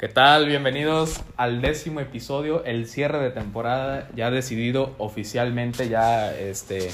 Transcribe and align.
¿Qué 0.00 0.08
tal? 0.08 0.46
Bienvenidos 0.46 1.20
al 1.36 1.60
décimo 1.60 2.00
episodio, 2.00 2.64
el 2.64 2.86
cierre 2.88 3.18
de 3.18 3.30
temporada, 3.30 4.08
ya 4.16 4.30
decidido 4.30 4.94
oficialmente, 4.96 5.90
ya 5.90 6.34
este 6.34 6.90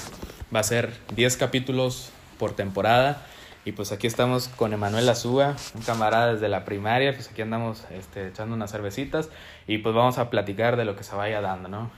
va 0.53 0.59
a 0.59 0.63
ser 0.63 0.91
10 1.15 1.37
capítulos 1.37 2.11
por 2.37 2.53
temporada. 2.53 3.25
Y 3.63 3.71
pues 3.71 3.93
aquí 3.93 4.07
estamos 4.07 4.49
con 4.49 4.73
Emanuel 4.73 5.07
Azúa, 5.07 5.55
un 5.75 5.81
camarada 5.83 6.33
desde 6.33 6.49
la 6.49 6.65
primaria, 6.65 7.13
pues 7.13 7.29
aquí 7.29 7.41
andamos 7.41 7.85
este, 7.91 8.27
echando 8.27 8.55
unas 8.55 8.71
cervecitas 8.71 9.29
y 9.67 9.77
pues 9.77 9.95
vamos 9.95 10.17
a 10.17 10.29
platicar 10.29 10.75
de 10.75 10.83
lo 10.85 10.95
que 10.97 11.03
se 11.03 11.15
vaya 11.15 11.39
dando, 11.41 11.69
¿no? 11.69 11.91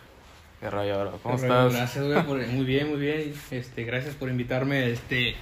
¿Qué 0.60 0.70
rollo, 0.70 1.00
bro? 1.00 1.20
¿Cómo 1.24 1.38
Qué 1.40 1.48
rollo, 1.48 1.68
estás? 1.70 1.74
Gracias, 1.74 2.06
güey, 2.06 2.24
por- 2.24 2.48
muy 2.54 2.66
bien, 2.66 2.90
muy 2.90 3.00
bien. 3.00 3.34
Este, 3.50 3.84
gracias 3.84 4.14
por 4.14 4.30
invitarme 4.30 4.92
este, 4.92 5.36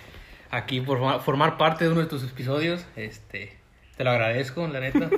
aquí, 0.49 0.79
por 0.79 0.99
forma- 0.99 1.19
formar 1.19 1.57
parte 1.57 1.83
de 1.85 1.91
uno 1.91 1.99
de 2.01 2.07
tus 2.07 2.23
episodios. 2.23 2.85
Este, 2.97 3.57
te 3.97 4.03
lo 4.03 4.11
agradezco, 4.11 4.67
la 4.67 4.79
neta. 4.79 5.09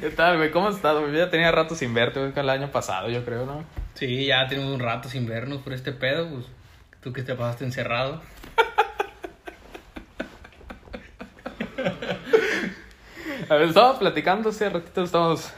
¿Qué 0.00 0.10
tal, 0.10 0.38
güey? 0.38 0.50
¿Cómo 0.50 0.70
estás? 0.70 0.98
güey? 0.98 1.16
Ya 1.16 1.30
tenía 1.30 1.52
rato 1.52 1.76
sin 1.76 1.94
verte, 1.94 2.18
güey, 2.20 2.32
el 2.34 2.50
año 2.50 2.70
pasado, 2.72 3.08
yo 3.08 3.24
creo, 3.24 3.46
¿no? 3.46 3.64
Sí, 3.94 4.26
ya 4.26 4.48
tenemos 4.48 4.74
un 4.74 4.80
rato 4.80 5.08
sin 5.08 5.26
vernos 5.26 5.62
por 5.62 5.72
este 5.72 5.92
pedo, 5.92 6.28
pues 6.28 6.46
tú 7.00 7.12
que 7.12 7.22
te 7.22 7.34
pasaste 7.34 7.64
encerrado. 7.64 8.20
A 13.48 13.54
ver, 13.54 13.68
estábamos 13.68 13.98
platicando 13.98 14.50
hace 14.50 14.68
ratito, 14.68 15.02
estábamos... 15.02 15.52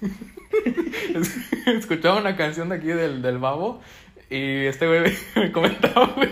Escuchaba 1.66 2.18
una 2.18 2.36
canción 2.36 2.70
de 2.70 2.76
aquí 2.76 2.88
del, 2.88 3.22
del 3.22 3.38
babo 3.38 3.80
y 4.28 4.66
este 4.66 4.86
güey 4.86 5.16
me 5.36 5.52
comentaba, 5.52 6.06
güey, 6.06 6.30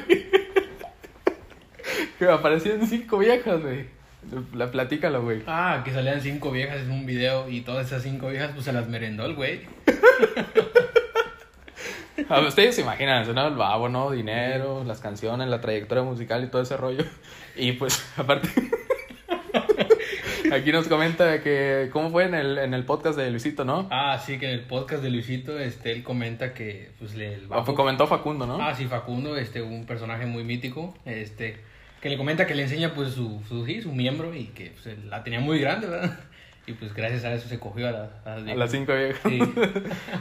que 2.19 2.29
aparecían 2.29 2.87
cinco 2.87 3.19
viejas, 3.19 3.63
güey. 3.63 3.87
La 4.55 4.71
platícalo, 4.71 5.23
güey. 5.23 5.43
Ah, 5.47 5.83
que 5.85 5.93
salían 5.93 6.21
cinco 6.21 6.51
viejas 6.51 6.79
en 6.79 6.91
un 6.91 7.07
video 7.07 7.49
y 7.49 7.61
todas 7.61 7.87
esas 7.87 8.03
cinco 8.03 8.29
viejas 8.29 8.51
pues 8.53 8.65
se 8.65 8.73
las 8.73 8.89
merendó 8.89 9.25
el 9.25 9.34
güey. 9.34 9.61
A 12.29 12.41
ustedes 12.41 12.75
se 12.75 12.83
imaginan, 12.83 13.33
¿no? 13.33 13.47
El 13.47 13.55
babo, 13.55 13.89
¿no? 13.89 14.11
Dinero, 14.11 14.83
las 14.84 15.01
canciones, 15.01 15.48
la 15.48 15.61
trayectoria 15.61 16.03
musical 16.03 16.45
y 16.45 16.48
todo 16.48 16.62
ese 16.62 16.77
rollo. 16.77 17.05
Y 17.57 17.73
pues, 17.73 18.05
aparte... 18.19 18.48
Aquí 20.53 20.73
nos 20.73 20.89
comenta 20.89 21.42
que 21.42 21.91
cómo 21.92 22.11
fue 22.11 22.25
en 22.25 22.35
el, 22.35 22.59
en 22.59 22.73
el 22.73 22.85
podcast 22.85 23.19
de 23.19 23.31
Luisito, 23.31 23.64
¿no? 23.64 23.87
Ah, 23.91 24.19
sí, 24.25 24.39
que 24.39 24.47
en 24.47 24.53
el 24.53 24.62
podcast 24.62 25.03
de 25.03 25.11
Luisito, 25.11 25.59
este, 25.59 25.92
él 25.92 26.03
comenta 26.03 26.55
que 26.55 26.91
pues 26.98 27.14
le... 27.14 27.35
el 27.35 27.48
Ah, 27.51 27.64
comentó 27.64 28.07
Facundo, 28.07 28.47
¿no? 28.47 28.59
Ah, 28.61 28.75
sí, 28.75 28.87
Facundo, 28.87 29.37
este, 29.37 29.61
un 29.61 29.85
personaje 29.85 30.25
muy 30.25 30.45
mítico, 30.45 30.97
este, 31.05 31.59
que 32.01 32.09
le 32.09 32.17
comenta 32.17 32.47
que 32.47 32.55
le 32.55 32.63
enseña, 32.65 32.95
pues, 32.95 33.13
su, 33.13 33.43
su, 33.49 33.65
sí, 33.67 33.83
su 33.83 33.93
miembro 33.93 34.35
y 34.35 34.47
que, 34.47 34.73
pues, 34.83 34.99
la 35.05 35.23
tenía 35.25 35.41
muy 35.41 35.59
grande, 35.59 35.87
¿verdad? 35.89 36.19
Y, 36.67 36.75
pues, 36.75 36.93
gracias 36.93 37.25
a 37.25 37.33
eso 37.33 37.49
se 37.49 37.59
cogió 37.59 37.89
a, 37.89 37.93
la- 37.93 38.11
a 38.27 38.37
las 38.41 38.49
A 38.51 38.55
las 38.55 38.71
cinco 38.71 38.93
viejas. 38.95 39.23
Sí. 39.27 39.39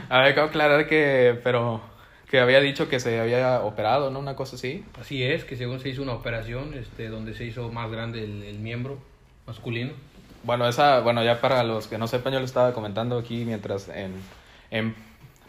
A 0.08 0.20
ver, 0.22 0.32
acabo 0.32 0.46
de 0.46 0.50
aclarar 0.50 0.86
que, 0.88 1.38
pero, 1.44 1.82
que 2.30 2.40
había 2.40 2.58
dicho 2.60 2.88
que 2.88 3.00
se 3.00 3.20
había 3.20 3.60
operado, 3.60 4.10
¿no? 4.10 4.18
Una 4.18 4.34
cosa 4.34 4.56
así. 4.56 4.82
Así 4.98 5.22
es, 5.22 5.44
que 5.44 5.56
según 5.56 5.78
se 5.78 5.90
hizo 5.90 6.02
una 6.02 6.14
operación, 6.14 6.72
este, 6.72 7.08
donde 7.08 7.34
se 7.34 7.44
hizo 7.44 7.70
más 7.70 7.90
grande 7.90 8.24
el, 8.24 8.42
el 8.44 8.58
miembro 8.60 8.98
masculino. 9.46 9.92
Bueno, 10.42 10.66
esa, 10.66 11.00
bueno, 11.00 11.22
ya 11.22 11.38
para 11.42 11.62
los 11.64 11.86
que 11.86 11.98
no 11.98 12.06
sepan, 12.08 12.32
yo 12.32 12.38
lo 12.38 12.46
estaba 12.46 12.72
comentando 12.72 13.18
aquí 13.18 13.44
mientras 13.44 13.90
en, 13.90 14.12
en 14.70 14.94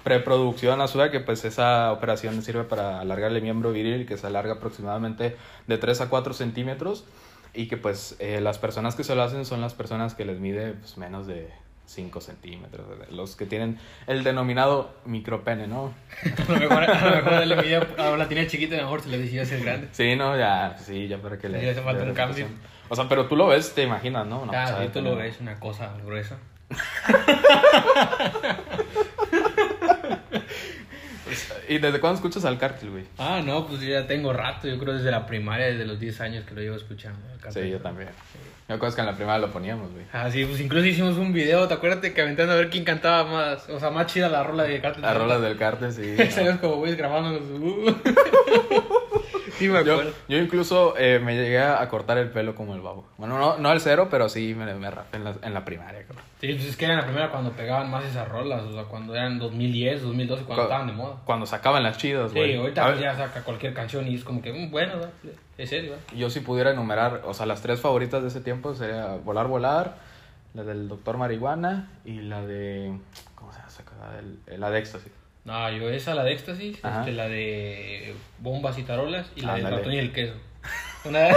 preproducción, 0.03 0.81
a 0.81 0.87
su 0.87 0.97
vez, 0.97 1.11
que 1.11 1.19
pues 1.19 1.45
esa 1.45 1.91
operación 1.91 2.41
sirve 2.41 2.63
para 2.63 2.99
alargar 2.99 3.31
el 3.31 3.41
miembro 3.41 3.71
viril, 3.71 4.05
que 4.05 4.17
se 4.17 4.27
alarga 4.27 4.53
aproximadamente 4.53 5.35
de 5.67 5.77
3 5.77 6.01
a 6.01 6.09
4 6.09 6.33
centímetros, 6.33 7.05
y 7.53 7.67
que 7.67 7.77
pues 7.77 8.15
eh, 8.19 8.41
las 8.41 8.57
personas 8.59 8.95
que 8.95 9.03
se 9.03 9.15
lo 9.15 9.23
hacen 9.23 9.45
son 9.45 9.61
las 9.61 9.73
personas 9.73 10.13
que 10.13 10.25
les 10.25 10.39
mide 10.39 10.73
pues, 10.73 10.97
menos 10.97 11.25
de 11.27 11.49
5 11.87 12.21
centímetros, 12.21 12.85
los 13.09 13.35
que 13.35 13.45
tienen 13.47 13.79
el 14.05 14.23
denominado 14.23 14.93
micropene, 15.05 15.65
¿no? 15.67 15.91
A 16.47 16.51
lo 16.51 16.59
mejor, 16.59 16.83
a 16.83 17.09
lo 17.09 17.15
mejor 17.15 17.47
le 17.47 17.55
medía- 17.55 17.87
ah, 17.97 18.15
la 18.17 18.27
tenía 18.27 18.45
chiquita 18.47 18.75
a 18.75 18.81
mejor 18.81 19.01
se 19.01 19.09
le 19.09 19.17
decía 19.17 19.43
ser 19.45 19.63
grande. 19.63 19.87
Sí, 19.91 20.15
no, 20.15 20.37
ya, 20.37 20.77
sí, 20.77 21.07
ya 21.07 21.17
para 21.17 21.39
que 21.39 21.49
le... 21.49 21.59
Sí, 21.59 21.69
hace 21.69 21.81
falta 21.81 22.03
le 22.03 22.09
un 22.11 22.15
cambio. 22.15 22.45
O 22.89 22.95
sea, 22.95 23.09
pero 23.09 23.25
tú 23.27 23.35
lo 23.35 23.47
ves, 23.47 23.73
te 23.73 23.81
imaginas, 23.83 24.27
¿no? 24.27 24.45
no 24.45 24.51
ah, 24.53 24.77
sí, 24.81 24.89
tú 24.93 25.01
lo 25.01 25.15
ves, 25.15 25.39
una 25.41 25.59
cosa 25.59 25.91
gruesa. 26.05 26.37
¿Y 31.69 31.77
desde 31.77 31.99
cuándo 31.99 32.15
escuchas 32.15 32.45
al 32.45 32.57
cártel, 32.57 32.89
güey? 32.89 33.03
Ah, 33.19 33.41
no, 33.45 33.67
pues 33.67 33.79
ya 33.81 34.07
tengo 34.07 34.33
rato, 34.33 34.67
yo 34.67 34.79
creo 34.79 34.95
desde 34.95 35.11
la 35.11 35.27
primaria, 35.27 35.67
desde 35.67 35.85
los 35.85 35.99
10 35.99 36.19
años 36.21 36.43
que 36.45 36.55
lo 36.55 36.61
llevo 36.61 36.75
escuchando. 36.75 37.19
Sí, 37.51 37.69
yo 37.69 37.79
también. 37.79 38.09
Yo 38.67 38.75
acuerdo 38.75 38.95
que 38.95 39.01
en 39.01 39.07
la 39.07 39.15
primera 39.15 39.37
lo 39.37 39.51
poníamos, 39.51 39.91
güey. 39.91 40.03
Ah, 40.11 40.31
sí, 40.31 40.45
pues 40.45 40.59
incluso 40.59 40.87
hicimos 40.87 41.17
un 41.17 41.31
video, 41.31 41.67
¿te 41.67 41.75
acuerdas 41.75 41.99
que 42.11 42.21
aventando 42.21 42.53
a 42.53 42.55
ver 42.55 42.71
quién 42.71 42.83
cantaba 42.83 43.23
más? 43.23 43.69
O 43.69 43.79
sea, 43.79 43.91
más 43.91 44.07
chida 44.07 44.29
la 44.29 44.43
rola 44.43 44.63
de 44.63 44.81
Cártel. 44.81 45.03
Las 45.03 45.15
rolas 45.15 45.41
del 45.41 45.57
cártel, 45.57 45.93
sí. 45.93 46.17
Salimos 46.31 46.59
como 46.59 46.77
güeyes 46.77 46.97
grabándonos. 46.97 47.41
uh. 47.41 47.95
sí, 49.59 49.67
me 49.69 49.83
Yo, 49.85 49.93
acuerdo. 49.93 50.11
yo 50.27 50.37
incluso 50.37 50.95
eh, 50.97 51.19
me 51.23 51.35
llegué 51.35 51.59
a 51.61 51.87
cortar 51.89 52.17
el 52.17 52.29
pelo 52.29 52.55
como 52.55 52.73
el 52.73 52.81
babo. 52.81 53.05
Bueno, 53.17 53.37
no, 53.37 53.57
no 53.57 53.69
al 53.69 53.79
cero, 53.81 54.07
pero 54.09 54.27
sí 54.29 54.55
me, 54.55 54.73
me 54.73 54.89
rapé 54.89 55.17
en 55.17 55.23
la, 55.25 55.35
en 55.43 55.53
la 55.53 55.63
primaria, 55.65 56.01
cabrón. 56.03 56.23
Sí, 56.41 56.53
pues 56.53 56.65
es 56.65 56.77
que 56.77 56.85
era 56.85 56.95
la 56.95 57.03
primera 57.03 57.29
cuando 57.29 57.51
pegaban 57.51 57.91
más 57.91 58.05
esas 58.05 58.27
rolas, 58.27 58.63
o 58.63 58.73
sea, 58.73 58.83
cuando 58.85 59.13
eran 59.13 59.37
2010, 59.39 60.01
2012, 60.01 60.43
cuando 60.45 60.63
Cu- 60.63 60.67
estaban 60.71 60.87
de 60.87 60.93
moda. 60.93 61.17
Cuando 61.25 61.45
sacaban 61.45 61.83
las 61.83 61.97
chidas, 61.97 62.31
Sí, 62.31 62.37
güey. 62.37 62.55
ahorita 62.55 62.83
A 62.85 62.87
pues, 62.91 62.99
ya 63.01 63.15
saca 63.15 63.43
cualquier 63.43 63.73
canción 63.73 64.07
y 64.07 64.15
es 64.15 64.23
como 64.23 64.41
que, 64.41 64.51
mm, 64.53 64.71
bueno, 64.71 64.93
¿verdad? 64.95 65.11
es 65.57 65.69
serio, 65.69 65.91
¿verdad? 65.91 66.05
Yo 66.15 66.29
si 66.29 66.39
pudiera 66.39 66.71
enumerar, 66.71 67.21
o 67.25 67.33
sea, 67.33 67.45
las 67.45 67.61
tres 67.61 67.81
favoritas 67.81 68.21
de 68.21 68.29
ese 68.29 68.39
tiempo 68.41 68.73
sería 68.73 69.17
Volar, 69.23 69.47
Volar, 69.47 69.95
la 70.53 70.63
del 70.63 70.87
Doctor 70.87 71.17
Marihuana 71.17 71.89
y 72.05 72.21
la 72.21 72.41
de... 72.45 72.97
¿Cómo 73.35 73.51
se 73.51 73.59
llama 73.59 74.57
La 74.57 74.69
de 74.71 74.79
Éxtasis. 74.79 75.11
No, 75.49 75.69
yo 75.71 75.89
esa, 75.89 76.13
la 76.13 76.23
de 76.23 76.33
éxtasis, 76.33 76.77
este, 76.83 77.11
la 77.11 77.27
de 77.27 78.13
bombas 78.39 78.77
y 78.77 78.83
tarolas 78.83 79.31
y 79.35 79.41
la 79.41 79.55
Ándale. 79.55 79.75
de 79.75 79.81
ratón 79.81 79.93
y 79.93 79.97
el 79.97 80.11
queso. 80.13 80.33
Una... 81.05 81.29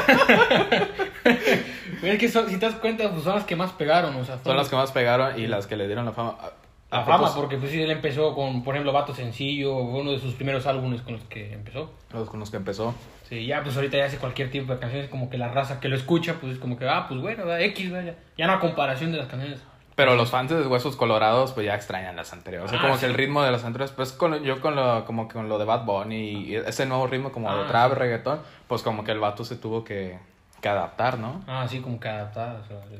Es 2.02 2.18
que 2.18 2.28
son- 2.28 2.48
si 2.48 2.58
te 2.58 2.66
das 2.66 2.74
cuenta, 2.76 3.10
pues 3.10 3.22
son 3.24 3.34
las 3.36 3.44
que 3.44 3.56
más 3.56 3.72
pegaron, 3.72 4.14
o 4.16 4.24
sea, 4.24 4.38
Son 4.42 4.56
las 4.56 4.68
que 4.68 4.76
más 4.76 4.90
pegaron 4.92 5.38
y 5.40 5.46
las 5.46 5.66
que 5.66 5.76
le 5.76 5.86
dieron 5.86 6.04
la 6.04 6.12
fama. 6.12 6.36
A- 6.40 6.52
La 6.98 7.04
fama, 7.04 7.34
porque 7.34 7.56
pues 7.56 7.70
sí, 7.70 7.80
él 7.80 7.90
empezó 7.90 8.34
con, 8.34 8.62
por 8.64 8.74
ejemplo, 8.74 8.92
Vato 8.92 9.14
Sencillo, 9.14 9.74
uno 9.76 10.12
de 10.12 10.18
sus 10.18 10.34
primeros 10.34 10.66
álbumes 10.66 11.00
con 11.00 11.14
los 11.14 11.22
que 11.24 11.52
empezó. 11.54 11.90
Los 12.12 12.28
con 12.28 12.40
los 12.40 12.50
que 12.50 12.56
empezó. 12.58 12.94
Sí, 13.28 13.46
ya 13.46 13.62
pues 13.62 13.76
ahorita 13.76 13.96
ya 13.96 14.04
hace 14.06 14.18
cualquier 14.18 14.50
tipo 14.50 14.74
de 14.74 14.78
canciones, 14.80 15.08
como 15.08 15.30
que 15.30 15.38
la 15.38 15.48
raza 15.48 15.80
que 15.80 15.88
lo 15.88 15.96
escucha, 15.96 16.34
pues 16.40 16.54
es 16.54 16.58
como 16.58 16.76
que, 16.76 16.86
ah, 16.86 17.06
pues 17.08 17.20
bueno, 17.22 17.46
da 17.46 17.60
X, 17.62 17.90
vaya. 17.90 18.16
Ya 18.36 18.46
no 18.46 18.54
a 18.54 18.60
comparación 18.60 19.10
de 19.12 19.18
las 19.18 19.28
canciones. 19.28 19.60
Pero 19.94 20.14
los 20.16 20.30
fans 20.30 20.50
de 20.50 20.66
Huesos 20.66 20.96
Colorados, 20.96 21.52
pues 21.52 21.66
ya 21.66 21.74
extrañan 21.74 22.16
las 22.16 22.32
anteriores. 22.32 22.66
O 22.66 22.70
sea, 22.70 22.78
Ah, 22.78 22.82
como 22.82 22.94
sí. 22.94 23.00
que 23.00 23.06
el 23.06 23.14
ritmo 23.14 23.42
de 23.42 23.50
las 23.52 23.62
anteriores, 23.64 23.94
pues 23.94 24.12
con, 24.12 24.42
yo 24.42 24.60
con 24.60 24.74
lo, 24.74 25.04
como 25.04 25.28
que 25.28 25.34
con 25.34 25.48
lo 25.48 25.58
de 25.58 25.64
Bad 25.66 25.84
Bunny 25.84 26.16
y 26.46 26.56
ese 26.56 26.86
nuevo 26.86 27.06
ritmo 27.06 27.30
como 27.30 27.54
de 27.54 27.62
Ah, 27.64 27.66
trap, 27.68 27.92
sí. 27.92 27.98
reggaetón, 27.98 28.40
pues 28.68 28.82
como 28.82 29.04
que 29.04 29.12
el 29.12 29.20
vato 29.20 29.44
se 29.44 29.56
tuvo 29.56 29.84
que, 29.84 30.18
que 30.62 30.68
adaptar, 30.68 31.18
¿no? 31.18 31.42
Ah, 31.46 31.66
sí, 31.68 31.80
como 31.80 32.00
que 32.00 32.08
adaptada. 32.08 32.60
o 32.64 32.66
sea, 32.66 32.78
sí. 32.88 32.98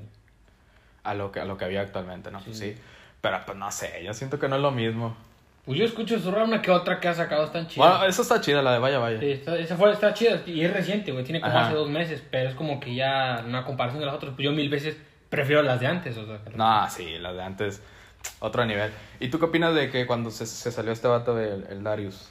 A 1.04 1.14
lo 1.14 1.32
que, 1.32 1.41
a 1.41 1.44
lo 1.47 1.56
que 1.56 1.64
había 1.64 1.81
actualmente, 1.81 2.31
¿no? 2.31 2.41
Pues 2.41 2.58
Sí. 2.58 2.76
Pero 3.22 3.38
pues 3.47 3.56
no 3.56 3.70
sé, 3.70 4.02
yo 4.04 4.12
siento 4.14 4.38
que 4.38 4.48
no 4.48 4.56
es 4.56 4.62
lo 4.62 4.70
mismo. 4.72 5.16
Pues 5.64 5.78
yo 5.78 5.84
escucho 5.84 6.19
su 6.19 6.28
una 6.31 6.60
que 6.60 6.72
otra 6.72 6.98
que 6.98 7.06
ha 7.08 7.14
sacado, 7.14 7.44
están 7.44 7.69
chidas. 7.69 7.88
Bueno, 7.88 8.04
esa 8.04 8.22
está 8.22 8.41
chida, 8.41 8.60
la 8.62 8.72
de 8.72 8.78
Vaya 8.81 8.98
Vaya. 8.98 9.20
Sí, 9.20 9.31
está, 9.31 9.56
esa 9.56 9.76
fue, 9.76 9.92
está 9.92 10.12
chida 10.12 10.42
y 10.44 10.64
es 10.64 10.72
reciente, 10.72 11.12
güey. 11.12 11.25
Tiene 11.25 11.41
como 11.41 11.52
Ajá. 11.56 11.66
hace 11.69 11.76
dos 11.76 11.88
meses, 11.88 12.20
pero 12.31 12.48
es 12.50 12.54
como 12.56 12.81
que 12.81 12.94
ya 12.97 13.42
una 13.47 13.64
comparación 13.64 14.00
de 14.00 14.06
las 14.06 14.14
otras, 14.16 14.34
pues 14.34 14.44
yo 14.44 14.50
mil 14.52 14.69
veces 14.69 14.97
prefiero 15.32 15.62
las 15.62 15.81
de 15.81 15.87
antes, 15.87 16.15
o 16.19 16.26
sea. 16.26 16.38
No, 16.54 16.91
sí, 16.91 17.19
la 17.19 17.32
de 17.32 17.43
antes, 17.43 17.82
otro 18.38 18.66
nivel. 18.66 18.93
¿Y 19.19 19.28
tú 19.28 19.38
qué 19.38 19.47
opinas 19.47 19.75
de 19.75 19.91
que 19.91 20.06
cuando 20.06 20.31
se, 20.31 20.44
se 20.44 20.70
salió 20.70 20.93
este 20.93 21.09
vato, 21.09 21.41
el, 21.41 21.65
el 21.70 21.82
Darius? 21.82 22.31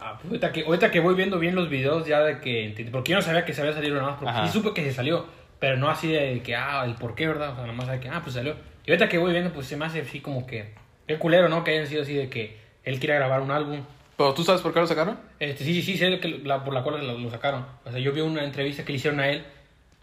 Ah, 0.00 0.14
pues 0.14 0.28
ahorita 0.30 0.50
que, 0.52 0.64
ahorita 0.64 0.90
que 0.90 1.00
voy 1.00 1.14
viendo 1.14 1.38
bien 1.38 1.54
los 1.54 1.68
videos 1.68 2.06
ya 2.06 2.20
de 2.20 2.40
que 2.40 2.88
porque 2.90 3.12
yo 3.12 3.16
no 3.18 3.22
sabía 3.22 3.44
que 3.44 3.52
se 3.52 3.60
había 3.60 3.74
salido 3.74 3.96
nada 3.96 4.08
más, 4.08 4.18
porque 4.18 4.30
Ajá. 4.30 4.46
sí 4.46 4.52
supe 4.54 4.72
que 4.72 4.82
se 4.82 4.94
salió, 4.94 5.26
pero 5.58 5.76
no 5.76 5.90
así 5.90 6.10
de 6.10 6.42
que, 6.42 6.56
ah, 6.56 6.84
el 6.86 6.94
por 6.94 7.14
qué, 7.14 7.28
¿verdad? 7.28 7.50
O 7.50 7.54
sea, 7.54 7.64
nada 7.64 7.76
más 7.76 7.88
de 7.88 8.00
que, 8.00 8.08
ah, 8.08 8.20
pues 8.22 8.34
salió. 8.34 8.56
Y 8.86 8.90
ahorita 8.90 9.10
que 9.10 9.18
voy 9.18 9.32
viendo, 9.32 9.52
pues 9.52 9.66
se 9.66 9.76
me 9.76 9.84
hace 9.84 10.00
así 10.00 10.20
como 10.20 10.46
que, 10.46 10.72
qué 11.06 11.18
culero, 11.18 11.50
¿no? 11.50 11.64
Que 11.64 11.72
hayan 11.72 11.86
sido 11.86 12.00
así 12.00 12.14
de 12.14 12.30
que 12.30 12.58
él 12.82 12.98
quiere 12.98 13.16
grabar 13.16 13.42
un 13.42 13.50
álbum. 13.50 13.82
¿Pero 14.16 14.32
tú 14.32 14.42
sabes 14.42 14.62
por 14.62 14.72
qué 14.72 14.80
lo 14.80 14.86
sacaron? 14.86 15.18
Este, 15.38 15.64
sí, 15.64 15.74
sí, 15.74 15.82
sí, 15.82 15.98
sé 15.98 16.18
que 16.18 16.28
la, 16.44 16.64
por 16.64 16.72
la 16.72 16.82
cual 16.82 17.06
lo, 17.06 17.18
lo 17.18 17.30
sacaron. 17.30 17.66
O 17.84 17.90
sea, 17.90 18.00
yo 18.00 18.12
vi 18.12 18.22
una 18.22 18.42
entrevista 18.42 18.86
que 18.86 18.92
le 18.92 18.96
hicieron 18.96 19.20
a 19.20 19.28
él 19.28 19.44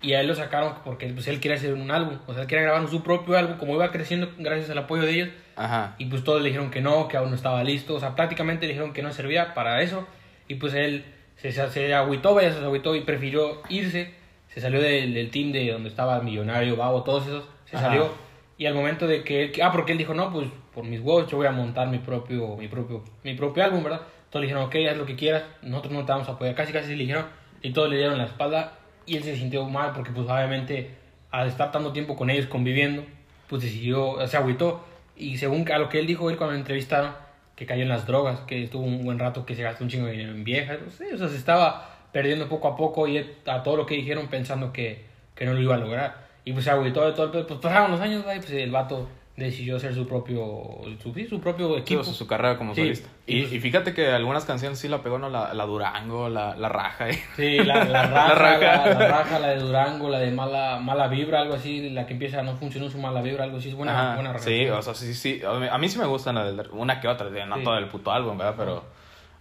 y 0.02 0.14
a 0.14 0.22
él 0.22 0.28
lo 0.28 0.36
sacaron 0.36 0.76
porque 0.84 1.08
pues, 1.08 1.28
él 1.28 1.40
quiere 1.40 1.58
hacer 1.58 1.74
un 1.74 1.90
álbum. 1.90 2.20
O 2.28 2.34
sea, 2.34 2.44
él 2.44 2.48
quiere 2.48 2.64
grabar 2.64 2.88
su 2.88 3.02
propio 3.02 3.38
álbum, 3.38 3.58
como 3.58 3.74
iba 3.76 3.92
creciendo 3.92 4.30
gracias 4.38 4.70
al 4.70 4.78
apoyo 4.78 5.04
de 5.04 5.12
ellos. 5.12 5.30
Ajá. 5.56 5.96
Y 5.98 6.06
pues 6.06 6.24
todos 6.24 6.42
le 6.42 6.50
dijeron 6.50 6.70
que 6.70 6.82
no, 6.82 7.08
que 7.08 7.18
aún 7.18 7.30
no 7.30 7.36
estaba 7.36 7.64
listo. 7.64 7.96
O 7.96 8.00
sea, 8.00 8.16
prácticamente 8.16 8.66
le 8.68 8.74
dijeron 8.74 8.94
que 8.94 9.02
no 9.02 9.12
servía 9.12 9.54
para 9.54 9.82
eso. 9.82 10.08
Y 10.48 10.56
pues 10.56 10.74
él 10.74 11.06
se, 11.38 11.52
se, 11.52 11.70
se 11.70 11.94
agüitó, 11.94 12.36
vaya, 12.36 12.52
se 12.52 12.60
agüitó 12.60 12.96
y 12.96 13.02
prefirió 13.02 13.62
irse. 13.70 14.14
Se 14.50 14.62
salió 14.62 14.82
del, 14.82 15.14
del 15.14 15.32
team 15.32 15.52
de 15.52 15.72
donde 15.72 15.90
estaba 15.90 16.20
Millonario, 16.22 16.76
Babo, 16.76 17.04
todos 17.04 17.26
esos. 17.28 17.46
Se 17.66 17.78
Ajá. 17.78 17.88
salió. 17.88 18.14
Y 18.58 18.68
al 18.68 18.74
momento 18.74 19.08
de 19.08 19.24
que 19.24 19.44
él... 19.44 19.52
Ah, 19.62 19.72
porque 19.72 19.92
él 19.92 19.98
dijo, 19.98 20.14
no, 20.14 20.32
pues 20.32 20.48
por 20.74 20.84
mis 20.84 21.00
huevos 21.00 21.30
yo 21.30 21.38
voy 21.38 21.48
a 21.48 21.52
montar 21.52 21.88
mi 21.88 21.98
propio, 21.98 22.56
mi 22.58 22.68
propio, 22.68 23.04
mi 23.24 23.34
propio 23.34 23.64
álbum, 23.64 23.84
¿verdad? 23.84 24.02
Todos 24.30 24.42
le 24.42 24.48
dijeron, 24.48 24.68
ok, 24.68 24.76
haz 24.90 24.98
lo 24.98 25.06
que 25.06 25.16
quieras. 25.16 25.44
Nosotros 25.62 25.94
no 25.94 26.06
te 26.06 26.12
vamos 26.12 26.30
a 26.30 26.34
apoyar. 26.34 26.54
Casi, 26.56 26.72
casi 26.72 26.90
le 26.90 27.04
dijeron. 27.04 27.26
Y 27.62 27.72
todos 27.72 27.90
le 27.90 27.98
dieron 27.98 28.18
la 28.18 28.26
espalda. 28.26 28.74
Y 29.06 29.18
él 29.18 29.24
se 29.24 29.36
sintió 29.36 29.66
mal 29.66 29.92
porque 29.94 30.12
pues 30.12 30.28
obviamente 30.28 30.92
al 31.32 31.48
estar 31.48 31.72
tanto 31.72 31.92
tiempo 31.92 32.16
con 32.16 32.30
ellos 32.30 32.48
conviviendo, 32.48 33.04
pues 33.48 33.62
decidió, 33.62 34.26
se 34.28 34.38
agüitó. 34.38 34.84
Y 35.18 35.38
según 35.38 35.70
a 35.72 35.78
lo 35.78 35.90
que 35.90 36.00
él 36.00 36.08
dijo 36.08 36.30
él 36.30 36.38
cuando 36.38 36.54
lo 36.54 36.60
entrevistaron, 36.60 37.12
que 37.56 37.66
cayó 37.66 37.84
en 37.84 37.90
las 37.90 38.06
drogas, 38.06 38.42
que 38.42 38.64
estuvo 38.64 38.84
un 38.84 39.04
buen 39.04 39.20
rato 39.20 39.46
que 39.46 39.56
se 39.56 39.64
gastó 39.64 39.84
un 39.84 39.90
chingo 39.90 40.06
de 40.08 40.14
dinero 40.14 40.32
en 40.32 40.44
viejas, 40.44 40.80
no 40.84 40.92
sé, 40.92 41.14
o 41.14 41.18
sea, 41.18 41.30
se 41.30 41.38
estaba 41.38 41.90
perdiendo 42.12 42.50
poco 42.50 42.68
a 42.68 42.76
poco 42.76 43.08
y 43.08 43.18
él, 43.18 43.36
a 43.46 43.64
todo 43.64 43.78
lo 43.78 43.86
que 43.86 43.96
dijeron 43.96 44.28
pensando 44.28 44.72
que, 44.74 45.06
que 45.36 45.46
no 45.46 45.54
lo 45.54 45.62
iba 45.62 45.76
a 45.76 45.78
lograr. 45.78 46.26
Y 46.44 46.54
pues 46.54 46.66
se 46.66 46.72
agüitó 46.72 47.06
de 47.06 47.14
todo 47.14 47.26
el 47.26 47.46
pues 47.46 47.60
pasaron 47.60 47.92
los 47.92 48.02
años, 48.02 48.24
pues 48.24 48.50
el 48.52 48.72
vato 48.72 49.08
decidió 49.38 49.76
hacer 49.76 49.94
su 49.94 50.08
propio, 50.08 50.80
su, 51.04 51.14
su 51.28 51.40
propio 51.42 51.78
equipo. 51.78 52.04
su, 52.06 52.14
su 52.14 52.26
carrera 52.26 52.58
como 52.58 52.74
Sí. 52.74 52.82
solista. 52.82 53.10
Y, 53.28 53.40
y 53.40 53.60
fíjate 53.60 53.94
que 53.94 54.08
algunas 54.12 54.46
canciones 54.46 54.80
sí 54.80 54.88
la 54.88 55.02
pegó, 55.04 55.18
¿no? 55.20 55.30
La, 55.30 55.54
la 55.54 55.66
Durango, 55.66 56.30
la, 56.30 56.56
la 56.56 56.70
Raja. 56.70 57.10
¿eh? 57.10 57.20
Sí, 57.36 57.58
la, 57.58 57.84
la 57.84 58.04
raja, 58.08 58.28
la, 58.28 58.36
raja. 58.36 58.86
la 59.00 59.08
raja, 59.10 59.40
la 59.40 59.48
de 59.50 59.58
Durango, 59.58 60.10
la 60.10 60.20
de 60.20 60.32
mala, 60.32 60.80
mala 60.80 61.08
vibra, 61.10 61.42
algo 61.42 61.56
así, 61.56 61.90
la 61.90 62.06
que 62.06 62.14
empieza 62.14 62.44
no 62.44 62.56
funcionó 62.56 62.90
su 62.90 62.98
mala 62.98 63.22
vibra, 63.22 63.44
algo 63.44 63.58
así, 63.58 63.70
es 63.70 63.76
buena, 63.76 64.12
Ajá, 64.12 64.16
buena 64.16 64.40
sí, 64.40 64.70
o 64.70 64.82
sea, 64.82 64.94
sí, 64.94 65.14
sí. 65.14 65.42
A 65.46 65.54
mí, 65.60 65.68
a 65.70 65.78
mí 65.78 65.90
sí 65.90 66.00
me 66.00 66.06
gustan 66.06 66.36
la 66.36 66.46
del- 66.46 66.70
una 66.72 67.02
que 67.02 67.08
otra, 67.10 67.30
no 67.46 67.58
Sí. 67.58 67.64
todo 67.64 67.78
el 67.78 67.88
puto 67.88 68.12
álbum, 68.12 68.38
¿verdad? 68.38 68.56
Pero, 68.58 68.84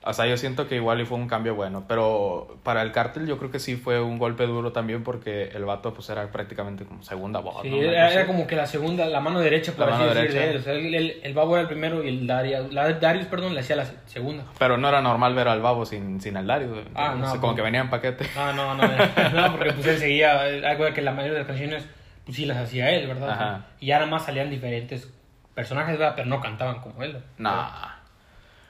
o 0.06 0.12
sea, 0.12 0.27
yo 0.27 0.37
siento 0.37 0.69
que 0.69 0.77
igual 0.77 1.01
y 1.01 1.05
fue 1.06 1.17
un 1.19 1.29
cambio 1.29 1.55
bueno. 1.55 1.85
Pero 1.89 2.59
para 2.62 2.83
el 2.83 2.93
cártel 2.93 3.27
yo 3.27 3.39
creo 3.39 3.51
que 3.51 3.59
sí 3.59 3.77
fue 3.77 4.01
un 4.01 4.19
golpe 4.19 4.47
duro 4.47 4.71
también 4.73 5.03
porque 5.03 5.49
el 5.55 5.65
vato 5.65 5.95
pues 5.95 6.09
era 6.11 6.31
prácticamente 6.31 6.85
como 6.85 7.03
segunda 7.03 7.41
voz, 7.41 7.62
Sí, 7.62 7.71
¿no? 7.71 7.77
Era, 7.83 8.12
era 8.12 8.27
como 8.27 8.47
que 8.47 8.55
la 8.56 8.67
segunda, 8.67 9.06
la 9.06 9.21
mano 9.21 9.41
derecha, 9.41 9.73
por 9.73 9.89
La 9.89 9.95
así 9.97 10.05
decir, 10.05 10.17
derecha. 10.33 10.39
de 10.41 10.51
él. 10.51 10.56
O 10.59 10.61
sea, 10.62 10.73
el, 10.75 10.95
el, 10.95 11.21
el 11.23 11.35
Babo 11.35 11.55
era 11.55 11.62
el 11.62 11.69
primero 11.69 12.05
y 12.05 12.09
el 12.09 12.27
Darius, 12.27 12.73
la, 12.73 12.93
Darius, 12.93 13.27
perdón, 13.27 13.55
le 13.55 13.61
hacía 13.61 13.77
la 13.77 13.87
segunda. 14.06 14.45
Pero 14.59 14.77
no 14.77 14.89
era 14.89 15.01
normal 15.01 15.35
ver 15.35 15.49
al 15.49 15.61
babo 15.62 15.85
sin, 15.87 16.21
sin 16.21 16.37
el 16.37 16.47
Darius. 16.47 16.79
Ah, 16.95 17.15
no, 17.19 17.25
O 17.25 17.31
sea, 17.31 17.41
como 17.41 17.53
pues- 17.53 17.57
que 17.57 17.62
venía 17.62 17.81
en 17.81 17.91
paquete. 17.91 18.27
Ah, 18.37 18.53
no, 18.55 18.75
no, 18.75 18.83
no, 19.35 19.53
porque 19.57 19.73
pues 19.73 19.87
él 19.87 19.99
seguía, 19.99 20.41
algo 20.69 20.85
de 20.85 20.93
que 20.93 21.03
la 21.03 21.12
mayoría 21.12 21.33
de 21.35 21.39
las 21.41 21.47
canciones, 21.49 21.87
pues 22.25 22.37
sí 22.37 22.45
las 22.47 22.59
hacía 22.59 22.91
él, 22.91 23.07
¿verdad? 23.07 23.29
O 23.31 23.35
sea, 23.37 23.47
Ajá. 23.55 23.67
y 23.81 23.87
ya 23.87 23.97
nada 23.99 24.11
más 24.11 24.25
salían 24.25 24.50
diferentes 24.50 25.11
personajes, 25.55 25.99
¿verdad? 25.99 26.15
Pero 26.17 26.29
no 26.29 26.41
cantaban 26.41 26.81
como 26.81 27.03
él. 27.03 27.23
Nah. 27.39 27.95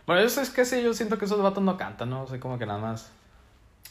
Bueno, 0.07 0.23
eso 0.23 0.41
es 0.41 0.51
que 0.51 0.65
sí, 0.65 0.83
yo 0.83 0.93
siento 0.93 1.19
que 1.19 1.25
esos 1.25 1.41
vatos 1.43 1.63
no 1.63 1.77
cantan, 1.77 2.11
¿no? 2.11 2.23
O 2.25 2.27
sea, 2.27 2.39
como 2.39 2.59
que 2.59 2.67
nada 2.67 2.79
más. 2.79 3.11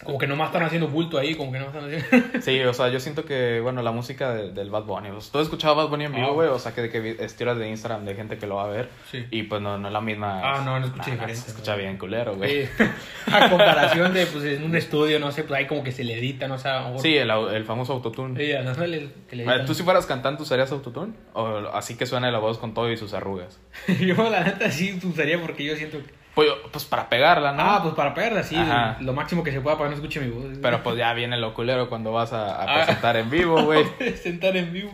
Como 0.03 0.17
que 0.17 0.27
nomás 0.27 0.47
están 0.47 0.63
haciendo 0.63 0.87
bulto 0.89 1.17
ahí, 1.17 1.35
como 1.35 1.51
que 1.51 1.59
no 1.59 1.67
están 1.67 1.85
haciendo... 1.85 2.27
Sí, 2.41 2.59
o 2.61 2.73
sea, 2.73 2.89
yo 2.89 2.99
siento 2.99 3.23
que, 3.23 3.61
bueno, 3.61 3.81
la 3.83 3.91
música 3.91 4.33
de- 4.33 4.51
del 4.51 4.69
Bad 4.69 4.83
Bunny. 4.83 5.09
pues, 5.11 5.29
¿Tú 5.31 5.37
has 5.37 5.43
escuchado 5.45 5.75
Bad 5.75 5.87
Bunny 5.87 6.05
en 6.05 6.13
vivo, 6.13 6.27
Ah. 6.27 6.33
güey? 6.33 6.49
O 6.49 6.59
sea, 6.59 6.73
que, 6.73 6.89
que 6.89 6.99
vi- 6.99 7.15
estiras 7.19 7.57
de 7.57 7.69
Instagram 7.69 8.03
de 8.03 8.15
gente 8.15 8.37
que 8.37 8.45
lo 8.45 8.55
va 8.55 8.65
a 8.65 8.67
ver. 8.67 8.89
Sí. 9.09 9.23
Y 9.31 9.43
pues 9.43 9.61
no, 9.61 9.77
no 9.77 9.87
es 9.87 9.93
la 9.93 10.01
misma. 10.01 10.41
Ah, 10.43 10.61
no, 10.65 10.77
no 10.79 10.87
escucha 10.87 11.05
Nah, 11.07 11.11
diferente, 11.13 11.41
Se 11.41 11.51
escucha 11.51 11.75
bien 11.75 11.97
culero, 11.97 12.35
güey. 12.35 12.65
Sí. 12.65 12.83
A 13.31 13.49
comparación 13.49 14.13
de, 14.13 14.25
pues, 14.25 14.43
en 14.43 14.63
un 14.63 14.75
estudio, 14.75 15.19
no 15.19 15.31
sé, 15.31 15.43
pues 15.43 15.57
ahí 15.59 15.67
como 15.67 15.83
que 15.83 15.93
se 15.93 16.03
le 16.03 16.17
edita, 16.17 16.47
no 16.49 16.57
sé, 16.57 16.67
a 16.67 16.79
lo 16.81 16.85
mejor- 16.87 17.01
Sí, 17.01 17.15
el, 17.15 17.29
el 17.29 17.63
famoso 17.63 17.93
autotune. 17.93 18.37
Sí, 18.45 18.51
no 18.61 18.73
sé, 18.75 18.83
el- 18.85 19.13
que 19.29 19.35
le 19.37 19.43
editan. 19.43 19.65
¿Tú 19.65 19.73
si 19.73 19.83
fueras 19.83 20.05
cantante 20.05 20.43
usarías 20.43 20.71
autotune? 20.73 21.13
¿O 21.33 21.45
así 21.71 21.95
que 21.95 22.05
suene 22.07 22.29
la 22.31 22.39
voz 22.39 22.57
con 22.57 22.73
todo 22.73 22.91
y 22.91 22.97
sus 22.97 23.13
arrugas? 23.13 23.59
yo, 24.01 24.15
la 24.29 24.43
neta, 24.43 24.69
sí 24.69 24.99
usaría 25.01 25.39
porque 25.39 25.63
yo 25.63 25.75
siento 25.77 25.99
que... 25.99 26.22
Pues, 26.35 26.49
pues 26.71 26.83
para 26.85 27.07
pegarla, 27.09 27.51
¿no? 27.51 27.61
Ah, 27.61 27.79
pues 27.83 27.93
para 27.93 28.11
perder, 28.15 28.43
sí, 28.43 28.55
Ajá. 28.55 28.97
lo 29.01 29.13
máximo 29.13 29.43
que 29.43 29.51
se 29.51 29.61
pueda 29.61 29.77
para 29.77 29.89
que 29.91 29.95
no 29.97 30.01
escuche 30.01 30.19
mi 30.19 30.31
voz. 30.31 30.57
Pero 30.61 30.81
pues 30.81 30.97
ya 30.97 31.13
viene 31.13 31.37
lo 31.37 31.53
culero 31.53 31.87
cuando 31.89 32.11
vas 32.11 32.33
a, 32.33 32.55
a 32.55 32.63
Ah. 32.63 32.75
presentar 32.85 33.17
en 33.17 33.29
vivo, 33.29 33.61
güey. 33.65 33.85
Sentar 34.17 34.57
en 34.57 34.73
vivo. 34.73 34.91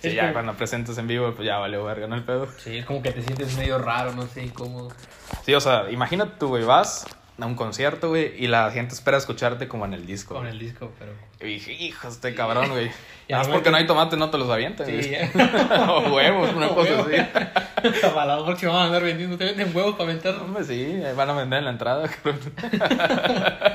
Sí, 0.00 0.08
es 0.08 0.14
ya 0.14 0.22
como- 0.22 0.32
cuando 0.34 0.52
presentes 0.54 0.98
en 0.98 1.06
vivo, 1.06 1.32
pues 1.34 1.46
ya 1.46 1.56
vale 1.56 1.78
verga, 1.78 2.06
¿no? 2.06 2.14
El 2.14 2.24
pedo. 2.24 2.46
Sí, 2.58 2.76
es 2.76 2.84
como 2.84 3.02
que 3.02 3.10
te 3.12 3.22
sientes 3.22 3.56
medio 3.56 3.78
raro, 3.78 4.12
no 4.12 4.26
sé, 4.26 4.44
incómodo. 4.44 4.90
Sí, 5.46 5.54
o 5.54 5.60
sea, 5.60 5.90
imagínate 5.90 6.32
tú, 6.38 6.48
güey, 6.48 6.64
vas 6.64 7.06
a 7.40 7.46
un 7.46 7.54
concierto, 7.54 8.10
güey, 8.10 8.32
y 8.36 8.46
la 8.46 8.70
gente 8.70 8.94
espera 8.94 9.16
escucharte 9.16 9.66
como 9.68 9.84
en 9.84 9.94
el 9.94 10.06
disco. 10.06 10.34
Con 10.34 10.44
güey. 10.44 10.52
el 10.52 10.58
disco, 10.58 10.92
pero... 10.98 11.12
Y 11.40 11.54
dije, 11.54 11.72
hijo, 11.72 12.08
este 12.08 12.34
cabrón, 12.34 12.70
güey. 12.70 12.90
Ya, 13.28 13.36
Nada 13.36 13.38
más 13.38 13.48
güey, 13.48 13.58
porque 13.58 13.70
no 13.70 13.76
hay 13.76 13.86
tomate, 13.86 14.16
no 14.16 14.30
te 14.30 14.36
los 14.36 14.50
avientan, 14.50 14.86
Sí, 14.86 15.12
o 15.88 16.12
huevos, 16.12 16.52
una 16.54 16.66
O 16.66 16.74
cosa 16.74 17.00
así. 17.00 18.10
para 18.14 18.36
la 18.36 18.44
próxima 18.44 18.72
van 18.72 18.82
a 18.82 18.86
andar 18.86 19.02
vendiendo, 19.04 19.38
te 19.38 19.44
venden 19.44 19.74
huevos 19.74 19.92
para 19.92 20.10
aventar. 20.10 20.34
Hombre, 20.34 20.64
sí, 20.64 21.00
van 21.16 21.30
a 21.30 21.32
vender 21.34 21.60
en 21.60 21.64
la 21.66 21.70
entrada, 21.70 22.08
cabrón. 22.08 22.40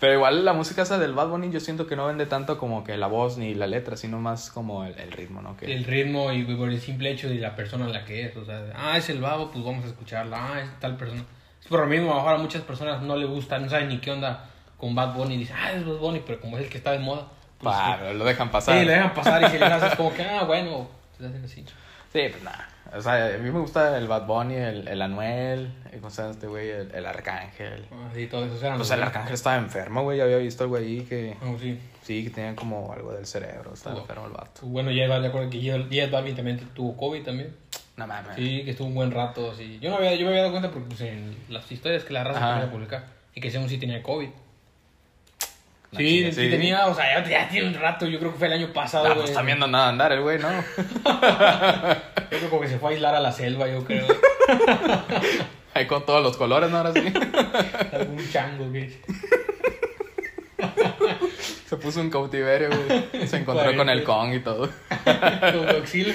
Pero 0.00 0.14
igual 0.14 0.44
la 0.46 0.54
música 0.54 0.82
esa 0.82 0.98
del 0.98 1.12
Bad 1.12 1.28
Bunny 1.28 1.50
yo 1.50 1.60
siento 1.60 1.86
que 1.86 1.94
no 1.94 2.06
vende 2.06 2.24
tanto 2.24 2.56
como 2.56 2.84
que 2.84 2.96
la 2.96 3.08
voz 3.08 3.36
ni 3.36 3.54
la 3.54 3.66
letra, 3.66 3.96
sino 3.98 4.18
más 4.18 4.50
como 4.50 4.84
el, 4.86 4.98
el 4.98 5.12
ritmo, 5.12 5.42
¿no? 5.42 5.58
Que... 5.58 5.66
El 5.74 5.84
ritmo 5.84 6.32
y 6.32 6.44
por 6.44 6.70
el 6.70 6.80
simple 6.80 7.10
hecho 7.10 7.28
de 7.28 7.34
la 7.34 7.54
persona 7.54 7.84
en 7.84 7.92
la 7.92 8.06
que 8.06 8.24
es, 8.24 8.36
o 8.36 8.44
sea, 8.46 8.62
ah, 8.74 8.96
es 8.96 9.10
el 9.10 9.20
babo, 9.20 9.50
pues 9.50 9.62
vamos 9.62 9.84
a 9.84 9.88
escucharla, 9.88 10.54
ah, 10.54 10.60
es 10.60 10.80
tal 10.80 10.96
persona. 10.96 11.22
Por 11.70 11.80
lo 11.80 11.86
mismo, 11.86 12.10
a 12.10 12.14
lo 12.14 12.20
mejor 12.20 12.34
a 12.34 12.38
muchas 12.38 12.62
personas 12.62 13.00
no 13.00 13.16
le 13.16 13.24
gusta, 13.24 13.58
no 13.58 13.70
saben 13.70 13.88
ni 13.88 13.98
qué 13.98 14.10
onda 14.10 14.44
con 14.76 14.94
Bad 14.94 15.14
Bunny, 15.14 15.38
dicen, 15.38 15.56
ah, 15.58 15.72
es 15.72 15.86
Bad 15.86 15.96
Bunny, 15.98 16.20
pero 16.26 16.40
como 16.40 16.58
es 16.58 16.64
el 16.64 16.68
que 16.70 16.78
está 16.78 16.90
de 16.92 16.98
moda, 16.98 17.26
pues 17.58 17.74
sí. 17.74 18.18
lo 18.18 18.24
dejan 18.24 18.50
pasar. 18.50 18.78
Sí, 18.78 18.84
le 18.84 18.92
dejan 18.92 19.14
pasar 19.14 19.42
y 19.42 19.46
si 19.46 19.58
les 19.58 19.70
haces 19.70 19.94
como 19.94 20.12
que, 20.12 20.22
ah, 20.28 20.44
bueno, 20.44 20.88
se 21.16 21.26
hacen 21.26 21.44
así. 21.44 21.64
Sí, 22.12 22.22
pues 22.28 22.42
nada. 22.42 22.68
O 22.92 23.00
sea, 23.00 23.26
a 23.26 23.38
mí 23.38 23.50
me 23.52 23.60
gusta 23.60 23.96
el 23.96 24.08
Bad 24.08 24.26
Bunny, 24.26 24.56
el, 24.56 24.88
el 24.88 25.00
Anuel, 25.00 25.72
el, 25.92 26.00
¿cómo 26.00 26.08
este 26.08 26.46
güey? 26.48 26.70
El, 26.70 26.90
el 26.92 27.06
Arcángel. 27.06 27.86
Así, 28.10 28.26
todo 28.26 28.44
eso. 28.46 28.66
eran 28.66 28.78
Pues 28.78 28.90
el 28.90 29.00
Arcángel 29.00 29.34
estaba 29.34 29.56
enfermo, 29.56 30.02
güey. 30.02 30.18
Ya 30.18 30.24
había 30.24 30.38
visto 30.38 30.64
al 30.64 30.70
güey 30.70 30.84
ahí 30.84 31.00
que... 31.02 31.36
Ah, 31.40 31.54
sí. 31.60 31.78
Sí, 32.02 32.24
que 32.24 32.30
tenía 32.30 32.56
como 32.56 32.92
algo 32.92 33.12
del 33.12 33.26
cerebro. 33.26 33.74
Estaba 33.74 33.94
Oh. 33.94 34.00
enfermo 34.00 34.26
el 34.26 34.32
vato. 34.32 34.62
Bueno, 34.62 34.90
ya 34.90 35.06
de 35.20 35.28
acuerdo 35.28 35.48
que 35.50 35.60
J 35.60 36.10
Balvin 36.10 36.34
también 36.34 36.58
tuvo 36.74 36.96
COVID 36.96 37.22
también. 37.22 37.54
No 38.00 38.06
mames. 38.06 38.34
Sí, 38.34 38.62
que 38.64 38.70
estuvo 38.70 38.88
un 38.88 38.94
buen 38.94 39.10
rato 39.10 39.50
así. 39.50 39.78
Yo 39.78 39.90
no 39.90 39.96
había, 39.96 40.14
yo 40.14 40.22
me 40.24 40.28
había 40.28 40.40
dado 40.40 40.52
cuenta 40.52 40.70
porque 40.70 40.88
pues, 40.88 41.02
en 41.02 41.36
las 41.50 41.70
historias 41.70 42.02
que 42.02 42.14
la 42.14 42.24
raza 42.24 42.38
Ajá. 42.38 42.52
ponía 42.54 42.68
a 42.68 42.70
publicar 42.72 43.04
y 43.34 43.42
que 43.42 43.50
según 43.50 43.68
sí 43.68 43.76
tenía 43.76 44.02
COVID. 44.02 44.28
No, 45.92 45.98
Sí, 45.98 46.32
sí, 46.32 46.48
tenía, 46.48 46.86
o 46.86 46.94
sea, 46.94 47.20
ya, 47.22 47.28
ya 47.28 47.48
tiene 47.48 47.68
un 47.68 47.74
rato, 47.74 48.06
yo 48.06 48.18
creo 48.18 48.32
que 48.32 48.38
fue 48.38 48.46
el 48.46 48.54
año 48.54 48.72
pasado, 48.72 49.04
No, 49.04 49.10
güey. 49.10 49.20
pues 49.20 49.30
está 49.32 49.42
viendo 49.42 49.66
nada 49.66 49.88
andar 49.90 50.12
el 50.12 50.22
güey, 50.22 50.38
¿no? 50.38 50.48
Yo 52.30 52.38
creo 52.38 52.48
como 52.48 52.62
que 52.62 52.68
se 52.68 52.78
fue 52.78 52.90
a 52.90 52.92
aislar 52.92 53.14
a 53.14 53.20
la 53.20 53.32
selva, 53.32 53.66
yo 53.68 53.84
creo. 53.84 54.06
Ahí 55.74 55.86
con 55.86 56.06
todos 56.06 56.22
los 56.22 56.36
colores, 56.36 56.70
¿no? 56.70 56.78
Ahora 56.78 56.92
sí. 56.92 57.00
Algún 57.92 58.30
chango 58.30 58.70
que 58.72 58.98
Se 61.66 61.76
puso 61.76 62.00
un 62.00 62.08
cautiverio, 62.10 62.68
güey. 62.70 63.26
Se 63.26 63.38
encontró 63.38 63.74
con 63.76 63.88
el 63.88 64.04
Kong 64.04 64.32
y 64.34 64.40
todo. 64.40 64.70
con 65.04 65.66
Godzilla. 65.66 66.14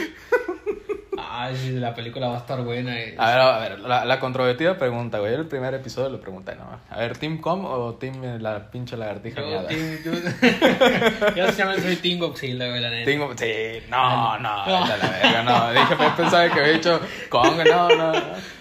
Ah, 1.37 1.51
sí, 1.53 1.71
la 1.71 1.93
película 1.93 2.27
va 2.29 2.35
a 2.35 2.39
estar 2.39 2.61
buena. 2.63 2.97
eh. 2.97 3.15
A 3.17 3.29
ver, 3.29 3.39
a 3.39 3.59
ver, 3.59 3.79
la, 3.79 4.05
la 4.05 4.19
controvertida 4.19 4.77
pregunta, 4.77 5.19
güey. 5.19 5.33
El 5.33 5.45
primer 5.47 5.73
episodio 5.73 6.09
lo 6.09 6.21
pregunté, 6.21 6.55
¿no? 6.55 6.79
A 6.89 6.97
ver, 6.99 7.17
¿Team 7.17 7.39
Com 7.39 7.65
o 7.65 7.95
Team 7.95 8.23
eh, 8.23 8.39
la 8.39 8.71
pinche 8.71 8.95
lagartija 8.95 9.41
Yo, 9.41 9.47
miada? 9.47 9.67
team- 9.67 9.99
yo- 10.03 11.51
llama, 11.57 11.75
soy 11.79 11.95
Team 11.97 12.19
Godzilla, 12.19 12.67
güey, 12.69 12.79
la 12.81 12.89
neta. 12.89 13.05
Tengo, 13.05 13.33
sí, 13.37 13.83
no, 13.89 14.39
no, 14.39 14.65
No. 14.65 14.81
vete 14.81 14.93
a 14.93 14.97
la 14.97 15.09
verga, 15.09 15.43
no. 15.43 15.71
Dije, 15.73 15.95
pues, 15.95 16.09
pensaba 16.13 16.49
que 16.49 16.59
había 16.59 16.73
dicho 16.73 16.99
Kong, 17.29 17.57
no, 17.69 17.89
no. 17.89 18.13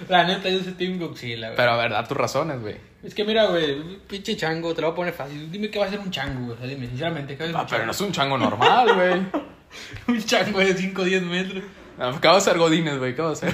La 0.08 0.24
neta, 0.24 0.48
yo 0.48 0.60
soy 0.60 0.72
Team 0.72 0.98
Godzilla, 0.98 1.48
güey. 1.48 1.56
Pero 1.56 1.70
a 1.72 1.76
ver, 1.76 1.90
da 1.92 2.04
tus 2.04 2.16
razones, 2.16 2.60
güey. 2.60 2.76
Es 3.02 3.14
que 3.14 3.24
mira, 3.24 3.44
güey, 3.46 3.98
pinche 4.08 4.36
chango, 4.36 4.74
te 4.74 4.80
lo 4.80 4.88
voy 4.88 4.92
a 4.94 4.96
poner 4.96 5.12
fácil. 5.14 5.50
Dime 5.52 5.70
qué 5.70 5.78
va 5.78 5.86
a 5.86 5.90
ser 5.90 6.00
un 6.00 6.10
chango, 6.10 6.46
güey. 6.46 6.56
O 6.56 6.58
sea, 6.58 6.66
dime, 6.66 6.86
sinceramente, 6.88 7.36
¿qué 7.36 7.44
va 7.44 7.48
a 7.48 7.52
ser 7.52 7.60
Ah, 7.60 7.66
pero 7.70 7.84
no 7.84 7.90
es 7.92 8.00
un 8.00 8.12
chango 8.12 8.38
normal, 8.38 8.94
güey. 8.94 9.44
Un 10.06 10.22
chango 10.24 10.60
de 10.60 10.72
5 10.72 11.02
o 11.02 11.04
10 11.04 11.22
metros. 11.24 11.64
No, 11.98 12.20
¿Qué 12.20 12.28
va 12.28 12.36
a 12.36 12.40
ser 12.40 12.58
Godines, 12.58 12.98
güey? 12.98 13.14
¿Qué 13.14 13.22
va 13.22 13.32
a 13.32 13.36
ser? 13.36 13.52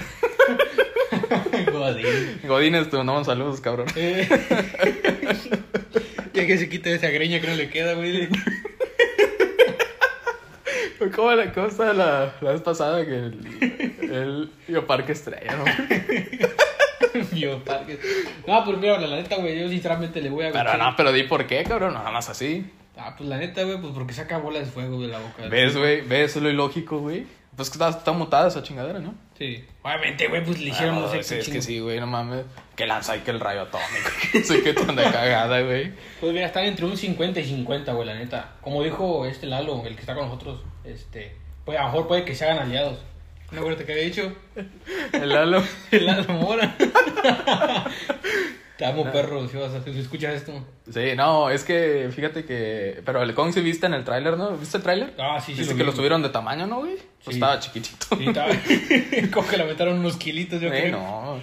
Joder. 1.71 2.41
Godines, 2.47 2.89
tú 2.91 3.05
no 3.05 3.25
saludos, 3.25 3.61
cabrón. 3.61 3.87
Eh. 3.97 4.29
Ya 6.33 6.47
que 6.47 6.59
se 6.59 6.69
quite 6.69 6.95
esa 6.95 7.09
greña 7.09 7.41
que 7.41 7.49
no 7.49 7.57
le 7.57 7.69
queda, 7.69 7.95
güey. 7.95 8.29
¿Cómo, 11.15 11.33
la, 11.33 11.53
cómo 11.53 11.67
está 11.67 11.93
la, 11.93 12.35
la 12.41 12.53
vez 12.53 12.61
pasada 12.61 13.05
que 13.05 13.17
el, 13.17 13.99
el 14.01 14.51
Bioparque 14.69 15.13
estrella, 15.13 15.57
no? 15.57 15.65
Bioparque. 17.33 17.99
No, 18.47 18.65
pues 18.65 18.79
mira, 18.79 18.99
la 19.01 19.17
neta, 19.17 19.37
güey, 19.37 19.59
yo 19.59 19.69
sinceramente 19.69 20.21
le 20.23 20.31
voy 20.31 20.47
a 20.47 20.53
Pero 20.53 20.77
no, 20.77 20.95
pero 20.97 21.11
di 21.11 21.25
por 21.25 21.47
qué, 21.47 21.65
cabrón. 21.65 21.95
Nada 21.95 22.11
más 22.11 22.29
así. 22.29 22.65
Ah, 22.97 23.15
pues 23.17 23.29
la 23.29 23.39
neta, 23.39 23.65
güey, 23.65 23.81
pues 23.81 23.93
porque 23.93 24.13
saca 24.13 24.39
bolas 24.39 24.67
de 24.67 24.71
fuego 24.71 25.01
de 25.01 25.09
la 25.09 25.19
boca. 25.19 25.49
¿Ves, 25.49 25.77
güey? 25.77 26.03
¿Ves 26.03 26.37
lo 26.37 26.49
ilógico, 26.49 26.99
güey? 27.01 27.27
Pues 27.57 27.69
que 27.69 27.75
está, 27.75 27.91
está 27.91 28.13
mutada 28.13 28.49
esa 28.49 28.63
chingadera, 28.63 29.01
¿no? 29.01 29.15
Sí. 29.37 29.65
Obviamente, 29.83 30.29
güey, 30.29 30.45
pues 30.45 30.61
le 30.61 30.71
hicieron, 30.71 30.97
Ah, 30.97 31.01
no 31.01 31.09
sé 31.11 31.23
sí, 31.23 31.35
qué 31.35 31.41
es 31.41 31.49
que 31.49 31.63
sí, 31.63 31.81
güey, 31.81 31.99
no 32.01 32.07
mames. 32.07 32.45
Que 32.77 32.87
lanza 32.87 33.13
ahí 33.13 33.21
que 33.21 33.31
el 33.33 33.41
rayo 33.41 33.63
atómico. 33.63 34.11
Sé 34.45 34.63
qué 34.63 34.73
tan 34.73 34.95
de 34.97 35.03
cagada, 35.03 35.61
güey. 35.61 35.93
Pues 36.21 36.33
mira, 36.33 36.47
están 36.47 36.65
entre 36.65 36.87
un 36.87 36.97
50 36.97 37.41
y 37.41 37.45
50, 37.45 37.93
güey, 37.93 38.07
la 38.07 38.15
neta. 38.15 38.53
Como 38.63 38.83
dijo 38.83 39.27
este 39.27 39.47
Lalo, 39.47 39.85
el 39.85 39.95
que 39.95 40.01
está 40.01 40.15
con 40.15 40.27
nosotros, 40.27 40.63
este, 40.85 41.37
pues 41.65 41.79
a 41.79 41.83
lo 41.83 41.89
mejor 41.89 42.09
puede 42.09 42.25
que 42.25 42.35
se 42.35 42.45
hagan 42.45 42.59
aliados. 42.61 42.99
¿No 43.51 43.61
acuerdas 43.61 43.85
que 43.85 43.93
había 43.93 44.05
dicho? 44.05 44.33
El 45.13 45.29
Lalo. 45.29 45.63
El 45.91 46.07
Lalo 46.07 46.33
Mora. 46.35 46.77
Te 48.81 48.87
amo, 48.87 49.05
perro, 49.13 49.47
si, 49.47 49.59
vas 49.59 49.75
a, 49.75 49.85
si 49.85 49.91
escuchas 50.01 50.35
esto. 50.35 50.53
Sí, 50.91 51.11
no, 51.15 51.51
es 51.51 51.65
que 51.65 52.09
fíjate 52.11 52.47
que. 52.47 53.03
Pero 53.05 53.23
el 53.23 53.35
Kong 53.35 53.53
sí 53.53 53.61
viste 53.61 53.85
en 53.85 53.93
el 53.93 54.05
tráiler, 54.05 54.39
¿no? 54.39 54.53
¿Viste 54.57 54.79
el 54.79 54.83
tráiler? 54.83 55.13
Ah, 55.19 55.39
sí, 55.39 55.53
sí. 55.53 55.59
Dice 55.61 55.73
lo 55.73 55.77
que 55.77 55.83
vi, 55.83 55.91
lo 55.91 55.95
subieron 55.95 56.23
de 56.23 56.31
tamaño, 56.31 56.67
¿no, 56.67 56.79
güey? 56.79 56.95
Pues 56.97 57.27
Sí. 57.27 57.33
estaba 57.35 57.61
chiquitito. 57.61 58.17
Sí, 58.17 58.25
estaba- 58.27 58.49
Como 59.35 59.47
que 59.47 59.57
le 59.59 59.65
metieron 59.65 59.99
unos 59.99 60.17
kilitos, 60.17 60.61
yo 60.63 60.69
Güey, 60.69 60.81
creo. 60.85 60.93
no. 60.99 61.39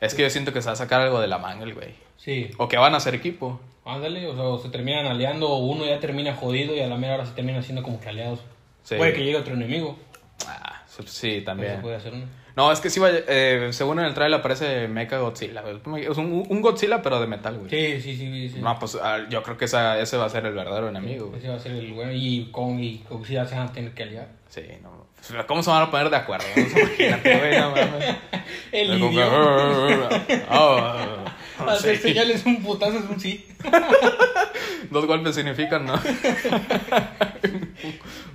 Es 0.00 0.14
que 0.14 0.22
yo 0.22 0.28
siento 0.30 0.52
que 0.52 0.60
se 0.60 0.66
va 0.66 0.74
a 0.74 0.76
sacar 0.76 1.00
algo 1.00 1.20
de 1.20 1.26
la 1.26 1.38
manga 1.38 1.64
el 1.64 1.72
güey. 1.72 1.94
Sí. 2.18 2.50
O 2.58 2.68
que 2.68 2.76
van 2.76 2.92
a 2.92 2.98
hacer 2.98 3.14
equipo. 3.14 3.60
Ándale, 3.86 4.26
o 4.26 4.34
sea, 4.34 4.44
o 4.44 4.58
se 4.58 4.68
terminan 4.68 5.06
aliando, 5.06 5.48
o 5.48 5.56
uno 5.58 5.86
ya 5.86 5.98
termina 6.00 6.34
jodido 6.34 6.74
y 6.76 6.80
a 6.80 6.86
la 6.86 6.96
mera 6.98 7.14
hora 7.14 7.24
se 7.24 7.32
termina 7.32 7.60
haciendo 7.60 7.82
como 7.82 7.98
que 7.98 8.10
aliados. 8.10 8.40
Sí. 8.82 8.96
Puede 8.96 9.14
que 9.14 9.24
llegue 9.24 9.38
otro 9.38 9.54
enemigo. 9.54 9.98
Ah, 10.46 10.82
sí, 10.86 11.02
sí, 11.06 11.30
Eso 11.36 11.44
también. 11.46 11.80
puede 11.80 11.96
hacer 11.96 12.12
uno. 12.12 12.26
No, 12.58 12.72
es 12.72 12.80
que 12.80 12.90
sí 12.90 12.98
va, 12.98 13.08
eh, 13.12 13.68
según 13.70 14.00
en 14.00 14.06
el 14.06 14.14
trailer 14.14 14.40
aparece 14.40 14.88
Mecha 14.88 15.18
Godzilla. 15.18 15.62
güey. 15.62 16.06
Es 16.06 16.16
un, 16.16 16.44
un 16.48 16.60
Godzilla 16.60 17.00
pero 17.02 17.20
de 17.20 17.28
metal, 17.28 17.56
güey. 17.56 17.70
Sí, 17.70 18.00
sí, 18.02 18.16
sí. 18.16 18.48
sí. 18.48 18.60
No, 18.60 18.76
pues 18.80 18.98
ah, 19.00 19.20
yo 19.30 19.44
creo 19.44 19.56
que 19.56 19.66
esa, 19.66 20.00
ese 20.00 20.16
va 20.16 20.24
a 20.24 20.28
ser 20.28 20.44
el 20.44 20.54
verdadero 20.54 20.88
enemigo, 20.88 21.28
güey. 21.28 21.38
Ese 21.38 21.50
va 21.50 21.54
a 21.54 21.60
ser 21.60 21.70
el 21.70 21.92
bueno. 21.92 22.10
Y 22.12 22.48
Kong 22.50 22.80
y 22.80 23.04
Godzilla 23.08 23.46
se 23.46 23.54
van 23.54 23.68
a 23.68 23.72
tener 23.72 23.92
que 23.92 24.02
aliar. 24.02 24.26
Sí, 24.48 24.62
no. 24.82 25.06
Pues, 25.14 25.44
¿Cómo 25.46 25.62
se 25.62 25.70
van 25.70 25.84
a 25.84 25.90
poner 25.92 26.10
de 26.10 26.16
acuerdo? 26.16 26.46
Imagínate, 26.56 27.38
güey, 27.38 27.60
no 27.60 27.70
mames. 27.70 28.16
El 28.72 29.02
idioma. 29.04 30.08
Ah, 31.58 31.64
Al 31.72 31.78
sí. 31.78 31.96
señales 31.96 32.44
un 32.46 32.62
putazo 32.62 32.98
es 32.98 33.04
un 33.10 33.18
sí. 33.20 33.46
Dos 34.90 35.06
golpes 35.06 35.34
significan, 35.34 35.84
¿no? 35.84 35.94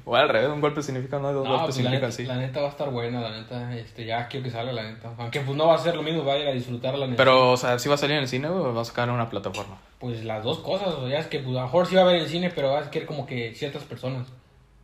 o 0.05 0.15
al 0.15 0.29
revés, 0.29 0.49
un 0.49 0.61
golpe 0.61 0.81
significa 0.83 1.17
no, 1.19 1.31
dos 1.33 1.43
No, 1.45 1.49
golpes 1.51 1.65
pues 1.65 1.75
significan 1.75 2.11
sí. 2.11 2.23
la 2.25 2.35
neta 2.35 2.59
va 2.61 2.67
a 2.67 2.71
estar 2.71 2.89
buena, 2.91 3.21
la 3.21 3.31
neta. 3.31 3.73
Este, 3.75 4.05
ya 4.05 4.27
quiero 4.27 4.43
que 4.43 4.51
salga, 4.51 4.71
la 4.73 4.83
neta. 4.83 5.11
Aunque 5.17 5.39
pues 5.41 5.57
no 5.57 5.67
va 5.67 5.75
a 5.75 5.79
ser 5.79 5.95
lo 5.95 6.03
mismo, 6.03 6.23
va 6.25 6.33
a 6.33 6.37
ir 6.37 6.47
a 6.47 6.51
disfrutar 6.51 6.95
la 6.97 7.05
neta. 7.07 7.17
Pero, 7.17 7.51
o 7.53 7.57
sea, 7.57 7.79
¿sí 7.79 7.89
va 7.89 7.95
a 7.95 7.97
salir 7.97 8.17
en 8.17 8.23
el 8.23 8.27
cine 8.29 8.49
o 8.49 8.73
va 8.73 8.81
a 8.81 8.85
sacar 8.85 9.07
en 9.07 9.15
una 9.15 9.29
plataforma? 9.29 9.77
Pues 9.99 10.23
las 10.25 10.43
dos 10.43 10.59
cosas, 10.59 10.89
o 10.89 11.01
sea, 11.01 11.09
ya 11.09 11.19
es 11.19 11.27
que 11.27 11.39
pues, 11.39 11.55
a 11.55 11.59
lo 11.61 11.65
mejor 11.65 11.87
sí 11.87 11.95
va 11.95 12.01
a 12.01 12.05
ver 12.05 12.15
el 12.17 12.27
cine, 12.27 12.51
pero 12.53 12.71
va 12.71 12.79
a 12.79 12.91
ser 12.91 13.05
como 13.05 13.25
que 13.25 13.53
ciertas 13.55 13.83
personas. 13.83 14.27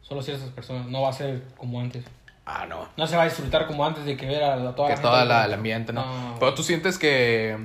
Solo 0.01 0.21
ciertas 0.23 0.49
personas. 0.49 0.87
No 0.87 1.01
va 1.03 1.09
a 1.09 1.13
ser 1.13 1.43
como 1.57 1.79
antes. 1.79 2.03
Ah, 2.45 2.65
no. 2.67 2.87
No 2.97 3.05
se 3.05 3.15
va 3.15 3.23
a 3.23 3.25
disfrutar 3.25 3.67
como 3.67 3.85
antes 3.85 4.05
de 4.05 4.17
que 4.17 4.25
ver 4.25 4.43
a, 4.43 4.53
a 4.55 4.75
toda 4.75 4.87
Que 4.87 4.95
la 5.03 5.11
gente. 5.11 5.25
la, 5.27 5.45
el 5.45 5.53
ambiente, 5.53 5.93
¿no? 5.93 6.03
No. 6.03 6.35
Pero 6.39 6.53
tú 6.55 6.63
sientes 6.63 6.97
que, 6.97 7.55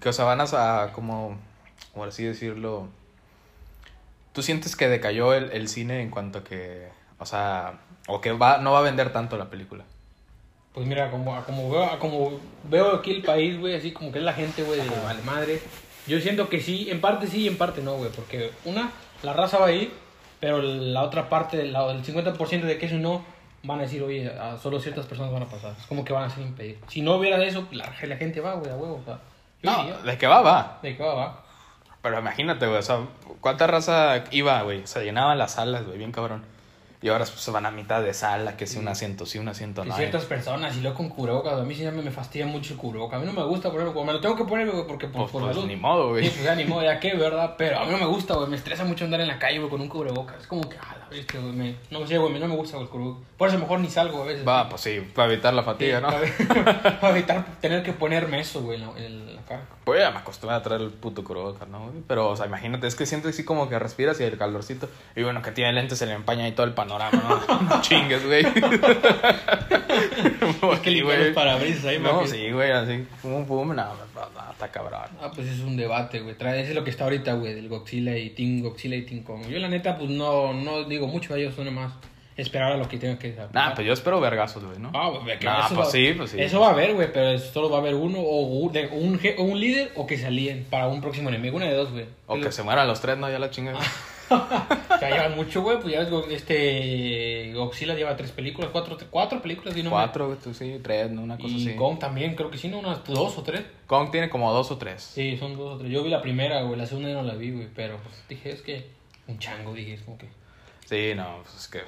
que, 0.00 0.08
o 0.08 0.12
sea, 0.12 0.24
van 0.24 0.40
a, 0.40 0.92
como, 0.92 1.36
por 1.94 2.08
así 2.08 2.24
decirlo, 2.24 2.88
tú 4.32 4.42
sientes 4.42 4.76
que 4.76 4.88
decayó 4.88 5.34
el, 5.34 5.50
el 5.52 5.68
cine 5.68 6.02
en 6.02 6.10
cuanto 6.10 6.38
a 6.38 6.44
que, 6.44 6.88
o 7.18 7.26
sea, 7.26 7.80
o 8.08 8.20
que 8.20 8.32
va, 8.32 8.58
no 8.58 8.72
va 8.72 8.80
a 8.80 8.82
vender 8.82 9.12
tanto 9.12 9.36
la 9.36 9.50
película. 9.50 9.84
Pues 10.72 10.86
mira, 10.86 11.10
como, 11.10 11.34
a 11.34 11.44
como, 11.44 11.70
veo, 11.70 11.84
a 11.84 11.98
como 11.98 12.38
veo 12.64 12.94
aquí 12.94 13.10
el 13.10 13.22
país, 13.22 13.58
güey, 13.58 13.74
así 13.74 13.92
como 13.92 14.12
que 14.12 14.18
es 14.18 14.24
la 14.24 14.32
gente, 14.32 14.62
güey, 14.62 14.80
de 14.80 14.88
vale 15.04 15.22
madre. 15.22 15.60
Yo 16.06 16.20
siento 16.20 16.48
que 16.48 16.60
sí, 16.60 16.88
en 16.90 17.00
parte 17.00 17.26
sí 17.26 17.42
y 17.42 17.48
en 17.48 17.58
parte 17.58 17.82
no, 17.82 17.96
güey. 17.96 18.10
Porque 18.10 18.52
una, 18.64 18.90
la 19.22 19.32
raza 19.32 19.58
va 19.58 19.66
a 19.66 19.72
ir, 19.72 19.92
pero 20.38 20.62
la 20.62 21.02
otra 21.02 21.28
parte, 21.28 21.64
la, 21.64 21.90
el 21.90 22.04
50% 22.04 22.62
de 22.62 22.78
que 22.78 22.86
eso 22.86 22.96
no, 22.96 23.24
van 23.64 23.80
a 23.80 23.82
decir, 23.82 24.02
oye, 24.02 24.28
a 24.28 24.56
solo 24.56 24.78
ciertas 24.78 25.06
personas 25.06 25.32
van 25.32 25.42
a 25.42 25.48
pasar. 25.48 25.74
Es 25.78 25.86
como 25.86 26.04
que 26.04 26.12
van 26.12 26.24
a 26.24 26.30
ser 26.30 26.44
impedir. 26.44 26.78
Si 26.88 27.02
no 27.02 27.16
hubiera 27.16 27.42
eso, 27.44 27.66
la, 27.72 27.92
la 28.02 28.16
gente 28.16 28.40
va, 28.40 28.54
güey, 28.54 28.70
a 28.70 28.76
huevo. 28.76 29.00
O 29.02 29.04
sea, 29.04 29.18
No, 29.62 29.78
diría, 29.84 29.98
de 29.98 30.18
que 30.18 30.26
va, 30.26 30.40
va. 30.40 30.78
de 30.82 30.96
que 30.96 31.02
va, 31.02 31.14
va. 31.14 31.44
Pero 32.02 32.18
imagínate, 32.18 32.66
güey, 32.66 32.78
o 32.78 32.82
sea, 32.82 33.00
¿cuánta 33.40 33.66
raza 33.66 34.24
iba, 34.30 34.62
güey? 34.62 34.86
Se 34.86 35.04
llenaban 35.04 35.36
las 35.38 35.52
salas, 35.52 35.84
güey, 35.84 35.98
bien 35.98 36.12
cabrón. 36.12 36.42
Y 37.02 37.08
ahora 37.08 37.24
pues, 37.24 37.40
se 37.40 37.50
van 37.50 37.64
a 37.64 37.70
mitad 37.70 38.02
de 38.02 38.12
sala, 38.12 38.56
que 38.58 38.66
si 38.66 38.78
un 38.78 38.86
asiento 38.86 39.24
sí, 39.24 39.38
un 39.38 39.48
asiento 39.48 39.84
Y 39.84 39.88
no. 39.88 39.96
ciertas 39.96 40.24
personas, 40.26 40.76
y 40.76 40.82
luego 40.82 40.98
con 40.98 41.08
cubrebocas, 41.08 41.58
a 41.58 41.62
mí 41.62 41.74
sí 41.74 41.82
me, 41.84 41.92
me 41.92 42.10
fastidia 42.10 42.46
mucho 42.46 42.74
el 42.74 42.78
cubrebocas. 42.78 43.16
A 43.16 43.20
mí 43.20 43.26
no 43.26 43.32
me 43.32 43.42
gusta 43.46 43.70
ponerlo, 43.70 43.94
como 43.94 44.06
me 44.06 44.12
lo 44.12 44.20
tengo 44.20 44.36
que 44.36 44.44
poner, 44.44 44.70
güey, 44.70 44.86
porque 44.86 45.06
por, 45.08 45.22
Pues, 45.22 45.32
por 45.32 45.52
pues, 45.52 45.64
ni 45.66 45.76
modo, 45.76 46.10
güey. 46.10 46.24
Sí, 46.24 46.30
pues 46.30 46.44
ya 46.44 46.54
ni 46.54 46.64
modo, 46.64 46.82
ya 46.82 47.00
qué, 47.00 47.14
¿verdad? 47.14 47.54
Pero 47.56 47.78
a 47.78 47.84
mí 47.86 47.92
no 47.92 47.98
me 47.98 48.06
gusta, 48.06 48.34
güey. 48.34 48.48
Me 48.48 48.56
estresa 48.56 48.84
mucho 48.84 49.04
andar 49.06 49.20
en 49.22 49.28
la 49.28 49.38
calle, 49.38 49.58
güey, 49.58 49.70
con 49.70 49.80
un 49.80 49.88
cubrebocas. 49.88 50.40
Es 50.40 50.46
como 50.46 50.68
que, 50.68 50.76
ah, 50.76 50.96
bestia, 51.10 51.40
güey. 51.40 51.52
Me... 51.52 51.74
No 51.90 52.06
sé, 52.06 52.16
güey, 52.18 52.38
no 52.38 52.46
me 52.48 52.56
gusta 52.56 52.76
güey, 52.76 52.86
el 52.86 52.90
cubrebocas. 52.90 53.24
Por 53.36 53.48
eso 53.48 53.58
mejor 53.58 53.80
ni 53.80 53.88
salgo 53.90 54.22
a 54.22 54.26
veces. 54.26 54.46
Va, 54.46 54.68
pues 54.68 54.82
sí, 54.82 55.00
para 55.14 55.32
evitar 55.32 55.52
la 55.54 55.62
Sí, 55.62 55.66
fatiga, 55.66 56.00
¿no? 56.00 56.08
Para, 56.08 57.00
para 57.00 57.16
evitar 57.16 57.44
tener 57.60 57.82
que 57.82 57.92
ponerme 57.92 58.40
eso, 58.40 58.60
güey, 58.62 58.80
en 58.80 58.86
la, 58.86 58.96
en 58.98 59.36
la 59.36 59.42
cara. 59.42 59.62
Pues 59.84 60.00
ya 60.00 60.10
me 60.10 60.18
acostumbré 60.18 60.56
a 60.56 60.62
traer 60.62 60.82
el 60.82 60.90
puto 60.90 61.24
cubrebocas, 61.24 61.66
¿no? 61.68 61.80
güey? 61.88 62.02
Pero, 62.06 62.28
o 62.30 62.36
sea, 62.36 62.46
imagínate, 62.46 62.86
es 62.86 62.94
que 62.94 63.06
siento 63.06 63.28
así 63.28 63.44
como 63.44 63.68
que 63.68 63.78
respiras 63.78 64.20
y 64.20 64.24
el 64.24 64.36
calorcito. 64.38 64.88
Y 65.16 65.22
bueno, 65.22 65.42
que 65.42 65.50
tiene 65.52 65.72
lentes, 65.72 65.98
se 65.98 66.06
le 66.06 66.12
empaña 66.12 66.44
ahí 66.44 66.52
todo 66.52 66.66
el 66.66 66.74
panorama, 66.74 67.40
¿no? 67.48 67.60
No 67.68 67.80
chingues, 67.82 68.24
güey. 68.26 68.44
Es 70.72 70.80
que 70.80 70.90
limpiar 70.90 71.18
los 71.20 71.34
parabrisas 71.34 71.84
ahí, 71.86 71.98
No, 71.98 72.12
porque- 72.14 72.28
sí, 72.30 72.50
güey, 72.52 72.70
así, 72.70 73.06
pum, 73.22 73.46
pum, 73.46 73.68
no, 73.68 73.74
no, 73.74 73.84
no, 74.14 74.39
está 74.64 74.70
cabrón. 74.72 75.00
Ah, 75.20 75.30
pues 75.34 75.48
es 75.48 75.60
un 75.60 75.76
debate, 75.76 76.20
güey. 76.20 76.36
Trae, 76.36 76.60
ese 76.60 76.70
es 76.70 76.74
lo 76.76 76.84
que 76.84 76.90
está 76.90 77.04
ahorita, 77.04 77.32
güey, 77.34 77.54
del 77.54 77.68
Godzilla 77.68 78.16
y 78.16 78.30
Team 78.30 78.60
Godzilla 78.62 78.96
y 78.96 79.02
Team 79.02 79.22
Kong. 79.22 79.46
Yo, 79.48 79.58
la 79.58 79.68
neta, 79.68 79.96
pues 79.96 80.10
no, 80.10 80.52
no 80.52 80.84
digo 80.84 81.06
mucho 81.06 81.34
a 81.34 81.38
ellos, 81.38 81.54
son 81.54 81.72
más 81.74 81.92
esperar 82.36 82.72
a 82.72 82.76
lo 82.78 82.88
que 82.88 82.96
tenga 82.96 83.18
que 83.18 83.32
dar. 83.32 83.48
Nah, 83.54 83.74
pues 83.74 83.86
yo 83.86 83.92
espero 83.92 84.18
vergazos, 84.20 84.64
güey, 84.64 84.78
¿no? 84.78 84.90
Ah, 84.94 85.10
güey, 85.22 85.38
que 85.38 85.44
Nah, 85.44 85.66
eso 85.66 85.74
pues 85.74 85.88
va- 85.88 85.90
sí, 85.90 86.14
pues 86.16 86.30
sí. 86.30 86.40
Eso 86.40 86.58
va 86.60 86.68
a 86.68 86.70
haber, 86.70 86.94
güey, 86.94 87.12
pero 87.12 87.38
solo 87.38 87.68
va 87.68 87.78
a 87.78 87.80
haber 87.80 87.94
uno, 87.94 88.18
o 88.18 88.40
un, 88.42 88.72
de- 88.72 88.86
un, 88.88 89.20
o 89.38 89.42
un 89.42 89.60
líder, 89.60 89.92
o 89.94 90.06
que 90.06 90.16
se 90.16 90.26
alíen 90.26 90.64
para 90.70 90.88
un 90.88 91.00
próximo 91.02 91.28
enemigo. 91.28 91.56
Una 91.56 91.66
de 91.66 91.74
dos, 91.74 91.90
güey. 91.92 92.06
O 92.26 92.38
que 92.40 92.50
se 92.52 92.62
mueran 92.62 92.86
los 92.86 93.00
tres, 93.00 93.18
¿no? 93.18 93.28
Ya 93.30 93.38
la 93.38 93.50
chingada. 93.50 93.78
O 94.90 94.98
sea, 95.00 95.10
llevan 95.10 95.34
mucho, 95.34 95.62
güey, 95.62 95.80
pues 95.80 95.94
ya 95.94 96.00
ves, 96.00 96.10
este 96.30 97.52
Godzilla 97.54 97.94
lleva 97.94 98.16
tres 98.16 98.32
películas, 98.32 98.70
cuatro, 98.70 98.98
cuatro 99.10 99.40
películas, 99.40 99.74
no 99.76 99.90
Cuatro, 99.90 100.36
tú 100.36 100.52
sí, 100.52 100.78
tres, 100.82 101.10
¿no? 101.10 101.22
Una 101.22 101.36
cosa 101.36 101.48
Y 101.48 101.68
así. 101.68 101.76
Kong 101.76 101.98
también, 101.98 102.34
creo 102.34 102.50
que 102.50 102.58
sí, 102.58 102.68
¿no? 102.68 102.78
Unas 102.78 103.02
dos 103.04 103.38
o 103.38 103.42
tres. 103.42 103.62
Kong 103.86 104.10
tiene 104.10 104.28
como 104.28 104.52
dos 104.52 104.70
o 104.70 104.78
tres. 104.78 105.02
Sí, 105.02 105.36
son 105.38 105.56
dos 105.56 105.76
o 105.76 105.78
tres. 105.78 105.90
Yo 105.90 106.02
vi 106.02 106.10
la 106.10 106.20
primera, 106.20 106.62
güey, 106.62 106.78
la 106.78 106.86
segunda 106.86 107.08
ya 107.08 107.14
no 107.14 107.22
la 107.22 107.34
vi, 107.34 107.50
güey, 107.50 107.68
pero 107.74 107.96
pues, 107.98 108.22
dije, 108.28 108.50
es 108.52 108.62
que 108.62 108.88
un 109.26 109.38
chango, 109.38 109.72
dije, 109.72 109.94
es 109.94 110.02
como 110.02 110.18
que... 110.18 110.28
Sí, 110.84 111.14
no, 111.14 111.38
pues 111.42 111.54
es 111.56 111.68
que. 111.68 111.80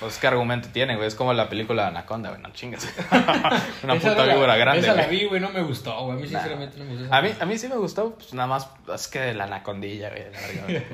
Pues 0.00 0.18
qué 0.18 0.26
argumento 0.26 0.68
tiene, 0.72 0.96
güey. 0.96 1.06
Es 1.08 1.14
como 1.14 1.32
la 1.32 1.48
película 1.48 1.86
Anaconda, 1.88 2.30
güey. 2.30 2.42
No 2.42 2.50
chingas. 2.52 2.84
Una 3.82 3.94
Esa 3.94 4.10
puta 4.10 4.26
la- 4.26 4.34
víbora 4.34 4.56
grande, 4.56 4.80
Esa 4.82 4.94
la 4.94 5.06
vi, 5.06 5.24
güey, 5.26 5.40
no 5.40 5.50
me 5.50 5.62
gustó, 5.62 5.94
güey. 6.04 6.16
A 6.18 6.20
mí 6.20 6.28
sinceramente 6.28 6.78
no 6.78 6.84
me 6.84 6.96
gustó. 6.96 7.14
A 7.14 7.22
mí, 7.22 7.30
a 7.40 7.44
mí 7.46 7.58
sí 7.58 7.68
me 7.68 7.76
gustó, 7.76 8.14
pues 8.14 8.34
nada 8.34 8.46
más, 8.48 8.68
es 8.94 9.08
que 9.08 9.32
la 9.34 9.44
anacondilla, 9.44 10.10
güey. 10.10 10.24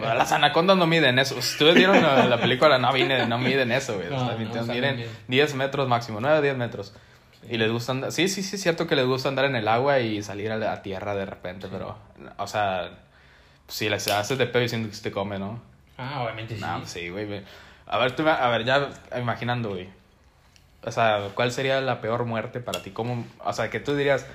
la. 0.03 0.15
Las 0.15 0.33
anacondas 0.33 0.77
no 0.77 0.87
miden 0.87 1.19
eso. 1.19 1.35
Si 1.41 1.41
ustedes 1.53 1.75
vieron 1.75 2.03
la, 2.03 2.25
la 2.27 2.39
película, 2.41 2.79
no, 2.79 2.93
vine- 2.93 3.27
no 3.27 3.39
miden 3.39 3.73
eso, 3.73 3.95
güey. 3.97 4.09
No, 4.11 4.17
O 4.27 4.53
sea, 4.53 4.63
no, 4.63 4.73
miden. 4.73 5.07
10 5.29 5.55
metros 5.55 5.89
máximo, 5.89 6.21
9 6.21 6.39
o 6.39 6.43
10 6.43 6.57
metros. 6.57 6.95
Y 7.49 7.57
les 7.57 7.71
gusta 7.73 7.93
andar, 7.93 8.13
sí, 8.13 8.29
sí, 8.29 8.43
sí, 8.43 8.57
es 8.57 8.63
cierto 8.63 8.87
que 8.87 8.95
les 8.97 9.07
gusta 9.07 9.31
andar 9.31 9.47
en 9.47 9.57
el 9.57 9.67
agua 9.67 9.99
y 10.01 10.23
salir 10.23 10.53
a 10.53 10.57
la 10.59 10.83
tierra 10.83 11.15
de 11.15 11.25
repente, 11.25 11.69
pero, 11.73 11.97
o 12.37 12.47
sea, 12.47 12.91
si 13.67 13.89
les 13.89 14.07
haces 14.09 14.37
de 14.37 14.47
pedo 14.47 14.61
diciendo 14.63 14.91
que 14.91 14.95
se 14.95 15.03
te 15.03 15.11
come, 15.11 15.39
¿no? 15.39 15.59
Ah, 15.97 16.23
obviamente 16.23 16.55
sí. 16.57 16.61
No, 16.61 16.79
pues 16.79 16.91
sí, 16.91 17.09
güey. 17.09 17.25
güey. 17.27 17.43
A 17.93 17.99
ver, 17.99 18.15
tú, 18.15 18.23
a 18.27 18.49
ver, 18.51 18.65
ya 18.65 18.89
imaginando, 19.19 19.71
güey. 19.71 19.89
O 20.85 20.93
sea, 20.93 21.31
¿cuál 21.35 21.51
sería 21.51 21.81
la 21.81 22.01
peor 22.01 22.25
muerte 22.25 22.61
para 22.61 22.81
ti? 22.81 22.93
¿Cómo, 22.93 23.27
o 23.45 23.53
sea, 23.53 23.69
que 23.69 23.81
tú 23.81 23.97
dirías, 23.97 24.29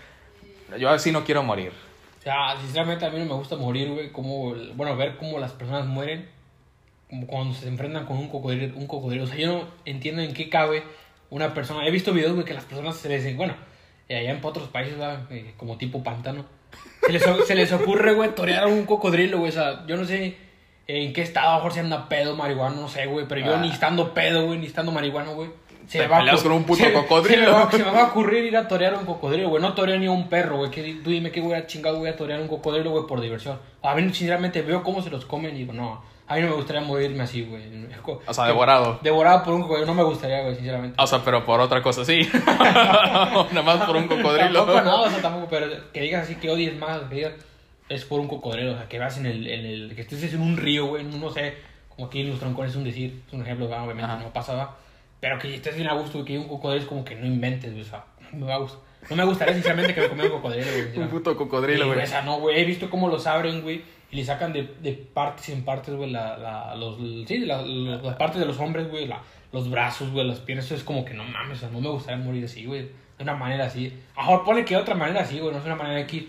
yo 0.77 0.89
así 0.89 1.13
no 1.13 1.24
quiero 1.24 1.41
morir. 1.41 1.71
O 2.19 2.21
sea, 2.21 2.59
sinceramente 2.59 3.05
a 3.05 3.09
mí 3.09 3.17
no 3.17 3.24
me 3.24 3.33
gusta 3.33 3.55
morir, 3.55 3.89
güey. 3.91 4.12
Como, 4.12 4.53
bueno, 4.74 4.97
ver 4.97 5.15
cómo 5.15 5.39
las 5.39 5.53
personas 5.53 5.85
mueren. 5.85 6.27
Como 7.09 7.27
cuando 7.27 7.55
se 7.55 7.69
enfrentan 7.69 8.05
con 8.05 8.17
un 8.17 8.27
cocodrilo, 8.27 8.75
un 8.75 8.88
cocodrilo. 8.88 9.24
O 9.24 9.27
sea, 9.27 9.38
yo 9.38 9.47
no 9.47 9.69
entiendo 9.85 10.21
en 10.21 10.33
qué 10.33 10.50
cabe 10.50 10.83
una 11.29 11.53
persona. 11.53 11.88
He 11.88 11.91
visto 11.91 12.12
videos, 12.12 12.33
güey, 12.33 12.43
que 12.45 12.53
las 12.53 12.65
personas 12.65 12.97
se 12.97 13.07
les... 13.07 13.38
Bueno, 13.38 13.55
eh, 14.09 14.17
allá 14.17 14.31
en 14.31 14.43
otros 14.43 14.67
países. 14.67 14.97
Eh, 15.29 15.53
como 15.55 15.77
tipo 15.77 16.03
pantano. 16.03 16.45
Se 17.05 17.13
les, 17.13 17.24
se 17.24 17.55
les 17.55 17.71
ocurre, 17.71 18.15
güey, 18.15 18.35
torear 18.35 18.65
a 18.65 18.67
un 18.67 18.85
cocodrilo, 18.85 19.38
güey. 19.38 19.51
O 19.51 19.53
sea, 19.53 19.85
yo 19.88 19.95
no 19.95 20.03
sé 20.03 20.43
en 20.88 21.13
qué 21.13 21.22
estado, 21.22 21.48
a 21.50 21.51
lo 21.54 21.58
mejor 21.58 21.74
se 21.74 21.80
anda 21.80 22.08
pedo, 22.10 22.36
marihuana, 22.36 22.75
no 22.75 22.88
sé, 22.88 23.06
güey. 23.08 23.25
Pero 23.27 23.42
yo 23.42 23.56
Ah. 23.56 23.60
ni 23.60 23.70
estando 23.70 24.13
pedo, 24.13 24.46
güey, 24.46 24.60
ni 24.60 24.65
estando 24.68 24.92
marihuana, 24.92 25.32
güey. 25.32 25.50
Se 25.88 26.00
me 26.00 26.08
va 26.08 26.18
a 26.18 26.36
con 26.42 26.51
un 26.51 26.63
puto 26.63 26.84
se- 26.84 26.92
cocodrilo. 26.94 27.46
Se 27.46 27.51
me, 27.51 27.51
va, 27.65 27.72
se 27.72 27.77
me 27.77 27.92
va 27.92 28.01
a 28.01 28.08
ocurrir 28.08 28.44
ir 28.46 28.58
a 28.58 28.68
torear 28.68 28.96
un 28.96 29.06
cocodrilo, 29.06 29.50
güey. 29.50 29.62
No 29.62 29.74
toreo 29.74 30.00
ni 30.00 30.08
a 30.08 30.12
un 30.12 30.27
perro, 30.30 30.58
güey. 30.58 30.72
Que 30.72 30.96
Tú 31.04 31.12
dime 31.12 31.32
qué 31.32 31.42
voy 31.42 31.54
a 31.54 31.68
chingado 31.68 32.00
voy 32.00 32.10
a 32.10 32.15
torear 32.15 32.42
un 32.42 32.48
cocodrilo, 32.48 32.89
güey, 32.89 33.06
por 33.06 33.22
diversión. 33.22 33.60
A 33.84 33.94
mí, 33.94 34.01
sinceramente, 34.12 34.63
veo 34.63 34.82
cómo 34.82 35.04
se 35.04 35.12
los 35.12 35.25
comen 35.25 35.56
y 35.56 35.60
digo, 35.60 35.74
no. 35.74 36.01
A 36.27 36.34
mí 36.36 36.42
no 36.42 36.48
me 36.50 36.56
gustaría 36.56 36.82
morirme 36.82 37.22
así, 37.22 37.44
güey. 37.44 37.62
O 38.25 38.34
sea, 38.34 38.46
devorado. 38.46 38.98
Devorado 39.04 39.44
por 39.44 39.54
un 39.54 39.62
cocodrilo. 39.62 39.86
No 39.86 39.94
me 39.94 40.01
gustaría, 40.04 40.42
güey, 40.42 40.56
sinceramente. 40.56 40.96
O 41.00 41.06
sea, 41.06 41.20
pero 41.24 41.46
por 41.46 41.60
otra 41.60 41.84
cosa, 41.84 42.04
sí. 42.04 42.27
Nada 42.48 43.62
más 43.63 43.86
por 43.86 43.96
un 43.96 44.08
cocodrilo. 44.08 44.65
Tampoco, 44.65 44.82
no, 44.82 45.01
o 45.04 45.10
sea, 45.10 45.22
tampoco, 45.22 45.48
pero 45.51 45.68
que 45.94 46.01
digas 46.01 46.24
así 46.24 46.36
que 46.36 46.50
odies 46.50 46.75
más, 46.80 47.00
que 47.10 47.15
digas, 47.15 47.34
es 47.89 48.06
por 48.06 48.20
un 48.20 48.27
cocodrilo, 48.27 48.74
o 48.74 48.77
sea, 48.77 48.88
que 48.88 49.00
vas 49.00 49.18
en 49.18 49.25
el, 49.25 49.48
en 49.48 49.65
el, 49.65 49.96
que 49.96 50.01
estés 50.01 50.34
en 50.34 50.42
un 50.42 50.58
río, 50.58 50.88
güey, 50.88 51.04
no 51.04 51.30
sé, 51.30 51.54
como 51.89 52.08
aquí 52.08 52.22
en 52.22 52.30
los 52.32 52.39
troncones 52.39 52.72
es 52.72 52.77
un 52.77 52.84
decir, 52.84 53.22
es 53.27 53.34
un 53.34 53.42
ejemplo, 53.42 53.65
obviamente 53.68 54.04
Ajá. 54.04 54.18
no 54.18 54.32
pasa, 54.34 54.54
¿verdad? 54.54 54.70
pero 55.20 55.39
que 55.39 55.54
estés 55.56 55.75
bien 55.75 55.88
a 55.88 55.94
gusto, 55.94 56.13
güey, 56.20 56.25
que 56.25 56.34
hay 56.34 56.39
un 56.39 56.48
cocodrilo 56.48 56.82
es 56.84 56.88
como 56.88 57.04
que 57.06 57.15
no 57.15 57.25
inventes, 57.25 57.72
güey, 57.72 57.82
o 57.84 57.86
sea, 57.88 58.06
no 58.32 58.39
me 58.39 58.46
va 58.48 58.56
a 58.56 58.60
gustar. 58.60 58.80
No 59.10 59.15
me 59.15 59.24
gustaría 59.25 59.54
sinceramente 59.54 59.94
que 59.94 60.01
me 60.01 60.10
comiera 60.10 60.30
un 60.34 60.42
cocodrilo, 60.42 60.65
güey. 60.72 60.98
Un 61.04 61.08
puto 61.10 61.36
cocodrilo, 61.38 61.88
güey. 61.88 62.00
O 62.01 62.08
sea, 62.08 62.22
no, 62.24 62.39
güey, 62.39 62.60
he 62.60 62.65
visto 62.65 62.89
cómo 62.89 63.08
los 63.08 63.27
abren, 63.27 63.62
güey, 63.62 63.84
y 64.12 64.15
le 64.18 64.25
sacan 64.25 64.51
de, 64.51 64.63
de 64.82 64.94
partes 64.94 65.50
en 65.50 65.63
partes, 65.63 65.94
güey, 65.96 66.10
la, 66.12 66.38
la, 66.38 66.75
los, 66.75 66.98
sí, 67.27 67.38
la- 67.39 67.62
los- 67.62 68.04
las 68.04 68.15
partes 68.15 68.39
de 68.39 68.46
los 68.48 68.60
hombres, 68.60 68.89
güey, 68.89 69.08
la- 69.08 69.22
los 69.51 69.70
brazos, 69.70 70.10
güey, 70.12 70.27
las 70.27 70.39
piernas, 70.39 70.65
eso 70.65 70.75
es 70.75 70.84
como 70.84 71.06
que 71.06 71.13
no 71.13 71.24
mames, 71.24 71.58
o 71.58 71.62
sea, 71.62 71.70
no 71.70 71.82
me 71.82 71.89
gustaría 71.89 72.24
morir 72.24 72.46
así, 72.46 72.65
güey, 72.65 72.82
de 73.18 73.24
una 73.24 73.36
manera 73.36 73.65
así. 73.65 73.94
A 74.15 74.24
lo 74.25 74.32
mejor 74.32 74.46
pone 74.46 74.65
que 74.65 74.75
de 74.75 74.82
otra 74.82 74.96
manera 74.96 75.22
así, 75.22 75.39
güey, 75.39 75.51
no 75.54 75.60
es 75.60 75.65
una 75.65 75.75
manera 75.75 76.00
aquí, 76.01 76.27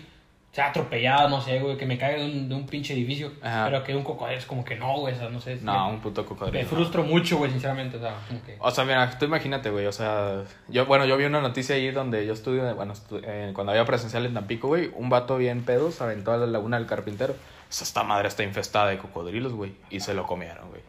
sea 0.51 0.69
atropellada, 0.69 1.29
no 1.29 1.39
sé, 1.39 1.59
güey, 1.59 1.77
que 1.77 1.85
me 1.85 1.97
caiga 1.99 2.17
de 2.19 2.25
un, 2.25 2.49
de 2.49 2.55
un 2.55 2.65
pinche 2.65 2.93
edificio. 2.93 3.31
Ajá. 3.43 3.65
Pero 3.65 3.83
que 3.83 3.95
un 3.95 4.03
cocodrilo 4.03 4.39
es 4.39 4.45
como 4.47 4.65
que 4.65 4.75
no, 4.75 4.97
güey, 4.99 5.13
o 5.13 5.17
sea, 5.17 5.29
no 5.29 5.39
sé. 5.39 5.59
No, 5.61 5.87
me, 5.87 5.93
un 5.95 5.99
puto 6.01 6.23
me 6.23 6.27
cocodrilo. 6.27 6.65
frustro 6.67 7.03
mucho, 7.03 7.37
güey, 7.37 7.51
sinceramente, 7.51 7.97
o 7.97 7.99
sea, 7.99 8.15
como 8.27 8.41
que... 8.43 8.55
O 8.59 8.71
sea, 8.71 8.83
mira, 8.85 9.17
tú 9.19 9.25
imagínate, 9.25 9.69
güey, 9.69 9.85
o 9.85 9.91
sea, 9.91 10.41
yo, 10.67 10.85
bueno, 10.87 11.05
yo 11.05 11.15
vi 11.17 11.25
una 11.25 11.41
noticia 11.41 11.75
ahí 11.75 11.91
donde 11.91 12.25
yo 12.25 12.33
estuve, 12.33 12.73
bueno, 12.73 12.93
eh, 13.23 13.51
cuando 13.53 13.71
había 13.71 13.85
presencial 13.85 14.25
en 14.25 14.33
Tampico, 14.33 14.67
güey, 14.69 14.89
un 14.95 15.09
vato 15.09 15.37
bien 15.37 15.63
pedo 15.63 15.91
se 15.91 16.03
aventó 16.03 16.31
a 16.33 16.37
la 16.37 16.47
laguna 16.47 16.77
del 16.77 16.87
carpintero. 16.87 17.33
O 17.33 17.71
sea, 17.71 17.85
esta 17.85 18.01
madre 18.03 18.27
está 18.29 18.43
infestada 18.43 18.87
de 18.87 18.97
cocodrilos, 18.97 19.53
güey, 19.53 19.73
y 19.91 19.99
se 19.99 20.13
lo 20.15 20.25
comieron, 20.25 20.69
güey. 20.69 20.81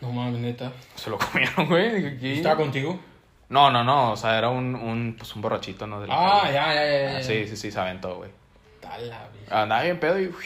No 0.00 0.10
mames, 0.10 0.40
neta. 0.40 0.72
Se 0.96 1.10
lo 1.10 1.18
comieron, 1.18 1.66
güey. 1.68 2.32
¿Estaba 2.38 2.56
contigo? 2.56 2.98
No, 3.50 3.70
no, 3.70 3.84
no, 3.84 4.12
o 4.12 4.16
sea, 4.16 4.38
era 4.38 4.48
un, 4.48 4.74
un, 4.74 5.14
pues, 5.18 5.34
un 5.36 5.42
borrachito, 5.42 5.86
¿no? 5.86 6.00
De 6.00 6.06
la 6.06 6.14
Ah, 6.16 6.40
calle. 6.42 6.54
ya, 6.54 6.74
ya, 6.74 6.84
ya. 6.86 7.12
Ya. 7.18 7.22
Sí, 7.22 7.46
sí, 7.46 7.56
sí, 7.56 7.70
se 7.70 7.78
aventó, 7.78 8.16
güey. 8.16 8.30
Güey. 8.98 9.10
Andaba 9.50 9.82
bien 9.82 9.98
pedo 10.00 10.18
y 10.20 10.28
uf, 10.28 10.42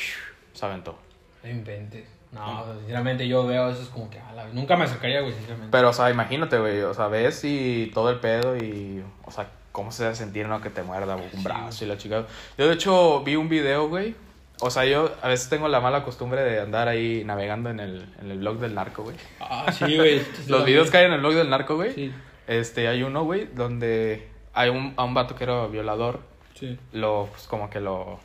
se 0.53 0.67
aventó. 0.67 0.99
No 1.43 1.51
inventes. 1.51 2.09
No, 2.33 2.65
sinceramente 2.79 3.29
yo 3.29 3.47
veo 3.47 3.71
eso 3.71 3.83
es 3.83 3.89
como 3.89 4.11
que, 4.11 4.19
a 4.19 4.33
la 4.33 4.45
vez. 4.45 4.55
Nunca 4.55 4.77
me 4.77 4.85
acercaría, 4.85 5.21
güey, 5.21 5.33
sinceramente. 5.35 5.71
Pero, 5.71 5.91
o 5.91 5.93
sea, 5.93 6.11
imagínate, 6.11 6.59
güey, 6.59 6.81
o 6.83 6.93
sea, 6.93 7.07
ves 7.07 7.45
y 7.45 7.93
todo 7.95 8.11
el 8.11 8.19
pedo 8.19 8.57
y, 8.57 9.05
o 9.25 9.31
sea, 9.31 9.47
cómo 9.71 9.93
se 9.93 10.03
debe 10.03 10.17
sentir, 10.17 10.49
¿no? 10.49 10.61
Que 10.61 10.71
te 10.71 10.83
muerda 10.83 11.15
un 11.15 11.31
Sí, 11.31 11.43
brazo 11.43 11.85
y 11.85 11.89
la 11.89 11.97
chica. 11.97 12.25
Yo, 12.59 12.67
de 12.67 12.75
hecho, 12.75 13.23
vi 13.23 13.37
un 13.37 13.49
video, 13.49 13.89
güey. 13.89 14.17
O 14.61 14.71
sea, 14.71 14.85
yo 14.85 15.13
a 15.23 15.29
veces 15.29 15.49
tengo 15.49 15.69
la 15.69 15.81
mala 15.81 16.03
costumbre 16.03 16.43
de 16.43 16.61
andar 16.61 16.89
ahí 16.89 17.23
navegando 17.25 17.71
en 17.71 17.79
el, 17.81 18.09
en 18.21 18.31
el 18.31 18.39
blog 18.39 18.59
del 18.59 18.75
narco, 18.75 19.05
güey. 19.05 19.17
Ah, 19.41 19.71
sí, 19.73 19.97
güey. 19.97 20.21
Los 20.49 20.65
videos 20.65 20.91
que 20.91 20.97
hay 20.99 21.07
en 21.07 21.13
el 21.13 21.21
blog 21.21 21.35
del 21.35 21.51
narco, 21.51 21.77
güey. 21.77 21.93
Sí, 21.93 22.13
Este, 22.49 22.89
hay 22.89 23.03
uno, 23.05 23.25
güey, 23.25 23.47
donde 23.47 24.29
hay 24.55 24.71
un, 24.71 24.95
a 24.97 25.05
un 25.05 25.15
vato 25.15 25.37
que 25.37 25.45
era 25.45 25.67
violador. 25.69 26.21
sí. 26.55 26.79
Lo, 26.93 27.29
pues, 27.31 27.45
como 27.47 27.71
que 27.71 27.79
lo... 27.81 28.19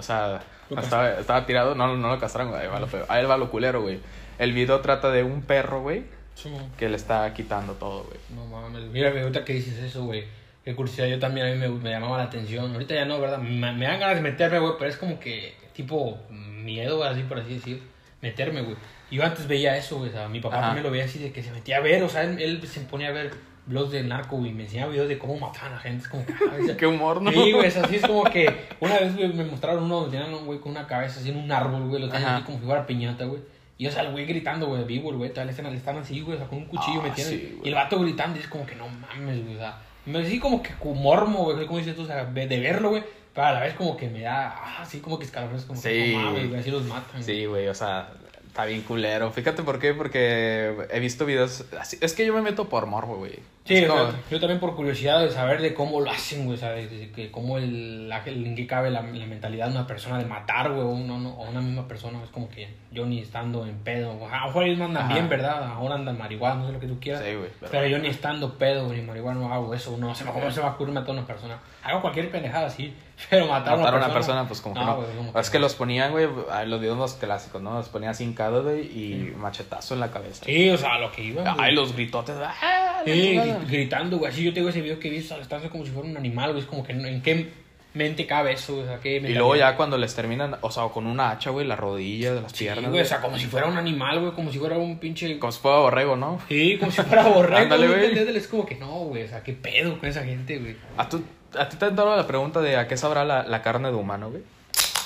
O 0.00 0.02
sea, 0.02 0.40
estaba, 0.76 1.10
estaba 1.20 1.46
tirado. 1.46 1.74
No, 1.74 1.94
no 1.96 2.08
lo 2.08 2.18
castraron, 2.18 2.50
güey. 2.52 2.62
Ahí 2.62 2.68
va 2.68 2.80
lo 2.80 2.86
feo. 2.86 3.04
Ahí 3.08 3.24
va 3.26 3.36
lo 3.36 3.50
culero, 3.50 3.82
güey. 3.82 4.00
El 4.38 4.52
video 4.52 4.80
trata 4.80 5.10
de 5.10 5.22
un 5.22 5.42
perro, 5.42 5.82
güey, 5.82 6.04
Sí. 6.34 6.50
que 6.78 6.88
le 6.88 6.96
está 6.96 7.32
quitando 7.34 7.74
todo, 7.74 8.04
güey. 8.04 8.18
No 8.34 8.46
mames. 8.46 8.84
Mira, 8.90 9.10
güey, 9.10 9.22
ahorita 9.22 9.44
que 9.44 9.52
dices 9.52 9.78
eso, 9.78 10.04
güey. 10.04 10.24
Qué 10.64 10.74
curiosidad, 10.74 11.06
yo 11.06 11.18
también 11.18 11.46
a 11.46 11.50
mí 11.50 11.56
me, 11.56 11.68
me 11.68 11.90
llamaba 11.90 12.16
la 12.18 12.24
atención. 12.24 12.72
Ahorita 12.72 12.94
ya 12.94 13.04
no, 13.04 13.20
¿verdad? 13.20 13.38
Me, 13.38 13.72
me 13.72 13.86
dan 13.86 14.00
ganas 14.00 14.16
de 14.16 14.22
meterme, 14.22 14.58
güey, 14.58 14.72
pero 14.78 14.90
es 14.90 14.96
como 14.96 15.20
que 15.20 15.54
tipo 15.74 16.18
miedo, 16.30 17.04
así 17.04 17.22
por 17.22 17.38
así 17.38 17.54
decir, 17.54 17.82
meterme, 18.22 18.62
güey. 18.62 18.76
Yo 19.10 19.24
antes 19.24 19.46
veía 19.48 19.76
eso, 19.76 19.96
güey, 19.98 20.10
o 20.10 20.12
sea, 20.12 20.28
mi 20.28 20.40
papá 20.40 20.56
Ajá. 20.58 20.66
también 20.68 20.84
lo 20.84 20.90
veía 20.90 21.04
así 21.04 21.18
de 21.18 21.32
que 21.32 21.42
se 21.42 21.50
metía 21.50 21.78
a 21.78 21.80
ver, 21.80 22.02
o 22.02 22.08
sea, 22.08 22.22
él, 22.24 22.38
él 22.40 22.66
se 22.66 22.80
ponía 22.82 23.08
a 23.08 23.12
ver 23.12 23.32
blogs 23.70 23.90
del 23.92 24.08
narco, 24.08 24.36
güey, 24.36 24.50
y 24.50 24.54
me 24.54 24.64
enseñaba 24.64 24.90
videos 24.92 25.08
de 25.08 25.16
cómo 25.18 25.38
mataban 25.38 25.72
a 25.72 25.78
gente, 25.78 26.02
es 26.02 26.08
como 26.08 26.26
que... 26.26 26.32
ah, 26.34 26.56
esa- 26.60 26.76
Qué 26.76 26.86
humor, 26.86 27.22
¿no? 27.22 27.30
Sí, 27.32 27.52
güey, 27.52 27.66
es 27.66 27.76
así, 27.78 27.96
es 27.96 28.02
como 28.02 28.24
que 28.24 28.54
una 28.80 28.98
vez 28.98 29.16
güey, 29.16 29.32
me 29.32 29.44
mostraron 29.44 29.84
uno 29.84 30.00
donde 30.02 30.18
tenían 30.18 30.34
un 30.34 30.44
güey 30.44 30.58
con 30.58 30.72
una 30.72 30.86
cabeza 30.86 31.20
así 31.20 31.30
en 31.30 31.36
un 31.38 31.50
árbol, 31.50 31.88
güey, 31.88 32.02
lo 32.02 32.08
tenían 32.10 32.34
así 32.34 32.44
como 32.44 32.58
si 32.58 32.64
fuera 32.66 32.86
piñata, 32.86 33.24
güey. 33.24 33.40
Y 33.78 33.86
o 33.86 33.90
sea, 33.90 34.02
el 34.02 34.10
güey 34.12 34.26
gritando, 34.26 34.66
güey, 34.66 34.84
vivo, 34.84 35.10
güey, 35.12 35.32
tal, 35.32 35.46
le 35.46 35.52
están, 35.52 35.70
le 35.70 35.76
están 35.78 35.96
así, 35.96 36.20
güey, 36.20 36.34
o 36.36 36.38
sea, 36.38 36.48
con 36.48 36.58
un 36.58 36.64
cuchillo 36.66 37.00
Ah, 37.00 37.04
metiendo. 37.08 37.32
sí, 37.32 37.58
y 37.64 37.68
el 37.68 37.74
vato 37.74 37.98
gritando, 37.98 38.36
y 38.38 38.42
es 38.42 38.48
como 38.48 38.66
que 38.66 38.74
no 38.74 38.86
mames, 38.88 39.42
güey, 39.42 39.54
o 39.56 39.58
sea, 39.58 39.78
me 40.04 40.18
así 40.18 40.38
como 40.38 40.62
que 40.62 40.70
mormo, 40.84 41.44
güey, 41.44 41.64
como 41.66 41.78
dices 41.78 41.96
tú, 41.96 42.02
o 42.02 42.06
sea, 42.06 42.24
de 42.26 42.46
de 42.46 42.60
verlo, 42.60 42.90
güey, 42.90 43.02
pero 43.32 43.46
a 43.46 43.52
la 43.52 43.60
vez 43.60 43.74
como 43.74 43.96
que 43.96 44.08
me 44.08 44.20
da, 44.22 44.48
ah, 44.48 44.82
así 44.82 44.98
como 44.98 45.18
que 45.18 45.24
escalofríos, 45.24 45.64
como 45.64 45.80
Sí. 45.80 45.88
que 45.88 46.12
no 46.14 46.22
mames, 46.24 46.48
güey, 46.48 46.60
así 46.60 46.70
los 46.70 46.82
matan. 46.84 47.22
Sí, 47.22 47.46
güey, 47.46 47.68
o 47.68 47.74
sea, 47.74 48.08
está 48.48 48.64
bien 48.66 48.82
culero. 48.82 49.30
Fíjate 49.30 49.62
por 49.62 49.78
qué, 49.78 49.94
porque 49.94 50.74
he 50.90 50.98
visto 51.00 51.24
videos 51.24 51.64
así. 51.80 51.96
Es 52.00 52.12
que 52.12 52.26
yo 52.26 52.34
me 52.34 52.42
meto 52.42 52.68
por 52.68 52.84
morbo, 52.86 53.16
güey. 53.16 53.38
Sí, 53.78 53.86
como- 53.86 54.10
yo 54.30 54.40
también 54.40 54.60
por 54.60 54.74
curiosidad 54.76 55.20
de 55.20 55.30
saber 55.30 55.60
de 55.60 55.72
cómo 55.74 56.00
lo 56.00 56.10
hacen, 56.10 56.44
güey, 56.46 56.58
¿sabes? 56.58 56.90
De 56.90 57.10
que 57.10 57.30
cómo 57.30 57.58
el, 57.58 58.08
la- 58.08 58.22
en 58.26 58.54
qué 58.54 58.66
cabe 58.66 58.90
la, 58.90 59.02
la 59.02 59.26
mentalidad 59.26 59.66
de 59.66 59.72
una 59.72 59.86
persona 59.86 60.18
de 60.18 60.24
matar, 60.24 60.70
güey, 60.70 60.82
o, 60.82 60.88
uno, 60.90 61.18
no, 61.18 61.30
o 61.30 61.48
una 61.48 61.60
misma 61.60 61.86
persona. 61.88 62.22
Es 62.24 62.30
como 62.30 62.48
que 62.48 62.68
yo 62.90 63.06
ni 63.06 63.20
estando 63.20 63.64
en 63.66 63.76
pedo, 63.78 64.10
o 64.12 64.28
a 64.28 64.40
lo 64.40 64.46
mejor 64.46 64.64
ellos 64.64 64.78
no 64.78 64.84
andan 64.86 65.04
Ajá. 65.04 65.14
bien, 65.14 65.28
¿verdad? 65.28 65.64
Ahora 65.72 65.94
andan 65.94 66.18
marihuana, 66.18 66.56
no 66.56 66.66
sé 66.66 66.72
lo 66.72 66.80
que 66.80 66.86
tú 66.86 66.98
quieras. 67.00 67.22
Sí, 67.24 67.34
güey. 67.34 67.50
pero- 67.70 67.86
yo 67.86 67.98
ni 67.98 68.08
estando 68.08 68.54
pedo 68.58 68.92
ni 68.92 69.02
marihuana 69.02 69.40
no 69.40 69.52
hago 69.52 69.74
eso, 69.74 69.96
no 69.96 70.08
me, 70.08 70.32
¿cómo 70.32 70.50
se 70.50 70.60
va 70.60 70.68
a 70.68 70.70
ocurrir 70.72 70.92
matar 70.94 71.10
a 71.10 71.12
una 71.18 71.26
persona? 71.26 71.58
Hago 71.82 72.00
cualquier 72.02 72.30
pendejada 72.30 72.66
así, 72.66 72.92
pero 73.30 73.46
matar, 73.46 73.78
Matar 73.78 73.94
a 73.94 73.96
una, 73.98 74.12
persona, 74.12 74.46
pues 74.46 74.60
como 74.60 74.74
que 74.74 74.80
no. 74.84 74.96
güey, 74.96 75.08
como 75.16 75.38
es 75.40 75.48
que 75.50 75.58
los 75.58 75.74
ponían, 75.74 76.10
güey, 76.12 76.26
los 76.66 76.80
videos 76.80 76.98
los 76.98 77.14
clásicos, 77.14 77.62
¿no? 77.62 77.72
Los 77.74 77.88
ponían 77.88 78.14
hincados, 78.18 78.64
güey, 78.64 78.80
y 78.82 79.32
machetazo 79.36 79.94
en 79.94 80.00
la 80.00 80.10
cabeza. 80.10 80.44
Sí, 80.44 80.68
o 80.70 80.76
sea, 80.76 80.98
lo 80.98 81.10
que 81.10 81.32
güey. 81.32 81.44
Ay, 81.58 81.74
los 81.74 81.94
gritotes. 81.94 82.36
¡ah! 82.38 83.00
Sí, 83.04 83.40
gritando, 83.68 84.18
güey. 84.18 84.30
Así 84.32 84.42
yo 84.44 84.52
tengo 84.52 84.68
ese 84.68 84.80
video 84.80 84.98
que 84.98 85.10
visto, 85.10 85.38
están 85.40 85.66
como 85.68 85.84
si 85.84 85.90
fuera 85.90 86.08
un 86.08 86.16
animal, 86.16 86.50
güey. 86.52 86.62
Es 86.62 86.68
como 86.68 86.84
que 86.84 86.92
en 86.92 87.22
qué 87.22 87.48
mente 87.94 88.24
cabe 88.26 88.52
eso. 88.52 88.78
O 88.78 88.84
sea, 88.84 88.98
qué 89.00 89.16
Y 89.16 89.34
luego 89.34 89.56
ya 89.56 89.76
cuando 89.76 89.98
les 89.98 90.14
terminan, 90.14 90.56
o 90.60 90.70
sea, 90.70 90.84
con 90.88 91.06
una 91.06 91.30
hacha, 91.30 91.50
güey, 91.50 91.66
la 91.66 91.76
rodilla 91.76 92.34
de 92.34 92.42
las 92.42 92.52
Sí, 92.52 92.64
piernas. 92.64 92.90
güey, 92.90 93.02
o 93.02 93.04
sea, 93.04 93.20
como 93.20 93.36
si 93.38 93.46
fuera 93.46 93.66
un 93.66 93.76
animal, 93.76 94.20
güey. 94.20 94.32
Como 94.32 94.52
si 94.52 94.58
fuera 94.58 94.78
un 94.78 94.98
pinche. 94.98 95.38
Como 95.38 95.52
si 95.52 95.60
fuera 95.60 95.78
borrego, 95.78 96.16
¿no? 96.16 96.38
Sí, 96.48 96.76
como 96.78 96.92
si 96.92 97.02
fuera 97.02 97.24
borrego. 97.28 97.56
Ándale, 97.62 97.88
güey. 97.88 98.36
Es 98.36 98.46
como 98.48 98.64
que 98.66 98.76
no, 98.76 98.90
güey. 99.06 99.24
O 99.24 99.28
sea, 99.28 99.42
qué 99.42 99.52
pedo 99.52 99.98
con 99.98 100.08
esa 100.08 100.22
gente, 100.24 100.58
güey. 100.58 100.76
¿A, 100.96 101.08
tú- 101.08 101.24
a 101.58 101.68
ti 101.68 101.76
te 101.76 101.84
han 101.86 101.96
dado 101.96 102.16
la 102.16 102.26
pregunta 102.26 102.60
de 102.60 102.76
a 102.76 102.86
qué 102.86 102.96
sabrá 102.96 103.24
la, 103.24 103.42
la 103.42 103.60
carne 103.62 103.88
de 103.90 103.96
humano, 103.96 104.30
güey? 104.30 104.42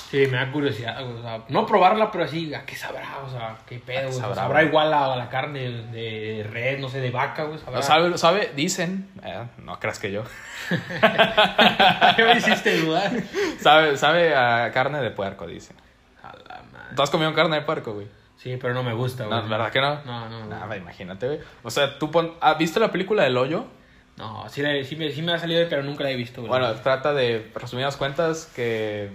Sí, 0.09 0.27
me 0.27 0.37
da 0.37 0.51
curiosidad. 0.51 1.03
O 1.03 1.21
sea, 1.21 1.41
no 1.49 1.65
probarla, 1.65 2.11
pero 2.11 2.23
así, 2.25 2.53
¿a 2.53 2.65
qué 2.65 2.75
sabrá? 2.75 3.19
O 3.25 3.29
sea, 3.29 3.57
qué 3.67 3.79
pedo, 3.79 4.07
güey. 4.09 4.13
sabrá, 4.19 4.35
Sabrá, 4.35 4.63
igual 4.63 4.93
a, 4.93 5.13
a 5.13 5.15
la 5.15 5.29
carne 5.29 5.69
de, 5.91 6.47
red, 6.49 6.79
no 6.79 6.89
sé, 6.89 6.99
de 7.01 7.11
vaca, 7.11 7.43
güey. 7.43 7.57
Sabrá. 7.59 7.75
No, 7.77 7.81
¿Sabe, 7.81 8.17
sabe, 8.17 8.51
dicen, 8.55 9.09
eh, 9.23 9.43
no 9.63 9.79
creas 9.79 9.99
que 9.99 10.11
yo, 10.11 10.23
¿Qué 12.15 12.23
me 12.23 12.37
hiciste 12.37 12.79
dudar? 12.81 13.11
sabe, 13.59 13.97
sabe 13.97 14.35
a 14.35 14.71
carne 14.71 15.01
de 15.01 15.11
puerco, 15.11 15.47
dicen. 15.47 15.75
A 16.23 16.33
la 16.47 16.61
madre. 16.71 16.95
¿Tú 16.95 17.01
has 17.01 17.09
comido 17.09 17.33
carne 17.33 17.57
de 17.57 17.61
puerco, 17.63 17.93
güey? 17.93 18.07
Sí, 18.37 18.57
pero 18.61 18.73
no 18.73 18.83
me 18.83 18.93
gusta, 18.93 19.25
güey. 19.25 19.41
No, 19.41 19.47
¿Verdad 19.49 19.71
que 19.71 19.81
no? 19.81 20.03
No, 20.05 20.29
no. 20.29 20.45
Nada, 20.47 20.77
imagínate, 20.77 21.27
güey. 21.27 21.39
O 21.63 21.71
sea, 21.71 21.97
tú 21.97 22.11
pon... 22.11 22.33
¿Has 22.41 22.57
visto 22.57 22.79
la 22.79 22.91
película 22.91 23.23
del 23.23 23.37
hoyo? 23.37 23.65
No, 24.17 24.47
sí, 24.49 24.61
la- 24.61 24.83
sí, 24.83 24.95
me, 24.95 25.11
sí 25.11 25.21
me 25.21 25.33
ha 25.33 25.39
salido, 25.39 25.67
pero 25.69 25.83
nunca 25.83 26.03
la 26.03 26.11
he 26.11 26.15
visto, 26.15 26.41
güey. 26.41 26.49
Bueno, 26.49 26.71
trata 26.75 27.13
de, 27.13 27.51
resumidas 27.55 27.97
cuentas, 27.97 28.51
que 28.55 29.09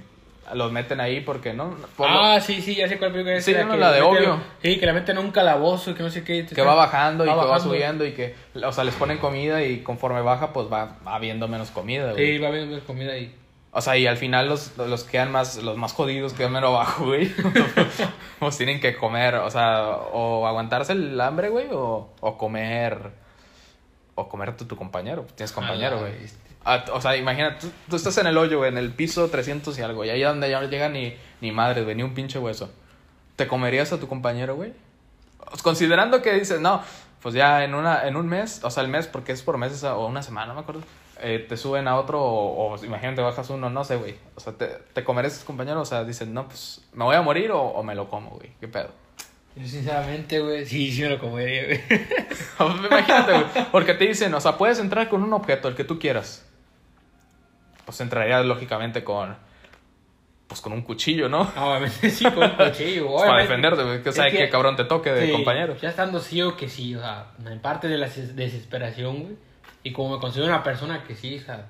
los 0.54 0.72
meten 0.72 1.00
ahí 1.00 1.20
porque, 1.20 1.52
¿no? 1.54 1.76
Por 1.96 2.10
lo- 2.10 2.18
Ah, 2.20 2.40
sí, 2.40 2.60
sí, 2.62 2.74
ya 2.74 2.88
sé 2.88 2.98
cuál 2.98 3.12
película 3.12 3.36
es. 3.36 3.44
Sí, 3.44 3.52
la 3.52 3.64
no, 3.64 3.72
que 3.72 3.78
la 3.78 3.92
de 3.92 4.02
Obvio. 4.02 4.40
Sí, 4.62 4.78
que 4.78 4.86
la 4.86 4.92
meten 4.92 5.16
a 5.16 5.20
un 5.20 5.30
calabozo, 5.30 5.94
que 5.94 6.02
no 6.02 6.10
sé 6.10 6.24
qué. 6.24 6.46
que 6.46 6.62
va 6.62 6.74
bajando 6.74 7.24
y 7.24 7.28
que 7.28 7.34
va 7.34 7.60
subiendo 7.60 8.04
y 8.04 8.12
que, 8.12 8.34
o 8.64 8.72
sea, 8.72 8.84
les 8.84 8.94
ponen 8.94 9.18
comida 9.18 9.62
y 9.62 9.80
conforme 9.82 10.20
baja, 10.22 10.52
pues 10.52 10.66
va, 10.72 10.96
va 11.06 11.14
habiendo 11.14 11.48
menos 11.48 11.70
comida, 11.70 12.12
güey. 12.12 12.32
Sí, 12.34 12.38
va 12.38 12.50
viendo 12.50 12.78
comida 12.84 13.12
ahí. 13.12 13.34
O 13.72 13.80
sea, 13.80 13.96
y 13.96 14.06
al 14.08 14.16
final 14.16 14.48
los, 14.48 14.76
los 14.78 15.04
quedan 15.04 15.30
más, 15.30 15.56
los 15.62 15.76
más 15.76 15.92
jodidos 15.92 16.32
quedan 16.32 16.52
menos 16.52 16.70
abajo, 16.70 17.04
güey. 17.06 17.32
pues 18.40 18.56
tienen 18.56 18.80
que 18.80 18.96
comer, 18.96 19.36
o 19.36 19.50
sea, 19.50 19.90
o 20.12 20.46
aguantarse 20.46 20.92
el 20.92 21.20
hambre, 21.20 21.50
güey, 21.50 21.66
o, 21.70 22.08
o 22.20 22.36
comer, 22.36 22.98
o 24.16 24.28
comer 24.28 24.56
tu, 24.56 24.64
tu 24.64 24.74
compañero. 24.76 25.24
Tienes 25.36 25.52
compañero, 25.52 26.00
güey. 26.00 26.18
bestia. 26.18 26.49
Ah, 26.64 26.84
O 26.92 27.00
sea, 27.00 27.16
imagínate, 27.16 27.60
tú, 27.60 27.72
tú 27.88 27.96
estás 27.96 28.16
en 28.18 28.26
el 28.26 28.36
hoyo, 28.36 28.58
güey, 28.58 28.70
en 28.70 28.78
el 28.78 28.92
piso 28.92 29.28
300 29.28 29.78
y 29.78 29.82
algo, 29.82 30.04
y 30.04 30.10
ahí 30.10 30.22
donde 30.22 30.50
ya 30.50 30.60
no 30.60 30.68
llega 30.68 30.88
ni, 30.88 31.14
ni 31.40 31.52
madre, 31.52 31.82
güey, 31.84 31.94
ni 31.96 32.02
un 32.02 32.14
pinche 32.14 32.38
hueso. 32.38 32.70
¿Te 33.36 33.46
comerías 33.46 33.92
a 33.92 33.98
tu 34.00 34.08
compañero, 34.08 34.56
güey? 34.56 34.72
Considerando 35.62 36.20
que 36.22 36.34
dices, 36.34 36.60
no, 36.60 36.82
pues 37.22 37.34
ya 37.34 37.64
en, 37.64 37.74
una, 37.74 38.06
en 38.06 38.16
un 38.16 38.28
mes, 38.28 38.60
o 38.62 38.70
sea, 38.70 38.82
el 38.82 38.88
mes, 38.90 39.06
porque 39.06 39.32
es 39.32 39.42
por 39.42 39.56
meses 39.58 39.82
o 39.84 40.06
una 40.06 40.22
semana, 40.22 40.48
no 40.48 40.54
me 40.54 40.60
acuerdo, 40.60 40.82
eh, 41.22 41.44
te 41.48 41.56
suben 41.56 41.88
a 41.88 41.96
otro, 41.96 42.22
o, 42.22 42.74
o 42.74 42.84
imagínate, 42.84 43.22
bajas 43.22 43.50
uno, 43.50 43.68
no 43.70 43.84
sé, 43.84 43.96
güey. 43.96 44.16
O 44.36 44.40
sea, 44.40 44.52
te, 44.52 44.66
te 44.92 45.04
comerías 45.04 45.36
a 45.36 45.40
tu 45.40 45.46
compañero, 45.46 45.80
o 45.80 45.84
sea, 45.84 46.04
dicen, 46.04 46.32
no, 46.34 46.46
pues, 46.46 46.82
¿me 46.92 47.04
voy 47.04 47.16
a 47.16 47.22
morir 47.22 47.50
o, 47.52 47.60
o 47.62 47.82
me 47.82 47.94
lo 47.94 48.08
como, 48.08 48.30
güey? 48.30 48.52
¿Qué 48.60 48.68
pedo? 48.68 48.90
Yo, 49.56 49.66
sinceramente, 49.66 50.40
güey, 50.40 50.64
sí, 50.64 50.92
sí 50.92 51.02
me 51.02 51.10
lo 51.10 51.18
comería, 51.18 51.64
güey. 51.64 51.80
Imagínate, 52.86 53.32
güey. 53.32 53.66
Porque 53.72 53.94
te 53.94 54.06
dicen, 54.06 54.32
o 54.34 54.40
sea, 54.40 54.56
puedes 54.56 54.78
entrar 54.78 55.08
con 55.08 55.22
un 55.22 55.32
objeto, 55.32 55.68
el 55.68 55.74
que 55.74 55.84
tú 55.84 55.98
quieras. 55.98 56.46
Pues 57.84 58.00
entrarías 58.00 58.44
lógicamente 58.46 59.02
con. 59.04 59.36
Pues 60.46 60.60
con 60.60 60.72
un 60.72 60.82
cuchillo, 60.82 61.28
¿no? 61.28 61.42
Obviamente 61.56 62.10
sí, 62.10 62.24
con 62.24 62.42
un 62.42 62.50
cuchillo, 62.56 63.06
Pues 63.12 63.22
para 63.24 63.42
defenderte, 63.42 63.82
güey. 63.84 64.02
Que 64.02 64.10
sabe 64.12 64.32
que- 64.32 64.38
qué 64.38 64.48
cabrón 64.48 64.74
te 64.76 64.84
toque 64.84 65.10
de 65.12 65.26
Sí, 65.26 65.32
compañero. 65.32 65.76
Ya 65.76 65.90
estando 65.90 66.18
ciego 66.20 66.56
que 66.56 66.68
sí, 66.68 66.96
o 66.96 67.00
sea, 67.00 67.26
en 67.46 67.60
parte 67.60 67.86
de 67.86 67.96
la 67.98 68.08
des- 68.08 68.34
desesperación, 68.34 69.22
güey. 69.22 69.36
Y 69.84 69.92
como 69.92 70.16
me 70.16 70.20
considero 70.20 70.48
una 70.48 70.62
persona 70.64 71.04
que 71.04 71.14
sí, 71.14 71.38
o 71.38 71.40
sea, 71.42 71.66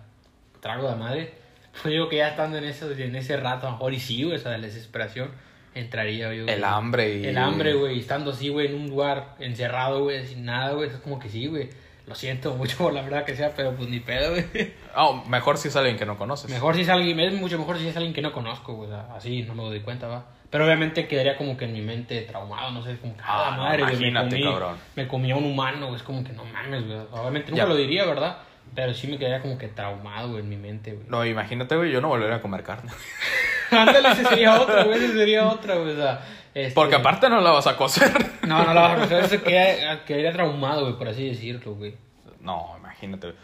trago 0.61 0.89
de 0.89 0.97
madre, 0.97 1.35
pues 1.83 1.93
digo 1.93 2.09
que 2.09 2.17
ya 2.17 2.29
estando 2.29 2.57
en, 2.57 2.65
eso, 2.65 2.91
en 2.91 3.15
ese 3.17 3.37
rato, 3.37 3.67
a 3.67 3.71
lo 3.71 3.77
mejor 3.77 3.93
y 3.93 4.01
sí, 4.01 4.23
güey, 4.25 4.37
o 4.37 4.39
sea, 4.41 4.53
de 4.53 4.59
la 4.59 4.67
desesperación, 4.67 5.31
entraría 5.75 6.33
yo. 6.35 6.47
El 6.47 6.47
güey. 6.47 6.63
hambre 6.65 7.17
y. 7.19 7.27
El 7.27 7.37
hambre, 7.37 7.75
güey, 7.75 8.01
estando 8.01 8.31
así, 8.31 8.49
güey, 8.49 8.69
en 8.69 8.77
un 8.77 8.89
lugar 8.89 9.35
encerrado, 9.41 10.03
güey, 10.05 10.27
sin 10.27 10.47
nada, 10.47 10.73
güey, 10.73 10.89
es 10.89 10.97
como 10.97 11.19
que 11.19 11.29
sí, 11.29 11.47
güey. 11.49 11.69
Lo 12.11 12.17
siento 12.17 12.55
mucho 12.57 12.77
por 12.79 12.93
la 12.93 13.03
verdad 13.03 13.25
que 13.25 13.37
sea, 13.37 13.53
pero 13.55 13.73
pues 13.77 13.89
ni 13.89 14.01
pedo, 14.01 14.31
güey. 14.33 14.73
Oh, 14.97 15.25
mejor 15.29 15.57
si 15.59 15.69
es 15.69 15.77
alguien 15.77 15.97
que 15.97 16.05
no 16.05 16.19
conoces. 16.19 16.51
Mejor 16.51 16.75
si 16.75 16.81
es 16.81 16.89
alguien, 16.89 17.21
es 17.21 17.33
mucho 17.35 17.57
mejor 17.57 17.79
si 17.79 17.87
es 17.87 17.97
alguien 17.97 18.13
que 18.13 18.21
no 18.21 18.33
conozco, 18.33 18.75
güey, 18.75 18.91
así 19.17 19.45
no 19.45 19.55
me 19.55 19.63
doy 19.63 19.79
cuenta, 19.81 20.09
va. 20.09 20.25
Pero 20.51 20.65
obviamente 20.65 21.07
quedaría 21.07 21.37
como 21.37 21.57
que 21.57 21.67
en 21.67 21.73
mi 21.73 21.81
mente 21.81 22.21
traumado, 22.23 22.73
no 22.73 22.83
sé, 22.83 22.97
como 22.99 23.17
que, 23.17 23.23
Ah, 23.25 23.51
ah, 23.53 23.57
no, 23.57 23.63
madre, 23.63 23.83
güey, 23.85 23.97
me 24.01 24.09
imagínate, 24.09 24.41
comí, 24.41 24.43
cabrón. 24.53 24.77
me 24.97 25.07
comí 25.07 25.31
a 25.31 25.37
un 25.37 25.45
humano, 25.45 25.87
güey, 25.87 25.95
es 25.99 26.03
como 26.03 26.25
que 26.25 26.33
no 26.33 26.45
mames, 26.47 26.85
güey. 26.85 26.99
Obviamente 27.13 27.53
nunca 27.53 27.63
Ya. 27.63 27.69
lo 27.69 27.77
diría, 27.77 28.05
¿verdad? 28.05 28.39
Pero 28.75 28.93
sí 28.93 29.07
me 29.07 29.17
quedaría 29.17 29.41
como 29.41 29.57
que 29.57 29.69
traumado, 29.69 30.31
güey, 30.31 30.41
en 30.41 30.49
mi 30.49 30.57
mente, 30.57 30.93
güey. 30.95 31.07
No, 31.09 31.25
imagínate, 31.25 31.77
güey, 31.77 31.93
yo 31.93 32.01
no 32.01 32.09
volvería 32.09 32.35
a 32.37 32.43
comer 32.43 32.65
carne. 32.65 32.91
Ándale, 33.71 34.11
ese 34.11 34.25
sería 34.25 34.61
otra, 34.61 34.83
güey, 34.83 34.97
ese 34.99 35.13
sería 35.13 35.47
otra, 35.47 35.77
güey, 35.77 35.93
o 35.93 35.97
sea... 35.97 36.21
este- 36.55 36.75
Porque 36.75 36.97
aparte 36.97 37.29
no 37.29 37.41
la 37.41 37.51
vas 37.51 37.67
a 37.67 37.77
cocer. 37.77 38.11
No, 38.47 38.65
no 38.65 38.75
la 38.75 38.81
vas 38.81 38.93
a 38.93 38.95
conocer, 39.09 39.25
eso 39.25 39.43
quedaría, 39.45 40.05
quedaría 40.05 40.33
traumado, 40.33 40.83
güey, 40.83 40.97
por 40.97 41.09
así 41.09 41.29
decirlo, 41.29 41.75
güey. 41.75 41.95
No, 42.41 42.75
imagínate, 42.79 43.29
güey. 43.29 43.39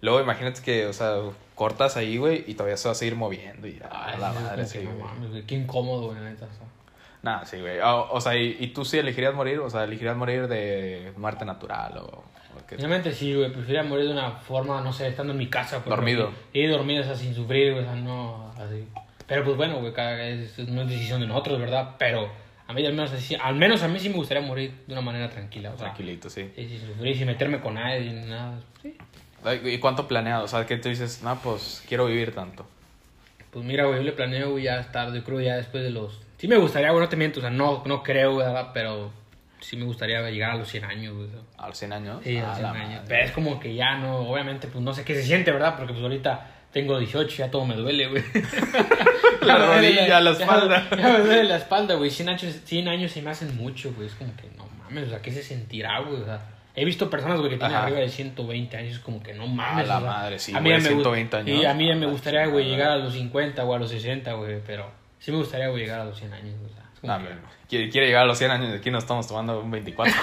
Luego 0.00 0.20
imagínate 0.20 0.60
que, 0.62 0.86
o 0.86 0.92
sea, 0.92 1.16
cortas 1.54 1.96
ahí, 1.96 2.16
güey, 2.16 2.44
y 2.46 2.54
todavía 2.54 2.76
se 2.76 2.88
va 2.88 2.92
a 2.92 2.94
seguir 2.96 3.14
moviendo 3.14 3.66
y 3.68 3.74
la 3.78 4.32
madre, 4.32 4.66
sí, 4.66 4.80
no 4.82 4.90
güey. 4.94 5.30
güey, 5.30 5.42
Qué 5.46 5.54
incómodo, 5.54 6.06
güey, 6.08 6.18
la 6.20 6.30
neta. 6.30 6.46
o 6.46 6.48
sea. 6.48 6.66
Nah, 7.22 7.44
sí, 7.44 7.60
güey. 7.60 7.78
O, 7.78 8.08
o 8.10 8.20
sea, 8.20 8.36
¿y, 8.36 8.56
y 8.58 8.68
tú 8.68 8.84
sí 8.84 8.98
elegirías 8.98 9.32
morir? 9.32 9.60
O 9.60 9.70
sea, 9.70 9.84
¿elegirías 9.84 10.16
morir 10.16 10.48
de 10.48 11.12
muerte 11.16 11.44
natural 11.44 11.98
o, 11.98 12.04
o? 12.04 12.24
Realmente 12.68 13.12
sí, 13.12 13.32
güey, 13.34 13.50
preferiría 13.52 13.84
morir 13.84 14.06
de 14.06 14.12
una 14.12 14.32
forma, 14.32 14.80
no 14.80 14.92
sé, 14.92 15.06
estando 15.06 15.32
en 15.32 15.38
mi 15.38 15.46
casa. 15.48 15.78
pues, 15.84 15.88
Dormido. 15.88 16.32
Y 16.52 16.66
dormido, 16.66 17.02
o 17.02 17.04
sea, 17.04 17.14
sin 17.14 17.32
sufrir, 17.34 17.72
güey, 17.74 17.84
o 17.84 17.86
sea, 17.86 17.94
no, 17.94 18.50
así. 18.58 18.88
Pero 19.28 19.44
pues 19.44 19.56
bueno, 19.56 19.78
güey, 19.78 19.92
cada 19.92 20.20
es, 20.26 20.58
no 20.68 20.82
es 20.82 20.88
decisión 20.88 21.20
de 21.20 21.28
nosotros, 21.28 21.60
¿verdad? 21.60 21.94
Pero 21.98 22.28
a 22.72 22.74
mí 22.74 22.86
al 22.86 22.92
menos, 22.94 23.12
así, 23.12 23.34
al 23.34 23.54
menos 23.54 23.82
a 23.82 23.88
mí 23.88 23.98
sí 23.98 24.08
me 24.08 24.16
gustaría 24.16 24.42
morir 24.42 24.72
de 24.86 24.92
una 24.92 25.02
manera 25.02 25.28
tranquila, 25.30 25.70
o 25.70 25.76
sea. 25.76 25.86
Tranquilito, 25.86 26.28
sí. 26.30 26.50
Sí, 26.56 27.14
sin 27.14 27.26
meterme 27.26 27.60
con 27.60 27.74
nadie, 27.74 28.00
ni 28.00 28.28
nada. 28.28 28.58
Sí. 28.82 28.96
¿Y 29.64 29.78
cuánto 29.78 30.08
planeado? 30.08 30.44
O 30.44 30.48
sea, 30.48 30.66
que 30.66 30.76
tú 30.76 30.88
dices, 30.88 31.22
no, 31.22 31.36
pues 31.40 31.84
quiero 31.88 32.06
vivir 32.06 32.34
tanto. 32.34 32.66
Pues 33.50 33.64
mira, 33.64 33.84
güey, 33.84 33.98
yo 33.98 34.04
le 34.04 34.12
planeo, 34.12 34.52
güey, 34.52 34.64
ya 34.64 34.80
estar, 34.80 35.12
yo 35.12 35.22
creo 35.24 35.40
ya 35.40 35.56
después 35.56 35.84
de 35.84 35.90
los... 35.90 36.20
Sí 36.38 36.48
me 36.48 36.56
gustaría, 36.56 36.90
güey, 36.90 37.02
no 37.02 37.08
te 37.08 37.16
miento, 37.16 37.40
o 37.40 37.42
sea, 37.42 37.50
no, 37.50 37.82
no 37.84 38.02
creo, 38.02 38.36
¿verdad? 38.36 38.70
Pero 38.72 39.12
sí 39.60 39.76
me 39.76 39.84
gustaría 39.84 40.22
llegar 40.30 40.52
a 40.52 40.56
los 40.56 40.68
100 40.68 40.84
años, 40.84 41.14
güey. 41.14 41.28
¿A 41.58 41.68
los 41.68 41.78
100 41.78 41.92
años? 41.92 42.20
Sí, 42.24 42.38
a 42.38 42.46
los 42.46 42.56
100 42.56 42.62
la 42.62 42.70
años. 42.72 42.88
madre. 42.88 43.04
Pero 43.08 43.24
es 43.24 43.32
como 43.32 43.60
que 43.60 43.74
ya 43.74 43.96
no, 43.96 44.18
obviamente, 44.20 44.68
pues 44.68 44.82
no 44.82 44.94
sé 44.94 45.04
qué 45.04 45.14
se 45.14 45.22
siente, 45.22 45.52
¿verdad? 45.52 45.76
Porque 45.76 45.92
pues 45.92 46.02
ahorita 46.02 46.46
tengo 46.72 46.98
18, 46.98 47.36
ya 47.36 47.50
todo 47.50 47.64
me 47.66 47.74
duele, 47.76 48.06
güey. 48.08 48.22
La 49.42 49.54
Ya 49.54 49.58
me 49.58 49.66
duele 49.66 49.88
rodilla, 49.96 50.20
la 50.20 50.30
espalda. 50.30 50.88
Ya, 50.90 50.96
ya 50.96 51.08
me 51.12 51.18
duele 51.20 51.44
la 51.44 51.56
espalda, 51.56 51.94
güey. 51.94 52.10
100 52.10 52.28
años, 52.28 52.42
100 52.64 52.88
años 52.88 53.10
se 53.12 53.22
me 53.22 53.30
hacen 53.30 53.56
mucho, 53.56 53.92
güey. 53.94 54.06
Es 54.08 54.14
como 54.14 54.34
que 54.36 54.48
no 54.56 54.66
mames, 54.84 55.06
o 55.06 55.10
sea, 55.10 55.20
¿qué 55.22 55.30
se 55.32 55.42
sentirá, 55.42 55.98
güey? 56.00 56.22
O 56.22 56.24
sea, 56.24 56.40
he 56.74 56.84
visto 56.84 57.10
personas, 57.10 57.38
güey, 57.38 57.50
que 57.50 57.56
tienen 57.58 57.76
Ajá. 57.76 57.84
arriba 57.86 57.98
de 58.00 58.08
120 58.08 58.76
años, 58.76 58.98
como 59.00 59.22
que 59.22 59.34
no 59.34 59.46
mames. 59.46 59.86
la 59.88 59.98
o 59.98 60.00
sea, 60.00 60.10
madre, 60.10 60.38
sí, 60.38 60.52
a 60.54 60.60
mí 60.60 60.70
güey, 60.70 60.80
ya 60.82 60.88
me 60.88 60.94
gu- 60.94 60.98
120 61.02 61.36
años. 61.36 61.60
Y 61.60 61.64
a 61.66 61.74
mí 61.74 61.88
ya 61.88 61.94
me 61.96 62.06
gustaría, 62.06 62.46
güey, 62.46 62.66
llegar 62.66 62.90
a 62.92 62.96
los 62.96 63.12
50 63.14 63.64
o 63.64 63.74
a 63.74 63.78
los 63.78 63.90
60, 63.90 64.32
güey, 64.34 64.60
pero 64.66 64.90
sí 65.18 65.30
me 65.32 65.38
gustaría, 65.38 65.68
güey, 65.68 65.82
llegar 65.82 66.00
a 66.00 66.04
los 66.04 66.16
100 66.18 66.32
años, 66.32 66.54
es 66.64 66.72
como 66.76 66.81
No, 67.02 67.18
quiere, 67.68 67.90
quiere 67.90 68.06
llegar 68.06 68.22
a 68.22 68.26
los 68.26 68.38
100 68.38 68.50
años 68.52 68.70
y 68.72 68.76
aquí 68.76 68.90
nos 68.90 69.02
estamos 69.02 69.26
tomando 69.26 69.60
un 69.60 69.70
24. 69.70 70.14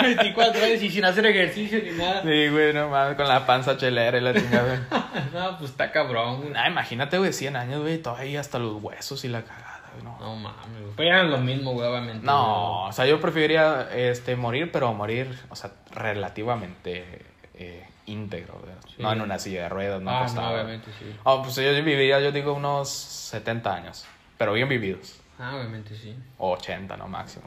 24 0.00 0.64
años 0.64 0.82
y 0.82 0.90
sin 0.90 1.04
hacer 1.04 1.26
ejercicio 1.26 1.80
ni 1.82 1.90
nada. 1.98 2.22
sí, 2.22 2.48
güey, 2.48 2.72
no 2.72 2.88
mames, 2.88 3.16
con 3.16 3.26
la 3.26 3.44
panza 3.44 3.76
chelera 3.76 4.18
y 4.18 4.20
la 4.20 4.34
chingada. 4.34 4.86
No, 5.32 5.58
pues 5.58 5.72
está 5.72 5.90
cabrón, 5.90 6.38
güey. 6.40 6.50
Nah, 6.50 6.68
imagínate, 6.68 7.18
güey, 7.18 7.32
100 7.32 7.56
años, 7.56 7.82
güey, 7.82 7.98
todavía 7.98 8.40
hasta 8.40 8.58
los 8.58 8.82
huesos 8.82 9.24
y 9.24 9.28
la 9.28 9.42
cagada, 9.42 9.90
güey, 9.92 10.04
no. 10.04 10.18
No 10.20 10.36
mames, 10.36 10.80
güey. 10.80 10.92
Pero 10.96 11.22
es 11.22 11.30
lo 11.30 11.38
mismo, 11.38 11.72
güey, 11.72 11.88
obviamente. 11.88 12.24
No, 12.24 12.84
o 12.86 12.92
sea, 12.92 13.06
yo 13.06 13.20
preferiría 13.20 13.88
este, 13.92 14.36
morir, 14.36 14.70
pero 14.72 14.92
morir, 14.94 15.36
o 15.50 15.56
sea, 15.56 15.72
relativamente 15.90 17.24
eh, 17.54 17.84
íntegro. 18.06 18.62
Sí. 18.86 19.02
No 19.02 19.12
en 19.12 19.20
una 19.20 19.38
silla 19.38 19.62
de 19.64 19.68
ruedas, 19.68 20.00
no 20.00 20.10
Ah, 20.10 20.26
no, 20.34 20.50
obviamente 20.50 20.90
sí. 20.98 21.14
Oh, 21.24 21.42
pues 21.42 21.56
yo 21.56 21.72
viviría, 21.74 22.20
yo 22.20 22.32
digo, 22.32 22.52
unos 22.54 22.88
70 22.88 23.74
años, 23.74 24.06
pero 24.38 24.52
bien 24.54 24.68
vividos. 24.68 25.20
Ah, 25.38 25.54
obviamente 25.56 25.94
sí. 25.96 26.14
O 26.38 26.52
80, 26.52 26.96
no 26.96 27.06
máximo. 27.08 27.44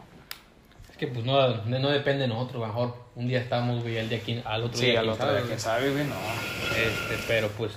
Es 0.90 0.98
que 0.98 1.08
pues 1.08 1.26
no, 1.26 1.48
no 1.66 1.90
depende 1.90 2.24
de 2.24 2.28
nosotros, 2.28 2.66
mejor 2.68 2.96
un 3.16 3.28
día 3.28 3.40
estamos, 3.40 3.82
güey, 3.82 3.98
al 4.00 4.08
día 4.10 4.20
aquí, 4.20 4.42
al 4.46 4.64
otro 4.64 4.78
Sí, 4.78 4.86
día. 4.88 5.00
al 5.00 5.06
quién 5.06 5.14
otro 5.14 5.26
sabe, 5.26 5.38
día, 5.40 5.48
quién 5.48 5.60
sabe, 5.60 5.92
güey, 5.92 6.04
no. 6.06 6.16
Este, 6.78 7.24
pero 7.28 7.48
pues. 7.50 7.72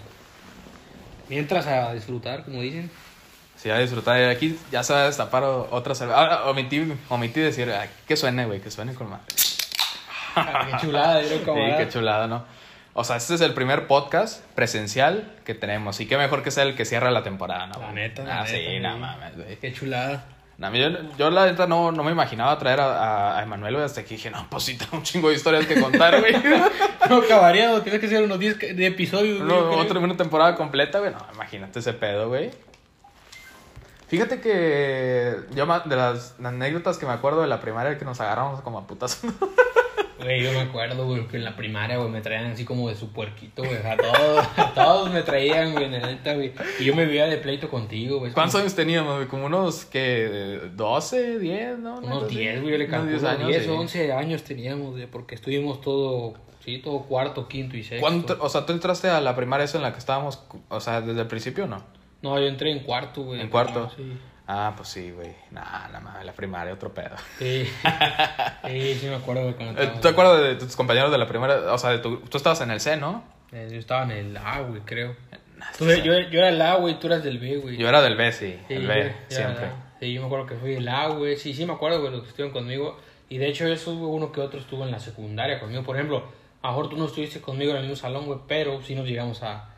Mientras 1.29 1.67
a 1.67 1.95
disfrutar, 1.95 2.45
como 2.45 2.61
dicen. 2.61 2.91
Sí, 3.57 3.71
a 3.71 3.79
disfrutar. 3.79 4.23
Aquí 4.29 4.59
ya 4.71 4.83
se 4.83 4.93
va 4.93 5.03
a 5.03 5.07
destapar 5.07 5.43
otra 5.45 5.95
cerveza. 5.95 6.19
Ahora, 6.21 6.45
omití, 6.51 6.93
omití 7.09 7.41
decir, 7.41 7.71
ay, 7.73 7.89
que 8.07 8.17
suene, 8.17 8.45
güey, 8.45 8.61
que 8.61 8.71
suene 8.71 8.93
con. 8.95 9.09
Ah, 10.37 10.69
qué 10.71 10.87
chulada, 10.87 11.23
yo 11.23 11.29
Sí, 11.39 11.45
qué 11.79 11.89
chulada, 11.89 12.27
¿no? 12.27 12.45
O 12.95 13.03
sea, 13.05 13.17
este 13.17 13.35
es 13.35 13.41
el 13.41 13.55
primer 13.55 13.87
podcast 13.89 14.43
presencial 14.55 15.33
que 15.45 15.55
tenemos. 15.55 16.01
Y 16.01 16.07
qué 16.07 16.17
mejor 16.17 16.43
que 16.45 16.51
sea 16.53 16.63
el 16.63 16.77
que 16.77 16.85
cierra 16.85 17.11
la 17.11 17.23
temporada, 17.25 17.67
¿no? 17.67 17.81
La 17.81 17.93
neta, 17.93 18.23
la 18.23 18.43
Ah, 18.43 18.47
sí, 18.47 18.79
no 18.81 18.91
güey. 18.91 19.01
mames, 19.01 19.37
güey. 19.37 19.57
Qué 19.59 19.73
chulada. 19.73 20.25
No, 20.57 20.73
yo, 20.73 20.89
yo 21.19 21.31
la 21.31 21.47
neta 21.47 21.67
no, 21.67 21.91
no 21.91 22.05
me 22.05 22.13
imaginaba 22.13 22.57
traer 22.61 22.79
a, 22.81 23.37
a, 23.39 23.43
Emanuel, 23.43 23.75
güey, 23.75 23.85
hasta 23.85 24.05
que 24.05 24.11
dije, 24.15 24.31
no, 24.31 24.47
pues 24.49 24.63
sí, 24.63 24.79
tengo 24.79 24.99
un 24.99 25.03
chingo 25.03 25.29
de 25.29 25.35
historias 25.35 25.67
que 25.67 25.81
contar, 25.81 26.21
güey. 26.21 26.33
No 27.11 27.17
acabaría, 27.17 27.71
güey, 27.71 27.83
tienes 27.83 28.01
que 28.01 28.07
hacer 28.07 28.23
unos 28.23 28.39
10 28.39 28.59
de 28.77 28.87
episodios, 28.87 29.43
güey, 29.43 29.59
Uno- 29.59 29.71
otra, 29.73 29.99
una 29.99 30.17
temporada 30.17 30.55
completa, 30.55 31.01
güey. 31.01 31.11
No, 31.11 31.19
imagínate 31.35 31.81
ese 31.81 31.93
pedo, 31.93 32.29
güey. 32.29 32.53
Fíjate 34.07 34.41
que 34.41 35.41
yo 35.57 35.67
de 35.67 35.97
las 35.97 36.37
anécdotas 36.43 36.99
que 36.99 37.07
me 37.07 37.13
acuerdo 37.13 37.41
de 37.41 37.49
la 37.49 37.61
primaria 37.61 37.99
que 37.99 38.05
nos 38.05 38.21
agarramos 38.21 38.61
como 38.61 38.79
a 38.79 38.87
putas. 38.87 39.21
Güey, 40.23 40.43
yo 40.43 40.53
me 40.53 40.61
acuerdo, 40.61 41.07
güey, 41.07 41.27
que 41.27 41.37
en 41.37 41.45
la 41.45 41.57
primaria, 41.57 41.97
güey, 41.99 42.09
me 42.09 42.21
traían 42.21 42.47
así 42.53 42.65
como 42.65 42.89
de 42.89 42.95
su 42.95 43.13
puerquito, 43.13 43.63
güey. 43.65 43.77
A 43.85 43.97
todos, 43.97 44.47
a 44.57 44.73
todos 44.75 45.11
me 45.13 45.23
traían, 45.23 45.73
güey, 45.73 45.91
la 45.91 45.99
neta, 46.07 46.35
güey. 46.35 46.53
Y 46.79 46.85
yo 46.85 46.95
me 46.95 47.05
vivía 47.05 47.27
de 47.27 47.37
pleito 47.39 47.69
contigo, 47.69 48.19
güey. 48.21 48.33
¿Cuántos 48.33 48.61
años 48.61 48.75
teníamos? 48.75 49.17
güey? 49.17 49.27
Como 49.29 49.47
unos, 49.47 49.85
que 49.85 50.61
12, 50.75 51.39
10, 51.41 51.79
¿no? 51.79 51.99
Unos 51.99 52.11
cosa 52.11 52.27
así. 52.27 52.37
10, 52.37 52.61
güey, 52.63 52.73
yo 52.73 52.79
le 52.79 52.85
Unos 52.85 52.91
calculo. 52.99 53.19
10 53.19 53.25
años. 53.25 53.49
10 53.49 53.63
sí. 53.65 53.69
o 53.71 53.75
11 53.81 54.13
años 54.13 54.43
teníamos, 54.45 54.91
güey, 54.93 55.07
porque 55.07 55.35
estuvimos 55.35 55.81
todo, 55.81 56.35
sí, 56.65 56.79
todo 56.79 57.01
cuarto, 57.03 57.49
quinto 57.49 57.77
y 57.77 57.83
sexto. 57.83 58.01
¿Cuánto- 58.01 58.39
o 58.41 58.49
sea, 58.49 58.65
tú 58.67 58.73
entraste 58.73 59.09
a 59.09 59.21
la 59.21 59.35
primaria 59.35 59.65
esa 59.65 59.79
en 59.79 59.83
la 59.83 59.93
que 59.93 59.99
estábamos, 59.99 60.43
o 60.69 60.81
sea, 60.81 61.01
desde 61.01 61.21
el 61.23 61.27
principio 61.27 61.65
o 61.65 61.67
no? 61.67 61.83
No, 62.23 62.39
yo 62.39 62.47
entré 62.47 62.71
en 62.71 62.81
cuarto, 62.81 63.23
güey. 63.23 63.41
¿En 63.41 63.49
cuarto? 63.49 63.91
Sí. 63.97 64.13
Ah, 64.47 64.75
pues 64.77 64.89
sí, 64.91 65.11
güey. 65.11 65.35
Nah, 65.53 65.89
la 65.91 66.01
madre, 66.01 66.25
la 66.25 66.33
primaria, 66.33 66.75
otro 66.75 66.93
pedo. 66.93 67.17
Sí, 67.39 67.67
sí, 68.67 68.95
sí 68.95 69.07
me 69.07 69.17
acuerdo, 69.17 69.55
cuando 69.57 69.73
Eh, 69.81 69.85
estábamos- 69.85 70.01
¿Te 70.01 70.09
acuerdas 70.09 70.41
de 70.43 70.55
tus 70.57 70.77
compañeros 70.77 71.11
de 71.11 71.19
la 71.19 71.27
primaria? 71.27 71.73
O 71.73 71.79
sea, 71.79 71.91
de 71.91 71.99
tu, 71.99 72.19
tú 72.19 72.37
estabas 72.37 72.61
en 72.61 72.71
el 72.71 72.81
C, 72.81 72.97
¿no? 72.97 73.25
Eh, 73.53 73.69
Yo 73.73 73.79
estaba 73.79 74.03
en 74.05 74.11
el 74.11 74.37
A, 74.37 74.61
güey, 74.61 74.81
creo. 74.83 75.15
Tú- 75.79 75.87
yo, 75.87 76.19
yo 76.19 76.39
era 76.41 76.49
el 76.51 76.61
A, 76.61 76.75
güey, 76.75 76.99
tú 76.99 77.07
eras 77.07 77.23
del 77.25 77.39
B, 77.39 77.57
güey. 77.57 77.77
Yo 77.79 77.89
era 77.89 78.03
del 78.03 78.17
B, 78.17 78.33
sí. 78.33 78.59
Sí, 78.69 78.75
el 78.75 78.87
B, 78.87 79.15
siempre. 79.29 79.69
Sí, 80.01 80.13
yo 80.13 80.21
me 80.21 80.27
acuerdo 80.27 80.47
que 80.47 80.57
fui 80.57 80.75
el 80.75 80.89
A, 80.89 81.09
güey. 81.09 81.37
Sí, 81.37 81.55
sí 81.55 81.65
me 81.65 81.73
acuerdo, 81.73 82.01
güey, 82.01 82.13
los 82.13 82.23
que 82.23 82.29
estuvieron 82.29 82.53
conmigo. 82.53 82.99
Y 83.31 83.39
de 83.39 83.49
hecho, 83.49 83.67
eso 83.67 83.93
hubo 83.93 84.09
uno 84.09 84.31
que 84.33 84.41
otro 84.43 84.61
estuvo 84.61 84.85
en 84.85 84.91
la 84.91 84.99
secundaria 84.99 85.59
conmigo. 85.59 85.83
Por 85.85 85.97
ejemplo, 85.97 86.25
a 86.61 86.69
mejor 86.69 86.91
tú 86.91 86.97
no 86.99 87.07
estuviste 87.07 87.41
conmigo 87.41 87.71
en 87.71 87.79
el 87.79 87.83
mismo 87.85 87.97
salón, 87.97 88.27
güey, 88.27 88.41
pero 88.47 88.83
sí 88.83 88.95
nos 88.95 89.07
llegamos 89.07 89.43
a. 89.43 89.71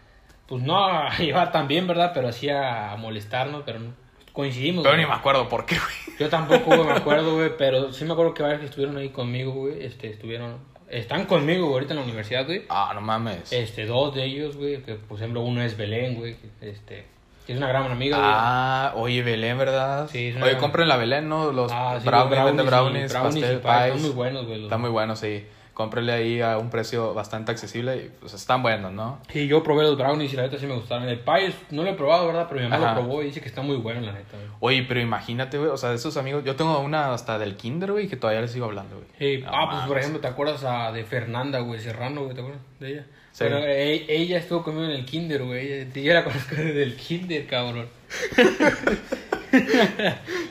Pues 0.48 0.62
no 0.62 0.84
a 0.84 1.10
llevar 1.18 1.52
tan 1.52 1.68
bien, 1.68 1.86
¿verdad? 1.86 2.10
Pero 2.14 2.32
sí 2.32 2.48
a 2.50 2.96
molestarnos, 2.98 3.62
pero 3.64 3.78
no- 3.78 4.05
coincidimos. 4.36 4.84
Pero 4.84 4.94
güey. 4.94 5.04
ni 5.04 5.10
me 5.10 5.16
acuerdo 5.16 5.48
por 5.48 5.66
qué, 5.66 5.76
güey. 5.76 6.16
Yo 6.20 6.28
tampoco, 6.28 6.64
güey, 6.76 6.84
me 6.84 6.92
acuerdo, 7.00 7.34
güey, 7.34 7.50
pero 7.58 7.92
sí 7.92 8.04
me 8.04 8.12
acuerdo 8.12 8.32
que 8.34 8.42
varios 8.44 8.60
que 8.60 8.66
estuvieron 8.66 8.96
ahí 8.98 9.08
conmigo, 9.08 9.50
güey, 9.52 9.84
este, 9.84 10.08
estuvieron, 10.10 10.58
están 10.88 11.24
conmigo 11.24 11.62
güey, 11.64 11.72
ahorita 11.74 11.94
en 11.94 11.98
la 11.98 12.04
universidad, 12.04 12.46
güey. 12.46 12.62
Ah, 12.68 12.92
no 12.94 13.00
mames. 13.00 13.52
Este, 13.52 13.86
dos 13.86 14.14
de 14.14 14.24
ellos, 14.24 14.56
güey, 14.56 14.82
que 14.82 14.94
por 14.94 15.16
ejemplo 15.18 15.40
uno 15.40 15.62
es 15.62 15.76
Belén, 15.76 16.14
güey, 16.14 16.36
que, 16.36 16.68
este, 16.70 17.06
que 17.46 17.52
es 17.52 17.58
una 17.58 17.68
gran 17.68 17.90
amiga, 17.90 18.16
güey. 18.18 18.30
Ah, 18.32 18.92
oye, 18.96 19.22
Belén, 19.22 19.58
¿verdad? 19.58 20.08
Sí, 20.10 20.28
es 20.28 20.36
una- 20.36 20.46
Oye, 20.46 20.58
compren 20.58 20.86
la 20.88 20.96
Belén, 20.96 21.28
¿no? 21.28 21.50
Los 21.52 21.72
Ah, 21.72 21.98
sí, 22.00 22.06
brownies, 22.06 22.36
los 22.38 22.44
vende 22.46 22.62
y- 22.62 22.66
brownies, 22.66 23.12
brownies 23.12 23.36
y 23.36 23.40
pastel, 23.40 23.60
pies, 23.60 23.74
pies. 23.74 23.84
Están 23.86 24.02
muy 24.02 24.10
buenos, 24.10 24.44
güey. 24.46 24.56
los- 24.58 24.64
Está 24.66 24.78
muy 24.78 24.90
bueno, 24.90 25.16
sí. 25.16 25.44
Cómprenle 25.76 26.12
ahí 26.14 26.40
a 26.40 26.56
un 26.56 26.70
precio 26.70 27.12
bastante 27.12 27.52
accesible 27.52 27.96
y 27.98 28.10
pues 28.18 28.32
están 28.32 28.62
buenos, 28.62 28.92
¿no? 28.92 29.20
Sí, 29.30 29.46
yo 29.46 29.62
probé 29.62 29.82
los 29.82 29.98
brownies 29.98 30.32
y 30.32 30.36
la 30.36 30.44
neta 30.44 30.58
sí 30.58 30.66
me 30.66 30.72
gustaron. 30.74 31.06
El 31.06 31.18
pie 31.20 31.52
no 31.68 31.82
lo 31.82 31.90
he 31.90 31.92
probado, 31.92 32.26
¿verdad? 32.26 32.46
Pero 32.48 32.62
mi 32.62 32.68
mamá 32.68 32.92
Ajá. 32.92 32.94
lo 32.94 33.02
probó 33.02 33.22
y 33.22 33.26
dice 33.26 33.42
que 33.42 33.48
está 33.48 33.60
muy 33.60 33.76
bueno, 33.76 34.00
la 34.00 34.12
neta, 34.12 34.38
güey. 34.38 34.48
Oye, 34.60 34.86
pero 34.88 35.00
imagínate, 35.00 35.58
güey, 35.58 35.68
o 35.68 35.76
sea, 35.76 35.90
de 35.90 35.96
esos 35.96 36.16
amigos, 36.16 36.44
yo 36.44 36.56
tengo 36.56 36.80
una 36.80 37.12
hasta 37.12 37.38
del 37.38 37.56
kinder, 37.56 37.92
güey, 37.92 38.08
que 38.08 38.16
todavía 38.16 38.40
les 38.40 38.52
sigo 38.52 38.64
hablando, 38.64 38.96
güey. 38.96 39.08
Sí, 39.18 39.42
No 39.44 39.50
ah, 39.52 39.68
pues 39.70 39.82
por 39.86 39.98
ejemplo, 39.98 40.20
¿te 40.20 40.28
acuerdas 40.28 40.64
ah, 40.64 40.92
de 40.92 41.04
Fernanda, 41.04 41.58
güey? 41.58 41.78
Serrano, 41.78 42.22
güey, 42.22 42.34
¿te 42.34 42.40
acuerdas 42.40 42.62
de 42.80 42.92
ella? 42.92 43.04
Sí. 43.32 43.44
Pero 43.44 43.58
e- 43.58 44.06
ella 44.08 44.38
estuvo 44.38 44.62
conmigo 44.62 44.86
en 44.86 44.92
el 44.92 45.04
kinder, 45.04 45.44
güey. 45.44 45.92
Yo 45.92 46.14
la 46.14 46.24
conozco 46.24 46.54
desde 46.56 46.82
el 46.84 46.96
kinder, 46.96 47.46
cabrón. 47.46 47.88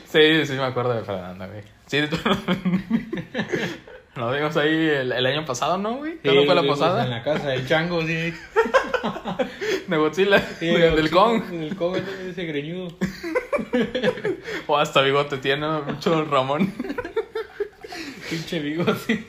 Sí, 0.06 0.46
sí 0.46 0.52
me 0.54 0.62
acuerdo 0.62 0.94
de 0.94 1.02
Fernanda, 1.02 1.46
güey. 1.46 1.62
Sí, 1.86 2.00
tú... 2.08 2.16
Lo 4.16 4.32
vimos 4.32 4.56
ahí 4.56 4.70
el, 4.70 5.12
el 5.12 5.26
año 5.26 5.44
pasado, 5.44 5.76
¿no, 5.78 5.96
güey? 5.96 6.16
¿Cuándo 6.18 6.40
Sí, 6.40 6.46
fue 6.46 6.54
la 6.54 6.62
posada? 6.62 7.04
En 7.04 7.10
la 7.10 7.22
casa 7.22 7.48
del 7.48 7.66
chango, 7.68 8.00
sí. 8.02 8.32
De 9.88 9.96
Godzilla, 9.96 10.40
Sí, 10.58 10.66
de- 10.66 10.90
del 10.90 11.10
Kong. 11.10 11.44
Del 11.44 11.76
Kong, 11.76 11.96
ese 12.30 12.44
greñudo. 12.44 12.88
O 14.66 14.76
hasta 14.76 15.00
bigote 15.02 15.36
tiene 15.38 15.66
mucho 15.82 16.24
Ramón. 16.24 16.72
Pinche 18.30 18.58
bigote. 18.58 19.24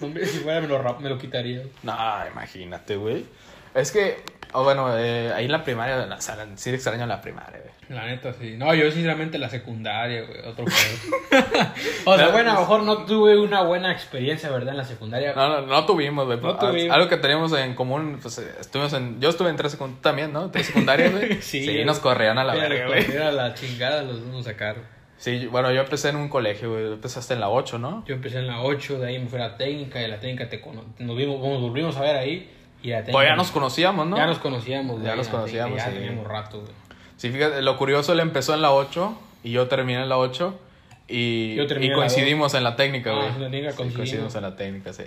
Hombre, 0.00 0.26
si 0.26 0.38
fuera 0.40 0.60
me 0.60 0.66
lo, 0.68 0.98
me 1.00 1.08
lo 1.08 1.18
quitaría. 1.18 1.62
No, 1.82 1.94
imagínate, 2.32 2.96
güey. 2.96 3.24
Es 3.74 3.92
que, 3.92 4.18
O 4.58 4.64
bueno, 4.64 4.96
eh, 4.98 5.32
ahí 5.34 5.44
en 5.44 5.52
la 5.52 5.62
primaria, 5.62 6.08
o 6.10 6.20
sea, 6.20 6.46
sí 6.54 6.70
extraño 6.70 7.06
la 7.06 7.20
primaria, 7.20 7.60
güey. 7.60 7.74
La 7.98 8.06
neta, 8.06 8.32
sí. 8.32 8.54
No, 8.56 8.74
yo 8.74 8.90
sinceramente 8.90 9.38
la 9.38 9.48
secundaria, 9.50 10.22
güey, 10.22 10.40
otro 10.40 10.64
pedo. 10.64 11.40
o 12.06 12.16
sea, 12.16 12.28
bueno, 12.28 12.50
a 12.50 12.54
lo 12.54 12.60
mejor 12.60 12.82
no 12.82 13.04
tuve 13.04 13.38
una 13.38 13.62
buena 13.62 13.92
experiencia, 13.92 14.50
¿verdad? 14.50 14.70
En 14.70 14.78
la 14.78 14.84
secundaria. 14.84 15.34
No, 15.34 15.48
no, 15.48 15.66
no 15.66 15.84
tuvimos, 15.86 16.26
güey. 16.26 16.40
No 16.40 16.50
Ah, 16.50 16.58
tuvimos. 16.58 16.94
Algo 16.96 17.08
que 17.08 17.16
teníamos 17.18 17.52
en 17.52 17.74
común, 17.74 18.18
pues 18.20 18.38
eh, 18.38 18.50
estuvimos 18.60 18.92
en. 18.94 19.20
Yo 19.20 19.28
estuve 19.28 19.50
en 19.50 19.56
tres 19.56 19.72
secundarias 19.72 20.02
también, 20.02 20.32
¿no? 20.32 20.50
Tres 20.50 20.66
secundarias, 20.66 21.12
güey. 21.12 21.36
Sí. 21.42 21.84
nos 21.84 21.98
corrían 22.00 22.38
a 22.38 22.44
la 22.44 22.54
verga, 22.54 22.86
güey. 22.86 23.04
corrieron 23.04 23.28
a 23.28 23.32
la 23.32 23.54
chingada, 23.54 24.02
los 24.02 24.20
dos 24.20 24.28
nos 24.32 24.44
sacaron. 24.46 24.82
Sí, 25.18 25.46
bueno, 25.46 25.72
yo 25.72 25.80
empecé 25.80 26.10
en 26.10 26.16
un 26.16 26.28
colegio, 26.28 26.72
güey. 26.72 26.92
Empezaste 26.92 27.34
en 27.34 27.40
la 27.40 27.48
8, 27.48 27.78
¿no? 27.78 28.04
Yo 28.06 28.14
empecé 28.14 28.38
en 28.38 28.46
la 28.46 28.60
8, 28.62 28.98
de 28.98 29.08
ahí 29.08 29.18
me 29.18 29.26
fui 29.28 29.38
a 29.38 29.48
la 29.48 29.56
técnica, 29.56 30.00
y 30.00 30.04
en 30.04 30.10
la 30.10 30.20
técnica 30.20 30.48
te 30.48 30.60
cono- 30.60 30.84
nos, 30.98 31.16
vimos, 31.16 31.40
nos 31.40 31.60
volvimos 31.60 31.96
a 31.96 32.00
ver 32.02 32.16
ahí. 32.16 32.50
Y 32.82 32.90
la 32.90 33.04
Pues 33.04 33.26
ya 33.28 33.36
nos 33.36 33.50
conocíamos, 33.50 34.06
¿no? 34.06 34.16
Ya 34.16 34.26
nos 34.26 34.38
conocíamos, 34.38 34.96
Ya 35.02 35.14
güey, 35.14 35.16
nos 35.16 35.26
la 35.26 35.32
técnica, 35.32 35.38
conocíamos, 35.38 35.78
Ya 35.78 35.84
sí. 35.86 35.90
teníamos 35.94 36.26
rato, 36.26 36.60
güey. 36.60 36.72
Sí, 37.16 37.30
fíjate, 37.30 37.62
lo 37.62 37.76
curioso, 37.78 38.12
él 38.12 38.20
empezó 38.20 38.54
en 38.54 38.62
la 38.62 38.72
8 38.72 39.18
y 39.42 39.52
yo 39.52 39.68
terminé 39.68 40.02
en 40.02 40.08
la 40.08 40.18
8 40.18 40.58
y, 41.08 41.54
Yo 41.54 41.62
y 41.64 41.66
en 41.66 41.88
la 41.90 41.94
coincidimos 41.94 42.54
en 42.54 42.64
la 42.64 42.76
técnica, 42.76 43.10
Ah, 43.10 43.14
güey. 43.14 43.28
técnica 43.50 43.70
Sí, 43.70 43.76
coincidimos. 43.76 43.94
coincidimos 43.96 44.34
en 44.36 44.42
la 44.42 44.56
técnica, 44.56 44.92
sí. 44.92 45.04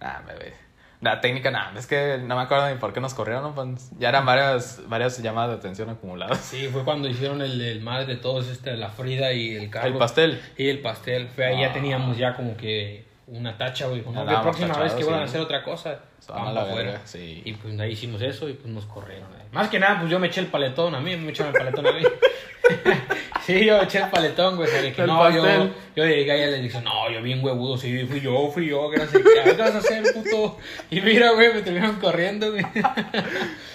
Ah, 0.00 0.22
me 0.26 0.34
ve. 0.34 0.52
La 1.00 1.20
técnica, 1.20 1.50
nada, 1.50 1.72
es 1.78 1.86
que 1.86 2.18
no 2.24 2.36
me 2.36 2.42
acuerdo 2.42 2.68
ni 2.70 2.76
por 2.76 2.92
qué 2.94 3.00
nos 3.00 3.12
corrieron, 3.12 3.42
¿no? 3.42 3.54
Pues, 3.54 3.90
ya 3.98 4.08
eran 4.08 4.24
varias, 4.24 4.80
varias 4.88 5.20
llamadas 5.22 5.50
de 5.50 5.56
atención 5.56 5.90
acumuladas. 5.90 6.38
Sí, 6.38 6.68
fue 6.72 6.82
cuando 6.84 7.08
hicieron 7.08 7.42
el, 7.42 7.60
el 7.60 7.80
madre 7.82 8.06
de 8.06 8.16
todos, 8.16 8.48
este, 8.48 8.74
la 8.76 8.88
Frida 8.88 9.32
y 9.32 9.54
el 9.54 9.68
Carlos. 9.68 9.92
El 9.92 9.98
pastel. 9.98 10.40
Y 10.56 10.68
el 10.68 10.78
pastel. 10.80 11.28
Fue 11.28 11.44
ahí 11.46 11.56
Ah. 11.62 11.66
ya 11.68 11.72
teníamos 11.74 12.16
ya 12.16 12.34
como 12.34 12.56
que 12.56 13.04
una 13.26 13.56
tacha, 13.56 13.86
güey. 13.86 14.02
Ya 14.02 14.24
que 14.24 14.32
la 14.32 14.42
próxima 14.42 14.68
vez 14.78 14.92
que 14.92 15.00
tachados, 15.00 15.10
van 15.10 15.20
a 15.20 15.24
hacer 15.24 15.40
otra 15.40 15.62
cosa, 15.62 16.00
vamos 16.28 16.56
afuera. 16.56 17.00
sí. 17.04 17.42
Y 17.44 17.52
pues 17.54 17.78
ahí 17.80 17.92
hicimos 17.92 18.20
eso 18.22 18.48
y 18.48 18.54
pues 18.54 18.72
nos 18.72 18.86
corrieron. 18.86 19.28
güey. 19.28 19.42
Más 19.52 19.68
que 19.68 19.78
nada, 19.78 19.98
pues 20.00 20.10
yo 20.10 20.18
me 20.18 20.26
eché 20.28 20.40
el 20.40 20.48
paletón 20.48 20.94
a 20.94 21.00
mí, 21.00 21.16
me 21.16 21.30
echaron 21.30 21.54
el 21.54 21.58
paletón 21.58 21.86
a 21.86 21.92
mí. 21.92 22.02
sí, 23.46 23.64
yo 23.64 23.80
eché 23.82 23.98
el 23.98 24.10
paletón, 24.10 24.56
güey. 24.56 24.68
El 24.70 25.06
no, 25.06 25.30
yo, 25.30 25.70
yo 25.96 26.04
llegué 26.06 26.32
ahí 26.32 26.42
y 26.42 26.50
le 26.52 26.62
dije, 26.62 26.80
no, 26.80 27.10
yo 27.10 27.22
bien 27.22 27.44
huevudo, 27.44 27.76
sí, 27.76 28.04
fui 28.06 28.20
yo, 28.20 28.50
fui 28.52 28.66
yo, 28.68 28.90
que 28.90 28.98
no 28.98 29.06
sé 29.06 29.22
qué, 29.22 29.50
¿qué 29.56 29.62
vas 29.62 29.74
a 29.74 29.78
hacer, 29.78 30.02
puto? 30.14 30.58
Y 30.90 31.00
mira, 31.00 31.32
güey, 31.32 31.52
me 31.54 31.62
terminaron 31.62 31.96
corriendo, 31.96 32.50
güey. 32.50 32.64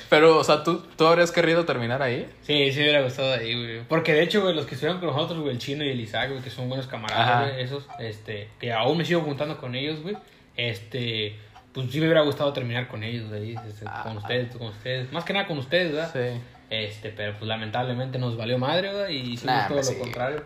Pero, 0.10 0.38
o 0.40 0.44
sea, 0.44 0.64
¿tú, 0.64 0.82
¿tú 0.98 1.06
habrías 1.06 1.32
querido 1.32 1.66
terminar 1.66 2.02
ahí? 2.02 2.28
Sí, 2.42 2.72
sí 2.72 2.80
me 2.80 2.86
hubiera 2.86 3.04
gustado 3.04 3.34
ahí, 3.34 3.54
güey. 3.54 3.82
Porque 3.88 4.14
de 4.14 4.24
hecho, 4.24 4.42
güey, 4.42 4.56
los 4.56 4.66
que 4.66 4.74
estuvieron 4.74 5.00
con 5.00 5.10
nosotros, 5.10 5.40
güey, 5.40 5.52
el 5.54 5.60
chino 5.60 5.84
y 5.84 5.90
el 5.90 6.00
Isaac, 6.00 6.32
güey, 6.32 6.42
que 6.42 6.50
son 6.50 6.68
buenos 6.68 6.88
camaradas, 6.88 7.52
güey, 7.52 7.64
esos, 7.64 7.86
este, 8.00 8.50
que 8.60 8.74
aún 8.74 8.98
me 8.98 9.06
sigo 9.06 9.22
juntando 9.22 9.58
con 9.58 9.76
ellos, 9.76 10.02
güey. 10.02 10.18
Este, 10.58 11.36
pues 11.74 11.92
sí 11.92 12.00
me 12.00 12.08
hubiera 12.08 12.22
gustado 12.22 12.52
terminar 12.54 12.88
con 12.88 13.04
ellos, 13.04 13.32
este, 13.32 13.86
Ah. 13.86 14.02
con 14.04 14.18
ustedes, 14.18 14.56
con 14.56 14.68
ustedes. 14.68 15.12
Más 15.12 15.24
que 15.24 15.34
nada 15.34 15.46
con 15.46 15.60
ustedes, 15.60 15.94
¿verdad? 15.94 16.12
Sí. 16.12 16.42
Este, 16.70 17.10
pero 17.10 17.34
pues 17.38 17.48
lamentablemente 17.48 18.20
nos 18.20 18.38
valió 18.38 18.58
madre, 18.58 18.94
güey, 18.94 19.18
y 19.18 19.34
hicimos 19.34 19.56
Nah, 19.56 19.68
todo 19.68 19.78
lo 19.78 19.84
sí. 19.84 19.96
contrario. 19.98 20.44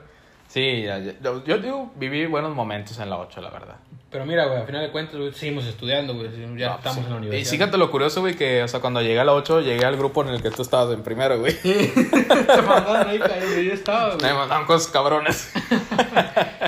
Sí, 0.54 0.84
yo, 1.24 1.44
yo 1.46 1.58
digo, 1.58 1.92
viví 1.96 2.28
buenos 2.28 2.54
momentos 2.54 3.00
en 3.00 3.10
la 3.10 3.18
8, 3.18 3.42
la 3.42 3.50
verdad. 3.50 3.76
Pero 4.12 4.28
mira, 4.28 4.46
güey, 4.46 4.60
al 4.60 4.68
final 4.68 4.84
de 4.84 4.92
cuentas, 4.92 5.16
güey, 5.20 5.34
seguimos 5.34 5.66
estudiando, 5.66 6.14
güey, 6.14 6.30
ya 6.56 6.70
No, 6.70 6.76
estamos 6.76 6.98
sí. 7.00 7.00
en 7.00 7.10
la 7.10 7.16
Y 7.16 7.18
universidad. 7.18 7.52
fíjate 7.52 7.78
lo 7.80 7.90
curioso, 7.90 8.22
güey, 8.22 8.36
que, 8.36 8.62
o 8.62 8.68
sea, 8.68 8.80
cuando 8.80 9.02
llegué 9.02 9.20
a 9.20 9.24
la 9.24 9.34
8, 9.34 9.62
llegué 9.62 9.84
al 9.84 9.98
grupo 9.98 10.22
en 10.22 10.28
el 10.30 10.44
que 10.44 10.52
tú 10.52 10.62
estabas 10.62 10.94
en 10.94 11.02
primero, 11.02 11.40
güey. 11.40 11.56
Te 11.64 12.62
mandaron 12.62 13.08
ahí, 13.10 13.18
cabrón, 13.18 13.64
yo 13.66 13.74
estaba, 13.74 14.14
güey. 14.14 14.22
Me 14.22 14.34
mandaban 14.38 14.66
cosas 14.68 14.92
cabrones. 14.92 15.52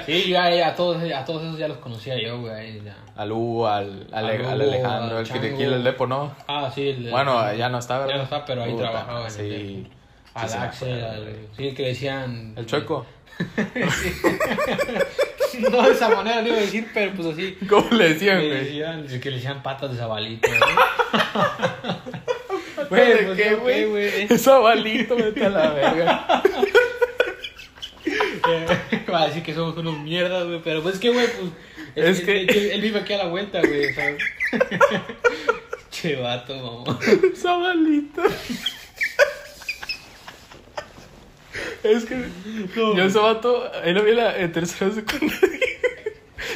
Sí, 0.07 0.29
ya, 0.29 0.49
ya, 0.53 0.69
a 0.69 0.75
todos, 0.75 0.97
a 1.11 1.23
todos 1.23 1.43
esos 1.43 1.59
ya 1.59 1.67
los 1.67 1.77
conocía 1.77 2.19
yo, 2.19 2.39
güey, 2.41 2.81
ya. 2.83 2.95
Al 3.15 3.31
Hugo, 3.31 3.67
al, 3.67 4.07
al, 4.11 4.25
Al 4.25 4.31
al 4.31 4.41
Hugo, 4.41 4.49
Alejandro, 4.49 5.17
al 5.17 5.21
el 5.21 5.23
de 5.23 5.29
Chango. 5.41 5.53
aquí 5.55 5.63
el 5.63 5.83
Lepo, 5.83 6.07
¿no? 6.07 6.31
Ah, 6.47 6.71
sí, 6.73 6.89
el, 6.89 7.11
Bueno, 7.11 7.53
ya 7.53 7.69
no 7.69 7.77
está, 7.77 7.99
¿verdad? 7.99 8.11
Ya 8.13 8.17
no 8.17 8.23
está, 8.23 8.45
pero 8.45 8.63
ahí 8.63 8.71
Puta, 8.71 8.83
trabajaba 8.85 9.19
en 9.19 9.25
el 9.27 9.31
Sí. 9.31 9.87
Al 10.33 10.49
Sí, 10.49 10.57
Axel, 10.57 11.03
al- 11.03 11.21
güey. 11.21 11.35
sí, 11.55 11.75
que 11.75 11.83
decían... 11.87 12.53
El 12.57 12.65
chueco. 12.65 13.05
no 15.71 15.81
de 15.83 15.91
esa 15.91 16.09
manera 16.09 16.41
le 16.41 16.49
iba 16.49 16.57
a 16.57 16.61
decir, 16.61 16.87
pero 16.93 17.11
pues 17.13 17.27
así. 17.29 17.57
¿Cómo 17.69 17.87
le 17.91 18.09
decían, 18.13 18.39
Que 18.39 18.43
le 18.47 18.55
güey? 18.55 18.65
decían, 18.65 19.19
que 19.21 19.29
le 19.29 19.35
decían 19.37 19.63
patas 19.63 19.91
de 19.91 19.97
zabalito. 19.97 20.49
Güey, 22.89 23.07
¿De 23.13 23.23
pues, 23.23 23.37
qué, 23.37 23.55
güey? 23.55 23.85
güey. 23.85 24.27
Eso 24.29 24.61
balito, 24.61 25.15
vete 25.15 25.45
a 25.45 25.49
la 25.49 25.69
verga. 25.71 26.25
Va 29.11 29.23
a 29.23 29.27
decir 29.27 29.41
que 29.41 29.55
somos 29.55 29.75
unos 29.77 29.97
mierdas, 29.99 30.45
güey, 30.45 30.61
pero 30.63 30.83
pues 30.83 30.95
es 30.95 31.01
que, 31.01 31.09
güey, 31.09 31.25
pues... 31.27 31.51
Es 31.95 32.19
Es, 32.19 32.25
que- 32.25 32.45
que... 32.45 32.73
Él 32.75 32.81
vive 32.81 32.99
aquí 32.99 33.13
a 33.13 33.17
la 33.17 33.25
vuelta, 33.27 33.59
güey, 33.61 33.91
¿sabes? 33.93 34.21
che 35.89 36.15
vato, 36.17 36.83
mamá. 36.85 36.99
Sabalito. 37.35 38.21
Es 41.83 42.05
que 42.05 42.25
yo 42.75 43.03
ese 43.03 43.19
vato, 43.19 43.69
ahí 43.83 43.93
lo 43.93 44.03
vi 44.03 44.11
en 44.11 44.17
la 44.17 44.37
en 44.37 44.51
tercera 44.51 44.91
secundaria. 44.91 45.49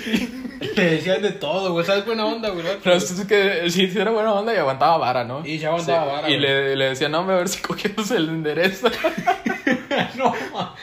Le 0.75 0.91
decían 0.91 1.21
de 1.21 1.31
todo, 1.31 1.73
güey, 1.73 1.85
¿sabes? 1.85 2.05
Buena 2.05 2.25
onda, 2.25 2.49
güey. 2.49 2.65
Pero 2.83 2.95
es 2.95 3.25
que 3.27 3.69
sí, 3.69 3.89
sí 3.89 3.99
era 3.99 4.11
buena 4.11 4.33
onda 4.33 4.53
y 4.53 4.57
aguantaba 4.57 4.97
vara, 4.97 5.23
¿no? 5.23 5.45
Y 5.45 5.59
sí 5.59 5.65
aguantaba 5.65 6.05
vara, 6.05 6.29
Y 6.29 6.37
güey. 6.37 6.41
le, 6.41 6.75
le 6.75 6.85
decía, 6.89 7.09
no, 7.09 7.23
me 7.23 7.33
a 7.33 7.37
ver 7.37 7.49
si 7.49 7.61
cogiéndose 7.61 8.15
el 8.17 8.29
endereza. 8.29 8.89
no, 10.17 10.33
ma. 10.53 10.75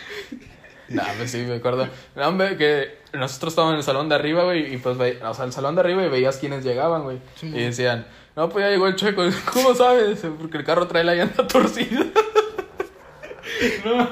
No, 0.88 1.02
pues 1.16 1.30
sí, 1.30 1.38
me 1.38 1.56
acuerdo. 1.56 1.88
No, 2.14 2.28
hombre, 2.28 2.56
que 2.56 2.98
nosotros 3.12 3.52
estábamos 3.52 3.74
en 3.74 3.78
el 3.78 3.84
salón 3.84 4.08
de 4.08 4.14
arriba, 4.14 4.44
güey, 4.44 4.74
y 4.74 4.76
pues, 4.78 4.96
o 4.96 5.34
sea, 5.34 5.44
el 5.44 5.52
salón 5.52 5.74
de 5.74 5.80
arriba 5.80 6.04
y 6.04 6.08
veías 6.08 6.36
quiénes 6.36 6.64
llegaban, 6.64 7.02
güey. 7.02 7.18
Sí, 7.36 7.48
y 7.48 7.60
decían, 7.62 8.06
no, 8.36 8.48
pues 8.48 8.64
ya 8.64 8.70
llegó 8.70 8.86
el 8.86 8.96
chueco. 8.96 9.22
¿Cómo 9.52 9.74
sabes? 9.74 10.20
Porque 10.38 10.58
el 10.58 10.64
carro 10.64 10.86
trae 10.86 11.04
la 11.04 11.14
llanta 11.14 11.46
torcida. 11.46 12.04
No, 13.84 14.08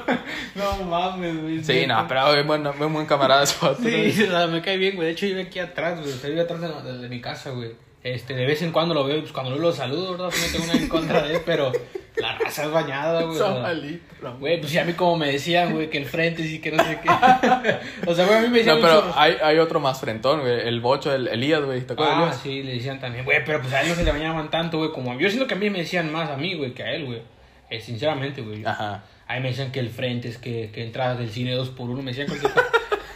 no 0.55 0.85
mames, 0.85 1.41
güey. 1.41 1.63
Sí, 1.63 1.85
no, 1.87 2.05
pero 2.07 2.33
es 2.33 2.45
buen, 2.45 2.65
es 2.65 2.77
buen 2.77 3.05
camarada 3.05 3.45
vato. 3.61 3.77
Sí, 3.83 4.23
o 4.27 4.31
sea, 4.31 4.47
me 4.47 4.61
cae 4.61 4.77
bien, 4.77 4.95
güey. 4.95 5.07
De 5.07 5.13
hecho, 5.13 5.25
vive 5.25 5.43
aquí 5.43 5.59
atrás, 5.59 5.99
güey. 5.99 6.11
O 6.13 6.17
sea, 6.17 6.29
vive 6.29 6.41
atrás 6.41 6.61
de, 6.61 6.97
de 6.99 7.09
mi 7.09 7.21
casa, 7.21 7.51
güey. 7.51 7.71
Este, 8.03 8.35
de 8.35 8.45
vez 8.45 8.61
en 8.61 8.71
cuando 8.71 8.93
lo 8.93 9.03
veo, 9.03 9.19
pues 9.19 9.31
cuando 9.31 9.49
lo, 9.51 9.57
lo 9.57 9.71
saludo, 9.71 10.11
¿verdad? 10.11 10.25
No 10.29 10.51
tengo 10.51 10.65
nada 10.67 10.79
en 10.79 10.87
contra 10.87 11.23
de 11.23 11.35
él, 11.37 11.41
pero 11.43 11.71
la 12.17 12.37
raza 12.37 12.65
es 12.65 12.71
bañada, 12.71 13.23
güey. 13.23 13.35
o 13.35 13.39
sea, 13.39 13.47
Sabalito, 13.47 14.03
la 14.21 14.29
Güey, 14.29 14.59
pues 14.59 14.71
sí, 14.71 14.77
a 14.77 14.85
mí 14.85 14.93
como 14.93 15.17
me 15.17 15.31
decían, 15.31 15.73
güey, 15.73 15.89
que 15.89 15.97
el 15.97 16.05
frente 16.05 16.43
sí 16.43 16.61
que 16.61 16.71
no 16.71 16.83
sé 16.83 16.99
qué. 17.01 17.09
o 18.05 18.13
sea, 18.13 18.25
güey, 18.27 18.37
a 18.37 18.41
mí 18.43 18.49
me 18.49 18.59
decían 18.59 18.79
No, 18.79 18.85
pero 18.87 19.01
mucho- 19.01 19.19
hay, 19.19 19.37
hay 19.43 19.57
otro 19.57 19.79
más 19.79 19.99
frentón, 19.99 20.41
güey. 20.41 20.67
El 20.67 20.81
bocho, 20.81 21.11
el 21.15 21.27
Elías, 21.29 21.63
güey. 21.63 21.81
¿Te 21.81 21.93
acuerdas 21.93 22.15
de 22.17 22.21
Ah, 22.21 22.27
Elías? 22.27 22.41
sí, 22.43 22.61
le 22.61 22.73
decían 22.73 22.99
también, 22.99 23.25
güey, 23.25 23.43
pero 23.43 23.59
pues 23.59 23.73
a 23.73 23.81
él 23.81 23.89
no 23.89 23.95
se 23.95 24.03
le 24.03 24.11
bañaban 24.11 24.51
tanto, 24.51 24.77
güey, 24.77 24.91
como. 24.91 25.17
Yo 25.19 25.27
siento 25.29 25.47
que 25.47 25.55
a 25.55 25.57
mí 25.57 25.71
me 25.71 25.79
decían 25.79 26.11
más 26.11 26.29
a 26.29 26.37
mí, 26.37 26.53
güey, 26.53 26.75
que 26.75 26.83
a 26.83 26.91
él, 26.93 27.05
güey. 27.05 27.23
Eh, 27.71 27.81
sinceramente, 27.81 28.41
güey. 28.43 28.63
Ajá. 28.63 29.03
Ahí 29.27 29.41
me 29.41 29.49
decían 29.49 29.71
que 29.71 29.79
el 29.79 29.89
frente 29.89 30.27
es 30.29 30.37
que, 30.37 30.71
que 30.71 30.83
entradas 30.83 31.17
del 31.17 31.29
cine 31.31 31.53
dos 31.53 31.69
por 31.69 31.89
uno, 31.89 32.01
me 32.01 32.11
decían 32.11 32.27
cualquier 32.27 32.51
cosa. 32.53 32.65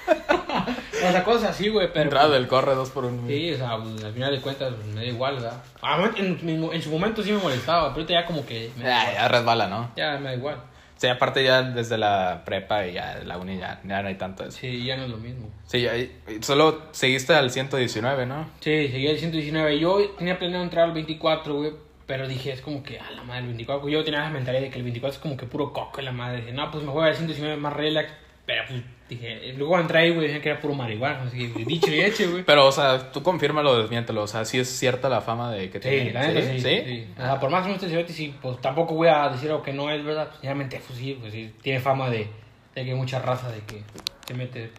o 1.08 1.12
sea, 1.12 1.24
cosas 1.24 1.50
así, 1.52 1.70
güey, 1.70 1.88
pero... 1.94 2.04
Entrada 2.04 2.30
del 2.30 2.48
corre 2.48 2.74
dos 2.76 2.90
por 2.90 3.06
uno. 3.06 3.28
Sí, 3.28 3.52
o 3.54 3.58
sea, 3.58 3.78
pues, 3.78 4.04
al 4.04 4.14
final 4.14 4.32
de 4.32 4.42
cuentas 4.42 4.74
pues, 4.74 4.88
me 4.88 5.02
da 5.02 5.06
igual, 5.06 5.36
¿verdad? 5.36 5.64
Ah, 5.82 6.10
en, 6.18 6.40
en- 6.50 6.82
su 6.82 6.90
momento 6.90 7.22
sí 7.24 7.32
me 7.32 7.38
molestaba, 7.38 7.94
pero 7.94 8.08
ya 8.08 8.26
como 8.26 8.46
que... 8.46 8.72
Me 8.78 8.86
Ya, 8.86 9.14
ya 9.14 9.28
resbala, 9.28 9.68
¿no? 9.68 9.92
Ya 9.96 10.18
me 10.18 10.30
da 10.30 10.36
igual. 10.36 10.58
Sí, 10.98 11.08
aparte 11.08 11.44
ya 11.46 11.62
desde 11.62 11.98
la 11.98 12.42
prepa 12.44 12.86
y 12.86 12.94
ya 12.94 13.22
la 13.24 13.38
uni 13.38 13.58
ya, 13.58 13.80
ya 13.86 14.02
no 14.02 14.10
hay 14.10 14.16
tanto 14.16 14.44
eso. 14.44 14.58
Sí, 14.60 14.84
ya 14.84 14.98
no 14.98 15.04
es 15.06 15.10
lo 15.10 15.18
mismo. 15.18 15.50
Sí, 15.66 15.88
ahí- 15.88 16.12
solo 16.42 16.82
seguiste 16.92 17.34
al 17.34 17.52
119, 17.52 18.26
¿no? 18.26 18.50
Sí, 18.60 18.90
seguía 18.90 19.12
el 19.12 19.18
119. 19.20 19.80
Yo 19.80 19.98
tenía 20.18 20.38
planeado 20.38 20.64
entrar 20.64 20.86
al 20.86 20.92
24, 20.94 21.56
güey. 21.56 21.72
Pero 22.10 22.28
dije, 22.28 22.52
es 22.52 22.62
como 22.62 22.82
que, 22.82 23.00
a 23.00 23.12
la 23.12 23.22
madre, 23.22 23.42
el 23.42 23.46
24. 23.50 23.88
Yo 23.88 24.04
tenía 24.04 24.22
la 24.22 24.32
mentalidad 24.32 24.64
de 24.64 24.72
que 24.72 24.78
el 24.80 24.84
24 24.84 25.14
es 25.18 25.22
como 25.22 25.38
que 25.38 25.46
puro 25.46 25.72
coco, 25.72 26.02
la 26.02 26.12
madre. 26.12 26.38
Dije, 26.38 26.54
no, 26.54 26.72
pues 26.72 26.84
me 26.84 26.90
voy 26.92 27.08
al 27.08 27.16
119 27.16 27.56
más 27.58 27.72
relax. 27.72 28.12
Pero 28.48 28.64
pues 28.68 28.82
dije, 29.08 29.54
luego 29.56 29.80
entré 29.80 30.00
ahí, 30.00 30.10
güey, 30.16 30.26
dije 30.28 30.42
que 30.42 30.50
era 30.50 30.60
puro 30.60 30.74
marihuana. 30.74 31.22
Así 31.22 31.38
que 31.54 31.64
dicho 31.66 31.92
y 31.92 32.02
hecho, 32.02 32.32
güey. 32.32 32.44
Pero, 32.48 32.66
o 32.66 32.72
sea, 32.72 33.12
tú 33.12 33.22
confírmalo 33.22 33.80
desmiéntelo. 33.80 34.24
O 34.24 34.28
sea, 34.28 34.44
sí 34.44 34.58
es 34.58 34.68
cierta 34.68 35.08
la 35.08 35.22
fama 35.22 35.52
de 35.52 35.70
que 35.70 35.78
Sí, 35.80 35.88
tiene. 35.88 36.12
la 36.14 36.28
neta 36.28 36.42
sí. 36.42 36.60
¿Sí? 36.60 36.82
sí. 36.84 37.08
O 37.16 37.22
sea, 37.22 37.40
por 37.40 37.52
más 37.52 37.62
que 37.62 37.70
no 37.70 37.76
esté 37.76 37.90
cierto, 37.90 38.12
sí, 38.12 38.34
pues 38.42 38.60
tampoco 38.60 38.96
voy 38.96 39.10
a 39.10 39.30
decir 39.30 39.52
algo 39.52 39.62
que 39.62 39.72
no 39.74 39.92
es 39.92 40.04
verdad. 40.04 40.30
Pues, 40.30 40.38
Sinceramente, 40.40 40.82
pues 40.88 40.98
sí, 40.98 41.16
pues 41.22 41.32
sí, 41.32 41.54
tiene 41.62 41.80
fama 41.80 42.10
de, 42.10 42.28
de 42.74 42.84
que 42.86 42.90
hay 42.90 42.96
mucha 42.96 43.20
raza 43.20 43.52
de 43.52 43.60
que 43.60 43.84
se 44.26 44.34
mete 44.34 44.72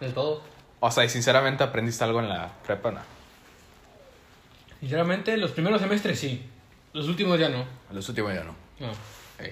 de 0.00 0.08
todo. 0.10 0.42
O 0.78 0.90
sea, 0.92 1.04
y 1.04 1.08
sinceramente 1.08 1.64
aprendiste 1.64 2.04
algo 2.04 2.20
en 2.20 2.28
la 2.28 2.52
prepa, 2.64 2.92
¿no? 2.92 3.00
Sinceramente, 4.78 5.36
los 5.36 5.50
primeros 5.50 5.80
semestres 5.80 6.20
sí. 6.20 6.40
Los 6.92 7.08
últimos 7.08 7.38
ya 7.38 7.48
no. 7.48 7.64
Los 7.92 8.08
últimos 8.08 8.34
ya 8.34 8.44
no. 8.44 8.54
No. 8.80 8.92
Sí. 9.38 9.50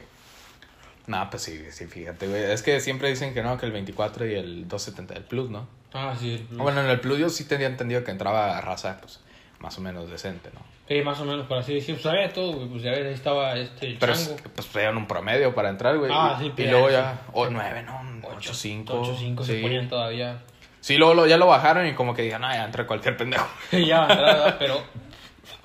Nah, 1.06 1.30
pues 1.30 1.42
sí, 1.42 1.64
sí, 1.70 1.86
fíjate, 1.86 2.26
güey. 2.26 2.42
Es 2.44 2.62
que 2.62 2.80
siempre 2.80 3.08
dicen 3.08 3.32
que 3.34 3.42
no, 3.42 3.56
que 3.58 3.66
el 3.66 3.72
24 3.72 4.26
y 4.26 4.34
el 4.34 4.68
270 4.68 5.14
del 5.14 5.24
Plus, 5.24 5.50
¿no? 5.50 5.68
Ah, 5.92 6.14
sí. 6.18 6.46
el- 6.50 6.56
Bueno, 6.56 6.80
en 6.82 6.88
el 6.90 7.00
Plus 7.00 7.18
yo 7.18 7.28
sí 7.28 7.44
tenía 7.44 7.66
entendido 7.68 8.02
que 8.04 8.10
entraba 8.10 8.60
raza, 8.60 8.98
pues, 9.00 9.20
más 9.60 9.78
o 9.78 9.80
menos 9.80 10.10
decente, 10.10 10.50
¿no? 10.52 10.60
Sí, 10.88 11.00
más 11.02 11.18
o 11.20 11.24
menos, 11.24 11.46
por 11.46 11.58
así 11.58 11.74
decirlo. 11.74 12.00
Pues 12.02 12.14
había 12.14 12.32
todo, 12.32 12.52
güey. 12.54 12.68
Pues 12.68 12.82
ya 12.82 12.90
ves, 12.92 13.06
ahí 13.06 13.14
estaba 13.14 13.54
este 13.56 13.86
el 13.86 13.98
Pero 13.98 14.12
es 14.12 14.24
chango. 14.26 14.36
que, 14.42 14.48
pues 14.48 14.66
pedían 14.68 14.96
un 14.96 15.06
promedio 15.06 15.54
para 15.54 15.68
entrar, 15.70 15.96
güey. 15.98 16.10
Ah, 16.14 16.36
y- 16.38 16.42
sí, 16.42 16.46
Y 16.48 16.50
pedían, 16.50 16.72
luego 16.72 16.90
ya, 16.90 17.20
o 17.32 17.48
9, 17.48 17.82
no, 17.82 18.00
8, 18.36 18.54
5. 18.54 19.00
8-5 19.02 19.44
se 19.44 19.60
ponían 19.60 19.88
todavía. 19.88 20.42
Sí, 20.80 20.96
luego 20.96 21.14
lo- 21.14 21.26
ya 21.26 21.36
lo 21.36 21.46
bajaron 21.46 21.86
y 21.86 21.94
como 21.94 22.14
que 22.14 22.22
digan, 22.22 22.44
ah, 22.44 22.54
ya 22.54 22.64
entra 22.64 22.86
cualquier 22.86 23.16
pendejo. 23.16 23.48
ya. 23.72 24.56
Pero 24.58 24.80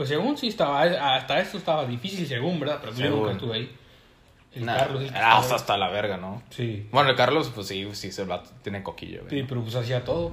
Pues 0.02 0.10
según 0.10 0.36
sí 0.36 0.48
estaba, 0.48 0.82
hasta 0.82 1.40
esto 1.40 1.60
estaba 1.60 1.86
difícil 1.86 2.26
según, 2.26 2.60
¿verdad? 2.60 2.80
Pero 2.82 2.92
yo 2.96 3.08
nunca 3.12 3.34
estuve 3.34 3.54
ahí. 3.54 3.76
El 4.52 4.66
Nah, 4.66 4.76
Carlos. 4.78 5.02
el 5.04 5.08
era 5.10 5.18
estaba 5.20 5.40
hasta, 5.42 5.56
hasta 5.56 5.78
la 5.78 5.90
verga, 5.90 6.18
¿no? 6.18 6.42
Sí. 6.50 6.88
Bueno, 6.92 7.12
el 7.12 7.16
Carlos, 7.16 7.52
pues 7.54 7.68
sí, 7.68 7.88
sí, 7.94 8.12
se 8.12 8.24
va- 8.24 8.42
tiene 8.64 8.82
coquillo. 8.82 9.22
Sí, 9.30 9.46
pero 9.48 9.62
pues 9.62 9.76
hacía 9.76 10.04
todo. 10.04 10.32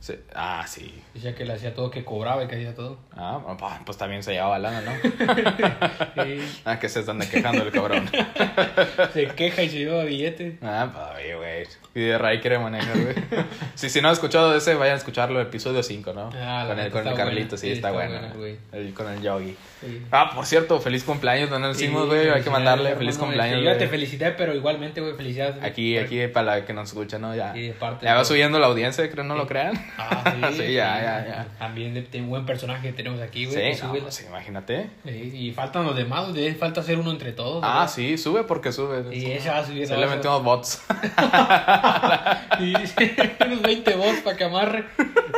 Sí. 0.00 0.14
Ah, 0.34 0.64
sí. 0.66 1.02
Decía 1.12 1.34
que 1.34 1.44
le 1.44 1.52
hacía 1.52 1.74
todo, 1.74 1.90
que 1.90 2.04
cobraba 2.04 2.42
y 2.44 2.48
que 2.48 2.56
hacía 2.56 2.74
todo. 2.74 2.98
Ah, 3.14 3.40
pues 3.84 3.98
también 3.98 4.22
se 4.22 4.32
llevaba 4.32 4.58
lana, 4.58 4.80
¿no? 4.80 4.92
Sí. 6.24 6.40
ah, 6.64 6.78
que 6.78 6.88
se 6.88 7.00
están 7.00 7.18
quejando 7.20 7.62
el 7.62 7.70
cabrón. 7.70 8.10
se 9.12 9.26
queja 9.28 9.62
y 9.62 9.68
se 9.68 9.78
lleva 9.80 10.04
billetes. 10.04 10.54
Ah, 10.62 10.88
pues 10.92 11.22
oye, 11.24 11.36
güey. 11.36 11.66
Y 11.94 12.08
de 12.08 12.18
Ray 12.18 12.40
quiere 12.40 12.58
manejar, 12.58 12.98
güey. 12.98 13.14
sí, 13.74 13.90
si 13.90 14.00
no 14.00 14.08
han 14.08 14.14
escuchado 14.14 14.54
ese, 14.56 14.74
vayan 14.74 14.94
a 14.94 14.98
escucharlo, 14.98 15.40
episodio 15.40 15.82
5, 15.82 16.12
¿no? 16.14 16.30
Ah, 16.34 16.64
con 16.66 16.78
el, 16.78 16.90
con 16.90 17.06
el 17.06 17.14
Carlito, 17.14 17.56
sí, 17.56 17.66
Sí, 17.66 17.72
está, 17.72 17.88
está 17.90 17.92
bueno. 17.92 18.56
El- 18.72 18.94
con 18.94 19.08
el 19.12 19.20
Yogi. 19.20 19.56
Sí. 19.80 20.02
Ah, 20.10 20.30
por 20.34 20.44
cierto, 20.44 20.78
feliz 20.80 21.04
cumpleaños, 21.04 21.48
no 21.50 21.58
nos 21.58 21.78
güey. 21.78 22.28
Hay 22.28 22.42
que 22.42 22.50
mandarle 22.50 22.94
feliz 22.96 23.16
cumpleaños. 23.16 23.62
Yo 23.62 23.76
te 23.76 23.88
felicité, 23.88 24.30
pero 24.32 24.54
igualmente, 24.54 25.00
güey, 25.00 25.14
felicidades. 25.14 25.56
güey. 25.56 25.66
Aquí, 25.68 25.96
aquí, 25.96 26.26
para 26.28 26.56
la 26.56 26.64
que 26.66 26.72
nos 26.72 26.88
escucha, 26.88 27.18
¿no? 27.18 27.34
Ya, 27.34 27.52
Sí, 27.54 27.68
de 27.68 27.72
parte 27.72 28.06
ya 28.06 28.14
va 28.14 28.24
subiendo 28.24 28.58
la 28.58 28.66
audiencia, 28.66 29.08
creo, 29.10 29.24
no 29.24 29.36
lo 29.36 29.46
crean. 29.46 29.74
Ah, 29.96 30.22
sí. 30.52 30.56
Sí, 30.58 30.72
ya, 30.74 31.00
ya, 31.00 31.26
ya. 31.26 31.46
También 31.58 32.06
un 32.14 32.28
buen 32.28 32.44
personaje 32.46 32.88
que 32.88 32.92
tenemos 32.92 33.20
aquí, 33.20 33.46
güey. 33.46 33.74
Sí, 33.74 33.82
no, 33.82 33.92
pues, 33.92 34.24
imagínate. 34.26 34.90
Sí, 35.04 35.32
y 35.34 35.52
faltan 35.52 35.84
los 35.84 35.96
demás, 35.96 36.32
de 36.34 36.54
falta 36.54 36.80
hacer 36.80 36.98
uno 36.98 37.10
entre 37.10 37.32
todos. 37.32 37.62
Ah, 37.64 37.88
sí, 37.88 38.18
sube 38.18 38.44
porque 38.44 38.72
sube. 38.72 39.14
Y 39.14 39.30
ese 39.32 39.48
va 39.48 39.58
a 39.58 39.66
subir. 39.66 39.86
Se 39.86 39.96
le 39.96 40.06
metimos 40.06 40.42
bots. 40.42 40.82
Y 42.60 42.74
unos 42.74 43.62
20 43.62 43.94
bots 43.94 44.20
para 44.20 44.36
que 44.36 44.44
amarre. 44.44 44.84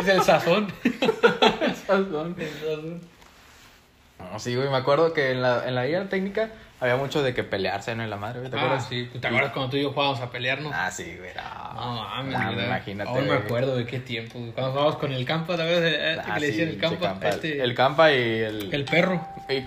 Es 0.01 0.09
el 0.09 0.23
sazón. 0.23 0.73
El 0.83 1.77
sazón. 1.77 2.37
No, 4.31 4.39
sí, 4.39 4.55
güey, 4.55 4.69
me 4.69 4.77
acuerdo 4.77 5.13
que 5.13 5.31
en 5.33 5.43
la, 5.43 5.67
en 5.67 5.75
la 5.75 5.87
guía 5.87 6.09
técnica 6.09 6.51
había 6.81 6.97
mucho 6.97 7.23
de 7.23 7.33
que 7.33 7.45
pelearse, 7.45 7.95
¿no? 7.95 8.03
En 8.03 8.11
la 8.11 8.17
madre, 8.17 8.41
güey, 8.41 8.51
¿te 8.51 8.57
Ah, 8.57 8.61
acuerdas? 8.65 8.87
sí. 8.89 9.09
¿Te 9.21 9.27
acuerdas 9.27 9.53
cuando 9.53 9.71
tú 9.71 9.77
y 9.77 9.83
yo 9.83 9.93
jugábamos 9.93 10.21
a 10.21 10.31
pelearnos? 10.31 10.73
Ah, 10.75 10.91
sí, 10.91 11.15
güey. 11.17 11.31
No, 11.35 11.75
No 11.75 12.03
mames, 12.03 12.35
Ah, 12.37 12.51
güey. 12.53 12.67
imagínate, 12.67 13.11
Aún 13.11 13.21
me 13.23 13.27
güey. 13.29 13.39
acuerdo 13.39 13.77
de 13.77 13.87
qué 13.87 14.01
tiempo. 14.01 14.39
güey. 14.39 14.51
Cuando 14.53 14.73
jugábamos 14.73 14.99
con 14.99 15.13
el 15.13 15.25
campo, 15.25 15.55
¿te 15.55 15.63
acuerdas? 15.63 16.25
Ah, 16.27 16.35
que 16.35 16.41
le 16.41 16.47
sí, 16.47 16.53
decían 16.53 16.69
el 16.71 16.79
campa. 16.79 17.29
Este, 17.29 17.63
El 17.63 17.75
campa 17.75 18.13
y 18.13 18.17
el... 18.41 18.75
el 18.75 18.85
perro. 18.85 19.27
y- 19.49 19.65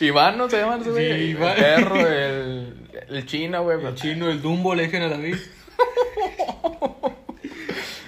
Iván, 0.04 0.38
¿no 0.38 0.48
se 0.48 0.58
llaman 0.58 0.82
güey? 0.84 1.06
Sí, 1.06 1.10
El 1.12 1.22
Iván. 1.30 1.54
perro, 1.56 2.06
el, 2.08 2.74
el 3.08 3.26
chino, 3.26 3.62
güey. 3.62 3.84
El 3.84 3.94
chino, 3.94 4.30
el 4.30 4.40
Dumbo, 4.42 4.74
le 4.74 4.84
dije 4.84 4.98
a 4.98 5.08
David. 5.08 5.36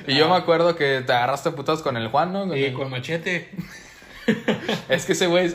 Y 0.06 0.16
yo 0.16 0.28
me 0.28 0.36
acuerdo 0.36 0.76
que 0.76 1.02
te 1.06 1.12
agarraste 1.12 1.50
putas 1.50 1.82
con 1.82 1.96
el 1.96 2.08
Juan, 2.08 2.32
¿no? 2.32 2.46
Con 2.48 2.56
Y 2.56 2.64
el- 2.64 2.72
con 2.74 2.90
machete. 2.90 3.48
Es 4.88 5.06
que 5.06 5.12
ese 5.12 5.28
güey, 5.28 5.52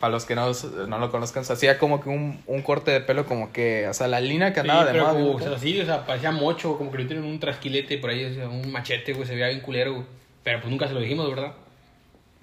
para 0.00 0.10
los 0.10 0.24
que 0.24 0.34
no, 0.34 0.50
no 0.88 0.98
lo 0.98 1.10
conozcan, 1.10 1.44
se 1.44 1.52
hacía 1.52 1.78
como 1.78 2.02
que 2.02 2.08
un, 2.08 2.42
un 2.46 2.62
corte 2.62 2.90
de 2.90 3.00
pelo 3.02 3.26
como 3.26 3.52
que, 3.52 3.86
o 3.86 3.92
sea, 3.92 4.08
la 4.08 4.18
línea 4.20 4.54
que 4.54 4.60
andaba 4.60 4.80
Sí, 4.80 4.86
de 4.86 4.92
pero 4.92 5.12
moda. 5.12 5.34
o 5.34 5.40
sea, 5.40 5.58
sí, 5.58 5.78
o 5.78 5.84
sea, 5.84 6.06
parecía 6.06 6.30
mocho, 6.30 6.78
como 6.78 6.90
que 6.90 6.98
le 6.98 7.04
tienen 7.04 7.26
un 7.26 7.38
trasquilete 7.38 7.98
por 7.98 8.08
ahí, 8.08 8.24
o 8.24 8.32
sea, 8.34 8.48
un 8.48 8.72
machete, 8.72 9.12
güey, 9.12 9.26
se 9.26 9.34
veía 9.34 9.48
bien 9.48 9.60
culero, 9.60 9.92
güey. 9.92 10.06
Pero 10.42 10.60
pues 10.60 10.70
nunca 10.70 10.88
se 10.88 10.94
lo 10.94 11.00
dijimos, 11.00 11.28
¿verdad? 11.28 11.52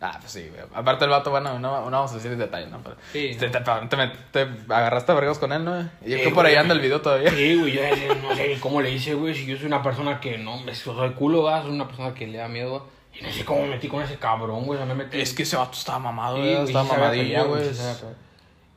Ah, 0.04 0.18
pues 0.20 0.32
sí, 0.32 0.48
güey. 0.50 0.62
Aparte 0.74 1.06
el 1.06 1.12
vato, 1.12 1.30
bueno, 1.30 1.60
no, 1.60 1.86
no 1.86 1.92
vamos 1.92 2.12
a 2.12 2.16
decir 2.16 2.36
detalles, 2.36 2.70
¿no? 2.72 2.80
Pero 2.84 2.96
Sí. 3.14 3.36
Te, 3.40 3.50
te, 3.50 3.60
te, 3.60 3.96
me- 3.98 4.12
te 4.32 4.42
agarraste 4.74 5.12
a 5.12 5.16
vergos 5.16 5.38
con 5.38 5.54
él, 5.54 5.64
¿no? 5.64 5.80
Y 6.04 6.14
es 6.14 6.22
que 6.24 6.32
por 6.32 6.44
ahí 6.46 6.54
güey. 6.54 6.62
anda 6.62 6.74
el 6.74 6.80
video 6.82 7.02
todavía. 7.02 7.30
Sí, 7.30 7.56
güey, 7.60 7.74
yo 7.74 7.82
no 8.24 8.36
sé 8.36 8.58
cómo 8.60 8.82
le 8.82 8.92
hice, 8.92 9.14
güey, 9.14 9.36
si 9.36 9.46
yo 9.46 9.56
soy 9.58 9.68
una 9.68 9.84
persona 9.84 10.20
que 10.20 10.40
no, 10.40 10.60
me 10.62 10.74
soy 10.74 11.12
culo, 11.12 11.44
¿verdad? 11.44 11.62
Soy 11.64 11.72
una 11.72 11.86
persona 11.88 12.14
que 12.16 12.26
le 12.26 12.40
da 12.40 12.48
miedo. 12.48 12.88
Y 13.14 13.22
no 13.24 13.32
sé 13.32 13.46
cómo 13.46 13.62
me 13.62 13.68
metí 13.68 13.88
con 13.90 14.02
ese 14.02 14.16
cabrón, 14.16 14.64
güey, 14.66 14.80
o 14.80 14.84
sea, 14.86 14.92
me 14.92 15.04
metí... 15.04 15.20
Es 15.22 15.34
que 15.36 15.44
ese 15.44 15.56
vato 15.58 15.74
estaba 15.78 16.00
mamado, 16.00 16.38
Sí, 16.38 16.42
güey. 16.44 16.54
güey, 16.56 16.66
estaba 16.68 16.86
mamadillo, 16.86 17.48
güey. 17.50 17.64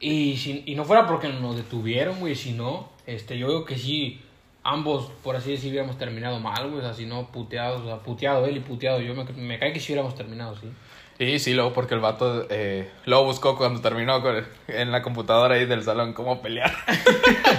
Y, 0.00 0.36
si, 0.36 0.62
y 0.66 0.74
no 0.74 0.84
fuera 0.84 1.06
porque 1.06 1.28
nos 1.28 1.56
detuvieron, 1.56 2.18
güey, 2.20 2.34
si 2.34 2.52
no, 2.52 2.90
este, 3.06 3.38
yo 3.38 3.46
creo 3.46 3.64
que 3.64 3.78
sí, 3.78 4.20
ambos, 4.62 5.10
por 5.22 5.36
así 5.36 5.52
decir, 5.52 5.70
hubiéramos 5.70 5.96
terminado 5.96 6.38
mal, 6.40 6.68
güey, 6.68 6.80
o 6.80 6.82
sea, 6.82 6.92
si 6.92 7.06
no, 7.06 7.28
puteados, 7.28 7.80
o 7.82 7.86
sea, 7.86 7.96
puteado 7.98 8.44
él 8.46 8.56
y 8.58 8.60
puteado 8.60 9.00
yo, 9.00 9.14
me, 9.14 9.24
me 9.24 9.58
cae 9.58 9.72
que 9.72 9.80
sí 9.80 9.92
hubiéramos 9.92 10.14
terminado, 10.14 10.54
sí. 10.56 10.68
Y 11.18 11.38
sí, 11.38 11.54
luego 11.54 11.72
porque 11.72 11.94
el 11.94 12.00
vato 12.00 12.46
eh, 12.50 12.90
luego 13.06 13.24
buscó 13.24 13.56
cuando 13.56 13.80
terminó 13.80 14.20
con- 14.20 14.44
en 14.68 14.90
la 14.90 15.00
computadora 15.02 15.54
ahí 15.54 15.64
del 15.64 15.82
salón 15.84 16.12
cómo 16.12 16.42
pelear. 16.42 16.72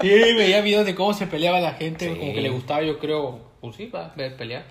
Sí, 0.00 0.08
veía 0.34 0.60
videos 0.62 0.84
de 0.84 0.94
cómo 0.96 1.14
se 1.14 1.26
peleaba 1.28 1.60
la 1.60 1.74
gente, 1.74 2.12
Sí. 2.12 2.18
como 2.18 2.34
que 2.34 2.40
le 2.40 2.48
gustaba, 2.48 2.82
yo 2.82 2.98
creo, 2.98 3.40
pues 3.60 3.76
sí, 3.76 3.86
va, 3.86 4.12
ver 4.16 4.36
pelear. 4.36 4.64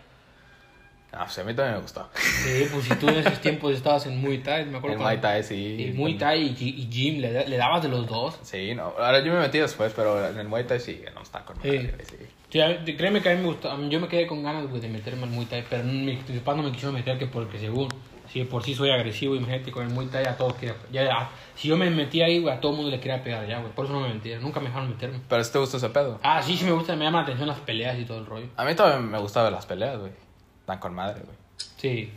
Ah, 1.13 1.23
pues 1.25 1.39
a 1.39 1.43
mí 1.45 1.53
también 1.53 1.75
me 1.75 1.81
gustó. 1.81 2.09
Sí, 2.15 2.67
pues 2.71 2.85
si 2.85 2.95
tú 2.95 3.07
en 3.09 3.15
esos 3.17 3.39
tiempos 3.39 3.73
estabas 3.73 4.05
en 4.07 4.19
Muay 4.21 4.39
Thai, 4.39 4.65
me 4.65 4.77
acuerdo. 4.77 4.97
Cuando- 4.97 5.03
Muay 5.03 5.17
Thai, 5.21 5.43
sí. 5.43 5.87
Y 5.89 5.93
Muay 5.93 6.17
Thai 6.17 6.55
y, 6.59 6.81
y 6.81 6.89
Gym, 6.89 7.21
¿le, 7.21 7.47
le 7.47 7.57
dabas 7.57 7.81
de 7.81 7.87
los 7.89 8.07
dos? 8.07 8.39
Sí, 8.43 8.73
no. 8.75 8.93
Ahora 8.99 9.19
yo 9.23 9.31
me 9.33 9.39
metí 9.39 9.57
después, 9.59 9.93
pero 9.95 10.25
en 10.27 10.37
el 10.37 10.47
Muay 10.49 10.65
Thai 10.65 10.79
sí, 10.81 11.01
no 11.15 11.21
está 11.21 11.45
con 11.45 11.55
Sí. 11.61 11.79
sí. 12.09 12.15
Sí, 12.51 12.59
mí- 12.85 12.95
créeme 12.95 13.21
que 13.21 13.29
a 13.29 13.35
mí 13.35 13.41
me 13.41 13.47
gusta, 13.47 13.75
yo 13.89 13.99
me 13.99 14.07
quedé 14.07 14.27
con 14.27 14.43
ganas, 14.43 14.67
güey, 14.67 14.81
de 14.81 14.89
meterme 14.89 15.23
al 15.23 15.29
Muay 15.29 15.45
Thai, 15.45 15.63
pero 15.69 15.83
mis 15.85 16.19
papás 16.39 16.57
no 16.57 16.63
me 16.63 16.71
quisieron 16.71 16.93
meter 16.93 17.17
que 17.17 17.25
porque 17.27 17.57
según, 17.57 17.87
si 18.31 18.39
de 18.39 18.45
por 18.45 18.61
sí 18.63 18.75
soy 18.75 18.89
agresivo, 18.91 19.35
imagínate, 19.35 19.71
con 19.71 19.85
el 19.87 19.93
Muay 19.93 20.07
Thai 20.07 20.25
a 20.25 20.35
todos 20.35 20.55
quería, 20.55 20.75
ya, 20.91 21.03
ya, 21.05 21.29
si 21.55 21.69
yo 21.69 21.77
me 21.77 21.89
metí 21.89 22.21
ahí, 22.21 22.39
güey, 22.39 22.53
a 22.53 22.59
todo 22.59 22.71
el 22.73 22.77
mundo 22.77 22.91
le 22.91 22.99
quería 22.99 23.23
pegar 23.23 23.47
ya, 23.47 23.59
güey, 23.59 23.71
por 23.73 23.85
eso 23.85 23.93
no 23.93 24.01
me 24.01 24.13
metí, 24.13 24.33
nunca 24.41 24.59
me 24.59 24.67
dejaron 24.67 24.89
meterme. 24.89 25.19
Pero 25.29 25.43
si 25.43 25.51
te 25.53 25.59
gusta 25.59 25.77
ese 25.77 25.89
pedo. 25.89 26.19
Ah, 26.23 26.41
sí, 26.41 26.57
sí 26.57 26.65
me 26.65 26.71
gusta, 26.71 26.95
me 26.97 27.05
llama 27.05 27.19
la 27.19 27.23
atención 27.23 27.47
las 27.47 27.59
peleas 27.59 27.97
y 27.97 28.03
todo 28.05 28.19
el 28.19 28.25
rollo. 28.25 28.47
A 28.57 28.65
mí 28.65 28.75
también 28.75 29.09
me 29.09 29.17
gusta 29.17 29.43
ver 29.43 29.53
las 29.53 29.65
peleas, 29.65 29.97
güey. 29.97 30.11
Están 30.59 30.79
con 30.79 30.93
madre, 30.93 31.21
güey. 31.23 31.37
Sí. 31.77 32.11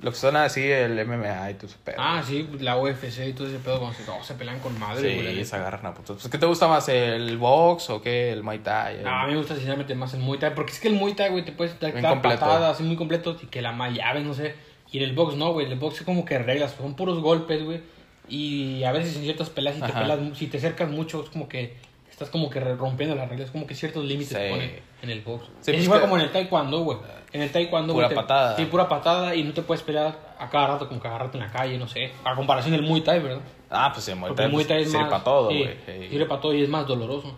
Lo 0.00 0.10
que 0.10 0.16
suena 0.18 0.44
así, 0.44 0.62
el 0.62 0.92
MMA 1.06 1.50
y 1.50 1.54
todo 1.54 1.66
ese 1.68 1.78
pedo. 1.82 1.96
Ah, 1.98 2.22
sí, 2.26 2.46
la 2.60 2.76
UFC 2.76 3.28
y 3.28 3.32
todo 3.32 3.46
ese 3.48 3.58
pedo, 3.58 3.78
cuando 3.80 3.96
se, 4.22 4.34
pelean 4.34 4.58
con 4.60 4.78
madre, 4.78 5.14
güey. 5.14 5.26
sí, 5.28 5.34
neta. 5.36 5.44
se 5.48 5.56
agarran 5.56 5.86
a 5.86 5.94
putos. 5.94 6.18
Pues, 6.20 6.30
¿Qué 6.30 6.36
te 6.38 6.44
gusta 6.44 6.68
más, 6.68 6.86
el 6.90 7.38
box 7.38 7.88
o 7.90 8.02
qué? 8.02 8.30
El 8.30 8.42
Muay 8.42 8.58
Thai. 8.58 8.96
el- 9.00 9.06
Ah, 9.06 9.22
a 9.22 9.26
mí 9.26 9.32
me 9.32 9.38
gusta 9.38 9.54
sinceramente 9.54 9.94
más 9.94 10.12
el 10.12 10.20
Muay 10.20 10.38
Thai, 10.38 10.54
porque 10.54 10.72
es 10.72 10.80
que 10.80 10.88
el 10.88 10.94
Muay 10.94 11.14
Thai, 11.14 11.30
güey, 11.30 11.44
te 11.46 11.52
puedes 11.52 11.78
dar 11.80 12.20
patadas, 12.20 12.74
así 12.74 12.82
muy 12.82 12.96
completo, 12.96 13.36
y 13.42 13.46
que 13.46 13.62
la 13.62 13.72
más 13.72 13.92
llave, 13.94 14.20
no 14.20 14.34
sé. 14.34 14.54
Y 14.92 14.98
en 14.98 15.04
el 15.04 15.14
box 15.14 15.34
no, 15.34 15.52
güey, 15.54 15.66
el 15.66 15.78
box 15.78 15.96
es 16.00 16.02
como 16.04 16.24
que 16.26 16.38
reglas, 16.38 16.74
son 16.78 16.94
puros 16.94 17.20
golpes, 17.20 17.64
güey. 17.64 17.80
Y 18.28 18.84
a 18.84 18.92
veces 18.92 19.16
en 19.16 19.22
ciertas 19.22 19.48
peleas, 19.50 19.76
si 19.76 19.80
te, 19.82 19.92
pelas 19.92 20.18
si 20.36 20.46
te 20.48 20.58
acercas 20.58 20.90
mucho, 20.90 21.22
es 21.22 21.30
como 21.30 21.48
que 21.48 21.74
estás 22.10 22.28
como 22.30 22.50
que 22.50 22.60
rompiendo 22.60 23.14
las 23.14 23.28
reglas, 23.28 23.50
como 23.50 23.66
que 23.66 23.74
ciertos 23.74 24.04
límites 24.04 24.36
Sí. 24.36 24.50
ponen 24.50 24.70
en 25.02 25.10
el 25.10 25.20
box. 25.22 25.44
Sí, 25.60 25.70
es 25.70 25.76
pues 25.76 25.84
igual 25.84 26.00
que- 26.00 26.04
como 26.06 26.16
en 26.18 26.22
el 26.24 26.32
taekwondo, 26.32 26.80
güey. 26.84 26.98
En 27.36 27.42
el 27.42 27.52
taekwondo, 27.52 27.92
Pura 27.92 28.06
güey, 28.06 28.16
te- 28.16 28.22
patada. 28.22 28.56
Sí, 28.56 28.64
pura 28.66 28.88
patada, 28.88 29.34
y 29.34 29.44
no 29.44 29.52
te 29.52 29.62
puedes 29.62 29.82
pelear 29.84 30.18
a 30.38 30.48
cada 30.48 30.66
rato 30.68 30.88
como 30.88 31.00
que 31.00 31.08
agarrarte 31.08 31.38
en 31.38 31.44
la 31.44 31.50
calle, 31.52 31.78
no 31.78 31.86
sé. 31.86 32.12
A 32.24 32.34
comparación 32.34 32.72
del 32.72 32.82
Muay 32.82 33.02
Thai, 33.02 33.20
¿verdad? 33.20 33.40
Ah, 33.70 33.90
pues 33.92 34.08
el 34.08 34.16
Muay 34.16 34.34
Thai, 34.34 34.46
el 34.46 34.52
Muay 34.52 34.64
Thai 34.64 34.76
pues, 34.78 34.86
es 34.86 34.92
sirve 34.92 35.02
más... 35.04 35.10
para 35.12 35.24
todo, 35.24 35.44
güey. 35.46 35.76
Sí. 35.86 36.08
Sirve 36.10 36.26
para 36.26 36.40
todo 36.40 36.54
y 36.54 36.62
es 36.62 36.68
más 36.68 36.86
doloroso. 36.86 37.36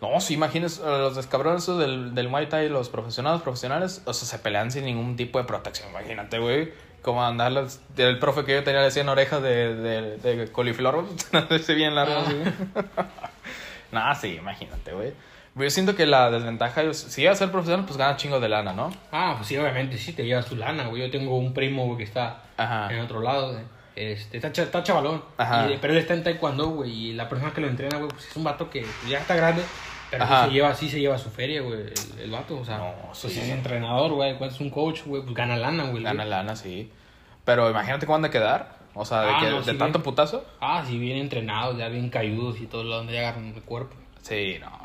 No, 0.00 0.18
si 0.20 0.34
imaginas 0.34 0.80
a 0.80 0.96
los 0.98 1.26
cabrones 1.26 1.62
esos 1.62 1.78
del, 1.78 2.14
del 2.14 2.28
Muay 2.28 2.48
Thai, 2.48 2.68
los 2.68 2.88
profesionales 2.88 3.42
profesionales, 3.42 4.02
o 4.06 4.14
sea, 4.14 4.26
se 4.26 4.38
pelean 4.38 4.70
sin 4.70 4.84
ningún 4.84 5.16
tipo 5.16 5.38
de 5.38 5.44
protección. 5.44 5.90
Imagínate, 5.90 6.38
güey. 6.38 6.72
Como 7.02 7.24
andarlas. 7.24 7.80
El 7.96 8.18
profe 8.18 8.44
que 8.44 8.52
yo 8.52 8.62
tenía 8.64 8.80
le 8.80 8.86
decían 8.86 9.08
orejas 9.08 9.42
de, 9.42 9.74
de, 9.74 10.16
de 10.18 10.52
coliflor, 10.52 11.04
no 11.32 11.74
bien 11.74 11.94
largas, 11.94 12.26
Ah. 12.96 13.06
Nah, 13.92 14.14
sí, 14.14 14.36
imagínate, 14.38 14.92
güey. 14.92 15.12
Yo 15.56 15.68
siento 15.70 15.96
que 15.96 16.06
la 16.06 16.30
desventaja, 16.30 16.82
es, 16.82 16.96
si 16.98 17.24
vas 17.26 17.34
a 17.36 17.38
ser 17.44 17.50
profesional, 17.50 17.84
pues 17.84 17.96
gana 17.98 18.16
chingo 18.16 18.38
de 18.40 18.48
lana, 18.48 18.72
¿no? 18.72 18.90
Ah, 19.10 19.34
pues 19.36 19.48
sí, 19.48 19.56
obviamente, 19.56 19.98
sí 19.98 20.12
te 20.12 20.24
llevas 20.24 20.46
tu 20.46 20.56
lana, 20.56 20.86
güey. 20.86 21.02
Yo 21.02 21.10
tengo 21.10 21.36
un 21.36 21.52
primo, 21.52 21.86
güey, 21.86 21.98
que 21.98 22.04
está 22.04 22.42
Ajá. 22.56 22.92
en 22.92 23.00
otro 23.00 23.20
lado, 23.20 23.52
güey. 23.52 23.64
Este, 23.96 24.36
está, 24.38 24.48
está 24.62 24.82
chavalón. 24.82 25.22
Ajá. 25.36 25.68
Y- 25.70 25.76
pero 25.78 25.92
él 25.92 25.98
está 25.98 26.14
en 26.14 26.22
taekwondo, 26.22 26.68
güey. 26.68 26.90
Y 26.90 27.12
la 27.14 27.28
persona 27.28 27.52
que 27.52 27.60
lo 27.60 27.66
entrena, 27.66 27.98
güey, 27.98 28.08
pues 28.10 28.28
es 28.28 28.36
un 28.36 28.44
vato 28.44 28.70
que 28.70 28.86
ya 29.08 29.18
está 29.18 29.34
grande. 29.34 29.62
Pero 30.10 30.24
Ajá. 30.24 30.46
se 30.46 30.52
lleva, 30.52 30.74
sí 30.74 30.88
se 30.88 31.00
lleva 31.00 31.18
su 31.18 31.30
feria, 31.30 31.60
güey, 31.62 31.80
el, 31.80 31.92
el 32.22 32.30
vato. 32.30 32.58
O 32.58 32.64
sea, 32.64 32.78
No, 32.78 32.94
pues 33.20 33.32
sí. 33.32 33.40
es 33.40 33.48
entrenador, 33.48 34.12
güey. 34.12 34.36
Cuando 34.38 34.54
es 34.54 34.60
un 34.60 34.70
coach, 34.70 35.02
güey, 35.04 35.22
pues 35.22 35.34
gana 35.34 35.56
lana, 35.56 35.84
güey. 35.84 36.02
Gana 36.02 36.22
güey. 36.24 36.30
lana, 36.30 36.56
sí. 36.56 36.90
Pero 37.44 37.68
imagínate 37.70 38.06
cómo 38.06 38.16
han 38.16 38.22
de 38.22 38.30
quedar. 38.30 38.78
O 38.94 39.04
sea, 39.04 39.22
de, 39.22 39.30
Ah, 39.30 39.38
que, 39.40 39.50
no, 39.50 39.62
de 39.62 39.74
tanto 39.74 39.98
bien. 39.98 40.02
putazo. 40.04 40.44
Ah, 40.60 40.84
sí, 40.86 40.98
bien 40.98 41.18
entrenados, 41.18 41.76
ya 41.76 41.88
bien 41.88 42.08
cayudos 42.10 42.60
y 42.60 42.66
todo 42.66 42.82
lo 42.84 42.96
donde 42.96 43.12
ya 43.14 43.20
agarran 43.20 43.52
el 43.54 43.62
cuerpo. 43.62 43.94
Sí, 44.22 44.56
no, 44.60 44.68
pues. 44.78 44.79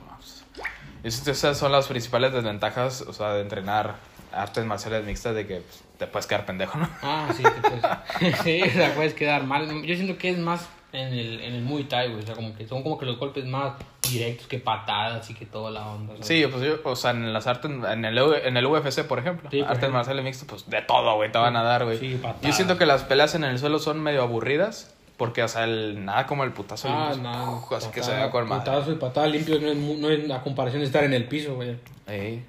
Esas 1.08 1.58
son 1.58 1.72
las 1.72 1.88
principales 1.88 2.34
desventajas, 2.34 3.02
o 3.02 3.14
sea, 3.14 3.34
de 3.34 3.42
entrenar 3.42 3.96
artes 4.34 4.66
marciales 4.66 5.06
mixtas, 5.06 5.36
de 5.36 5.46
que 5.48 5.56
pues, 5.58 5.84
te 5.98 6.08
puedes 6.08 6.26
quedar 6.28 6.46
pendejo, 6.46 6.78
¿no? 6.78 6.90
Ah, 7.02 7.28
sí, 7.36 7.44
te 7.44 7.52
puedes, 7.52 8.38
sí, 8.44 8.62
o 8.64 8.72
sea, 8.72 8.94
puedes 8.96 9.14
quedar 9.14 9.44
mal. 9.44 9.68
Yo 9.84 9.96
siento 9.96 10.18
que 10.18 10.30
es 10.32 10.38
más 10.38 10.68
en 10.94 11.14
el, 11.14 11.42
en 11.42 11.54
el 11.56 11.62
Muay 11.62 11.84
Thai, 11.86 12.10
güey. 12.10 12.24
O 12.24 12.26
sea, 12.26 12.36
como 12.36 12.56
que 12.56 12.68
son 12.68 12.82
como 12.84 12.98
que 12.98 13.06
los 13.06 13.18
golpes 13.20 13.46
más 13.46 13.74
directos 14.10 14.48
que 14.48 14.60
patadas 14.60 15.30
y 15.30 15.34
que 15.36 15.46
toda 15.46 15.70
la 15.72 15.86
onda. 15.88 16.14
¿sabes? 16.14 16.28
Sí, 16.28 16.46
pues 16.52 16.64
yo, 16.64 16.80
o 16.84 16.96
sea, 16.96 17.12
en 17.12 17.32
las 17.34 17.46
artes, 17.48 17.70
en 17.70 18.04
el, 18.06 18.18
en 18.18 18.58
el 18.58 18.66
UFC, 18.66 19.04
por 19.04 19.20
ejemplo, 19.20 19.50
Sí, 19.52 19.60
por 19.60 19.68
artes 19.68 19.78
ejemplo. 19.80 19.98
marciales 19.98 20.24
mixtas, 20.26 20.48
pues 20.50 20.70
de 20.70 20.82
todo, 20.82 21.16
güey, 21.16 21.32
te 21.32 21.38
van 21.38 21.56
a 21.56 21.64
dar, 21.64 21.86
güey. 21.86 22.00
Sí, 22.00 22.16
patadas. 22.22 22.42
yo 22.42 22.52
siento 22.54 22.78
que 22.78 22.86
las 22.86 23.04
peleas 23.04 23.36
en 23.36 23.44
el 23.44 23.60
suelo 23.60 23.78
son 23.80 24.02
medio 24.02 24.22
aburridas, 24.24 24.95
porque, 25.18 25.44
o 25.44 25.48
sea, 25.48 25.64
el, 25.64 26.04
nada 26.04 26.26
como 26.26 26.44
el 26.44 26.52
putazo. 26.52 26.88
Ah, 26.92 27.08
pues, 27.10 27.20
no. 27.20 27.58
uf, 27.58 27.72
así 27.74 27.90
que 27.90 28.02
se 28.02 28.10
patada- 28.10 28.18
vea 28.18 28.32
con 28.32 28.48
madre. 28.48 28.72
Putazo 28.72 28.92
y 28.92 28.96
patada 28.96 29.28
limpio 29.28 29.60
no 29.60 29.68
es, 29.70 29.78
no 29.78 30.10
es 30.10 30.28
la 30.28 30.42
comparación 30.42 30.82
de 30.82 30.88
estar 30.88 31.04
en 31.04 31.14
el 31.14 31.28
piso, 31.28 31.56
güey. 31.56 31.78
Ey. 32.08 32.46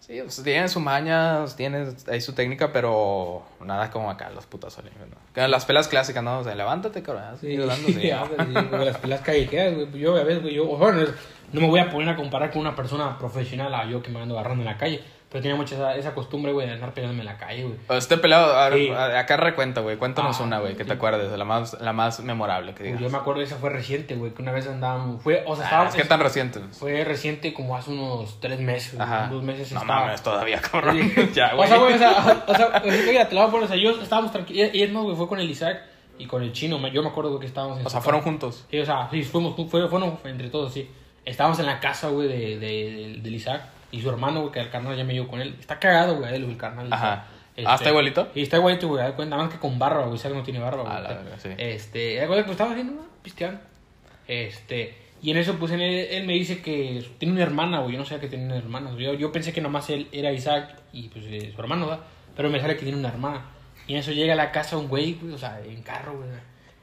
Sí, 0.00 0.20
pues, 0.22 0.42
tiene 0.42 0.68
sus 0.68 0.82
mañas, 0.82 1.56
tiene 1.56 1.86
ahí 2.10 2.20
su 2.20 2.34
técnica, 2.34 2.72
pero 2.72 3.42
nada 3.64 3.90
como 3.90 4.10
acá, 4.10 4.28
los 4.34 4.44
putos 4.44 4.76
olímpicos, 4.76 5.08
¿no? 5.08 5.48
Las 5.48 5.64
pelas 5.64 5.88
clásicas, 5.88 6.22
¿no? 6.22 6.40
O 6.40 6.44
sea, 6.44 6.54
levántate, 6.54 7.02
cabrón. 7.02 7.38
Sí, 7.40 7.56
sí. 7.86 7.92
sí, 7.94 8.10
las 8.10 8.98
peleas 8.98 9.22
callejeras, 9.22 9.74
güey. 9.74 9.98
Yo, 9.98 10.14
a 10.16 10.24
veces, 10.24 10.42
güey, 10.42 10.54
yo, 10.54 10.66
bueno, 10.66 11.06
no 11.54 11.60
me 11.60 11.68
voy 11.68 11.80
a 11.80 11.90
poner 11.90 12.10
a 12.10 12.16
comparar 12.16 12.50
con 12.50 12.60
una 12.60 12.76
persona 12.76 13.16
profesional 13.18 13.74
a 13.74 13.86
yo 13.86 14.02
que 14.02 14.10
me 14.10 14.20
ando 14.20 14.38
agarrando 14.38 14.62
en 14.62 14.66
la 14.66 14.76
calle. 14.76 15.02
Pero 15.34 15.42
tenía 15.42 15.56
mucha 15.56 15.74
esa, 15.74 15.96
esa 15.96 16.14
costumbre, 16.14 16.52
güey, 16.52 16.68
de 16.68 16.74
andar 16.74 16.94
peleándome 16.94 17.22
en 17.22 17.26
la 17.26 17.36
calle, 17.38 17.64
güey. 17.64 17.74
Este 17.98 18.16
pelado, 18.18 18.56
a 18.56 18.70
Sí. 18.70 18.88
a- 18.90 19.18
acá 19.18 19.36
recuenta, 19.36 19.80
güey. 19.80 19.96
Cuéntanos 19.96 20.38
Ah, 20.40 20.44
una, 20.44 20.60
güey, 20.60 20.76
que 20.76 20.84
te 20.84 20.92
acuerdes, 20.92 21.28
de 21.28 21.36
la 21.36 21.44
más, 21.44 21.76
la 21.80 21.92
más 21.92 22.20
memorable 22.20 22.72
que 22.72 22.84
digas. 22.84 23.00
yo 23.00 23.10
me 23.10 23.18
acuerdo, 23.18 23.42
esa 23.42 23.56
fue 23.56 23.70
reciente, 23.70 24.14
güey, 24.14 24.32
que 24.32 24.42
una 24.42 24.52
vez 24.52 24.68
andábamos, 24.68 25.20
fue, 25.24 25.42
o 25.44 25.56
sea, 25.56 25.64
Ah, 25.64 25.68
estaba, 25.68 25.88
es 25.88 25.94
que 25.96 26.04
tan 26.04 26.20
reciente. 26.20 26.60
fue 26.70 27.02
reciente 27.02 27.52
como 27.52 27.76
hace 27.76 27.90
unos 27.90 28.38
tres 28.40 28.60
meses, 28.60 29.00
Ajá. 29.00 29.26
dos 29.28 29.42
meses 29.42 29.72
No 29.72 29.80
estaba. 29.80 30.02
mames, 30.02 30.22
todavía, 30.22 30.60
cabrón. 30.60 31.00
Sí. 31.00 31.12
ya, 31.34 31.52
O 31.54 31.56
güey. 31.56 31.68
sea, 31.68 31.78
güey, 31.78 31.94
o 31.94 31.98
sea, 31.98 32.44
o 32.46 32.54
sea, 32.54 32.82
mira, 33.04 33.28
te 33.28 33.34
lo 33.34 33.40
voy 33.40 33.48
a 33.48 33.50
poner, 33.50 33.64
o 33.64 33.68
sea, 33.68 33.76
yo 33.76 33.90
estábamos 34.00 34.30
tranquilos, 34.30 34.70
y 34.72 34.82
es 34.84 34.92
más, 34.92 35.02
güey, 35.02 35.16
fue 35.16 35.26
con 35.26 35.40
el 35.40 35.50
Isaac 35.50 35.82
y 36.16 36.26
con 36.26 36.44
el 36.44 36.52
chino, 36.52 36.78
yo 36.90 37.02
me 37.02 37.08
acuerdo, 37.08 37.30
güey, 37.30 37.40
que 37.40 37.46
estábamos 37.48 37.80
en 37.80 37.86
O 37.86 37.90
sea, 37.90 38.00
fueron 38.00 38.20
casa. 38.20 38.30
juntos. 38.30 38.66
Sí, 38.70 38.78
o 38.78 38.86
sea, 38.86 39.08
sí, 39.10 39.24
fuimos, 39.24 39.56
fue, 39.68 39.88
fueron 39.88 40.16
entre 40.26 40.48
todos, 40.48 40.72
sí. 40.72 40.88
Estábamos 41.24 41.58
en 41.58 41.66
la 41.66 41.80
casa, 41.80 42.08
güey, 42.10 42.28
de, 42.28 42.58
de, 42.58 42.58
de- 42.58 43.18
del 43.20 43.34
Isaac 43.34 43.62
y 43.94 44.02
su 44.02 44.08
hermano, 44.10 44.40
güey, 44.40 44.52
que 44.52 44.60
el 44.60 44.70
carnal 44.70 44.96
ya 44.96 45.04
me 45.04 45.12
llevó 45.12 45.28
con 45.28 45.40
él. 45.40 45.56
Está 45.58 45.78
cagado, 45.78 46.16
güey, 46.16 46.34
él, 46.34 46.44
el 46.44 46.56
carnal. 46.56 46.92
Ajá. 46.92 47.26
Este, 47.56 47.70
Ah, 47.70 47.76
¿está 47.76 47.90
igualito? 47.90 48.28
Y 48.34 48.42
está 48.42 48.56
igualito, 48.56 48.88
güey, 48.88 49.12
cuenta, 49.12 49.36
más 49.36 49.52
que 49.52 49.58
con 49.58 49.78
barba, 49.78 50.02
güey, 50.02 50.16
Isaac 50.16 50.32
no 50.34 50.42
tiene 50.42 50.58
barba, 50.58 50.82
güey. 50.82 50.96
A 50.96 51.00
la 51.00 51.08
verga, 51.08 51.38
sí. 51.38 51.50
Este, 51.56 52.26
güey, 52.26 52.40
pues 52.42 52.52
estaba 52.52 52.72
haciendo, 52.72 52.94
¿no? 52.94 53.02
pisteando. 53.22 53.60
Este, 54.26 54.96
y 55.22 55.30
en 55.30 55.36
eso, 55.36 55.54
pues, 55.54 55.70
él, 55.72 55.80
él 55.80 56.26
me 56.26 56.32
dice 56.32 56.60
que 56.60 57.06
tiene 57.18 57.34
una 57.34 57.42
hermana, 57.42 57.80
güey, 57.80 57.92
yo 57.92 57.98
no 57.98 58.04
sabía 58.04 58.22
que 58.22 58.28
tenía 58.28 58.46
una 58.46 58.56
hermana. 58.56 58.90
Yo, 58.98 59.14
yo 59.14 59.30
pensé 59.30 59.52
que 59.52 59.60
nomás 59.60 59.88
él 59.90 60.08
era 60.12 60.32
Isaac 60.32 60.76
y, 60.92 61.08
pues, 61.08 61.24
eh, 61.26 61.52
su 61.54 61.60
hermano, 61.60 61.86
¿verdad? 61.86 62.04
Pero 62.36 62.50
me 62.50 62.60
sale 62.60 62.76
que 62.76 62.82
tiene 62.82 62.98
una 62.98 63.08
hermana. 63.08 63.42
Y 63.86 63.92
en 63.92 64.00
eso 64.00 64.10
llega 64.10 64.32
a 64.32 64.36
la 64.36 64.50
casa 64.50 64.76
un 64.76 64.88
güey, 64.88 65.14
güey, 65.14 65.32
o 65.32 65.38
sea, 65.38 65.60
en 65.60 65.82
carro, 65.82 66.16
güey. 66.16 66.28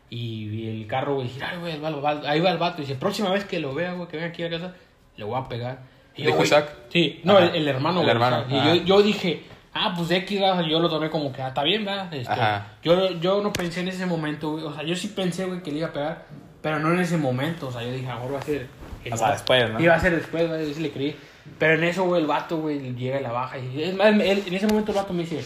Y 0.09 0.67
el 0.69 0.87
carro, 0.87 1.15
güey, 1.15 1.27
dice, 1.27 1.43
ay, 1.43 1.57
güey, 1.59 1.73
ahí 1.73 1.79
va 1.79 1.89
el 1.89 1.95
vato", 1.95 2.27
ahí 2.27 2.39
va 2.39 2.51
el 2.51 2.57
vato. 2.57 2.81
Y 2.81 2.85
dice, 2.85 2.97
próxima 2.97 3.29
vez 3.31 3.45
que 3.45 3.59
lo 3.59 3.73
vea, 3.73 3.93
güey, 3.93 4.07
que 4.07 4.17
venga 4.17 4.29
aquí 4.29 4.43
a 4.43 4.49
la 4.49 4.57
casa, 4.57 4.75
le 5.17 5.23
voy 5.25 5.39
a 5.39 5.47
pegar. 5.49 5.79
Y 6.15 6.25
¿Dijo 6.25 6.43
Isaac? 6.43 6.69
Sí, 6.89 7.21
no, 7.23 7.39
el, 7.39 7.55
el 7.55 7.67
hermano, 7.67 7.99
El 8.01 8.05
güey, 8.05 8.11
hermano, 8.15 8.45
y 8.49 8.79
yo, 8.79 8.85
yo 8.85 9.01
dije, 9.01 9.43
ah, 9.73 9.93
pues 9.95 10.11
X, 10.11 10.39
¿verdad? 10.39 10.61
yo 10.65 10.79
lo 10.79 10.89
tomé 10.89 11.09
como 11.09 11.31
que, 11.31 11.41
ah, 11.41 11.47
está 11.49 11.63
bien, 11.63 11.85
¿verdad? 11.85 12.13
Este, 12.13 12.31
Ajá. 12.33 12.67
yo, 12.83 13.11
yo 13.19 13.41
no 13.41 13.53
pensé 13.53 13.79
en 13.81 13.87
ese 13.87 14.05
momento, 14.05 14.51
güey. 14.51 14.63
O 14.65 14.73
sea, 14.73 14.83
yo 14.83 14.95
sí 14.95 15.07
pensé, 15.09 15.45
güey, 15.45 15.61
que 15.63 15.71
le 15.71 15.77
iba 15.79 15.87
a 15.87 15.93
pegar, 15.93 16.25
pero 16.61 16.79
no 16.79 16.93
en 16.93 16.99
ese 16.99 17.17
momento. 17.17 17.67
O 17.69 17.71
sea, 17.71 17.81
yo 17.83 17.91
dije, 17.93 18.07
a 18.07 18.15
lo 18.15 18.19
mejor 18.21 18.35
va 18.35 18.39
a 18.39 18.43
ser. 18.43 18.67
O 19.11 19.17
sea, 19.17 19.31
después, 19.31 19.71
¿no? 19.71 19.79
Iba 19.79 19.95
a 19.95 19.99
ser 19.99 20.15
después, 20.15 20.47
güey, 20.47 20.67
yo 20.67 20.73
sí 20.73 20.81
le 20.81 20.91
creí. 20.91 21.15
Pero 21.57 21.73
en 21.75 21.83
eso, 21.85 22.03
güey, 22.03 22.21
el 22.21 22.27
vato, 22.27 22.57
güey, 22.57 22.93
llega 22.95 23.19
y 23.19 23.23
la 23.23 23.31
baja. 23.31 23.57
Y 23.57 23.81
es 23.81 23.95
más, 23.95 24.07
él- 24.07 24.43
en 24.45 24.53
ese 24.53 24.67
momento 24.67 24.91
el 24.91 24.97
vato 24.97 25.13
me 25.13 25.23
dice, 25.23 25.43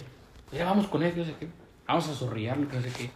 ya 0.52 0.66
vamos 0.66 0.88
con 0.88 1.04
él, 1.04 1.14
no 1.16 1.24
sé 1.24 1.34
qué. 1.40 1.48
Vamos 1.88 2.10
a 2.10 2.14
zorrillarlo, 2.16 2.66
no 2.74 2.82
sé 2.82 2.90
qué. 2.98 3.10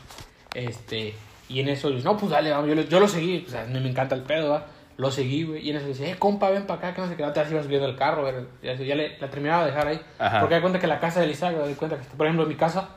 Este, 0.54 1.14
y 1.50 1.60
en 1.60 1.70
eso, 1.70 1.90
yo, 1.90 2.02
no, 2.04 2.16
pues 2.16 2.32
dale, 2.32 2.52
vamos. 2.52 2.70
Yo, 2.70 2.76
lo- 2.76 2.84
yo 2.84 3.00
lo 3.00 3.08
seguí, 3.08 3.44
o 3.48 3.50
sea, 3.50 3.66
me, 3.66 3.80
me 3.80 3.90
encanta 3.90 4.16
el 4.16 4.22
pedo, 4.22 4.52
¿va? 4.52 4.66
Lo 5.00 5.10
seguí, 5.12 5.44
güey. 5.44 5.66
Y 5.66 5.70
en 5.70 5.78
eso 5.78 5.88
dice, 5.88 6.12
eh, 6.12 6.16
compa, 6.20 6.50
ven 6.50 6.68
para 6.68 6.80
acá, 6.80 6.94
que 6.94 7.02
no 7.02 7.08
sé 7.08 7.16
qué. 7.16 7.24
Te 7.24 7.50
ibas 7.50 7.64
subiendo 7.64 7.88
el 7.88 7.96
carro, 7.96 8.22
güey. 8.24 8.36
Ya, 8.62 8.74
ya 8.74 8.96
le, 8.96 9.18
la 9.18 9.30
terminaba 9.30 9.64
de 9.64 9.72
dejar 9.72 9.88
ahí. 9.88 10.02
Ajá. 10.20 10.42
Porque 10.42 10.56
da 10.56 10.62
cuenta 10.62 10.78
que 10.80 10.88
la 10.88 11.00
casa 11.00 11.22
de 11.22 11.28
Isaac, 11.28 11.56
da 11.56 11.64
cuenta 11.76 11.98
que, 11.98 12.04
por 12.18 12.26
ejemplo, 12.28 12.44
en 12.44 12.50
mi 12.50 12.56
casa, 12.56 12.90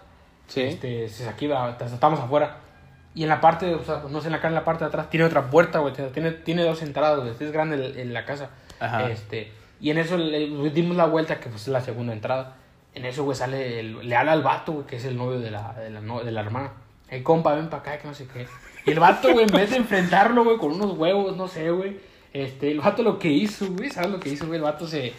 Sí. 0.48 0.62
este, 0.62 1.08
se 1.08 1.28
aquí 1.28 1.46
va, 1.46 1.70
estamos 1.80 2.18
afuera. 2.18 2.56
Y 3.14 3.22
en 3.22 3.28
la 3.28 3.40
parte, 3.40 3.72
o 3.74 3.84
sea, 3.84 4.02
no 4.10 4.20
sé, 4.20 4.26
en 4.28 4.32
la, 4.32 4.40
en 4.46 4.54
la 4.54 4.64
parte 4.64 4.84
de 4.84 4.88
atrás 4.88 5.08
tiene 5.10 5.24
otra 5.26 5.48
puerta, 5.48 5.78
güey. 5.78 5.94
Tiene, 6.12 6.32
tiene 6.32 6.64
dos 6.64 6.82
entradas, 6.82 7.20
güey. 7.20 7.30
Es 7.38 7.52
grande 7.52 7.76
el- 7.76 7.96
el- 7.96 8.12
la 8.12 8.24
casa. 8.24 8.50
Ajá. 8.80 9.08
Este, 9.08 9.52
y 9.80 9.90
en 9.90 9.98
eso 9.98 10.16
le, 10.18 10.48
le 10.48 10.70
dimos 10.70 10.96
la 10.96 11.06
vuelta, 11.06 11.38
que 11.38 11.50
es 11.50 11.68
la 11.68 11.80
segunda 11.82 12.12
entrada. 12.12 12.56
En 12.94 13.04
eso, 13.04 13.22
güey, 13.22 13.36
sale, 13.36 13.78
el- 13.80 14.08
le 14.08 14.16
habla 14.16 14.32
al 14.32 14.42
vato, 14.42 14.72
güey, 14.72 14.86
que 14.86 14.96
es 14.96 15.04
el 15.04 15.16
novio 15.16 15.38
de 15.38 15.50
la, 15.52 15.72
de 15.74 15.90
la, 15.90 16.00
de 16.00 16.30
la 16.32 16.40
hermana. 16.40 16.72
Hey, 17.14 17.22
compa, 17.22 17.54
ven 17.54 17.68
para 17.68 17.82
acá, 17.82 17.98
que 17.98 18.08
no 18.08 18.14
sé 18.14 18.26
qué. 18.26 18.46
Y 18.86 18.92
el 18.92 18.98
vato, 18.98 19.34
güey, 19.34 19.44
en 19.44 19.54
vez 19.54 19.68
de 19.68 19.76
enfrentarlo, 19.76 20.44
güey, 20.44 20.56
con 20.56 20.72
unos 20.72 20.96
huevos, 20.96 21.36
no 21.36 21.46
sé, 21.46 21.70
güey. 21.70 21.98
Este, 22.32 22.70
el 22.70 22.80
vato 22.80 23.02
lo 23.02 23.18
que 23.18 23.28
hizo, 23.28 23.66
güey, 23.70 23.90
¿sabes 23.90 24.10
lo 24.10 24.18
que 24.18 24.30
hizo, 24.30 24.46
güey? 24.46 24.56
El 24.56 24.62
vato 24.62 24.86
se... 24.86 25.12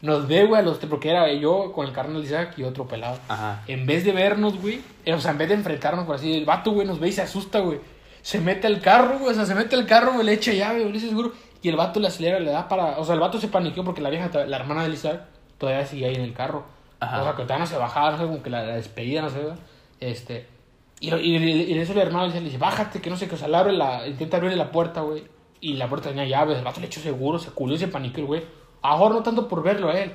Nos 0.00 0.28
ve, 0.28 0.44
güey, 0.44 0.60
a 0.60 0.64
los 0.64 0.78
tres, 0.78 0.88
porque 0.88 1.10
era 1.10 1.30
yo 1.32 1.72
con 1.72 1.88
el 1.88 1.92
carnal 1.92 2.22
de 2.22 2.28
Isaac 2.28 2.54
y 2.56 2.62
otro 2.62 2.86
pelado. 2.86 3.18
Ajá. 3.26 3.64
En 3.66 3.84
vez 3.84 4.04
de 4.04 4.12
vernos, 4.12 4.60
güey, 4.60 4.80
eh, 5.04 5.12
o 5.12 5.20
sea, 5.20 5.32
en 5.32 5.38
vez 5.38 5.48
de 5.48 5.56
enfrentarnos, 5.56 6.06
por 6.06 6.14
así, 6.14 6.32
el 6.36 6.44
vato, 6.44 6.70
güey, 6.70 6.86
nos 6.86 7.00
ve 7.00 7.08
y 7.08 7.12
se 7.12 7.22
asusta, 7.22 7.58
güey. 7.58 7.80
Se 8.22 8.38
mete 8.38 8.68
al 8.68 8.80
carro, 8.80 9.18
güey, 9.18 9.32
o 9.32 9.34
sea, 9.34 9.44
se 9.44 9.56
mete 9.56 9.74
al 9.74 9.86
carro, 9.86 10.12
güey, 10.12 10.24
le 10.24 10.34
echa 10.34 10.52
llave, 10.52 10.84
güey, 10.84 11.00
seguro. 11.00 11.32
Y 11.62 11.68
el 11.68 11.74
vato 11.74 11.98
le 11.98 12.06
acelera, 12.06 12.38
le 12.38 12.52
da 12.52 12.68
para. 12.68 12.96
O 13.00 13.04
sea, 13.04 13.14
el 13.14 13.20
vato 13.20 13.40
se 13.40 13.48
paniqueó 13.48 13.82
porque 13.82 14.02
la 14.02 14.10
vieja, 14.10 14.30
la 14.46 14.56
hermana 14.56 14.84
de 14.84 14.90
Isaac, 14.90 15.22
todavía 15.58 15.84
sigue 15.84 16.06
ahí 16.06 16.14
en 16.14 16.22
el 16.22 16.32
carro. 16.32 16.62
Ajá. 17.00 17.22
O 17.22 17.24
sea, 17.24 17.32
que 17.32 17.42
todavía 17.42 17.64
no 17.64 17.66
se 17.66 17.76
bajaba, 17.76 18.12
no 18.12 18.18
sé, 18.18 18.22
como 18.22 18.40
que 18.40 18.50
la, 18.50 18.62
la 18.62 18.76
despedida, 18.76 19.22
no 19.22 19.30
sé. 19.30 19.40
Este. 19.98 20.59
Y, 21.00 21.14
y, 21.14 21.36
y, 21.36 21.62
y 21.72 21.78
eso 21.78 21.92
el 21.92 21.98
hermano 21.98 22.26
le 22.26 22.32
dice, 22.32 22.40
le 22.40 22.46
dice, 22.46 22.58
bájate, 22.58 23.00
que 23.00 23.08
no 23.10 23.16
sé, 23.16 23.26
que 23.26 23.34
o 23.34 23.38
sea, 23.38 23.48
le 23.48 23.56
abre 23.56 23.72
la, 23.72 24.06
intenta 24.06 24.36
abrirle 24.36 24.56
la 24.56 24.70
puerta, 24.70 25.00
güey. 25.00 25.24
Y 25.60 25.74
la 25.74 25.88
puerta 25.88 26.08
tenía 26.10 26.24
llaves, 26.26 26.58
el 26.58 26.64
vato 26.64 26.80
le 26.80 26.86
echó 26.86 27.00
seguro, 27.00 27.38
se 27.38 27.50
culió 27.50 27.74
y 27.76 27.78
se 27.78 27.88
paniqueó, 27.88 28.20
el 28.22 28.26
güey. 28.26 28.42
A 28.82 28.90
lo 28.90 28.96
mejor 28.98 29.14
no 29.14 29.22
tanto 29.22 29.48
por 29.48 29.62
verlo 29.62 29.90
a 29.90 29.98
él, 29.98 30.12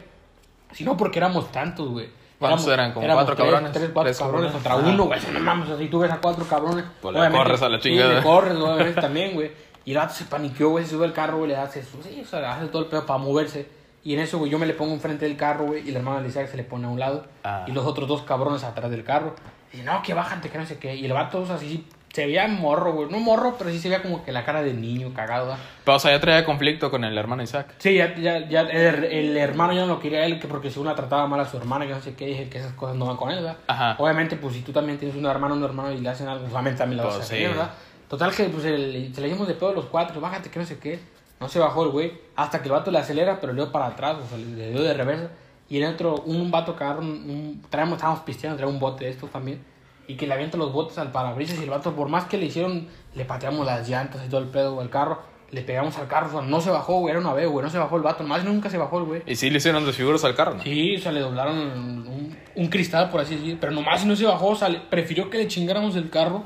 sino 0.72 0.96
porque 0.98 1.20
éramos 1.20 1.52
tantos, 1.52 1.90
güey. 1.90 2.10
¿Cuántos 2.40 2.68
eran? 2.68 2.94
¿Como 2.94 3.06
éramos 3.06 3.24
cuatro 3.24 3.36
tres, 3.36 3.52
cabrones? 3.52 3.72
Tres, 3.72 3.90
cuatro 3.94 4.10
Tres 4.10 4.20
cabrones 4.20 4.52
cabrones. 4.52 4.54
contra 4.54 4.74
Ajá. 4.74 4.94
uno, 4.94 5.04
güey. 5.06 5.20
No 5.34 5.40
mames, 5.40 5.70
así 5.70 5.88
tú 5.88 6.00
ves 6.00 6.12
a 6.12 6.18
cuatro 6.18 6.46
cabrones. 6.46 6.86
Pues 7.02 7.16
le 7.16 7.32
corres 7.32 7.62
a 7.62 7.70
la 7.70 7.80
chingada. 7.80 8.10
Sí, 8.10 8.16
le 8.16 8.24
corres, 8.24 8.58
güey, 8.58 8.72
obviamente 8.72 9.02
también, 9.02 9.34
güey. 9.34 9.52
Y 9.86 9.92
el 9.92 9.98
vato 9.98 10.14
se 10.14 10.26
paniqueó, 10.26 10.70
güey, 10.70 10.84
se 10.84 10.92
sube 10.92 11.06
al 11.06 11.14
carro, 11.14 11.38
güey, 11.38 11.50
le 11.50 11.56
hace, 11.58 11.84
sí, 11.84 12.22
o 12.22 12.26
sea, 12.26 12.56
hace 12.56 12.68
todo 12.68 12.82
el 12.82 12.88
pedo 12.90 13.06
para 13.06 13.20
moverse. 13.20 13.70
Y 14.04 14.14
en 14.16 14.20
eso, 14.20 14.38
güey, 14.40 14.52
yo 14.52 14.60
me 14.60 14.66
le 14.66 14.74
pongo 14.74 14.94
enfrente 14.94 15.26
del 15.26 15.38
carro, 15.38 15.66
güey, 15.66 15.88
y 15.88 15.92
la 15.92 16.00
hermana 16.00 16.22
de 16.22 16.28
Isaac 16.28 16.50
se 16.50 16.58
le 16.58 16.64
pone 16.64 16.86
a 16.86 16.90
un 16.90 17.00
lado. 17.00 17.26
Ah. 17.44 17.66
Y 17.68 17.72
los 17.72 17.86
otros 17.86 18.08
dos 18.08 18.24
cabrones 18.24 18.64
atrás 18.64 18.92
del 18.92 19.04
carro. 19.04 19.36
Y 19.80 19.84
no, 19.84 20.02
que 20.02 20.14
bájate, 20.14 20.50
que 20.50 20.58
no 20.58 20.66
sé 20.66 20.78
qué. 20.78 20.96
Y 20.96 21.06
el 21.06 21.14
vato, 21.14 21.42
o 21.42 21.46
sea, 21.46 21.58
sí, 21.58 21.86
se 22.14 22.26
veía 22.26 22.48
morro, 22.48 22.94
güey. 22.94 23.10
No 23.10 23.20
morro, 23.20 23.56
pero 23.58 23.70
sí 23.70 23.80
se 23.80 23.90
veía 23.90 24.02
como 24.02 24.24
que 24.24 24.32
la 24.32 24.46
cara 24.46 24.62
de 24.64 24.74
niño 24.74 25.14
cagado, 25.14 25.48
¿verdad? 25.48 25.60
Pero, 25.84 25.98
o 25.98 26.00
sea, 26.00 26.12
ya 26.12 26.20
traía 26.22 26.46
conflicto 26.46 26.90
con 26.90 27.04
el 27.04 27.18
hermano 27.18 27.44
Isaac. 27.44 27.74
Sí, 27.78 27.96
ya, 27.96 28.16
ya, 28.16 28.48
ya 28.48 28.62
el, 28.62 29.04
el 29.04 29.38
hermano 29.38 29.74
ya 29.74 29.82
no 29.82 29.88
lo 29.88 30.00
quería 30.00 30.20
a 30.20 30.26
él, 30.26 30.40
que 30.40 30.48
porque 30.48 30.70
según 30.72 30.88
la 30.88 30.96
trataba 30.96 31.28
mal 31.28 31.40
a 31.42 31.46
su 31.46 31.58
hermana, 31.58 31.86
que 31.86 31.92
no 31.94 32.02
sé 32.02 32.14
qué, 32.16 32.26
dije 32.28 32.48
que 32.50 32.60
esas 32.60 32.74
cosas 32.74 32.96
no 32.96 33.06
van 33.06 33.18
con 33.18 33.30
él, 33.32 33.36
¿verdad? 33.38 33.58
Ajá. 33.68 33.96
Obviamente, 34.00 34.38
pues 34.38 34.54
si 34.56 34.62
tú 34.62 34.72
también 34.72 34.98
tienes 34.98 35.18
una 35.18 35.30
hermana 35.32 35.56
o 35.56 35.58
un 35.58 35.64
hermano 35.64 35.92
y 35.92 35.98
le 36.00 36.08
hacen 36.10 36.28
algo, 36.28 36.48
solamente 36.48 36.78
también 36.78 36.98
la 36.98 37.04
vas 37.06 37.16
Pues, 37.16 37.24
a 37.24 37.26
hacer, 37.34 37.38
sí. 37.40 37.46
¿verdad? 37.48 37.72
Total 38.08 38.32
que 38.34 38.44
pues 38.46 38.64
el- 38.66 39.12
se 39.14 39.20
le 39.22 39.28
dimos 39.28 39.48
de 39.48 39.56
pedo 39.56 39.70
a 39.70 39.74
los 39.74 39.86
cuatro, 39.86 40.22
bájate, 40.22 40.50
que 40.50 40.60
no 40.60 40.66
sé 40.66 40.78
qué. 40.80 41.00
No 41.40 41.50
se 41.50 41.60
bajó 41.60 41.84
el 41.84 41.90
güey, 41.90 42.14
hasta 42.38 42.60
que 42.60 42.66
el 42.70 42.72
vato 42.72 42.92
le 42.92 43.00
acelera, 43.00 43.42
pero 43.42 43.52
le 43.52 43.62
dio 43.62 43.72
para 43.72 43.88
atrás, 43.88 44.16
o 44.24 44.30
sea, 44.30 44.38
le 44.38 44.70
dio 44.72 44.82
de 44.84 44.94
reversa. 44.94 45.28
Y 45.70 45.82
en 45.82 45.86
otro, 45.94 46.16
un 46.26 46.52
vato 46.52 46.76
que 46.76 46.84
agarra 46.84 47.00
un, 47.00 47.08
un- 47.08 47.62
traemos, 47.70 47.96
estábamos 47.96 48.22
pisteando, 48.24 48.58
traía 48.58 48.72
un 48.72 48.80
bote 48.80 49.06
de 49.06 49.12
estos 49.12 49.30
también. 49.32 49.64
Y 50.08 50.16
que 50.16 50.28
le 50.28 50.34
avienta 50.36 50.58
los 50.58 50.72
botes 50.72 50.98
al 51.00 51.12
parabrisas 51.12 51.58
y 51.60 51.64
el 51.64 51.70
vato, 51.72 51.94
por 51.96 52.08
más 52.10 52.26
que 52.26 52.38
le 52.38 52.46
hicieron, 52.46 52.88
le 53.16 53.26
pateamos 53.26 53.66
las 53.66 53.90
llantas 53.90 54.22
y 54.26 54.30
todo 54.30 54.42
el 54.42 54.48
pedo 54.50 54.80
al 54.80 54.90
carro. 54.92 55.20
Le 55.52 55.62
pegamos 55.62 55.98
al 55.98 56.08
carro, 56.08 56.28
o 56.28 56.32
sea, 56.32 56.42
no 56.42 56.60
se 56.62 56.70
bajó, 56.70 57.00
güey, 57.00 57.12
era 57.12 57.20
una 57.20 57.34
vez, 57.34 57.48
güey, 57.48 57.64
no 57.64 57.70
se 57.72 57.78
bajó 57.78 57.96
el 57.98 58.02
vato, 58.04 58.24
más 58.24 58.44
nunca 58.44 58.70
se 58.70 58.78
bajó 58.78 59.00
el 59.00 59.06
güey. 59.06 59.22
Y 59.26 59.36
sí 59.36 59.50
le 59.50 59.58
hicieron 59.58 59.86
desfiguros 59.86 60.24
al 60.26 60.36
carro, 60.36 60.56
¿no? 60.56 60.64
Sí, 60.64 60.96
o 60.98 61.00
sea, 61.00 61.12
le 61.12 61.22
doblaron 61.22 61.58
un, 61.58 62.36
un 62.56 62.68
cristal, 62.68 63.10
por 63.10 63.22
así 63.22 63.36
decir, 63.36 63.58
pero 63.60 63.72
nomás 63.72 64.06
no 64.06 64.16
se 64.16 64.26
bajó, 64.26 64.48
o 64.50 64.56
sea, 64.56 64.70
prefirió 64.90 65.30
que 65.30 65.38
le 65.38 65.48
chingáramos 65.48 65.96
el 65.96 66.10
carro 66.10 66.44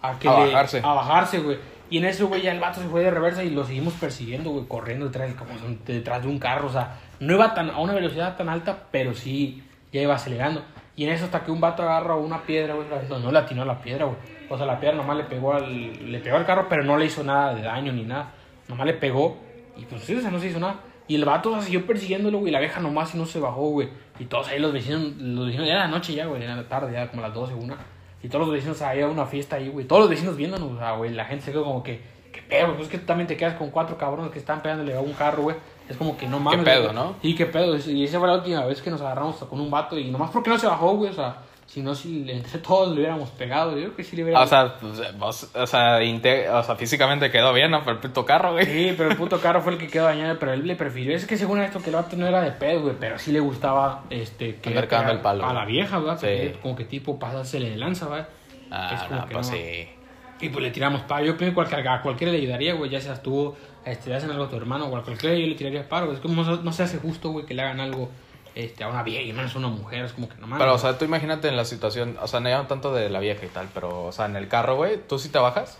a 0.00 0.18
que 0.18 0.28
A 0.28 0.38
le- 0.40 0.46
bajarse. 0.46 0.80
A 0.82 0.92
bajarse, 0.94 1.38
güey. 1.40 1.58
Y 1.88 1.98
en 1.98 2.04
eso, 2.04 2.26
güey, 2.26 2.42
ya 2.42 2.52
el 2.52 2.60
vato 2.60 2.80
se 2.80 2.88
fue 2.88 3.02
de 3.02 3.10
reversa 3.10 3.44
y 3.44 3.50
lo 3.50 3.64
seguimos 3.64 3.94
persiguiendo, 3.94 4.50
güey, 4.50 4.66
corriendo 4.66 5.06
detrás, 5.06 5.32
como 5.34 5.52
detrás 5.86 6.22
de 6.22 6.28
un 6.28 6.38
carro, 6.38 6.66
o 6.66 6.72
sea, 6.72 6.98
no 7.20 7.34
iba 7.34 7.54
tan, 7.54 7.70
a 7.70 7.78
una 7.78 7.92
velocidad 7.92 8.36
tan 8.36 8.48
alta, 8.48 8.88
pero 8.90 9.14
sí, 9.14 9.62
ya 9.92 10.02
iba 10.02 10.14
acelerando. 10.14 10.62
Y 10.96 11.04
en 11.04 11.10
eso 11.10 11.26
hasta 11.26 11.44
que 11.44 11.50
un 11.50 11.60
vato 11.60 11.82
agarra 11.82 12.16
una 12.16 12.42
piedra, 12.42 12.74
güey, 12.74 12.88
no, 13.08 13.18
no 13.18 13.30
le 13.30 13.38
atinó 13.38 13.62
a 13.62 13.66
la 13.66 13.80
piedra, 13.80 14.06
güey. 14.06 14.16
O 14.48 14.56
sea, 14.56 14.66
la 14.66 14.80
piedra 14.80 14.96
nomás 14.96 15.16
le 15.16 15.24
pegó 15.24 15.52
al, 15.52 16.10
le 16.10 16.18
pegó 16.20 16.36
al 16.36 16.46
carro, 16.46 16.66
pero 16.68 16.82
no 16.82 16.96
le 16.96 17.06
hizo 17.06 17.22
nada 17.22 17.54
de 17.54 17.62
daño 17.62 17.92
ni 17.92 18.04
nada. 18.04 18.32
Nomás 18.68 18.86
le 18.86 18.94
pegó 18.94 19.36
y 19.76 19.84
pues 19.84 20.02
sí, 20.02 20.14
o 20.14 20.20
sea, 20.20 20.30
no 20.30 20.40
se 20.40 20.48
hizo 20.48 20.58
nada. 20.58 20.80
Y 21.08 21.14
el 21.16 21.24
vato 21.24 21.50
o 21.50 21.54
sea, 21.54 21.62
siguió 21.62 21.86
persiguiéndolo, 21.86 22.38
güey, 22.38 22.50
la 22.50 22.58
abeja 22.58 22.80
nomás 22.80 23.14
y 23.14 23.18
no 23.18 23.26
se 23.26 23.38
bajó, 23.38 23.70
güey. 23.70 23.88
Y 24.18 24.24
todos 24.24 24.48
ahí 24.48 24.58
los 24.58 24.72
vecinos, 24.72 25.16
los 25.18 25.46
vecinos, 25.46 25.68
era 25.68 25.80
la 25.80 25.88
noche 25.88 26.14
ya, 26.14 26.26
güey, 26.26 26.42
era 26.42 26.56
la 26.56 26.66
tarde, 26.66 26.92
ya 26.92 27.08
como 27.08 27.22
las 27.22 27.34
12, 27.34 27.54
una. 27.54 27.76
Y 28.26 28.28
todos 28.28 28.48
los 28.48 28.54
vecinos, 28.54 28.82
había 28.82 29.06
una 29.06 29.24
fiesta 29.24 29.54
ahí, 29.54 29.68
güey. 29.68 29.86
Todos 29.86 30.00
los 30.00 30.10
vecinos 30.10 30.36
viéndonos, 30.36 30.72
o 30.72 30.78
sea, 30.78 30.96
güey, 30.96 31.12
la 31.12 31.26
gente 31.26 31.44
se 31.44 31.52
quedó 31.52 31.62
como 31.62 31.84
que, 31.84 32.00
qué 32.32 32.42
pedo, 32.42 32.74
pues 32.74 32.86
es 32.86 32.88
que 32.88 32.98
tú 32.98 33.06
también 33.06 33.28
te 33.28 33.36
quedas 33.36 33.54
con 33.54 33.70
cuatro 33.70 33.96
cabrones 33.96 34.32
que 34.32 34.40
están 34.40 34.62
pegándole 34.62 34.96
a 34.96 35.00
un 35.00 35.12
carro, 35.12 35.44
güey. 35.44 35.54
Es 35.88 35.96
como 35.96 36.16
que 36.16 36.26
no 36.26 36.40
mames. 36.40 36.64
pedo, 36.64 36.82
güey. 36.82 36.94
¿no? 36.96 37.14
Sí, 37.22 37.36
qué 37.36 37.46
pedo. 37.46 37.76
Y 37.76 38.02
esa 38.02 38.18
fue 38.18 38.26
la 38.26 38.34
última 38.34 38.64
vez 38.64 38.82
que 38.82 38.90
nos 38.90 39.00
agarramos 39.00 39.36
con 39.36 39.60
un 39.60 39.70
vato 39.70 39.96
y 39.96 40.10
nomás 40.10 40.30
porque 40.32 40.50
no 40.50 40.58
se 40.58 40.66
bajó, 40.66 40.96
güey, 40.96 41.10
o 41.10 41.14
sea, 41.14 41.36
si 41.66 41.82
no, 41.82 41.94
si 41.94 42.30
entre 42.30 42.58
todos 42.60 42.88
le 42.94 43.00
hubiéramos 43.00 43.28
pegado, 43.30 43.72
yo 43.72 43.78
creo 43.84 43.96
que 43.96 44.04
sí 44.04 44.16
le 44.16 44.22
hubiéramos... 44.24 44.46
O 44.46 44.50
sea, 44.50 44.76
pues, 44.78 45.18
vos- 45.18 45.50
o 45.54 45.66
sea, 45.66 46.02
inte- 46.02 46.48
o 46.48 46.62
sea, 46.62 46.76
físicamente 46.76 47.30
quedó 47.30 47.52
bien, 47.52 47.70
¿no? 47.70 47.80
Pero 47.80 47.92
el 47.92 47.98
puto 47.98 48.24
carro, 48.24 48.52
güey. 48.52 48.64
Sí, 48.66 48.94
pero 48.96 49.10
el 49.10 49.16
puto 49.18 49.40
carro 49.40 49.60
fue 49.60 49.72
el 49.72 49.78
que 49.78 49.88
quedó 49.88 50.04
dañado, 50.04 50.38
pero 50.38 50.52
él 50.52 50.66
le 50.66 50.76
prefirió. 50.76 51.14
Es 51.16 51.26
que 51.26 51.36
según 51.36 51.60
esto 51.60 51.80
que 51.82 51.90
el 51.90 51.96
vato 51.96 52.16
no 52.16 52.26
era 52.26 52.40
de 52.40 52.52
pedo, 52.52 52.82
güey, 52.82 52.94
pero 52.98 53.18
sí 53.18 53.32
le 53.32 53.40
gustaba 53.40 54.04
este 54.10 54.56
que 54.56 54.70
el 54.70 54.86
palo, 55.20 55.44
a 55.46 55.52
la 55.52 55.64
vieja, 55.64 55.98
¿verdad? 55.98 56.18
Sí. 56.20 56.52
Como 56.62 56.76
que 56.76 56.84
tipo 56.84 57.18
pasársele 57.18 57.70
de 57.70 57.76
lanza, 57.76 58.08
¿verdad? 58.08 58.28
Es 58.28 58.66
Ah, 58.70 59.04
como 59.08 59.20
no, 59.20 59.26
que 59.28 59.34
pues 59.34 59.50
no. 59.50 59.56
sí. 59.56 59.88
Y 60.40 60.48
pues 60.50 60.62
le 60.62 60.70
tiramos 60.70 61.00
paro. 61.02 61.24
Yo 61.24 61.36
pienso 61.36 61.64
que 61.64 61.74
a 61.88 62.02
cualquiera 62.02 62.32
le 62.32 62.38
ayudaría, 62.38 62.74
güey, 62.74 62.90
ya 62.90 63.00
seas 63.00 63.22
tú, 63.22 63.54
este, 63.84 64.10
le 64.10 64.16
hacen 64.16 64.30
algo 64.30 64.44
a 64.44 64.48
tu 64.50 64.56
hermano 64.56 64.84
o 64.86 64.96
a 64.96 65.02
cualquiera 65.02 65.34
yo 65.36 65.46
le 65.46 65.54
tiraría 65.54 65.88
paro. 65.88 66.12
Es 66.12 66.18
como 66.20 66.42
no, 66.42 66.56
no 66.56 66.72
se 66.72 66.82
hace 66.82 66.98
justo, 66.98 67.30
güey, 67.30 67.46
que 67.46 67.54
le 67.54 67.62
hagan 67.62 67.80
algo 67.80 68.10
este, 68.56 68.82
a 68.82 68.88
una 68.88 69.02
vieja 69.04 69.22
y 69.22 69.32
menos 69.32 69.54
a 69.54 69.58
una 69.58 69.68
mujer, 69.68 70.04
es 70.06 70.12
como 70.12 70.28
que 70.28 70.34
no 70.36 70.46
mames. 70.48 70.58
Pero, 70.58 70.74
o 70.74 70.78
sea, 70.78 70.98
tú 70.98 71.04
imagínate 71.04 71.46
en 71.46 71.56
la 71.56 71.64
situación, 71.64 72.16
o 72.20 72.26
sea, 72.26 72.40
no 72.40 72.66
tanto 72.66 72.92
de 72.92 73.08
la 73.10 73.20
vieja 73.20 73.44
y 73.44 73.48
tal, 73.48 73.68
pero, 73.72 74.04
o 74.06 74.12
sea, 74.12 74.24
en 74.26 74.34
el 74.36 74.48
carro, 74.48 74.76
güey, 74.76 74.98
¿tú 75.06 75.18
sí 75.18 75.28
te 75.28 75.38
bajas? 75.38 75.78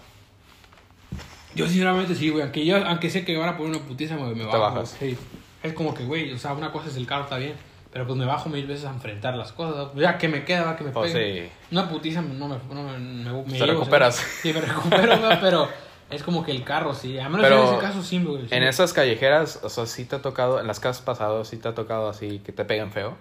Yo 1.55 1.67
sinceramente 1.67 2.15
sí, 2.15 2.29
güey, 2.29 2.43
aunque 2.43 2.65
yo, 2.67 2.77
aunque 2.87 3.09
sé 3.09 3.25
que 3.25 3.33
me 3.33 3.39
van 3.39 3.49
a 3.49 3.57
poner 3.57 3.77
una 3.77 3.87
putiza, 3.87 4.17
me, 4.17 4.35
me 4.35 4.45
bajo. 4.45 4.61
bajas. 4.61 4.95
Sí. 5.01 5.17
Es 5.63 5.73
como 5.73 5.95
que, 5.95 6.05
güey, 6.05 6.33
o 6.33 6.39
sea, 6.39 6.53
una 6.53 6.71
cosa 6.71 6.89
es 6.89 6.97
el 6.97 7.07
carro, 7.07 7.25
está 7.25 7.39
bien, 7.39 7.55
pero 7.93 8.07
pues 8.07 8.19
me 8.19 8.27
bajo 8.27 8.51
mil 8.51 8.67
veces 8.67 8.85
a 8.85 8.91
enfrentar 8.91 9.35
las 9.37 9.53
cosas. 9.53 9.89
Ya 9.97 10.19
que 10.19 10.29
me 10.29 10.45
queda, 10.45 10.65
va, 10.65 10.77
que 10.77 10.85
me 10.85 10.91
Pues 10.91 11.13
peguen. 11.13 11.47
sí. 11.47 11.53
Una 11.73 11.89
putiza 11.89 12.21
no 12.21 12.47
me, 12.49 12.57
no 12.75 12.83
me, 12.83 12.99
me, 12.99 13.33
me 13.33 13.43
Te 13.45 13.59
llevo, 13.65 13.81
recuperas. 13.81 14.17
¿sabes? 14.17 14.39
Sí, 14.43 14.53
me 14.53 14.61
recupero, 14.61 15.19
güey, 15.19 15.41
pero 15.41 15.69
es 16.11 16.23
como 16.23 16.45
que 16.45 16.53
el 16.53 16.65
carro, 16.65 16.95
sí. 16.95 17.19
A 17.19 17.29
menos 17.29 17.47
Pero 17.47 17.63
en 17.63 17.69
ese 17.75 17.79
caso 17.79 18.03
sí, 18.03 18.23
güey. 18.23 18.43
sí. 18.49 18.55
En 18.55 18.63
esas 18.63 18.93
callejeras, 18.93 19.61
o 19.63 19.69
sea, 19.69 19.87
sí 19.87 20.05
te 20.05 20.17
ha 20.17 20.23
tocado, 20.23 20.61
en 20.61 20.67
las 20.67 20.81
casas 20.81 21.03
pasadas, 21.03 21.49
sí 21.49 21.57
te 21.57 21.69
ha 21.69 21.75
tocado 21.75 22.09
así 22.09 22.39
que 22.41 22.53
te 22.53 22.65
pegan 22.65 22.93
feo. 22.93 23.17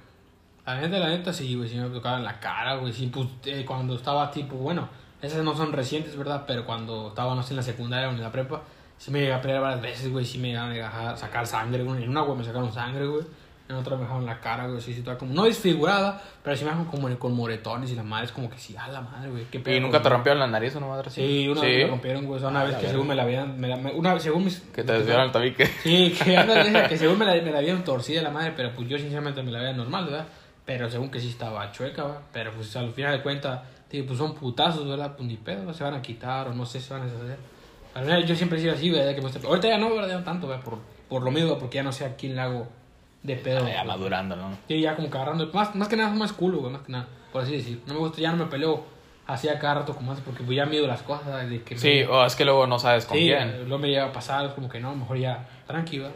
La 0.65 0.81
neta, 0.81 0.97
la 0.97 1.09
neta, 1.09 1.31
sí, 1.31 1.55
güey, 1.55 1.69
sí 1.69 1.77
me 1.77 1.89
tocaba 1.89 2.17
en 2.17 2.23
la 2.23 2.39
cara, 2.39 2.75
güey. 2.75 2.91
Sí, 2.93 3.07
pues, 3.13 3.27
eh, 3.45 3.63
cuando 3.65 3.95
estaba 3.95 4.31
tipo, 4.31 4.55
bueno, 4.55 4.89
esas 5.21 5.43
no 5.43 5.55
son 5.55 5.71
recientes, 5.73 6.15
¿verdad? 6.17 6.43
Pero 6.47 6.65
cuando 6.65 7.09
estaba, 7.09 7.35
no 7.35 7.43
sé, 7.43 7.53
en 7.53 7.57
la 7.57 7.63
secundaria 7.63 8.07
o 8.09 8.11
en 8.11 8.21
la 8.21 8.31
prepa, 8.31 8.61
sí 8.97 9.11
me 9.11 9.19
llegué 9.19 9.33
a 9.33 9.41
pelear 9.41 9.61
varias 9.61 9.81
veces, 9.81 10.11
güey. 10.11 10.25
Sí 10.25 10.37
me 10.39 10.49
llegaron 10.49 10.75
a 10.79 11.15
sacar 11.17 11.45
sangre, 11.45 11.83
güey. 11.83 12.03
En 12.03 12.09
una, 12.09 12.21
güey, 12.21 12.37
me 12.37 12.43
sacaron 12.43 12.71
sangre, 12.73 13.05
güey. 13.05 13.23
En 13.67 13.75
otra 13.75 13.95
me 13.95 14.03
dejaron 14.03 14.25
la 14.27 14.39
cara, 14.39 14.67
güey. 14.67 14.79
Sí, 14.79 14.93
sí, 14.93 14.99
estaba 14.99 15.17
como, 15.17 15.33
no 15.33 15.45
desfigurada, 15.45 16.21
pero 16.43 16.55
sí 16.55 16.63
me 16.63 16.69
dejaron 16.69 16.89
como 16.91 17.17
con 17.17 17.33
moretones 17.33 17.89
y 17.91 17.95
la 17.95 18.03
madre 18.03 18.25
es 18.27 18.31
como 18.31 18.47
que 18.47 18.59
sí, 18.59 18.75
a 18.77 18.87
la 18.89 19.01
madre, 19.01 19.29
güey. 19.31 19.45
¿Qué 19.45 19.59
pedo 19.59 19.75
¿Y 19.75 19.79
nunca 19.79 19.97
te 19.97 20.03
conmigo? 20.03 20.15
rompieron 20.17 20.39
la 20.39 20.47
nariz 20.47 20.75
una 20.75 20.85
madre 20.87 21.07
así? 21.07 21.21
Sí, 21.25 21.47
una 21.47 21.61
vez 21.61 21.83
me 21.85 21.87
rompieron, 21.89 22.25
güey. 22.25 22.37
O 22.37 22.39
sea, 22.39 22.49
una 22.49 22.61
Ah, 22.61 22.63
vez 22.65 22.71
que 22.73 22.81
verga. 22.81 22.91
según 22.91 23.07
me 23.07 23.15
la 23.15 23.23
habían, 23.23 23.59
me 23.59 23.67
la, 23.67 23.75
me- 23.77 23.91
una, 23.93 24.19
según 24.19 24.45
mis... 24.45 24.59
Que 24.59 24.83
te 24.83 24.93
desviaron 24.93 25.25
el 25.25 25.31
tabique. 25.31 25.65
Sí, 25.83 26.15
que, 26.23 26.37
ándale, 26.37 26.87
que 26.87 26.97
según 26.97 27.17
me 27.17 27.25
la, 27.25 27.33
me 27.41 27.51
la 27.51 27.57
habían 27.57 27.83
torcida 27.83 28.21
la 28.21 28.29
madre, 28.29 28.53
pero 28.55 28.71
pues 28.75 28.87
yo 28.87 28.97
sinceramente 28.99 29.41
me 29.41 29.51
la 29.51 29.59
veía 29.59 29.73
normal, 29.73 30.05
¿verdad? 30.05 30.25
Pero 30.63 30.87
según 30.91 31.09
que 31.09 31.19
sí 31.19 31.29
estaba 31.29 31.71
chueca, 31.71 32.03
¿verdad? 32.03 32.21
Pero 32.31 32.51
pues 32.51 32.75
al 32.75 32.91
final 32.91 33.17
de 33.17 33.23
cuentas, 33.23 33.61
tío, 33.87 34.05
pues 34.05 34.19
son 34.19 34.35
putazos, 34.35 34.87
¿verdad? 34.87 35.15
Pues 35.17 35.27
ni 35.27 35.37
pedo, 35.37 35.73
se 35.73 35.83
van 35.83 35.95
a 35.95 36.01
quitar 36.03 36.47
o 36.49 36.53
no 36.53 36.67
sé, 36.67 36.79
se 36.79 36.93
van 36.93 37.01
a 37.01 37.05
deshacer. 37.05 37.37
Al 37.95 38.03
final 38.03 38.25
yo 38.27 38.35
siempre 38.35 38.59
he 38.59 38.61
sido 38.61 38.73
así, 38.75 38.91
¿verdad? 38.91 39.15
Que 39.15 39.21
estoy- 39.25 39.45
Ahorita 39.47 39.69
ya 39.69 39.77
no, 39.79 39.93
¿verdad? 39.95 40.23
Tanto, 40.23 40.47
¿verdad? 40.47 40.63
Por, 40.63 40.77
por 41.09 41.23
lo 41.23 41.31
mismo, 41.31 41.57
porque 41.57 41.77
ya 41.77 41.83
no 41.83 41.91
sé 41.91 42.05
a 42.05 42.15
quién 42.15 42.35
le 42.35 42.41
hago 42.41 42.67
de 43.25 43.35
pedo. 43.35 43.67
Ya 43.67 43.83
madurando, 43.83 44.35
¿no? 44.35 44.57
Sí, 44.67 44.79
ya 44.81 44.95
como 44.95 45.09
que 45.09 45.17
agarrando. 45.17 45.49
Más, 45.53 45.75
más 45.75 45.87
que 45.87 45.95
nada 45.97 46.11
es 46.11 46.17
más 46.17 46.33
culo, 46.33 46.59
güey, 46.59 46.71
más 46.73 46.81
que 46.83 46.91
nada, 46.91 47.07
por 47.31 47.41
así 47.43 47.53
decir. 47.53 47.81
No 47.87 47.93
me 47.93 47.99
gusta, 47.99 48.21
ya 48.21 48.31
no 48.31 48.37
me 48.37 48.49
peleo 48.49 48.83
así 49.27 49.47
a 49.49 49.57
cada 49.59 49.75
rato 49.75 49.95
como 49.95 50.11
antes, 50.11 50.23
porque 50.25 50.43
pues 50.43 50.55
ya 50.55 50.65
mido 50.65 50.85
las 50.87 51.01
cosas, 51.01 51.25
¿sabes? 51.25 51.49
De 51.49 51.63
que 51.63 51.75
me- 51.75 51.81
Sí, 51.81 52.03
o 52.03 52.25
es 52.25 52.35
que 52.35 52.45
luego 52.45 52.67
no 52.67 52.77
sabes 52.79 53.05
con 53.05 53.17
Sí, 53.17 53.25
quién. 53.25 53.61
luego 53.67 53.79
me 53.79 53.89
llega 53.89 54.05
a 54.05 54.11
pasar, 54.13 54.53
como 54.53 54.69
que 54.69 54.79
no, 54.79 54.93
mejor 54.95 55.17
ya, 55.17 55.47
tranquila. 55.65 56.09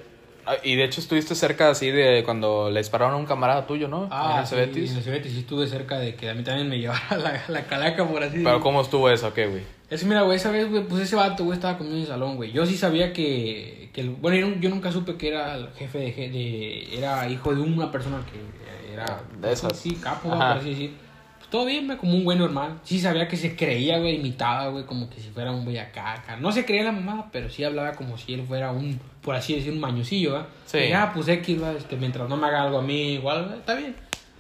Ah, 0.46 0.56
Y 0.64 0.76
de 0.76 0.84
hecho 0.86 1.02
estuviste 1.02 1.36
cerca 1.36 1.70
así 1.70 1.92
de 1.92 2.24
cuando 2.24 2.70
le 2.72 2.80
dispararon 2.80 3.14
a 3.16 3.18
un 3.18 3.26
camarada 3.26 3.68
tuyo, 3.68 3.88
¿no? 3.88 4.08
Ah, 4.12 4.32
en 4.34 4.40
el 4.40 4.46
sí, 4.46 4.50
Cebetis. 4.56 4.92
en 4.92 4.98
el 4.98 5.04
Cebetis 5.04 5.32
sí 5.34 5.40
estuve 5.40 5.68
cerca 5.68 6.00
de 6.00 6.16
que 6.16 6.30
a 6.30 6.34
mí 6.34 6.44
también 6.44 6.70
me 6.70 6.78
llevara 6.80 7.18
la, 7.18 7.42
la 7.48 7.64
calaca, 7.66 8.06
por 8.08 8.22
así 8.24 8.32
Pero 8.38 8.44
decirlo. 8.44 8.60
¿cómo 8.62 8.82
estuvo 8.82 9.10
eso? 9.10 9.34
¿Qué, 9.34 9.48
güey? 9.48 9.64
Es 9.90 10.02
que 10.02 10.06
mira, 10.06 10.22
güey, 10.22 10.38
esa 10.38 10.52
vez, 10.52 10.70
güey, 10.70 10.84
pues 10.84 11.02
ese 11.04 11.16
vato, 11.16 11.44
güey, 11.44 11.56
estaba 11.58 11.78
conmigo 11.78 11.96
en 11.98 12.02
el 12.04 12.08
salón, 12.08 12.36
güey. 12.36 12.52
Yo 12.52 12.66
sí 12.66 12.78
sabía 12.78 13.12
que, 13.12 13.90
que 13.92 14.02
el- 14.02 14.10
bueno, 14.12 14.38
yo, 14.38 14.48
nu- 14.48 14.60
yo 14.62 14.70
nunca 14.70 14.92
supe 14.92 15.16
que 15.16 15.30
era 15.30 15.56
el 15.56 15.70
jefe 15.70 15.98
de, 15.98 16.12
de- 16.30 16.98
era 16.98 17.28
hijo 17.28 17.54
de 17.56 17.62
una 17.62 17.92
persona 17.92 18.22
que 18.32 18.94
era... 18.94 19.22
De 19.42 19.52
esas. 19.52 19.76
Sí, 19.78 19.96
capo, 19.96 20.30
por 20.30 20.42
así 20.42 20.70
decir. 20.70 20.94
Pues 21.40 21.50
todo 21.50 21.66
bien, 21.66 21.88
güey, 21.88 21.98
como 21.98 22.14
un 22.14 22.24
güey 22.24 22.38
normal. 22.38 22.80
Sí 22.84 23.00
sabía 23.00 23.28
que 23.28 23.36
se 23.36 23.56
creía, 23.56 23.98
güey, 23.98 24.18
imitaba, 24.18 24.68
güey, 24.70 24.86
como 24.86 25.10
que 25.10 25.20
si 25.20 25.30
fuera 25.30 25.52
un 25.52 25.64
güey 25.64 25.80
acá, 25.80 26.14
acá. 26.14 26.36
No 26.38 26.52
se 26.52 26.66
creía 26.66 26.84
la 26.84 26.92
mamá, 26.92 27.30
pero 27.32 27.50
sí 27.50 27.64
hablaba 27.64 27.94
como 27.94 28.16
si 28.18 28.36
él 28.36 28.44
fuera 28.48 28.72
un, 28.72 29.00
por 29.24 29.34
así 29.36 29.56
decir, 29.56 29.74
un 29.74 29.80
mañosillo, 29.80 30.34
¿verdad? 30.34 30.48
Sí. 30.68 30.78
Y, 30.78 30.92
ah, 30.92 31.12
pues 31.16 31.28
X, 31.28 31.60
güey, 31.60 31.76
este, 31.78 31.96
mientras 31.96 32.30
no 32.30 32.38
me 32.38 32.46
haga 32.46 32.62
algo 32.62 32.78
a 32.78 32.82
mí, 32.84 33.14
igual, 33.14 33.46
güey, 33.46 33.58
está 33.58 33.74
bien. 33.74 33.96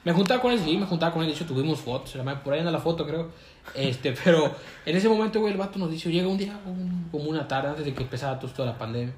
Me 0.06 0.14
juntaba 0.14 0.42
con 0.42 0.52
él, 0.54 0.60
sí, 0.60 0.78
me 0.78 0.86
juntaba 0.86 1.12
con 1.12 1.24
él. 1.24 1.30
De 1.30 1.36
hecho, 1.36 1.46
tuvimos 1.46 1.80
fotos. 1.80 2.16
Por 2.44 2.54
ahí 2.54 2.60
anda 2.60 2.72
la 2.72 2.80
foto, 2.80 3.06
creo. 3.06 3.32
Este, 3.76 4.14
pero 4.24 4.56
en 4.86 4.96
ese 4.98 5.08
momento, 5.10 5.40
güey, 5.40 5.54
el 5.54 5.60
vato 5.60 5.78
nos 5.80 5.92
dice, 5.92 6.12
llega 6.12 6.28
un 6.28 6.38
día, 6.38 6.58
un- 6.66 7.08
como 7.12 7.26
una 7.30 7.48
tarde, 7.48 7.70
antes 7.70 7.86
de 7.86 7.94
que 7.94 8.04
empezara 8.04 8.38
todo 8.38 8.48
esto 8.48 8.64
de 8.64 8.70
la 8.72 8.78
pandemia. 8.78 9.14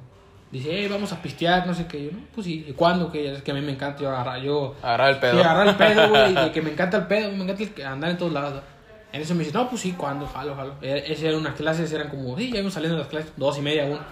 Dice, 0.51 0.67
hey, 0.71 0.87
vamos 0.91 1.13
a 1.13 1.21
pistear, 1.21 1.65
no 1.65 1.73
sé 1.73 1.87
qué. 1.87 2.05
Yo, 2.05 2.11
no, 2.11 2.19
pues 2.35 2.45
sí. 2.45 2.65
¿Y 2.67 2.73
cuándo? 2.73 3.09
Que 3.09 3.33
es 3.35 3.41
que 3.41 3.51
a 3.51 3.53
mí 3.53 3.61
me 3.61 3.71
encanta 3.71 4.01
yo 4.01 4.09
agarrar, 4.09 4.41
yo... 4.41 4.75
Agarrar 4.83 5.11
el 5.11 5.19
pedo. 5.19 5.33
Sí, 5.35 5.39
agarrar 5.39 5.67
el 5.69 5.75
pedo, 5.75 6.09
güey, 6.09 6.51
que 6.51 6.61
me 6.61 6.71
encanta 6.71 6.97
el 6.97 7.07
pedo, 7.07 7.31
me 7.31 7.43
encanta 7.45 7.63
el- 7.63 7.85
andar 7.85 8.09
en 8.11 8.17
todos 8.17 8.33
lados. 8.33 8.53
¿no? 8.55 8.61
En 9.13 9.21
eso 9.21 9.33
me 9.33 9.45
dice, 9.45 9.53
no, 9.53 9.69
pues 9.69 9.81
sí, 9.81 9.93
¿cuándo? 9.93 10.25
Jalo, 10.27 10.53
jalo. 10.55 10.73
Eh, 10.81 11.03
Esas 11.07 11.23
eran 11.23 11.37
unas 11.39 11.55
clases, 11.55 11.91
eran 11.93 12.09
como, 12.09 12.37
sí, 12.37 12.49
ya 12.49 12.55
íbamos 12.57 12.73
saliendo 12.73 12.97
de 12.97 13.03
las 13.03 13.09
clases, 13.09 13.31
dos 13.37 13.57
y 13.57 13.61
media, 13.61 13.85
una. 13.85 14.05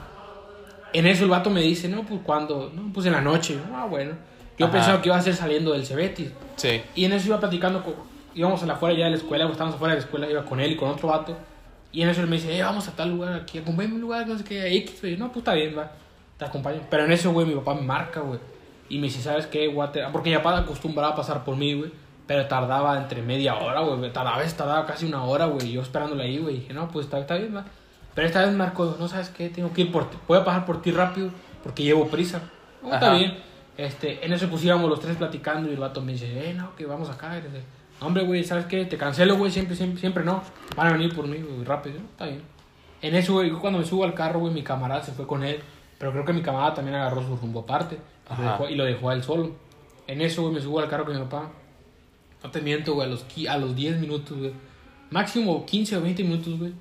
En 0.93 1.05
eso 1.05 1.23
el 1.25 1.29
vato 1.29 1.49
me 1.49 1.61
dice, 1.61 1.87
no, 1.89 2.03
pues 2.03 2.21
¿cuándo? 2.23 2.71
No, 2.73 2.91
pues 2.93 3.05
en 3.05 3.11
la 3.13 3.21
noche. 3.21 3.55
Yo, 3.55 3.75
Ah, 3.75 3.85
bueno. 3.85 4.13
Yo 4.57 4.65
Ajá. 4.65 4.73
pensaba 4.73 5.01
que 5.01 5.09
iba 5.09 5.17
a 5.17 5.21
ser 5.21 5.35
saliendo 5.35 5.71
del 5.73 5.85
Cebetis. 5.85 6.31
Sí. 6.55 6.81
Y 6.95 7.05
en 7.05 7.13
eso 7.13 7.27
iba 7.27 7.39
platicando, 7.39 7.83
con, 7.83 7.93
íbamos 8.35 8.61
a 8.63 8.65
la 8.65 8.73
afuera 8.73 8.95
ya 8.95 9.05
de 9.05 9.11
la 9.11 9.17
escuela, 9.17 9.45
pues, 9.45 9.53
estábamos 9.53 9.75
afuera 9.75 9.93
de 9.95 9.99
la 9.99 10.05
escuela, 10.05 10.29
iba 10.29 10.45
con 10.45 10.59
él 10.59 10.71
y 10.71 10.75
con 10.75 10.89
otro 10.89 11.09
vato. 11.09 11.37
Y 11.91 12.01
en 12.01 12.09
eso 12.09 12.21
él 12.21 12.27
me 12.27 12.35
dice, 12.35 12.55
eh, 12.55 12.61
vamos 12.61 12.87
a 12.87 12.91
tal 12.95 13.09
lugar 13.09 13.33
aquí, 13.33 13.57
acompáñame 13.57 13.93
a 13.93 13.95
un 13.95 14.01
lugar, 14.01 14.27
no 14.27 14.37
sé 14.37 14.43
qué, 14.43 14.75
X, 14.77 15.01
güey. 15.01 15.17
No, 15.17 15.27
pues 15.27 15.37
está 15.37 15.53
bien, 15.53 15.75
va, 15.77 15.91
te 16.37 16.45
acompaño. 16.45 16.81
Pero 16.89 17.05
en 17.05 17.11
eso, 17.11 17.31
güey, 17.31 17.47
mi 17.47 17.55
papá 17.55 17.73
me 17.73 17.81
marca, 17.81 18.19
güey. 18.19 18.39
Y 18.89 18.97
me 18.97 19.07
dice, 19.07 19.21
¿sabes 19.21 19.47
qué, 19.47 19.67
guate? 19.67 20.03
Porque 20.11 20.29
mi 20.29 20.37
papá 20.37 20.57
acostumbraba 20.57 21.13
a 21.13 21.15
pasar 21.15 21.43
por 21.43 21.55
mí, 21.55 21.73
güey. 21.73 21.91
Pero 22.27 22.47
tardaba 22.47 22.97
entre 22.97 23.21
media 23.23 23.55
hora, 23.55 23.81
güey. 23.81 24.13
Tardaba, 24.13 24.35
a 24.35 24.39
veces 24.39 24.55
tardaba 24.55 24.85
casi 24.85 25.05
una 25.05 25.23
hora, 25.23 25.45
güey. 25.45 25.71
Yo 25.71 25.81
esperándole 25.81 26.23
ahí, 26.23 26.37
güey. 26.37 26.57
Dije, 26.57 26.73
no, 26.73 26.87
pues 26.89 27.05
está, 27.05 27.19
está 27.19 27.35
bien, 27.35 27.55
va. 27.55 27.65
Pero 28.13 28.27
esta 28.27 28.45
vez 28.45 28.53
marcó, 28.53 28.95
no 28.99 29.07
sabes 29.07 29.29
qué, 29.29 29.49
tengo 29.49 29.73
que 29.73 29.81
ir 29.81 29.91
por 29.91 30.09
ti. 30.09 30.17
Voy 30.27 30.37
a 30.37 30.43
pasar 30.43 30.65
por 30.65 30.81
ti 30.81 30.91
rápido 30.91 31.29
porque 31.63 31.83
llevo 31.83 32.07
prisa. 32.07 32.41
No, 32.83 32.93
está 32.93 33.13
bien. 33.13 33.37
Este, 33.77 34.25
en 34.25 34.33
eso 34.33 34.47
pusiéramos 34.49 34.89
los 34.89 34.99
tres 34.99 35.15
platicando 35.17 35.69
y 35.69 35.73
el 35.73 35.79
vato 35.79 36.01
me 36.01 36.11
dice, 36.11 36.49
eh, 36.49 36.53
no, 36.53 36.75
que 36.75 36.85
vamos 36.85 37.09
acá. 37.09 37.37
Y 37.37 37.41
dice, 37.41 37.59
"No, 37.59 37.63
hombre, 38.01 38.23
güey, 38.23 38.43
¿sabes 38.43 38.65
qué? 38.65 38.85
Te 38.85 38.97
cancelo, 38.97 39.37
güey, 39.37 39.51
siempre, 39.51 39.75
siempre, 39.75 39.99
siempre 39.99 40.23
no. 40.23 40.41
Van 40.75 40.87
a 40.87 40.91
venir 40.93 41.15
por 41.15 41.27
mí, 41.27 41.37
güey, 41.37 41.63
rápido. 41.63 41.97
Está 41.97 42.25
bien. 42.25 42.41
En 43.01 43.15
eso, 43.15 43.33
güey, 43.33 43.51
cuando 43.51 43.79
me 43.79 43.85
subo 43.85 44.03
al 44.03 44.13
carro, 44.13 44.39
güey, 44.39 44.53
mi 44.53 44.63
camarada 44.63 45.01
se 45.03 45.11
fue 45.11 45.25
con 45.25 45.43
él. 45.43 45.59
Pero 45.97 46.11
creo 46.11 46.25
que 46.25 46.33
mi 46.33 46.41
camarada 46.41 46.75
también 46.75 46.95
agarró 46.95 47.21
su 47.21 47.35
rumbo 47.35 47.61
aparte. 47.61 47.97
Y 48.37 48.41
lo, 48.41 48.51
dejó, 48.51 48.69
y 48.69 48.75
lo 48.75 48.85
dejó 48.85 49.09
a 49.09 49.13
él 49.13 49.23
solo. 49.23 49.55
En 50.07 50.21
eso, 50.21 50.41
güey, 50.43 50.53
me 50.53 50.61
subo 50.61 50.79
al 50.79 50.89
carro 50.89 51.05
con 51.05 51.13
mi 51.13 51.21
papá. 51.21 51.51
No 52.43 52.51
te 52.51 52.61
miento, 52.61 52.93
güey, 52.93 53.07
a 53.07 53.11
los, 53.11 53.25
a 53.49 53.57
los 53.57 53.75
10 53.75 53.99
minutos, 53.99 54.37
güey. 54.37 54.53
Máximo 55.09 55.65
15 55.65 55.97
o 55.97 56.01
20 56.01 56.23
minutos, 56.23 56.57
güey. 56.57 56.73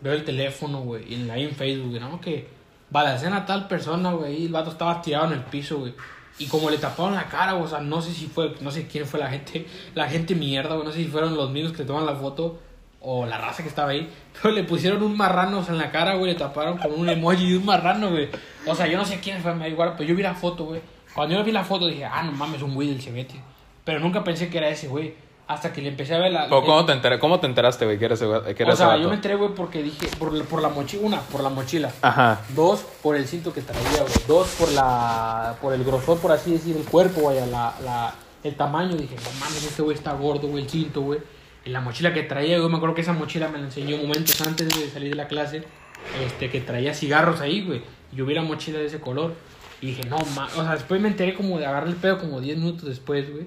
Veo 0.00 0.12
el 0.12 0.24
teléfono, 0.24 0.80
güey, 0.80 1.10
y 1.10 1.14
en 1.14 1.30
ahí 1.30 1.44
en 1.44 1.52
Facebook, 1.52 1.90
güey, 1.90 2.00
¿no? 2.00 2.20
Que 2.20 2.46
balacen 2.90 3.32
a 3.32 3.46
tal 3.46 3.68
persona, 3.68 4.12
güey, 4.12 4.42
y 4.42 4.46
el 4.46 4.52
vato 4.52 4.70
estaba 4.70 5.00
tirado 5.00 5.28
en 5.28 5.32
el 5.34 5.44
piso, 5.44 5.78
güey. 5.78 5.94
Y 6.38 6.46
como 6.46 6.68
le 6.68 6.78
taparon 6.78 7.14
la 7.14 7.28
cara, 7.28 7.54
o 7.54 7.66
sea, 7.66 7.80
no 7.80 8.02
sé 8.02 8.12
si 8.12 8.26
fue, 8.26 8.54
no 8.60 8.70
sé 8.70 8.88
quién 8.88 9.06
fue 9.06 9.20
la 9.20 9.30
gente, 9.30 9.66
la 9.94 10.08
gente 10.08 10.34
mierda, 10.34 10.74
güey, 10.74 10.86
no 10.86 10.92
sé 10.92 10.98
si 10.98 11.06
fueron 11.06 11.36
los 11.36 11.50
mismos 11.50 11.72
que 11.72 11.78
le 11.78 11.84
toman 11.84 12.06
la 12.06 12.16
foto 12.16 12.58
o 13.00 13.26
la 13.26 13.38
raza 13.38 13.62
que 13.62 13.68
estaba 13.68 13.90
ahí, 13.90 14.10
pero 14.42 14.54
le 14.54 14.64
pusieron 14.64 15.02
un 15.02 15.16
marrano 15.16 15.58
o 15.58 15.62
sea, 15.62 15.74
en 15.74 15.78
la 15.78 15.92
cara, 15.92 16.14
güey, 16.14 16.32
le 16.32 16.38
taparon 16.38 16.78
con 16.78 16.92
un 16.92 17.08
emoji 17.08 17.52
de 17.52 17.58
un 17.58 17.64
marrano, 17.64 18.10
güey. 18.10 18.28
O 18.66 18.74
sea, 18.74 18.86
yo 18.86 18.96
no 18.96 19.04
sé 19.04 19.20
quién 19.20 19.40
fue, 19.42 19.54
me 19.54 19.68
igual, 19.68 19.94
pero 19.96 20.08
yo 20.08 20.16
vi 20.16 20.22
la 20.22 20.34
foto, 20.34 20.64
güey. 20.64 20.80
Cuando 21.14 21.36
yo 21.36 21.44
vi 21.44 21.52
la 21.52 21.62
foto 21.62 21.86
dije, 21.86 22.04
ah, 22.04 22.22
no 22.24 22.32
mames, 22.32 22.62
un 22.62 22.74
güey 22.74 22.88
del 22.88 23.00
Chevette. 23.00 23.40
Pero 23.84 24.00
nunca 24.00 24.24
pensé 24.24 24.48
que 24.48 24.58
era 24.58 24.68
ese, 24.68 24.88
güey. 24.88 25.14
Hasta 25.46 25.72
que 25.74 25.82
le 25.82 25.88
empecé 25.88 26.14
a 26.14 26.18
ver 26.20 26.32
la... 26.32 26.48
¿Cómo, 26.48 26.86
te, 26.86 26.92
enter- 26.94 27.18
cómo 27.18 27.38
te 27.38 27.46
enteraste, 27.46 27.84
güey, 27.84 27.98
que 27.98 28.06
era 28.06 28.14
ese, 28.14 28.26
que 28.56 28.62
era 28.62 28.72
o 28.72 28.76
sea, 28.76 28.96
yo 28.96 29.08
me 29.10 29.16
enteré, 29.16 29.34
güey, 29.34 29.50
porque 29.54 29.82
dije, 29.82 30.08
por, 30.18 30.42
por 30.46 30.62
la 30.62 30.70
mochila, 30.70 31.02
una, 31.06 31.20
por 31.20 31.42
la 31.42 31.50
mochila. 31.50 31.92
Ajá. 32.00 32.40
Dos, 32.54 32.80
por 33.02 33.14
el 33.14 33.26
cinto 33.26 33.52
que 33.52 33.60
traía, 33.60 34.00
güey. 34.00 34.12
Dos, 34.26 34.48
por 34.58 34.72
la 34.72 35.56
por 35.60 35.74
el 35.74 35.84
grosor, 35.84 36.18
por 36.18 36.32
así 36.32 36.52
decir, 36.52 36.74
el 36.76 36.84
cuerpo, 36.84 37.20
güey, 37.20 37.38
la, 37.50 37.74
la, 37.84 38.14
el 38.42 38.54
tamaño. 38.56 38.96
Dije, 38.96 39.16
no 39.16 39.38
mames, 39.38 39.64
este 39.64 39.82
güey 39.82 39.94
está 39.96 40.14
gordo, 40.14 40.48
güey, 40.48 40.64
el 40.64 40.70
cinto, 40.70 41.02
güey. 41.02 41.20
Y 41.66 41.70
la 41.70 41.80
mochila 41.82 42.14
que 42.14 42.22
traía, 42.22 42.58
güey, 42.58 42.70
me 42.70 42.76
acuerdo 42.78 42.94
que 42.94 43.02
esa 43.02 43.12
mochila 43.12 43.48
me 43.48 43.58
la 43.58 43.64
enseñó 43.66 43.98
momentos 43.98 44.40
antes 44.46 44.68
de 44.68 44.88
salir 44.88 45.10
de 45.10 45.16
la 45.16 45.28
clase. 45.28 45.62
Este, 46.24 46.48
que 46.50 46.60
traía 46.62 46.94
cigarros 46.94 47.40
ahí, 47.42 47.64
güey. 47.66 47.82
Yo 48.12 48.24
vi 48.24 48.32
la 48.34 48.42
mochila 48.42 48.78
de 48.78 48.86
ese 48.86 49.00
color. 49.00 49.34
Y 49.82 49.88
dije, 49.88 50.04
no 50.08 50.16
mames. 50.34 50.56
O 50.56 50.62
sea, 50.62 50.72
después 50.72 51.00
me 51.02 51.08
enteré 51.08 51.34
como 51.34 51.58
de 51.58 51.66
agarrar 51.66 51.88
el 51.88 51.96
pedo 51.96 52.18
como 52.18 52.40
10 52.40 52.56
minutos 52.58 52.88
después, 52.88 53.30
güey. 53.30 53.46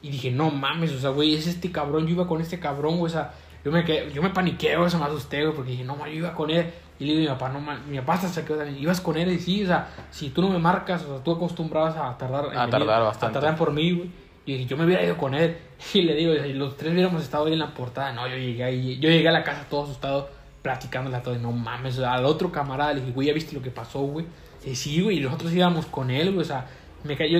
Y 0.00 0.10
dije, 0.10 0.30
no 0.30 0.50
mames, 0.50 0.92
o 0.92 1.00
sea, 1.00 1.10
güey, 1.10 1.34
es 1.34 1.46
este 1.46 1.72
cabrón. 1.72 2.06
Yo 2.06 2.14
iba 2.14 2.26
con 2.26 2.40
este 2.40 2.60
cabrón, 2.60 2.98
güey. 2.98 3.10
O 3.10 3.14
sea, 3.14 3.32
yo 3.64 3.72
me, 3.72 3.84
quedé, 3.84 4.12
yo 4.12 4.22
me 4.22 4.30
paniqué, 4.30 4.76
güey, 4.76 4.86
eso 4.86 4.98
me 4.98 5.06
asusté, 5.06 5.42
güey. 5.42 5.54
Porque 5.54 5.72
dije, 5.72 5.84
no 5.84 5.96
mames, 5.96 6.14
yo 6.14 6.18
iba 6.20 6.34
con 6.34 6.50
él. 6.50 6.70
Y 7.00 7.04
le 7.06 7.16
digo 7.16 7.30
a 7.30 7.34
mi 7.34 7.40
papá, 7.40 7.52
no 7.52 7.60
mames, 7.60 7.86
mi 7.86 7.98
papá 7.98 8.14
hasta 8.14 8.28
se 8.28 8.44
quedó 8.44 8.58
también. 8.58 8.78
Ibas 8.80 9.00
con 9.00 9.16
él 9.16 9.30
y 9.30 9.38
sí, 9.38 9.64
o 9.64 9.66
sea, 9.66 9.88
si 10.10 10.30
tú 10.30 10.42
no 10.42 10.50
me 10.50 10.58
marcas, 10.58 11.04
o 11.04 11.14
sea, 11.14 11.24
tú 11.24 11.32
acostumbrabas 11.32 11.96
a 11.96 12.16
tardar. 12.16 12.46
en 12.46 12.58
A 12.58 12.66
venir, 12.66 12.70
tardar 12.70 13.02
bastante. 13.02 13.38
A 13.38 13.40
tardar 13.40 13.58
por 13.58 13.72
mí, 13.72 13.92
güey. 13.92 14.10
Y 14.46 14.52
dije, 14.54 14.66
yo 14.66 14.76
me 14.76 14.84
hubiera 14.84 15.04
ido 15.04 15.16
con 15.16 15.34
él. 15.34 15.56
Y 15.94 16.02
le 16.02 16.14
digo, 16.14 16.32
y 16.32 16.52
los 16.54 16.76
tres 16.76 16.92
hubiéramos 16.92 17.22
estado 17.22 17.46
ahí 17.46 17.52
en 17.52 17.58
la 17.58 17.74
portada. 17.74 18.12
No, 18.12 18.26
yo 18.28 18.36
llegué 18.36 18.64
ahí, 18.64 18.98
yo 18.98 19.10
llegué 19.10 19.28
a 19.28 19.32
la 19.32 19.44
casa 19.44 19.66
todo 19.68 19.84
asustado, 19.84 20.28
platicándole 20.62 21.16
a 21.16 21.22
todos. 21.22 21.38
No 21.40 21.52
mames, 21.52 21.98
o 21.98 22.00
sea, 22.00 22.14
al 22.14 22.24
otro 22.24 22.50
camarada 22.52 22.94
le 22.94 23.00
dije, 23.00 23.12
güey, 23.12 23.28
¿ya 23.28 23.34
viste 23.34 23.54
lo 23.54 23.62
que 23.62 23.70
pasó, 23.70 24.00
güey? 24.00 24.26
Y 24.64 24.74
sí, 24.74 25.00
güey, 25.00 25.18
y 25.18 25.20
nosotros 25.20 25.52
íbamos 25.52 25.86
con 25.86 26.10
él, 26.10 26.30
güey, 26.32 26.42
o 26.42 26.44
sea, 26.44 26.66
me 27.04 27.16
yo 27.30 27.38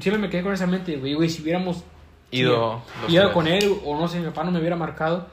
siempre 0.00 0.18
me 0.18 0.28
quedé 0.28 0.42
con 0.42 0.52
esa 0.52 0.66
mente, 0.66 0.96
güey, 0.96 1.14
güey, 1.14 1.28
si 1.28 1.42
hubiéramos 1.42 1.82
Ido. 2.30 2.82
ido 3.08 3.22
tres. 3.22 3.34
con 3.34 3.46
él, 3.46 3.76
o 3.84 3.98
no 3.98 4.08
sé, 4.08 4.18
mi 4.18 4.26
papá 4.26 4.44
no 4.44 4.50
me 4.50 4.58
hubiera 4.58 4.76
marcado, 4.76 5.26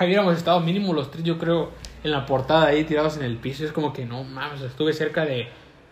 hubiéramos 0.00 0.36
estado 0.36 0.60
mínimo 0.60 0.92
los 0.92 1.10
tres, 1.10 1.24
yo 1.24 1.38
creo, 1.38 1.70
en 2.02 2.10
la 2.10 2.26
portada 2.26 2.66
ahí 2.66 2.84
tirados 2.84 3.16
en 3.16 3.24
el 3.24 3.36
piso. 3.36 3.64
Es 3.64 3.72
como 3.72 3.92
que 3.92 4.04
no 4.04 4.24
mames, 4.24 4.62
estuve 4.62 4.92
cerca 4.92 5.24
de, 5.24 5.48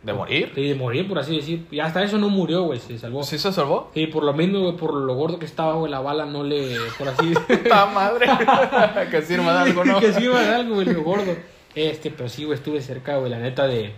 ¿De 0.07 0.13
morir? 0.13 0.53
Sí, 0.55 0.69
de 0.69 0.75
morir, 0.77 1.09
por 1.09 1.19
así 1.19 1.35
decir. 1.35 1.67
Y 1.69 1.81
hasta 1.81 2.01
eso 2.05 2.17
no 2.17 2.29
murió, 2.29 2.63
güey, 2.63 2.79
se 2.79 2.97
salvó. 2.97 3.25
¿Sí 3.25 3.39
se 3.39 3.53
salvó? 3.53 3.91
Sí, 3.93 4.07
por 4.07 4.23
lo 4.23 4.33
mismo, 4.33 4.61
güey, 4.61 4.77
por 4.77 4.95
lo 4.95 5.15
gordo 5.15 5.41
que 5.41 5.47
estaba, 5.47 5.75
güey, 5.75 5.91
la 5.91 5.99
bala 5.99 6.27
no 6.27 6.45
le, 6.45 6.77
por 6.97 7.09
así 7.09 7.33
¡Ta 7.69 7.87
madre! 7.87 8.27
que 9.11 9.23
sirva 9.23 9.53
de 9.53 9.71
algo, 9.71 9.85
¿no? 9.85 9.99
que 10.01 10.13
sirva 10.13 10.41
de 10.41 10.55
algo, 10.55 10.77
güey, 10.77 10.87
lo 10.87 11.03
gordo. 11.03 11.35
Este, 11.75 12.13
pero 12.13 12.29
sí, 12.29 12.45
güey, 12.45 12.57
estuve 12.57 12.81
cerca, 12.83 13.17
güey, 13.17 13.33
la 13.33 13.41
neta, 13.41 13.67
de, 13.67 13.95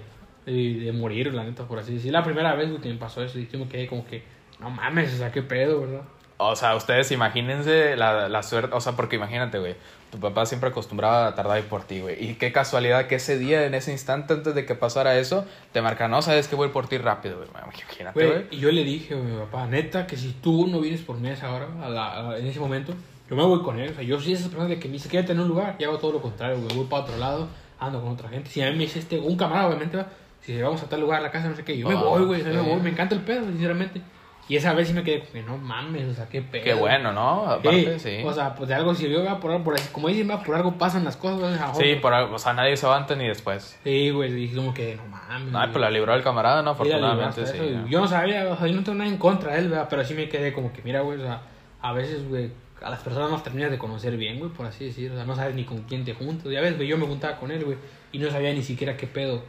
de, 0.47 0.81
de 0.81 0.93
morir, 0.93 1.35
la 1.35 1.45
neta, 1.45 1.69
por 1.69 1.79
así 1.79 1.93
decir. 1.93 2.11
La 2.11 2.25
primera 2.25 2.55
vez, 2.55 2.71
güey, 2.71 2.81
que 2.81 2.89
me 2.89 2.97
pasó 2.97 3.23
eso, 3.23 3.39
y 3.39 3.47
me 3.59 3.69
quedé 3.69 3.87
como 3.87 4.07
que, 4.07 4.23
no 4.61 4.71
mames, 4.71 5.13
o 5.13 5.19
sea, 5.19 5.31
qué 5.31 5.43
pedo, 5.43 5.83
¿verdad? 5.83 6.05
O 6.41 6.55
sea, 6.55 6.77
ustedes 6.77 7.11
imagínense 7.11 7.97
la, 7.97 8.29
la 8.29 8.43
suerte, 8.45 8.75
o 8.75 8.81
sea, 8.81 8.93
porque 8.93 9.17
imagínate, 9.17 9.59
güey, 9.59 9.75
tu 10.13 10.19
papá 10.21 10.47
siempre 10.47 10.71
acostumbraba 10.71 11.27
a 11.27 11.35
tardar 11.35 11.57
ahí 11.57 11.65
por 11.65 11.83
ti, 11.83 12.01
güey. 12.01 12.23
Y 12.25 12.35
qué 12.35 12.53
casualidad 12.53 13.09
que 13.09 13.17
ese 13.17 13.37
día, 13.39 13.67
en 13.67 13.75
ese 13.75 13.91
instante, 13.91 14.35
antes 14.35 14.55
de 14.55 14.65
que 14.65 14.75
pasara 14.77 15.19
eso, 15.19 15.45
te 15.73 15.83
marca, 15.83 16.07
no, 16.07 16.23
sabes 16.23 16.47
que 16.47 16.55
voy 16.55 16.69
por 16.69 16.87
ti 16.89 16.97
rápido, 16.99 17.39
güey. 17.39 17.49
Imagínate, 17.51 18.25
Güey, 18.25 18.47
y 18.53 18.59
yo 18.61 18.71
le 18.71 18.85
dije, 18.85 19.15
güey, 19.17 19.27
mi 19.33 19.37
papá, 19.39 19.67
neta, 19.67 20.07
que 20.07 20.17
si 20.17 20.31
tú 20.41 20.69
no 20.69 20.81
vienes 20.81 21.01
por 21.03 21.17
mí 21.19 21.29
a 21.29 21.33
esa 21.33 21.53
hora, 21.53 21.67
a 21.83 21.89
la- 21.89 22.31
a- 22.31 22.39
en 22.39 22.47
ese 22.47 22.61
momento, 22.61 22.95
yo 23.29 23.35
me 23.37 23.43
voy 23.43 23.61
con 23.63 23.79
él. 23.81 23.91
O 23.91 23.95
sea, 23.95 24.05
yo 24.05 24.21
soy 24.21 24.35
esa 24.35 24.45
persona 24.49 24.69
de 24.69 24.79
que 24.79 24.87
me 24.87 24.95
dice, 24.95 25.09
quédate 25.09 25.33
en 25.33 25.41
un 25.41 25.49
lugar, 25.49 25.75
y 25.81 25.85
hago 25.85 25.99
todo 25.99 26.13
lo 26.13 26.23
contrario, 26.23 26.59
güey, 26.61 26.75
voy 26.77 26.87
para 26.87 27.03
otro 27.03 27.17
lado, 27.17 27.49
ando 27.81 28.01
con 28.01 28.11
otra 28.13 28.29
gente. 28.29 28.49
Si 28.49 28.63
a 28.63 28.67
mí 28.71 28.77
me 28.77 28.85
dice 28.85 29.01
este, 29.01 29.19
un 29.19 29.37
camarada, 29.37 29.67
obviamente, 29.67 29.97
va, 29.97 30.07
si 30.41 30.63
vamos 30.63 30.81
a 30.85 30.89
tal 30.89 31.01
lugar, 31.01 31.19
a 31.19 31.23
la 31.25 31.31
casa, 31.33 31.49
no 31.49 31.57
sé 31.57 31.65
qué, 31.65 31.77
yo 31.77 31.89
me 31.89 31.95
Ah, 31.95 31.99
voy, 31.99 32.25
güey, 32.25 32.45
me 32.45 32.61
voy, 32.61 32.81
me 32.81 32.91
encanta 32.91 33.17
el 33.17 33.23
pedo, 33.23 33.45
sinceramente. 33.47 34.01
Y 34.49 34.57
esa 34.57 34.73
vez 34.73 34.89
sí 34.89 34.95
me 34.95 35.03
quedé, 35.03 35.21
como 35.21 35.33
que 35.33 35.43
no 35.43 35.59
mames, 35.59 36.09
o 36.09 36.15
sea, 36.15 36.27
qué 36.29 36.41
pedo. 36.41 36.65
Qué 36.65 36.73
bueno, 36.73 37.13
¿no? 37.13 37.47
Aparte, 37.47 37.99
sí. 37.99 38.23
O 38.25 38.33
sea, 38.33 38.55
pues 38.55 38.69
de 38.69 38.75
algo 38.75 38.95
sirvió, 38.95 39.23
va, 39.23 39.39
por, 39.39 39.63
por, 39.63 39.77
como 39.93 40.09
dicen, 40.09 40.29
por 40.29 40.55
algo 40.55 40.73
pasan 40.79 41.05
las 41.05 41.17
cosas, 41.19 41.53
mejor, 41.53 41.77
Sí, 41.77 41.97
por 41.97 42.15
algo, 42.15 42.35
o 42.35 42.39
sea, 42.39 42.55
nadie 42.55 42.77
se 42.77 42.87
va 42.87 42.97
antes 42.97 43.17
ni 43.19 43.29
después. 43.29 43.79
Sí, 43.85 44.09
güey, 44.11 44.33
dije 44.33 44.57
como 44.57 44.73
que 44.73 44.97
no 44.97 45.05
mames. 45.07 45.53
No, 45.53 45.61
pues 45.61 45.77
la 45.77 45.91
libró 45.91 46.15
el 46.15 46.23
camarada, 46.23 46.63
¿no? 46.63 46.71
Afortunadamente, 46.71 47.47
sí. 47.47 47.59
Yo 47.89 48.01
no 48.01 48.09
sabía, 48.09 48.49
o 48.51 48.57
sea, 48.57 48.67
yo 48.67 48.75
no 48.75 48.83
tengo 48.83 48.99
nada 48.99 49.11
en 49.11 49.19
contra 49.19 49.53
de 49.53 49.59
él, 49.59 49.69
¿verdad? 49.69 49.87
Pero 49.91 50.03
sí 50.05 50.15
me 50.15 50.29
quedé 50.31 50.55
como 50.55 50.73
que, 50.73 50.81
mira, 50.83 51.01
güey, 51.03 51.19
o 51.21 51.23
sea, 51.23 51.43
a 51.83 51.93
veces, 51.93 52.27
güey, 52.27 52.51
a 52.83 52.91
las 52.91 53.01
personas 53.01 53.29
no 53.29 53.37
las 53.37 53.45
terminas 53.45 53.71
de 53.71 53.79
conocer 53.79 54.17
bien, 54.17 54.39
güey, 54.39 54.51
por 54.51 54.65
así 54.65 54.87
decir. 54.87 55.11
O 55.13 55.15
sea, 55.15 55.25
no 55.25 55.37
sabes 55.37 55.55
ni 55.55 55.65
con 55.65 55.83
quién 55.83 56.05
te 56.05 56.15
juntas. 56.15 56.51
Ya 56.51 56.61
ves, 56.61 56.77
güey, 56.77 56.89
yo 56.89 56.97
me 56.97 57.07
juntaba 57.07 57.37
con 57.37 57.51
él, 57.51 57.65
güey, 57.65 57.77
y 58.13 58.19
no 58.19 58.31
sabía 58.31 58.53
ni 58.55 58.63
siquiera 58.63 58.97
qué 58.97 59.07
pedo. 59.07 59.43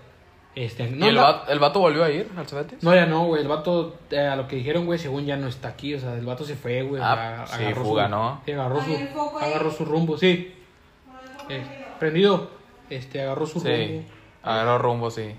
Este, 0.56 0.90
no, 0.90 1.06
¿Y 1.06 1.10
el, 1.10 1.16
la- 1.16 1.22
vato, 1.22 1.52
el 1.52 1.60
vato 1.60 1.80
volvió 1.80 2.04
a 2.04 2.10
ir 2.10 2.30
al 2.36 2.48
Cebetis? 2.48 2.82
no, 2.84 2.94
ya 2.94 3.06
no, 3.06 3.26
güey, 3.26 3.42
el 3.44 3.48
vato, 3.48 3.96
eh, 4.10 4.20
a 4.20 4.36
lo 4.36 4.48
que 4.48 4.56
dijeron, 4.58 4.86
güey, 4.86 4.98
según 5.00 5.26
ya 5.26 5.38
no 5.38 5.48
está 5.48 5.70
aquí, 5.70 5.94
o 5.94 6.00
sea, 6.00 6.14
el 6.16 6.26
vato 6.26 6.44
se 6.44 6.56
fue, 6.56 6.82
güey. 6.82 7.02
Ah, 7.04 7.46
sí, 7.48 7.64
agarró 7.64 7.84
fuga, 7.84 8.06
su, 8.06 8.10
¿no? 8.12 8.42
sí, 8.46 8.52
agarró 8.52 8.82
su, 8.82 9.38
agarró 9.40 9.72
su 9.72 9.86
rumbo, 9.86 10.18
sí. 10.18 10.56
Eh, 11.50 11.64
prendido, 12.00 12.50
este, 12.90 13.22
agarró 13.22 13.46
su 13.46 13.60
Sí, 13.60 13.68
rumbo. 13.70 14.04
agarró 14.44 14.78
rumbo, 14.80 15.12
sí. 15.12 15.34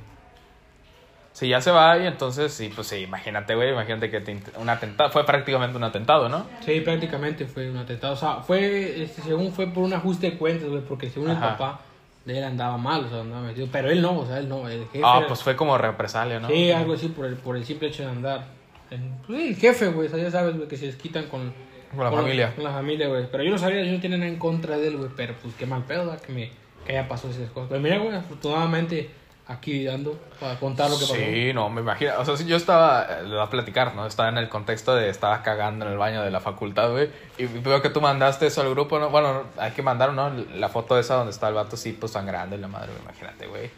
Si 1.32 1.48
ya 1.48 1.60
se 1.60 1.70
va 1.70 1.96
y 1.98 2.06
entonces, 2.06 2.52
sí, 2.52 2.70
pues 2.74 2.88
sí, 2.88 2.96
imagínate, 2.96 3.54
güey, 3.54 3.70
imagínate 3.72 4.10
que 4.10 4.20
te 4.20 4.36
un 4.58 4.68
atentado, 4.68 5.10
fue 5.10 5.24
prácticamente 5.24 5.76
un 5.76 5.84
atentado, 5.84 6.28
¿no? 6.28 6.46
Sí, 6.64 6.80
prácticamente 6.80 7.46
fue 7.46 7.70
un 7.70 7.76
atentado. 7.78 8.14
O 8.14 8.16
sea, 8.16 8.36
fue, 8.42 9.02
este, 9.02 9.22
según 9.22 9.52
fue 9.52 9.66
por 9.68 9.84
un 9.84 9.92
ajuste 9.92 10.32
de 10.32 10.38
cuentas, 10.38 10.68
güey, 10.68 10.82
porque 10.82 11.08
según 11.08 11.30
el 11.30 11.36
papá 11.38 11.80
él 12.26 12.44
andaba 12.44 12.76
mal, 12.76 13.04
o 13.04 13.08
sea, 13.08 13.20
andaba 13.20 13.42
metido. 13.42 13.68
Pero 13.72 13.90
él 13.90 14.02
no, 14.02 14.18
o 14.20 14.26
sea, 14.26 14.38
él 14.38 14.48
no, 14.48 14.68
el 14.68 14.84
jefe. 14.86 15.00
Ah, 15.04 15.18
era- 15.18 15.26
pues 15.28 15.42
fue 15.42 15.56
como 15.56 15.76
represalia, 15.78 16.40
¿no? 16.40 16.48
Sí, 16.48 16.70
algo 16.70 16.94
así 16.94 17.08
por 17.08 17.26
el, 17.26 17.34
por 17.36 17.56
el 17.56 17.64
simple 17.64 17.88
hecho 17.88 18.02
de 18.04 18.10
andar. 18.10 18.46
pues 18.88 19.00
sí, 19.40 19.48
el 19.48 19.56
jefe, 19.56 19.88
güey, 19.88 20.08
o 20.08 20.10
sea, 20.10 20.18
ya 20.22 20.30
sabes, 20.30 20.56
güey, 20.56 20.68
que 20.68 20.76
se 20.76 20.86
desquitan 20.86 21.26
con, 21.26 21.52
Con 21.94 22.04
la 22.04 22.10
familia. 22.12 22.54
Con 22.54 22.64
la 22.64 22.72
familia, 22.72 23.08
güey. 23.08 23.26
Pero 23.30 23.42
yo 23.44 23.50
no 23.50 23.58
sabía, 23.58 23.82
yo 23.84 23.92
no 23.92 24.00
tenía 24.00 24.18
nada 24.18 24.30
en 24.30 24.38
contra 24.38 24.76
de 24.76 24.88
él, 24.88 24.96
güey, 24.96 25.10
pero 25.16 25.34
pues 25.42 25.54
qué 25.54 25.66
mal 25.66 25.84
pedo, 25.84 26.06
¿verdad? 26.06 26.20
que 26.20 26.32
me 26.32 26.50
que 26.86 26.92
haya 26.92 27.08
pasado 27.08 27.30
esas 27.32 27.50
cosas. 27.50 27.68
Pero 27.68 27.80
mira, 27.80 27.98
güey, 27.98 28.14
afortunadamente 28.16 29.10
aquí 29.50 29.84
dando 29.84 30.18
para 30.38 30.58
contar 30.58 30.88
lo 30.88 30.96
que 30.96 31.02
pasó. 31.02 31.14
Sí, 31.14 31.52
no, 31.52 31.68
me 31.68 31.80
imagino. 31.80 32.12
O 32.18 32.24
sea, 32.24 32.36
sí, 32.36 32.44
yo 32.44 32.56
estaba, 32.56 33.02
eh, 33.02 33.22
le 33.24 33.34
voy 33.34 33.44
a 33.44 33.50
platicar, 33.50 33.94
¿no? 33.94 34.06
Estaba 34.06 34.28
en 34.28 34.38
el 34.38 34.48
contexto 34.48 34.94
de 34.94 35.08
estaba 35.08 35.42
cagando 35.42 35.84
en 35.84 35.92
el 35.92 35.98
baño 35.98 36.22
de 36.22 36.30
la 36.30 36.40
facultad, 36.40 36.90
güey. 36.90 37.10
Y 37.38 37.46
veo 37.46 37.82
que 37.82 37.90
tú 37.90 38.00
mandaste 38.00 38.46
eso 38.46 38.60
al 38.60 38.70
grupo, 38.70 38.98
¿no? 38.98 39.10
Bueno, 39.10 39.44
hay 39.58 39.72
que 39.72 39.82
mandar, 39.82 40.12
¿no? 40.12 40.30
La 40.30 40.68
foto 40.68 40.98
esa 40.98 41.14
donde 41.16 41.32
está 41.32 41.48
el 41.48 41.54
vato 41.54 41.76
así, 41.76 41.92
pues 41.92 42.12
sangrando 42.12 42.56
y 42.56 42.58
la 42.60 42.68
madre, 42.68 42.92
imagínate, 43.02 43.46
güey. 43.46 43.70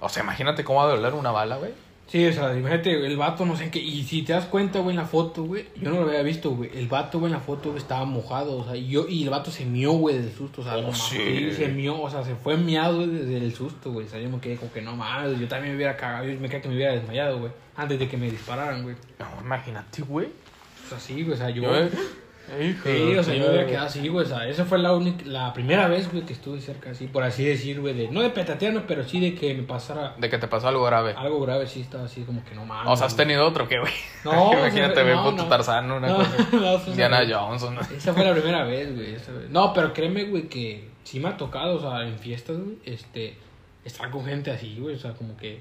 O 0.00 0.08
sea, 0.08 0.22
imagínate 0.22 0.62
cómo 0.64 0.78
va 0.78 0.84
a 0.86 0.94
doler 0.94 1.14
una 1.14 1.32
bala, 1.32 1.56
güey. 1.56 1.72
Sí, 2.08 2.26
o 2.26 2.32
sea, 2.32 2.56
imagínate, 2.56 3.06
el 3.06 3.16
vato 3.18 3.44
no 3.44 3.54
sé 3.54 3.64
en 3.64 3.70
qué. 3.70 3.78
Y 3.80 4.02
si 4.02 4.22
te 4.22 4.32
das 4.32 4.46
cuenta, 4.46 4.78
güey, 4.80 4.96
en 4.96 5.02
la 5.02 5.06
foto, 5.06 5.44
güey, 5.44 5.66
yo 5.76 5.90
no 5.90 6.00
lo 6.00 6.08
había 6.08 6.22
visto, 6.22 6.50
güey. 6.52 6.70
El 6.74 6.88
vato, 6.88 7.18
güey, 7.18 7.30
en 7.30 7.38
la 7.38 7.44
foto 7.44 7.68
güey, 7.68 7.82
estaba 7.82 8.06
mojado, 8.06 8.56
o 8.56 8.64
sea, 8.64 8.74
y, 8.76 8.88
yo, 8.88 9.06
y 9.06 9.24
el 9.24 9.28
vato 9.30 9.50
se 9.50 9.66
mió, 9.66 9.92
güey, 9.92 10.16
del 10.16 10.32
susto, 10.32 10.62
o 10.62 10.64
sea, 10.64 10.78
Oh, 10.78 10.82
no 10.82 10.94
sí. 10.94 11.50
se 11.52 11.68
mió, 11.68 12.00
o 12.00 12.08
sea, 12.08 12.24
se 12.24 12.34
fue 12.34 12.56
miado 12.56 12.96
güey, 12.96 13.08
desde 13.08 13.36
el 13.36 13.54
susto, 13.54 13.92
güey. 13.92 14.06
O 14.06 14.08
sea, 14.08 14.18
yo 14.20 14.30
me 14.30 14.40
quedé 14.40 14.56
como 14.56 14.72
que 14.72 14.80
no 14.80 14.96
mames, 14.96 15.38
yo 15.38 15.46
también 15.48 15.72
me 15.72 15.76
hubiera 15.76 15.96
cagado, 15.98 16.24
yo 16.26 16.40
me 16.40 16.48
quedé 16.48 16.62
que 16.62 16.68
me 16.68 16.76
hubiera 16.76 16.94
desmayado, 16.94 17.40
güey, 17.40 17.52
antes 17.76 17.98
de 17.98 18.08
que 18.08 18.16
me 18.16 18.30
dispararan, 18.30 18.82
güey. 18.84 18.96
No, 19.18 19.26
imagínate, 19.42 20.00
güey. 20.02 20.28
O 20.86 20.88
sea, 20.88 20.98
sí, 20.98 21.22
güey, 21.22 21.34
o 21.34 21.36
sea, 21.36 21.50
yo. 21.50 21.62
Yo, 21.64 21.76
eh, 21.76 21.90
hijo 22.60 22.88
Sí, 22.88 23.16
o 23.16 23.22
sea, 23.22 23.34
yo 23.34 23.44
me 23.44 23.50
hubiera 23.50 23.66
quedado 23.66 23.86
así, 23.86 24.06
güey. 24.08 24.24
O 24.24 24.28
sea, 24.28 24.48
esa 24.48 24.64
fue 24.64 24.78
la 24.78 24.92
única, 24.94 25.24
la 25.26 25.52
primera 25.52 25.88
vez, 25.88 26.10
güey, 26.10 26.24
que 26.24 26.32
estuve 26.32 26.60
cerca, 26.60 26.90
así, 26.90 27.06
por 27.06 27.22
así 27.22 27.44
decir, 27.44 27.80
güey, 27.80 27.94
de, 27.94 28.08
no 28.08 28.20
de 28.22 28.30
petatearme, 28.30 28.80
pero 28.86 29.04
sí 29.04 29.20
de 29.20 29.34
que 29.34 29.54
me 29.54 29.62
pasara 29.62 30.14
De 30.18 30.28
que 30.30 30.38
te 30.38 30.48
pasó 30.48 30.68
algo 30.68 30.84
grave. 30.84 31.14
algo 31.16 31.40
grave, 31.40 31.66
sí 31.66 31.80
estaba 31.80 32.04
así 32.04 32.22
como 32.22 32.44
que 32.44 32.54
no 32.54 32.64
mames. 32.64 32.92
O 32.92 32.96
sea, 32.96 33.06
has 33.06 33.14
güey. 33.14 33.26
tenido 33.26 33.46
otro 33.46 33.66
que, 33.68 33.78
güey. 33.78 33.92
No, 34.24 34.52
Imagínate, 34.52 35.02
güey, 35.02 35.14
no, 35.14 35.24
puto 35.30 35.42
no. 35.44 35.48
Tarzán, 35.48 35.90
una 35.90 36.08
No, 36.08 36.16
cosa. 36.16 36.48
no, 36.52 36.68
esa 36.74 36.78
fue 36.80 36.94
Diana 36.94 37.22
la- 37.22 37.38
Johnson. 37.40 37.78
Esa 37.96 38.12
fue 38.14 38.24
la 38.24 38.32
primera 38.32 38.64
vez, 38.64 38.94
güey. 38.94 39.14
esa 39.14 39.32
vez. 39.32 39.50
No, 39.50 39.72
pero 39.72 39.92
créeme, 39.92 40.24
güey, 40.24 40.48
que 40.48 40.88
sí 41.04 41.20
me 41.20 41.28
ha 41.28 41.36
tocado, 41.36 41.76
o 41.76 41.80
sea, 41.80 42.06
en 42.06 42.18
fiestas, 42.18 42.56
güey, 42.58 42.76
este, 42.84 43.36
estar 43.84 44.10
con 44.10 44.24
gente 44.24 44.50
así, 44.50 44.76
güey, 44.78 44.94
o 44.94 44.98
sea, 44.98 45.12
como 45.12 45.36
que 45.36 45.60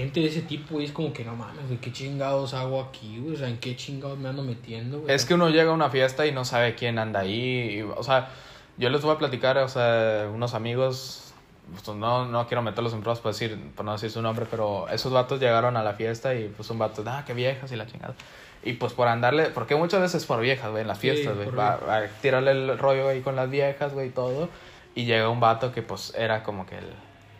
gente 0.00 0.20
de 0.20 0.26
ese 0.26 0.42
tipo, 0.42 0.74
güey, 0.74 0.86
es 0.86 0.92
como 0.92 1.12
que 1.12 1.24
no 1.24 1.36
mames, 1.36 1.66
güey, 1.66 1.78
qué 1.78 1.92
chingados 1.92 2.54
hago 2.54 2.80
aquí, 2.80 3.18
güey, 3.20 3.34
o 3.34 3.38
sea, 3.38 3.48
en 3.48 3.58
qué 3.58 3.76
chingados 3.76 4.18
me 4.18 4.28
ando 4.28 4.42
metiendo, 4.42 5.00
güey. 5.00 5.14
Es 5.14 5.24
que 5.24 5.34
uno 5.34 5.48
llega 5.50 5.70
a 5.70 5.74
una 5.74 5.90
fiesta 5.90 6.26
y 6.26 6.32
no 6.32 6.44
sabe 6.44 6.74
quién 6.74 6.98
anda 6.98 7.20
ahí. 7.20 7.78
y, 7.78 7.82
o 7.82 8.02
sea, 8.02 8.30
yo 8.76 8.90
les 8.90 9.02
voy 9.02 9.14
a 9.14 9.18
platicar, 9.18 9.58
o 9.58 9.68
sea, 9.68 10.28
unos 10.32 10.54
amigos, 10.54 11.32
pues, 11.72 11.96
no, 11.96 12.26
no 12.26 12.46
quiero 12.46 12.62
meterlos 12.62 12.92
en 12.92 13.00
pruebas 13.00 13.20
por, 13.20 13.32
decir, 13.32 13.58
por 13.74 13.84
no 13.84 13.92
decir 13.92 14.10
su 14.10 14.22
nombre, 14.22 14.46
pero 14.50 14.88
esos 14.88 15.12
vatos 15.12 15.40
llegaron 15.40 15.76
a 15.76 15.82
la 15.82 15.94
fiesta 15.94 16.34
y 16.34 16.48
pues 16.48 16.70
un 16.70 16.78
vato, 16.78 17.02
ah, 17.06 17.24
qué 17.26 17.34
viejas 17.34 17.70
y 17.72 17.76
la 17.76 17.86
chingada. 17.86 18.14
Y 18.62 18.74
pues 18.74 18.92
por 18.92 19.08
andarle, 19.08 19.50
porque 19.50 19.76
muchas 19.76 20.00
veces 20.00 20.24
por 20.26 20.40
viejas, 20.40 20.70
güey, 20.70 20.82
en 20.82 20.88
las 20.88 20.98
fiestas, 20.98 21.36
güey. 21.36 21.50
va 21.50 21.74
a 21.74 22.06
tirarle 22.20 22.52
el 22.52 22.78
rollo 22.78 23.08
ahí 23.08 23.20
con 23.20 23.36
las 23.36 23.50
viejas, 23.50 23.92
güey, 23.94 24.08
y 24.08 24.10
todo. 24.10 24.48
Y 24.94 25.04
llega 25.04 25.28
un 25.28 25.40
vato 25.40 25.72
que 25.72 25.82
pues 25.82 26.12
era 26.16 26.42
como 26.42 26.66
que 26.66 26.78
el 26.78 26.86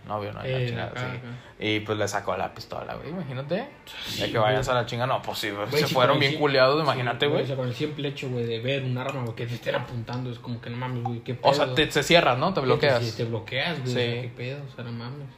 novio, 0.09 0.33
¿no? 0.33 0.45
Y 0.45 0.51
la 0.51 0.59
Eh, 0.59 0.67
chingada, 0.67 0.89
acá, 0.91 1.01
sí. 1.01 1.07
acá. 1.19 1.27
Y 1.61 1.81
pues 1.81 1.99
le 1.99 2.09
sacó 2.09 2.37
la 2.37 2.53
pistola, 2.55 2.95
güey, 2.95 3.11
imagínate. 3.11 3.69
Sí, 4.07 4.23
de 4.23 4.33
que 4.33 4.39
vayas 4.39 4.67
güey. 4.67 4.77
a 4.79 4.81
la 4.81 4.87
chingada, 4.87 5.07
no, 5.07 5.23
pues 5.23 5.39
sí, 5.39 5.51
güey, 5.51 5.69
se 5.71 5.87
fueron 5.87 6.19
bien 6.19 6.35
culeados, 6.37 6.83
imagínate, 6.83 7.27
güey. 7.29 7.43
O 7.43 7.47
sea, 7.47 7.55
con 7.57 7.69
el 7.69 7.75
simple 7.75 8.09
hecho, 8.09 8.29
güey, 8.29 8.45
de 8.47 8.59
ver 8.61 8.83
un 8.85 8.99
arma, 8.99 9.23
güey, 9.23 9.35
que 9.37 9.47
te 9.47 9.55
estén 9.55 9.75
apuntando, 9.77 10.31
es 10.31 10.39
como 10.41 10.61
que 10.61 10.71
no 10.71 10.77
mames, 10.79 11.03
güey, 11.05 11.21
qué 11.21 11.35
pedo. 11.35 11.51
O 11.51 11.55
sea, 11.55 11.73
te, 11.75 11.87
te 11.87 12.03
cierras, 12.03 12.37
¿no? 12.39 12.53
Te 12.55 12.61
bloqueas. 12.61 13.05
sí, 13.05 13.17
te 13.17 13.25
bloqueas, 13.25 13.79
güey, 13.81 13.83
o 13.83 13.87
Sí. 13.87 13.93
sea, 13.95 14.23
qué 14.23 14.33
pedo, 14.37 14.61
o 14.71 14.75
sea, 14.75 14.85
no 14.85 14.93
mames. 14.93 15.29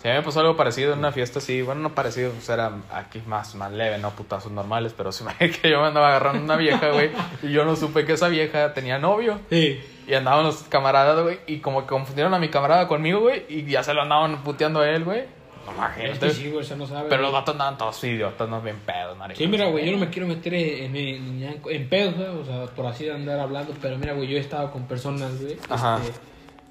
Sí, 0.00 0.06
a 0.06 0.12
mí 0.12 0.18
me 0.18 0.22
pasó 0.22 0.38
algo 0.38 0.56
parecido 0.56 0.92
en 0.92 1.00
una 1.00 1.10
fiesta 1.10 1.40
así. 1.40 1.60
Bueno, 1.60 1.80
no 1.80 1.92
parecido, 1.92 2.30
pues 2.30 2.48
era 2.50 2.70
aquí 2.92 3.20
más, 3.26 3.56
más 3.56 3.72
leve, 3.72 3.98
no 3.98 4.10
putazos 4.12 4.52
normales. 4.52 4.94
Pero 4.96 5.10
sí 5.10 5.24
me 5.24 5.50
que 5.50 5.68
yo 5.70 5.80
me 5.80 5.88
andaba 5.88 6.10
agarrando 6.10 6.40
una 6.40 6.54
vieja, 6.54 6.90
güey. 6.90 7.10
Y 7.42 7.50
yo 7.50 7.64
no 7.64 7.74
supe 7.74 8.04
que 8.04 8.12
esa 8.12 8.28
vieja 8.28 8.72
tenía 8.74 9.00
novio. 9.00 9.40
Sí. 9.50 9.80
Y 10.08 10.14
andaban 10.14 10.44
los 10.44 10.62
camaradas, 10.64 11.22
güey. 11.22 11.38
Y 11.46 11.58
como 11.58 11.82
que 11.82 11.86
confundieron 11.88 12.32
a 12.34 12.38
mi 12.38 12.48
camarada 12.48 12.88
conmigo, 12.88 13.20
güey. 13.20 13.44
Y 13.48 13.64
ya 13.66 13.82
se 13.82 13.92
lo 13.94 14.02
andaban 14.02 14.42
puteando 14.42 14.80
a 14.80 14.88
él, 14.88 15.04
güey. 15.04 15.24
No, 15.66 15.72
Es 15.72 15.76
imagínate. 15.76 16.26
que 16.28 16.32
sí, 16.32 16.48
güey, 16.50 16.62
o 16.62 16.64
sea, 16.64 16.76
no 16.78 16.86
sabe. 16.86 17.10
Pero 17.10 17.20
los 17.20 17.30
güey. 17.30 17.40
vatos 17.42 17.52
andaban 17.54 17.76
todos 17.76 18.02
idiotas, 18.04 18.48
no 18.48 18.62
bien 18.62 18.78
pedos, 18.86 19.18
marico. 19.18 19.36
Sí, 19.38 19.46
mira, 19.46 19.66
güey, 19.66 19.84
yo 19.84 19.92
no 19.92 19.98
me 19.98 20.08
quiero 20.08 20.26
meter 20.26 20.54
en, 20.54 20.96
en, 20.96 21.42
en, 21.42 21.60
en 21.68 21.88
pedos, 21.90 22.14
güey, 22.16 22.26
o 22.28 22.44
sea, 22.44 22.64
por 22.74 22.86
así 22.86 23.06
andar 23.10 23.38
hablando, 23.38 23.74
pero 23.82 23.98
mira, 23.98 24.14
güey, 24.14 24.28
yo 24.28 24.38
he 24.38 24.40
estado 24.40 24.70
con 24.72 24.84
personas, 24.84 25.38
güey, 25.42 25.58
Ajá. 25.68 26.00
este, 26.02 26.18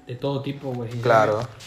de 0.08 0.14
todo 0.16 0.42
tipo, 0.42 0.72
güey. 0.72 0.90
Claro. 1.00 1.38
Sinceramente- 1.58 1.62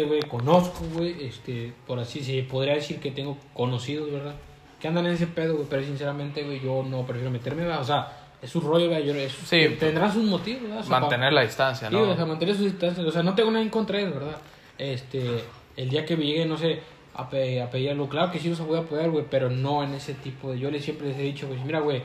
Sinceramente, 0.00 0.04
güey, 0.04 0.20
conozco, 0.22 0.84
güey, 0.94 1.22
este, 1.26 1.74
por 1.86 1.98
así 1.98 2.24
se 2.24 2.42
podría 2.44 2.72
decir 2.76 2.98
que 2.98 3.10
tengo 3.10 3.36
conocidos, 3.52 4.10
¿verdad? 4.10 4.36
Que 4.80 4.88
andan 4.88 5.04
en 5.04 5.12
ese 5.12 5.26
pedo, 5.26 5.56
güey, 5.56 5.66
pero 5.68 5.82
sinceramente, 5.84 6.42
güey, 6.44 6.60
yo 6.60 6.82
no 6.82 7.04
prefiero 7.04 7.30
meterme, 7.30 7.64
¿verdad? 7.64 7.82
O 7.82 7.84
sea, 7.84 8.16
es 8.42 8.50
su 8.50 8.60
rollo, 8.60 8.90
yo, 9.00 9.14
es, 9.14 9.32
Sí. 9.32 9.76
tendrán 9.78 10.12
sus 10.12 10.24
motivos, 10.24 10.62
¿verdad? 10.62 10.78
O 10.80 10.82
sea, 10.82 11.00
Mantener 11.00 11.32
la 11.32 11.42
distancia, 11.42 11.88
Sí, 11.88 11.94
¿no? 11.94 12.02
o 12.10 12.16
sea, 12.16 12.24
mantener 12.26 12.54
sus 12.54 12.64
distancias. 12.66 13.06
O 13.06 13.10
sea, 13.10 13.22
no 13.22 13.34
tengo 13.34 13.50
nada 13.50 13.62
en 13.62 13.70
contra 13.70 13.98
de 13.98 14.04
él, 14.04 14.10
¿verdad? 14.12 14.36
Este, 14.78 15.44
el 15.76 15.90
día 15.90 16.04
que 16.06 16.16
me 16.16 16.24
llegue, 16.24 16.46
no 16.46 16.56
sé, 16.56 16.80
a, 17.14 17.28
pe- 17.28 17.60
a 17.60 17.70
pedirlo, 17.70 18.08
claro 18.08 18.30
que 18.32 18.38
sí 18.38 18.48
los 18.48 18.60
voy 18.60 18.78
a 18.78 18.82
apoyar, 18.82 19.10
güey, 19.10 19.24
pero 19.30 19.50
no 19.50 19.82
en 19.84 19.94
ese 19.94 20.14
tipo 20.14 20.52
de... 20.52 20.58
Yo 20.58 20.70
les 20.70 20.82
siempre 20.84 21.08
les 21.08 21.18
he 21.18 21.22
dicho, 21.22 21.46
güey, 21.48 21.58
mira, 21.64 21.80
güey, 21.80 22.02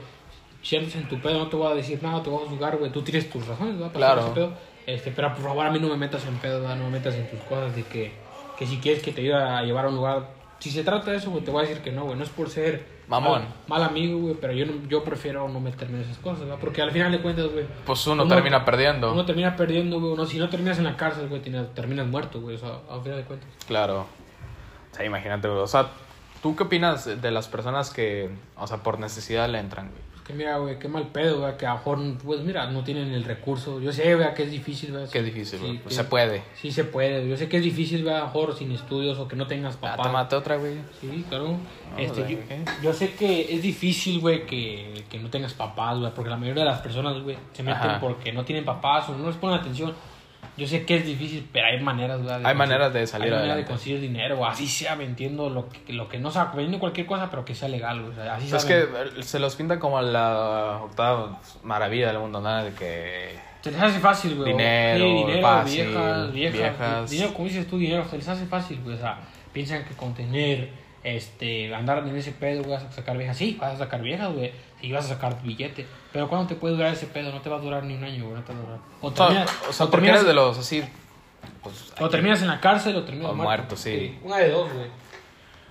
si 0.62 0.76
en 0.76 1.08
tu 1.08 1.20
pedo 1.22 1.38
no 1.40 1.48
te 1.48 1.56
voy 1.56 1.72
a 1.72 1.76
decir 1.76 2.02
nada, 2.04 2.22
te 2.24 2.30
voy 2.30 2.44
a 2.46 2.50
juzgar, 2.50 2.76
güey, 2.78 2.92
tú 2.92 3.02
tienes 3.02 3.30
tus 3.30 3.46
razones, 3.48 3.76
¿verdad? 3.78 3.94
Para 3.94 4.14
Claro. 4.16 4.34
pedo. 4.34 4.54
Este, 4.88 5.12
pero 5.12 5.34
por 5.34 5.44
favor 5.44 5.66
a 5.66 5.72
mí 5.72 5.80
no 5.80 5.88
me 5.90 5.98
metas 5.98 6.26
en 6.28 6.36
pedo, 6.38 6.60
¿verdad? 6.62 6.76
No 6.76 6.86
me 6.86 6.92
metas 6.92 7.16
en 7.16 7.28
tus 7.30 7.40
cosas 7.42 7.76
de 7.76 7.84
que, 7.84 8.12
que 8.58 8.66
si 8.68 8.78
quieres 8.78 9.02
que 9.02 9.12
te 9.12 9.22
ayude 9.22 9.36
a 9.36 9.62
llevar 9.64 9.86
a 9.86 9.90
un 9.90 9.96
lugar... 9.96 10.30
Si 10.60 10.70
se 10.72 10.84
trata 10.84 11.12
de 11.12 11.18
eso, 11.18 11.32
güey, 11.32 11.44
te 11.44 11.52
voy 11.52 11.64
a 11.64 11.68
decir 11.68 11.82
que 11.84 11.92
no, 11.92 12.06
güey, 12.06 12.18
no 12.18 12.24
es 12.24 12.30
por 12.30 12.50
ser... 12.50 12.95
Mamón. 13.08 13.42
Mal, 13.44 13.80
mal 13.82 13.84
amigo, 13.84 14.18
güey, 14.20 14.36
pero 14.36 14.54
yo, 14.54 14.66
no- 14.66 14.88
yo 14.90 15.04
prefiero 15.04 15.48
no 15.48 15.60
meterme 15.60 15.98
en 15.98 16.04
esas 16.06 16.18
cosas, 16.18 16.42
¿verdad? 16.42 16.58
Porque 16.60 16.82
al 16.82 16.92
final 16.92 17.12
de 17.12 17.22
cuentas, 17.22 17.48
güey... 17.52 17.66
Pues 17.86 18.06
uno, 18.08 18.24
Uno- 18.24 18.34
termina 18.34 18.66
perdiendo. 18.66 19.12
Uno 19.14 19.26
termina 19.26 19.56
perdiendo, 19.56 20.00
güey. 20.00 20.14
Uno, 20.14 20.26
si 20.26 20.38
no 20.40 20.50
terminas 20.50 20.78
en 20.80 20.86
la 20.86 20.98
cárcel, 20.98 21.28
güey, 21.30 21.42
terminas, 21.74 22.08
muerto, 22.08 22.42
güey. 22.42 22.56
O 22.56 22.60
sea, 22.60 22.70
a 22.90 23.00
final 23.02 23.18
de 23.20 23.24
cuentas. 23.26 23.50
Claro. 23.68 24.08
O 24.92 24.96
sea, 24.96 25.06
imagínate, 25.06 25.48
güey. 25.48 25.60
O 25.62 25.68
sea, 25.68 25.88
¿Tú 26.42 26.56
qué 26.56 26.62
opinas 26.64 27.06
de 27.22 27.32
las 27.32 27.48
personas 27.48 27.90
que, 27.90 28.30
o 28.56 28.68
sea, 28.68 28.78
por 28.78 29.00
necesidad 29.00 29.50
le 29.50 29.58
entran, 29.58 29.90
güey? 29.90 30.02
Que 30.26 30.34
mira, 30.34 30.58
güey, 30.58 30.80
qué 30.80 30.88
mal 30.88 31.08
pedo, 31.10 31.42
güey, 31.42 31.56
que 31.56 31.68
a 31.68 31.74
lo 31.74 31.76
mejor, 31.78 32.00
pues 32.24 32.40
mira, 32.42 32.66
no 32.72 32.84
tienen 32.84 33.14
el 33.14 33.24
recurso. 33.24 33.80
Yo 33.80 33.92
sé, 33.94 34.16
güey, 34.16 34.34
que 34.34 34.42
es 34.44 34.50
difícil, 34.52 34.92
güey. 34.92 35.08
Qué 35.08 35.22
difícil, 35.22 35.60
Sí, 35.60 35.66
güey. 35.66 35.78
Pues 35.78 35.96
que- 35.96 36.04
se 36.04 36.10
puede. 36.10 36.42
Sí 36.60 36.72
se 36.72 36.84
puede. 36.84 37.30
Yo 37.30 37.38
sé 37.38 37.48
que 37.48 37.58
es 37.58 37.64
difícil, 37.64 38.02
güey, 38.02 38.16
a 38.16 38.20
lo 38.22 38.26
mejor 38.26 38.56
sin 38.58 38.72
estudios 38.72 39.20
o 39.20 39.28
que 39.28 39.36
no 39.36 39.46
tengas 39.46 39.76
Ah, 39.76 39.82
papá. 39.92 40.04
tómate 40.04 40.36
otra, 40.36 40.56
güey. 40.58 40.78
Sí, 41.00 41.24
claro. 41.30 41.50
No, 41.50 41.60
este, 42.00 42.28
yo, 42.28 42.38
yo 42.82 42.94
sé 42.94 43.14
que 43.14 43.54
es 43.54 43.62
difícil, 43.62 44.20
güey, 44.20 44.48
que, 44.48 45.04
que 45.10 45.20
no 45.20 45.30
tengas 45.30 45.54
papás, 45.54 46.00
güey, 46.00 46.12
porque 46.16 46.32
la 46.32 46.38
mayoría 46.38 46.64
de 46.64 46.72
las 46.72 46.82
personas, 46.82 47.22
güey, 47.22 47.38
se 47.54 47.62
meten 47.62 47.90
Ajá. 47.92 48.00
porque 48.00 48.34
no 48.34 48.44
tienen 48.44 48.66
papás 48.66 49.08
o 49.10 49.16
no 49.16 49.28
les 49.28 49.36
ponen 49.38 49.60
atención. 49.60 49.94
Yo 50.58 50.68
sé 50.68 50.86
que 50.86 50.98
es 50.98 51.06
difícil, 51.06 51.48
pero 51.52 51.68
hay 51.68 51.80
maneras, 51.82 52.22
güey. 52.22 52.30
Hay 52.34 52.42
conseguir- 52.42 52.56
maneras 52.58 52.94
de 52.94 53.08
salir 53.08 53.26
Hay 53.28 53.32
maneras 53.40 53.58
de 53.58 53.66
conseguir 53.66 54.00
dinero, 54.02 54.40
o 54.40 54.46
así 54.46 54.68
sea 54.68 54.96
vendiendo 54.96 55.50
lo 55.50 55.70
que, 55.70 55.94
lo 55.94 56.08
que 56.10 56.18
no 56.20 56.32
sea, 56.32 56.46
vendiendo 56.46 56.80
cualquier 56.80 57.06
cosa, 57.08 57.30
pero 57.30 57.44
que 57.46 57.56
sea 57.56 57.68
legal, 57.68 58.00
güey. 58.02 58.12
o 58.12 58.16
sea, 58.16 58.36
así 58.36 58.48
Pues 58.50 58.64
es 58.64 58.70
que 58.70 58.82
eh, 59.20 59.24
se 59.24 59.40
los 59.40 59.56
pinta 59.56 59.80
como 59.80 60.02
la 60.02 60.80
octava 60.84 61.40
maravilla 61.64 62.08
del 62.08 62.20
mundo, 62.20 62.42
nada 62.42 62.64
de 62.64 62.74
que... 62.74 63.36
Se 63.62 63.72
les 63.72 63.82
hace 63.82 64.00
fácil, 64.00 64.36
güey. 64.36 64.52
Dinero, 64.52 65.06
Sí, 65.06 65.14
dinero, 65.14 65.42
fácil, 65.42 65.86
viejas, 65.88 66.32
viejas, 66.34 66.54
viejas. 66.60 67.10
Dinero, 67.10 67.34
como 67.34 67.48
dices 67.48 67.68
tú, 67.68 67.78
dinero, 67.80 68.06
se 68.08 68.18
les 68.18 68.28
hace 68.28 68.46
fácil, 68.46 68.80
güey. 68.84 68.96
O 68.96 69.00
sea, 69.00 69.18
piensan 69.52 69.84
que 69.86 69.96
con 69.96 70.14
tener, 70.14 70.70
este, 71.06 71.74
andar 71.76 72.00
en 72.00 72.18
ese 72.18 72.32
pedo, 72.32 72.64
güey, 72.64 72.72
vas 72.72 72.84
a 72.84 72.92
sacar 72.92 73.16
viejas. 73.16 73.38
Sí, 73.38 73.56
vas 73.62 73.76
a 73.76 73.78
sacar 73.78 74.02
viejas, 74.02 74.34
güey. 74.34 74.52
Sí, 74.82 74.92
vas 74.92 75.06
a 75.06 75.10
sacar 75.10 75.40
billete. 75.44 75.86
Pero 76.12 76.28
¿cuándo 76.28 76.48
te 76.48 76.56
puede 76.56 76.74
durar 76.74 76.92
ese 76.92 77.06
pedo? 77.06 77.32
No 77.32 77.42
te 77.42 77.50
va 77.50 77.58
a 77.58 77.60
durar 77.60 77.84
ni 77.84 77.94
un 77.94 78.04
año, 78.04 78.24
güey. 78.24 78.36
No 78.36 78.44
te 78.44 78.54
va 78.54 78.60
a 78.60 78.62
durar. 78.64 78.80
O 79.02 79.12
terminas, 79.12 79.50
o 79.70 79.74
sea 79.74 79.86
o 79.86 79.90
porque 79.92 80.08
terminas, 80.08 80.16
eres 80.16 80.28
de 80.28 80.34
los 80.34 80.58
así... 80.58 80.84
Pues, 81.62 81.94
o 82.00 82.10
terminas 82.10 82.42
en 82.42 82.48
la 82.48 82.60
cárcel 82.60 82.96
o 82.96 83.04
terminas 83.04 83.30
O 83.30 83.36
muerto, 83.36 83.78
sí. 83.78 84.18
Una 84.24 84.38
de 84.38 84.50
dos, 84.50 84.74
güey. 84.74 84.88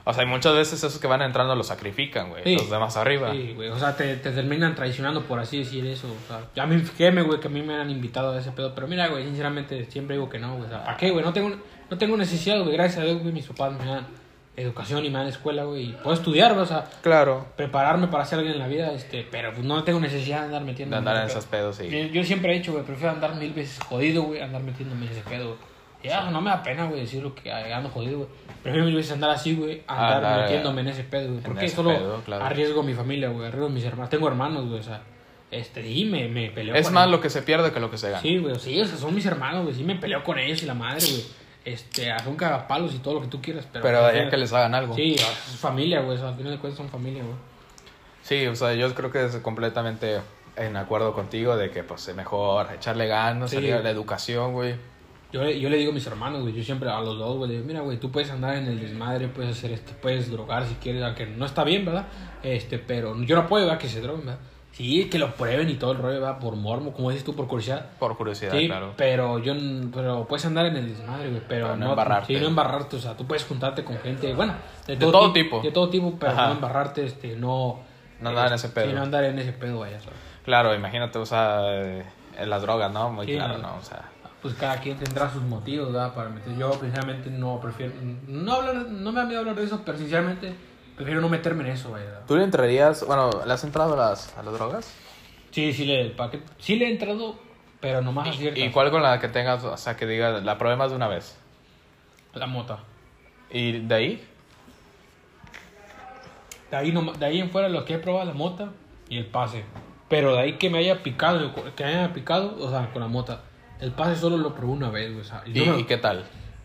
o 0.04 0.14
sea, 0.14 0.22
y 0.22 0.26
muchas 0.26 0.54
veces 0.54 0.84
esos 0.84 1.00
que 1.00 1.08
van 1.08 1.20
entrando 1.20 1.56
los 1.56 1.66
sacrifican, 1.66 2.30
güey. 2.30 2.44
Sí. 2.44 2.54
Los 2.54 2.70
demás 2.70 2.96
arriba. 2.96 3.32
Sí, 3.32 3.54
güey. 3.56 3.70
O 3.70 3.78
sea, 3.78 3.96
te, 3.96 4.16
te 4.18 4.30
terminan 4.30 4.76
traicionando 4.76 5.24
por 5.24 5.40
así 5.40 5.58
decir 5.58 5.84
eso. 5.84 6.06
O 6.06 6.28
sea, 6.28 6.42
ya 6.54 6.62
a 6.62 6.66
mí, 6.68 6.80
créeme, 6.96 7.22
güey, 7.22 7.40
que 7.40 7.48
a 7.48 7.50
mí 7.50 7.60
me 7.60 7.74
han 7.74 7.90
invitado 7.90 8.30
a 8.30 8.38
ese 8.38 8.52
pedo. 8.52 8.72
Pero 8.72 8.86
mira, 8.86 9.08
güey, 9.08 9.24
sinceramente 9.24 9.84
siempre 9.90 10.14
digo 10.14 10.28
que 10.28 10.38
no, 10.38 10.54
güey. 10.54 10.66
O 10.66 10.68
sea, 10.68 10.84
¿para 10.84 10.96
qué, 10.96 11.10
güey? 11.10 11.24
No 11.24 11.32
tengo, 11.32 11.50
no 11.90 11.98
tengo 11.98 12.16
necesidad, 12.16 12.62
güey. 12.62 12.72
Gracias 12.72 13.00
a 13.00 13.04
Dios, 13.04 13.20
güey, 13.20 13.32
mis 13.32 13.46
papás 13.46 13.72
me 13.72 13.84
dan 13.84 14.06
educación 14.56 15.04
y 15.04 15.10
me 15.10 15.18
dan 15.18 15.26
escuela, 15.28 15.64
güey. 15.64 15.90
Y 15.90 15.92
puedo 15.92 16.14
estudiar, 16.14 16.52
güey. 16.52 16.62
O 16.64 16.66
sea, 16.66 16.84
Claro. 17.02 17.46
prepararme 17.56 18.08
para 18.08 18.24
ser 18.24 18.38
alguien 18.38 18.54
en 18.54 18.60
la 18.60 18.68
vida, 18.68 18.92
este. 18.92 19.26
Pero 19.30 19.52
pues 19.52 19.64
no 19.64 19.82
tengo 19.84 20.00
necesidad 20.00 20.40
de 20.40 20.44
andar 20.46 20.62
metiendo 20.64 20.94
De 20.94 20.98
andar 20.98 21.16
en 21.16 21.28
esos 21.30 21.44
pedos, 21.46 21.76
sí. 21.76 21.88
Yo, 21.88 21.98
yo 22.12 22.24
siempre 22.24 22.52
he 22.54 22.58
dicho, 22.58 22.72
güey, 22.72 22.84
prefiero 22.84 23.12
andar 23.12 23.34
mil 23.36 23.52
veces 23.52 23.78
jodido, 23.84 24.22
güey, 24.22 24.40
andar 24.40 24.62
metiéndome 24.62 25.06
en 25.06 25.12
ese 25.12 25.22
pedo, 25.22 25.46
güey. 25.48 25.58
Ya, 26.04 26.30
no 26.30 26.40
me 26.42 26.50
da 26.50 26.62
pena, 26.62 26.84
güey, 26.84 27.00
decir 27.00 27.22
lo 27.22 27.34
que 27.34 27.50
ando 27.50 27.88
jodido, 27.88 28.18
güey. 28.18 28.28
Prefiero 28.62 28.84
mil 28.86 28.94
veces 28.94 29.12
andar 29.12 29.30
así, 29.30 29.54
güey, 29.56 29.82
andar 29.86 30.16
Andar, 30.16 30.40
metiéndome 30.42 30.80
en 30.82 30.88
ese 30.88 31.02
pedo, 31.04 31.28
güey. 31.30 31.40
Porque 31.42 31.68
solo 31.68 31.90
pedo, 31.96 32.20
claro. 32.26 32.44
arriesgo 32.44 32.80
a 32.82 32.84
mi 32.84 32.92
familia, 32.92 33.30
güey, 33.30 33.46
arriesgo 33.46 33.66
a 33.66 33.70
mis 33.70 33.84
hermanos. 33.84 34.10
Tengo 34.10 34.28
hermanos, 34.28 34.66
güey, 34.66 34.80
o 34.80 34.82
sea, 34.82 35.00
este, 35.50 35.88
y 35.88 36.04
me, 36.04 36.28
me 36.28 36.50
peleo 36.50 36.74
Es 36.74 36.84
con 36.86 36.94
más 36.94 37.04
ellos. 37.06 37.16
lo 37.16 37.22
que 37.22 37.30
se 37.30 37.40
pierde 37.40 37.72
que 37.72 37.80
lo 37.80 37.90
que 37.90 37.96
se 37.96 38.10
gana. 38.10 38.20
Sí, 38.20 38.36
güey, 38.36 38.54
sí, 38.56 38.78
o 38.80 38.84
sea, 38.84 38.98
son 38.98 39.14
mis 39.14 39.24
hermanos, 39.24 39.62
güey, 39.64 39.74
sí 39.74 39.82
me 39.82 39.94
peleo 39.96 40.22
con 40.22 40.38
ellos 40.38 40.62
y 40.62 40.66
la 40.66 40.74
madre, 40.74 41.00
güey. 41.00 41.24
Este, 41.64 42.12
son 42.22 42.36
cagapalos 42.36 42.94
y 42.94 42.98
todo 42.98 43.14
lo 43.14 43.20
que 43.22 43.28
tú 43.28 43.40
quieras, 43.40 43.66
pero... 43.72 43.82
Pero 43.82 44.12
ya 44.14 44.28
que 44.28 44.36
les 44.36 44.52
hagan 44.52 44.74
algo. 44.74 44.94
Sí, 44.94 45.14
es 45.14 45.56
familia, 45.58 46.00
güey, 46.00 46.18
al 46.20 46.34
final 46.36 46.52
de 46.52 46.58
cuentas 46.58 46.76
son 46.76 46.88
familia, 46.90 47.22
güey. 47.22 47.36
Sí, 48.22 48.46
o 48.46 48.54
sea, 48.54 48.74
yo 48.74 48.94
creo 48.94 49.10
que 49.10 49.24
es 49.24 49.36
completamente 49.36 50.20
en 50.56 50.76
acuerdo 50.76 51.12
contigo 51.14 51.56
de 51.56 51.70
que 51.70 51.82
pues 51.82 52.06
es 52.08 52.14
mejor 52.14 52.68
echarle 52.74 53.06
ganas, 53.06 53.50
Sí. 53.50 53.56
salir 53.56 53.74
a 53.74 53.80
la 53.80 53.90
educación, 53.90 54.52
güey. 54.52 54.74
Yo, 55.32 55.42
le- 55.42 55.58
yo 55.58 55.68
le 55.68 55.76
digo 55.78 55.90
a 55.90 55.94
mis 55.94 56.06
hermanos, 56.06 56.42
güey, 56.42 56.54
yo 56.54 56.62
siempre 56.62 56.88
a 56.88 57.00
los 57.00 57.18
dos, 57.18 57.36
güey, 57.38 57.48
le 57.50 57.54
digo, 57.56 57.66
mira, 57.66 57.80
güey, 57.80 57.98
tú 57.98 58.10
puedes 58.12 58.30
andar 58.30 58.56
en 58.56 58.66
el 58.66 58.78
desmadre, 58.80 59.26
puedes 59.28 59.56
hacer 59.56 59.72
esto, 59.72 59.92
puedes 60.00 60.30
drogar 60.30 60.64
si 60.66 60.74
quieres, 60.76 61.02
aunque 61.02 61.26
no 61.26 61.44
está 61.44 61.64
bien, 61.64 61.84
¿verdad? 61.84 62.06
Este, 62.42 62.78
pero 62.78 63.20
yo 63.22 63.34
no 63.36 63.42
apoyo, 63.42 63.64
¿verdad? 63.64 63.80
Que 63.80 63.88
se 63.88 64.00
droguen, 64.00 64.26
¿verdad? 64.26 64.40
Sí, 64.74 65.08
que 65.08 65.18
lo 65.20 65.34
prueben 65.34 65.70
y 65.70 65.74
todo 65.74 65.92
el 65.92 65.98
rollo, 65.98 66.20
¿verdad? 66.20 66.38
Por 66.40 66.56
mormo, 66.56 66.92
como 66.92 67.10
dices 67.10 67.24
tú, 67.24 67.34
por 67.36 67.46
curiosidad. 67.46 67.86
Por 67.98 68.16
curiosidad, 68.16 68.52
Sí, 68.52 68.66
claro. 68.66 68.92
pero 68.96 69.38
yo, 69.38 69.54
pero 69.92 70.26
puedes 70.26 70.44
andar 70.46 70.66
en 70.66 70.76
el 70.76 70.88
desmadre, 70.88 71.28
güey, 71.30 71.42
pero, 71.48 71.66
Pero 71.68 71.76
no 71.76 71.90
embarrarte. 71.90 72.34
Sí, 72.34 72.40
no 72.40 72.48
embarrarte, 72.48 72.96
o 72.96 72.98
sea, 72.98 73.16
tú 73.16 73.24
puedes 73.24 73.44
juntarte 73.44 73.84
con 73.84 73.96
gente, 73.98 74.34
bueno, 74.34 74.54
de, 74.86 74.96
De 74.96 75.06
todo 75.06 75.32
ti- 75.32 75.42
tipo. 75.44 75.60
De 75.60 75.70
todo 75.70 75.88
tipo, 75.90 76.16
pero 76.18 76.32
Ajá. 76.32 76.46
no 76.48 76.52
embarrarte, 76.54 77.04
este, 77.06 77.36
no... 77.36 77.78
No 78.20 78.30
andar 78.30 78.48
en 78.48 78.54
este, 78.54 78.66
ese 78.66 78.74
pedo. 78.74 78.86
Sí, 78.88 78.92
no 78.94 79.02
andar 79.02 79.24
en 79.24 79.38
ese 79.38 79.52
pedo, 79.52 79.78
vaya, 79.80 80.00
¿sabes? 80.00 80.18
Claro, 80.44 80.74
imagínate, 80.74 81.18
o 81.18 81.26
sea, 81.26 81.60
eh, 81.72 82.04
las 82.44 82.62
drogas, 82.62 82.90
¿no? 82.92 83.10
Muy 83.10 83.26
Sí, 83.26 83.34
claro, 83.34 83.58
no. 83.58 83.62
¿no? 83.68 83.76
O 83.76 83.82
sea, 83.82 84.08
pues 84.42 84.54
cada 84.54 84.76
quien 84.78 84.96
tendrá 84.98 85.30
sus 85.30 85.42
motivos, 85.42 85.92
¿verdad? 85.92 86.12
Para 86.14 86.30
meter. 86.30 86.56
Yo, 86.56 86.72
sinceramente, 86.72 87.30
no 87.30 87.60
prefiero. 87.60 87.92
No, 88.26 88.54
hablar, 88.54 88.74
no 88.90 89.12
me 89.12 89.20
da 89.20 89.26
miedo 89.26 89.40
hablar 89.40 89.54
de 89.56 89.64
eso, 89.64 89.80
pero 89.86 89.96
sinceramente, 89.98 90.54
prefiero 90.96 91.20
no 91.20 91.28
meterme 91.28 91.64
en 91.64 91.70
eso, 91.70 91.90
vaya. 91.90 92.04
¿verdad? 92.04 92.22
¿tú 92.26 92.36
le 92.36 92.44
entrarías, 92.44 93.06
bueno, 93.06 93.30
le 93.46 93.52
has 93.52 93.64
entrado 93.64 93.94
a 93.94 93.96
las, 94.10 94.36
a 94.36 94.42
las 94.42 94.54
drogas? 94.54 94.92
Sí, 95.50 95.72
sí 95.72 95.84
le, 95.84 96.10
pa' 96.10 96.30
que- 96.30 96.42
sí 96.58 96.76
le 96.76 96.86
he 96.86 96.90
entrado, 96.90 97.36
pero 97.80 98.00
nomás 98.02 98.28
a 98.28 98.32
ciertas. 98.32 98.62
¿Y 98.62 98.70
cuál 98.70 98.90
con 98.90 99.02
la 99.02 99.18
que 99.20 99.28
tengas, 99.28 99.62
o 99.64 99.76
sea, 99.76 99.96
que 99.96 100.06
diga, 100.06 100.40
la 100.40 100.58
probé 100.58 100.76
más 100.76 100.90
de 100.90 100.96
una 100.96 101.08
vez? 101.08 101.36
La 102.34 102.46
mota. 102.46 102.78
¿Y 103.50 103.80
de 103.80 103.94
ahí? 103.94 104.24
De 106.70 106.76
ahí, 106.76 106.92
no, 106.92 107.12
de 107.12 107.24
ahí 107.26 107.40
en 107.40 107.50
fuera 107.50 107.68
lo 107.68 107.84
que 107.84 107.94
he 107.94 107.98
probado, 107.98 108.24
la 108.26 108.32
mota 108.34 108.70
y 109.08 109.18
el 109.18 109.26
pase. 109.26 109.64
Pero 110.08 110.34
de 110.34 110.40
ahí 110.40 110.52
que 110.54 110.70
me 110.70 110.78
haya 110.78 111.02
picado, 111.02 111.52
que 111.76 111.84
me 111.84 111.90
haya 111.94 112.12
picado, 112.12 112.56
o 112.58 112.70
sea, 112.70 112.90
con 112.92 113.00
la 113.02 113.08
mota. 113.08 113.42
El 113.80 113.92
pase 113.92 114.16
solo 114.16 114.36
lo 114.36 114.54
probé 114.54 114.72
una 114.72 114.90
vez, 114.90 115.10
güey. 115.12 115.20
O 115.20 115.24
sea, 115.24 115.42
¿Y, 115.46 115.52
yo 115.52 115.66
no- 115.66 115.78
y 115.78 115.84
qué 115.84 115.96
tal? 115.98 116.24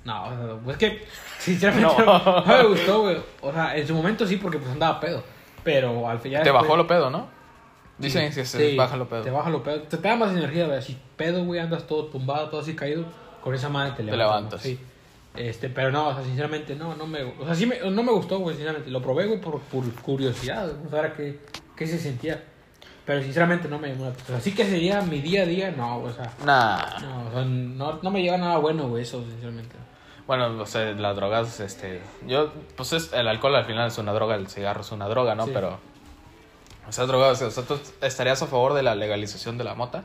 No, 0.10 0.72
es 0.72 0.78
que 0.78 1.06
sinceramente 1.38 2.04
No. 2.06 2.44
me 2.48 2.64
gustó, 2.64 3.02
güey. 3.02 3.18
O 3.42 3.52
sea, 3.52 3.76
en 3.78 3.86
su 3.88 3.94
momento 3.94 4.26
sí, 4.26 4.38
porque 4.38 4.58
pues 4.58 4.72
andaba 4.72 5.00
pedo. 5.00 5.24
Pero 5.64 6.08
al 6.10 6.20
final. 6.20 6.44
Te 6.44 6.52
bajó 6.52 6.76
lo 6.78 6.88
pedo, 6.88 7.10
¿no? 7.10 7.28
Dicen 7.98 8.32
que 8.32 8.46
se 8.46 8.70
Sí, 8.70 8.76
baja 8.78 8.96
lo 8.96 9.10
pedo. 9.10 9.22
Te 9.24 9.30
baja 9.30 9.50
lo 9.50 9.62
pedo. 9.62 9.82
Te, 9.82 9.98
te 9.98 10.08
da 10.08 10.16
más 10.16 10.32
energía, 10.32 10.68
güey. 10.68 10.82
Si 10.82 10.98
pedo, 11.18 11.44
güey, 11.44 11.60
andas 11.60 11.86
todo 11.86 12.06
tumbado, 12.06 12.50
todo 12.50 12.62
así 12.62 12.74
caído, 12.76 13.04
con 13.44 13.54
esa 13.54 13.68
madre 13.70 13.92
te 13.92 14.04
levantas. 14.04 14.28
levantas. 14.28 14.60
¿no? 14.60 14.64
Sí. 14.64 14.80
Este, 15.36 15.70
pero 15.70 15.92
no, 15.92 16.08
o 16.08 16.14
sea, 16.14 16.24
sinceramente, 16.24 16.76
no, 16.76 16.96
no 16.96 17.06
me, 17.06 17.22
o 17.24 17.46
sea, 17.46 17.54
sí 17.54 17.66
me, 17.66 17.78
no 17.92 18.02
me 18.04 18.12
gustó, 18.12 18.40
güey, 18.40 18.56
sinceramente. 18.56 18.90
Lo 18.90 19.02
probé, 19.02 19.28
güey, 19.28 19.40
por, 19.40 19.60
por 19.60 19.84
curiosidad, 20.02 20.72
o 20.86 20.90
sea, 20.90 21.14
qué, 21.14 21.40
qué 21.76 21.86
se 21.88 22.00
sentía. 22.00 22.44
Pero 23.06 23.22
sinceramente 23.22 23.68
no 23.68 23.80
me 23.80 23.90
llamó 23.90 24.06
la 24.06 24.12
atención. 24.12 24.38
Así 24.38 24.54
que 24.56 24.64
sería 24.66 25.02
mi 25.02 25.20
día 25.22 25.44
a 25.44 25.46
día, 25.46 25.72
no, 25.72 26.00
o 26.00 26.12
sea, 26.12 26.32
Nah. 26.46 27.00
no, 27.02 27.28
o 27.28 27.32
sea, 27.34 27.44
no, 27.46 28.00
no 28.02 28.12
me 28.12 28.22
lleva 28.22 28.38
nada 28.38 28.58
bueno, 28.58 28.88
güey, 28.88 29.04
eso, 29.04 29.24
sinceramente. 29.30 29.76
Bueno, 30.30 30.62
o 30.62 30.66
sea, 30.68 30.92
las 30.92 31.16
drogas, 31.16 31.60
este... 31.60 32.02
Yo, 32.28 32.52
pues 32.78 32.94
es, 32.94 33.12
el 33.14 33.28
alcohol 33.28 33.56
al 33.56 33.66
final 33.66 33.88
es 33.88 33.98
una 33.98 34.14
droga, 34.14 34.36
el 34.36 34.48
cigarro 34.48 34.82
es 34.82 34.92
una 34.92 35.08
droga, 35.08 35.34
¿no? 35.34 35.46
Sí. 35.46 35.52
Pero... 35.56 35.80
Esas 36.88 37.08
drogas, 37.08 37.42
o 37.42 37.50
sea, 37.50 37.64
¿tú 37.64 37.80
estarías 38.02 38.40
a 38.44 38.46
favor 38.46 38.76
de 38.76 38.84
la 38.84 38.94
legalización 38.94 39.58
de 39.58 39.64
la 39.64 39.74
mota? 39.74 40.04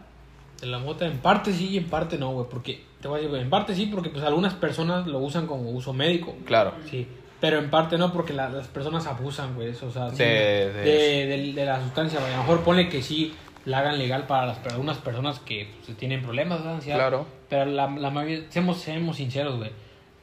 De 0.63 0.67
la 0.67 0.79
mota, 0.79 1.05
en 1.05 1.19
parte 1.19 1.53
sí 1.53 1.69
y 1.73 1.77
en 1.77 1.91
parte 1.91 2.17
no, 2.17 2.31
güey, 2.33 2.47
porque, 2.49 2.83
te 3.03 3.07
voy 3.09 3.17
a 3.17 3.19
decir, 3.19 3.29
güey, 3.29 3.43
en 3.43 3.51
parte 3.51 3.75
sí, 3.75 3.85
porque 3.85 4.09
pues 4.09 4.25
algunas 4.25 4.55
personas 4.55 5.07
lo 5.07 5.19
usan 5.19 5.47
como 5.47 5.71
uso 5.73 5.93
médico. 5.93 6.35
Claro. 6.47 6.73
Sí, 6.91 7.07
pero 7.39 7.59
en 7.59 7.69
parte 7.69 7.99
no, 7.99 8.11
porque 8.11 8.33
la- 8.33 8.49
las 8.49 8.69
personas 8.69 9.07
abusan, 9.07 9.55
güey, 9.57 9.71
o 9.71 9.91
sea, 9.91 10.09
sí, 10.09 10.17
De- 10.17 10.73
de, 10.73 10.83
de- 10.85 11.27
de- 11.37 11.53
de 11.53 11.65
la 11.67 11.83
sustancia, 11.83 12.19
güey. 12.19 12.33
A 12.33 12.37
lo 12.39 12.43
mejor 12.45 12.61
pone 12.65 12.89
que 12.89 13.03
sí 13.03 13.35
la 13.67 13.81
hagan 13.81 13.99
legal 13.99 14.27
para 14.27 14.47
las 14.47 14.57
para 14.59 14.73
algunas 14.73 14.97
personas 14.97 15.39
que 15.41 15.71
pues, 15.85 15.99
tienen 15.99 16.23
problemas 16.23 16.65
de 16.65 16.71
ansiedad. 16.71 16.97
Claro. 16.99 17.27
Pero 17.51 17.67
la, 17.67 17.91
la 17.91 18.09
mayoría, 18.09 18.47
seamos, 18.51 18.79
seamos 18.79 19.17
sinceros, 19.17 19.57
güey. 19.59 19.71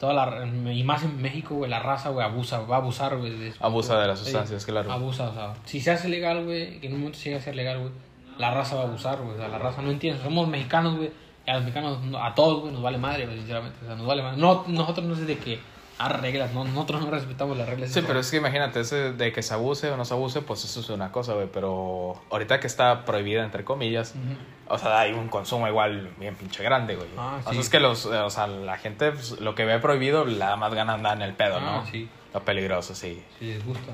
Toda 0.02 0.14
la, 0.16 0.46
y 0.74 0.84
más 0.84 1.04
en 1.04 1.22
México, 1.22 1.54
güey, 1.56 1.70
la 1.70 1.80
raza, 1.80 2.10
güey, 2.10 2.26
abusa, 2.26 2.60
va 2.62 2.78
a 2.78 2.80
abusar, 2.80 3.16
güey. 3.18 3.32
de- 3.38 3.54
Abusa 3.60 4.00
de 4.02 4.08
las 4.08 4.18
Sí, 4.20 4.26
sustancias, 4.26 4.66
claro. 4.66 4.92
Abusa, 4.92 5.30
o 5.30 5.34
sea, 5.34 5.54
si 5.66 5.80
se 5.80 5.92
hace 5.92 6.10
legal, 6.10 6.44
güey, 6.44 6.80
que 6.80 6.88
en 6.88 6.94
un 6.94 7.00
momento 7.02 7.20
se 7.20 7.26
llegue 7.26 7.38
a 7.38 7.42
ser 7.42 7.56
legal, 7.56 7.80
güey, 7.80 7.92
la 8.40 8.52
raza 8.52 8.76
va 8.76 8.82
a 8.82 8.86
abusar, 8.88 9.20
güey. 9.22 9.36
O 9.36 9.38
sea, 9.38 9.48
la 9.48 9.60
raza 9.60 9.84
no 9.84 9.92
entiende. 9.92 10.22
Somos 10.24 10.48
mexicanos, 10.48 10.98
güey, 10.98 11.12
y 11.46 11.52
a 11.52 11.54
los 11.54 11.64
mexicanos, 11.64 12.02
no- 12.04 12.18
a 12.22 12.34
todos, 12.34 12.62
güey, 12.62 12.74
nos 12.74 12.82
vale 12.82 12.98
madre, 12.98 13.26
güey, 13.28 13.38
sinceramente. 13.38 13.78
O 13.84 13.86
sea, 13.86 13.96
nos 13.96 14.08
vale 14.08 14.24
madre. 14.24 14.38
No, 14.42 14.64
nosotros 14.68 15.06
no 15.06 15.16
sé 15.16 15.26
de 15.26 15.38
que 15.38 15.60
hay 16.06 16.14
reglas, 16.22 16.54
no, 16.54 16.64
nosotros 16.64 17.02
no 17.02 17.12
respetamos 17.12 17.58
las 17.58 17.68
reglas. 17.70 17.92
Sí, 17.92 18.02
pero 18.06 18.20
es 18.20 18.30
que 18.32 18.38
imagínate, 18.38 18.80
ese 18.82 19.14
de 19.14 19.32
que 19.32 19.42
se 19.44 19.54
abuse 19.54 19.90
o 19.92 19.98
no 19.98 20.06
se 20.06 20.14
abuse, 20.14 20.42
pues 20.42 20.64
eso 20.66 20.80
es 20.80 20.90
una 20.90 21.12
cosa, 21.12 21.34
güey. 21.34 21.48
Pero 21.52 22.22
ahorita 22.30 22.60
que 22.60 22.68
está 22.68 23.06
prohibida, 23.06 23.44
entre 23.44 23.64
comillas, 23.64 24.14
Ujú. 24.16 24.74
o 24.74 24.78
sea, 24.78 25.00
hay 25.00 25.14
un 25.14 25.28
consumo 25.28 25.68
igual 25.68 26.10
bien 26.20 26.36
pinche 26.36 26.64
grande, 26.64 26.96
güey. 26.96 27.08
Ah, 27.18 27.38
O 27.46 27.50
sí. 27.50 27.54
sea, 27.56 27.62
es 27.62 27.70
que 27.70 27.80
los, 27.80 28.06
eh, 28.06 28.10
o 28.18 28.30
sea, 28.30 28.48
la 28.48 28.78
gente, 28.78 29.12
pues, 29.12 29.40
lo 29.40 29.56
que 29.56 29.66
ve 29.66 29.80
prohibido, 29.80 30.26
la 30.26 30.56
más 30.56 30.74
gana 30.74 30.94
andar 30.94 31.16
en 31.18 31.24
el 31.24 31.34
pedo, 31.34 31.58
Ah, 31.58 31.82
¿no? 31.84 31.92
sí. 31.92 32.10
Lo 32.34 32.40
peligroso, 32.46 32.96
sí. 32.96 33.22
Si 33.40 33.46
les 33.46 33.66
gusta. 33.66 33.92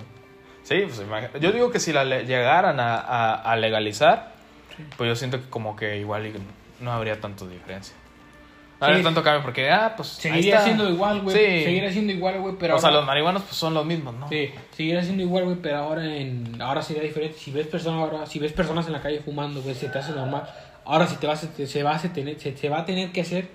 Sí, 0.64 0.82
pues 0.86 1.00
imagínate. 1.00 1.40
Yo 1.40 1.52
digo 1.52 1.72
que 1.72 1.80
si 1.80 1.94
la 1.94 2.04
le- 2.04 2.26
llegaran 2.26 2.80
a, 2.80 2.98
a, 2.98 3.34
a 3.36 3.56
legalizar, 3.56 4.34
pues 4.98 5.08
yo 5.08 5.16
siento 5.16 5.40
que 5.42 5.50
como 5.50 5.76
que 5.76 5.98
igual 5.98 6.32
no 6.80 6.92
habría 6.92 7.20
tanta 7.20 7.46
diferencia. 7.48 7.96
No 8.80 8.96
Sí. 8.96 9.04
tanto 9.04 9.24
cambio 9.24 9.42
porque, 9.42 9.70
ah, 9.70 9.94
pues. 9.96 10.08
Seguiría 10.10 10.62
siendo 10.62 10.88
igual, 10.90 11.22
güey. 11.22 11.36
Sí. 11.36 11.64
Seguiría 11.64 11.92
siendo 11.92 12.14
igual, 12.14 12.40
güey, 12.42 12.56
pero 12.60 12.76
o 12.76 12.80
sea, 12.80 12.92
los 12.92 13.06
marihuanos 13.06 13.42
pues 13.44 13.56
son 13.56 13.74
los 13.74 13.86
mismos, 13.86 14.14
¿no? 14.16 14.30
Sí, 14.30 14.52
seguirá 14.72 15.02
siendo 15.04 15.24
igual, 15.24 15.46
güey, 15.46 15.58
pero 15.62 15.78
ahora 15.78 16.06
en 16.06 16.62
ahora 16.62 16.82
sería 16.84 17.02
diferente. 17.04 17.38
Si 17.40 17.50
ves 17.52 17.66
personas 17.68 18.00
ahora, 18.02 18.26
si 18.28 18.38
ves 18.38 18.54
personas 18.54 18.86
en 18.88 18.94
la 18.94 19.02
calle 19.02 19.20
fumando, 19.22 19.62
güey, 19.64 19.74
se 19.74 19.90
te 19.90 19.98
hace 19.98 20.12
normal. 20.12 20.44
Ahora 20.86 21.08
si 21.08 21.16
te 21.18 21.26
vas 21.28 21.44
a- 21.44 21.66
se 21.66 21.84
va 21.84 21.96
a 21.96 22.00
tener 22.02 22.40
se, 22.40 22.56
se 22.56 22.70
va 22.70 22.80
a 22.80 22.86
tener 22.86 23.12
que 23.12 23.22
hacer 23.22 23.48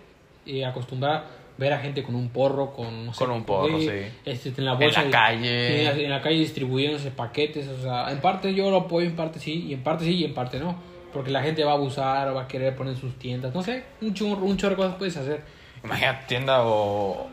eh, 0.45 0.65
acostumbrar 0.67 1.25
ver 1.57 1.73
a 1.73 1.79
gente 1.79 2.03
con 2.03 2.15
un 2.17 2.31
porro, 2.31 2.73
con, 2.73 3.07
no 3.07 3.13
sé, 3.13 3.19
Con 3.25 3.31
un 3.31 3.45
porro, 3.45 3.79
sí. 3.79 3.89
Este, 4.25 4.49
en 4.57 4.65
la 4.65 4.73
En 4.73 4.79
bolsa. 4.81 5.03
la 5.05 5.11
calle. 5.11 5.79
En 5.79 5.85
la, 5.85 6.03
en 6.05 6.11
la 6.11 6.21
calle 6.21 6.39
distribuyéndose 6.39 7.11
paquetes, 7.13 7.69
o 7.69 7.81
sea, 7.81 8.11
en 8.11 8.21
parte 8.21 8.53
yo 8.55 8.71
lo 8.71 8.79
apoyo, 8.79 9.07
en 9.07 9.15
parte 9.15 9.39
sí, 9.39 9.67
y 9.69 9.75
en 9.75 9.83
parte 9.85 10.05
sí, 10.05 10.15
y 10.17 10.25
en 10.25 10.35
parte 10.35 10.59
no. 10.59 10.77
Porque 11.13 11.31
la 11.31 11.43
gente 11.43 11.63
va 11.65 11.73
a 11.73 11.75
abusar, 11.75 12.35
va 12.35 12.43
a 12.43 12.49
querer 12.49 12.75
poner 12.77 12.97
sus 12.97 13.19
tiendas, 13.19 13.55
no 13.55 13.63
sé, 13.63 13.85
un 14.01 14.15
chorro, 14.15 14.45
un 14.45 14.57
chorro 14.57 14.71
de 14.71 14.77
cosas 14.77 14.95
puedes 14.97 15.17
hacer. 15.17 15.43
Imagínate 15.85 16.27
tienda 16.27 16.63
o... 16.63 17.29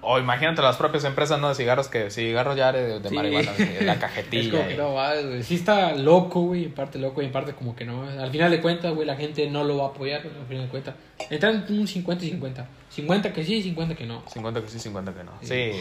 O 0.00 0.16
imagínate 0.20 0.62
las 0.62 0.76
propias 0.76 1.02
empresas, 1.02 1.40
¿no? 1.40 1.48
De 1.48 1.56
cigarros 1.56 1.88
que... 1.88 2.08
Cigarros 2.08 2.56
ya 2.56 2.70
de, 2.70 3.00
de 3.00 3.08
Sí. 3.08 3.14
marihuana, 3.16 3.50
la 3.80 3.92
Es 3.94 3.98
cajetilla. 3.98 4.50
como 4.52 4.68
que 4.68 4.74
y- 4.74 4.76
no 4.76 4.94
va, 4.94 5.14
güey. 5.20 5.42
Sí 5.42 5.56
está 5.56 5.92
loco, 5.96 6.42
güey, 6.42 6.66
en 6.66 6.72
parte 6.72 7.00
loco 7.00 7.20
y 7.20 7.24
en 7.24 7.32
parte 7.32 7.52
como 7.52 7.74
que 7.74 7.84
no. 7.84 8.04
Al 8.08 8.30
final 8.30 8.48
de 8.52 8.60
cuentas, 8.62 8.94
güey, 8.94 9.04
la 9.04 9.16
gente 9.16 9.50
no 9.50 9.64
lo 9.64 9.76
va 9.78 9.86
a 9.86 9.88
apoyar, 9.88 10.20
al 10.20 10.46
final 10.46 10.64
de 10.66 10.70
cuentas. 10.70 10.94
Entran 11.28 11.66
un 11.68 11.88
50 11.88 12.24
y 12.24 12.30
50. 12.30 12.68
50 12.90 13.32
que 13.32 13.44
sí 13.44 13.56
y 13.56 13.62
50 13.64 13.96
que 13.96 14.06
no. 14.06 14.22
50 14.28 14.62
que 14.62 14.68
sí, 14.68 14.78
50 14.78 15.12
que 15.14 15.24
no. 15.24 15.32
Sí. 15.40 15.48
Sí. 15.48 15.72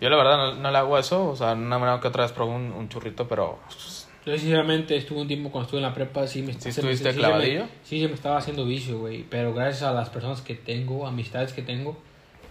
Yo 0.00 0.10
la 0.10 0.16
verdad 0.16 0.36
no, 0.38 0.54
no 0.56 0.70
le 0.72 0.78
hago 0.78 0.98
eso. 0.98 1.28
O 1.28 1.36
sea, 1.36 1.52
una 1.52 1.78
manera 1.78 2.00
que 2.00 2.08
otra 2.08 2.24
vez 2.24 2.32
probé 2.32 2.56
un, 2.56 2.72
un 2.72 2.88
churrito, 2.88 3.28
pero... 3.28 3.60
Yo 4.24 4.38
sinceramente 4.38 4.96
estuve 4.96 5.20
un 5.20 5.28
tiempo 5.28 5.50
cuando 5.50 5.66
estuve 5.66 5.80
en 5.80 5.86
la 5.86 5.94
prepa, 5.94 6.26
sí 6.28 6.42
me 6.42 6.52
¿Sí 6.52 6.68
estuviste 6.68 7.12
clavadillo? 7.12 7.64
Sí, 7.82 8.00
se 8.00 8.06
me 8.06 8.14
estaba 8.14 8.38
haciendo 8.38 8.64
vicio, 8.64 9.00
güey. 9.00 9.24
Pero 9.28 9.52
gracias 9.52 9.82
a 9.82 9.92
las 9.92 10.10
personas 10.10 10.40
que 10.42 10.54
tengo, 10.54 11.06
amistades 11.06 11.52
que 11.52 11.62
tengo, 11.62 11.96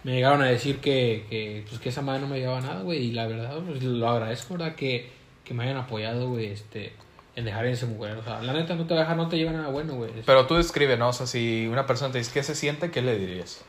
me 0.03 0.13
llegaron 0.13 0.41
a 0.41 0.47
decir 0.47 0.79
que, 0.79 1.25
que, 1.29 1.63
pues, 1.69 1.79
que 1.79 1.89
esa 1.89 2.01
madre 2.01 2.21
no 2.21 2.27
me 2.27 2.39
llevaba 2.39 2.59
nada, 2.59 2.81
güey. 2.81 2.99
Y 3.05 3.11
la 3.13 3.25
verdad, 3.25 3.57
pues 3.65 3.81
lo 3.83 4.09
agradezco, 4.09 4.55
¿verdad? 4.55 4.75
Que, 4.75 5.09
que 5.45 5.53
me 5.53 5.63
hayan 5.63 5.77
apoyado, 5.77 6.27
güey, 6.27 6.47
este, 6.47 6.91
en 7.37 7.45
dejar 7.45 7.65
ese 7.67 7.85
mujer. 7.85 8.17
O 8.17 8.23
sea, 8.23 8.41
la 8.41 8.51
neta 8.51 8.75
no 8.75 8.85
te 8.85 8.93
va 8.93 8.99
a 8.99 9.03
dejar, 9.03 9.15
no 9.15 9.29
te 9.29 9.37
lleva 9.37 9.53
nada 9.53 9.69
bueno, 9.69 9.95
güey. 9.95 10.11
Pero 10.25 10.47
tú 10.47 10.55
describe, 10.55 10.97
¿no? 10.97 11.09
O 11.09 11.13
sea, 11.13 11.25
si 11.25 11.67
una 11.67 11.85
persona 11.85 12.11
te 12.11 12.17
dice 12.17 12.31
qué 12.33 12.43
se 12.43 12.53
siente, 12.53 12.91
¿qué 12.91 13.01
le 13.01 13.17
dirías? 13.17 13.63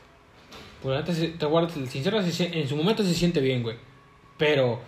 Pues 0.81 0.93
la 0.93 1.05
neta, 1.05 1.37
te 1.37 1.45
guardas, 1.45 1.71
sincero, 1.89 2.19
en 2.19 2.67
su 2.67 2.75
momento 2.75 3.01
se 3.01 3.13
siente 3.13 3.39
bien, 3.39 3.63
güey. 3.63 3.77
Pero 4.37 4.81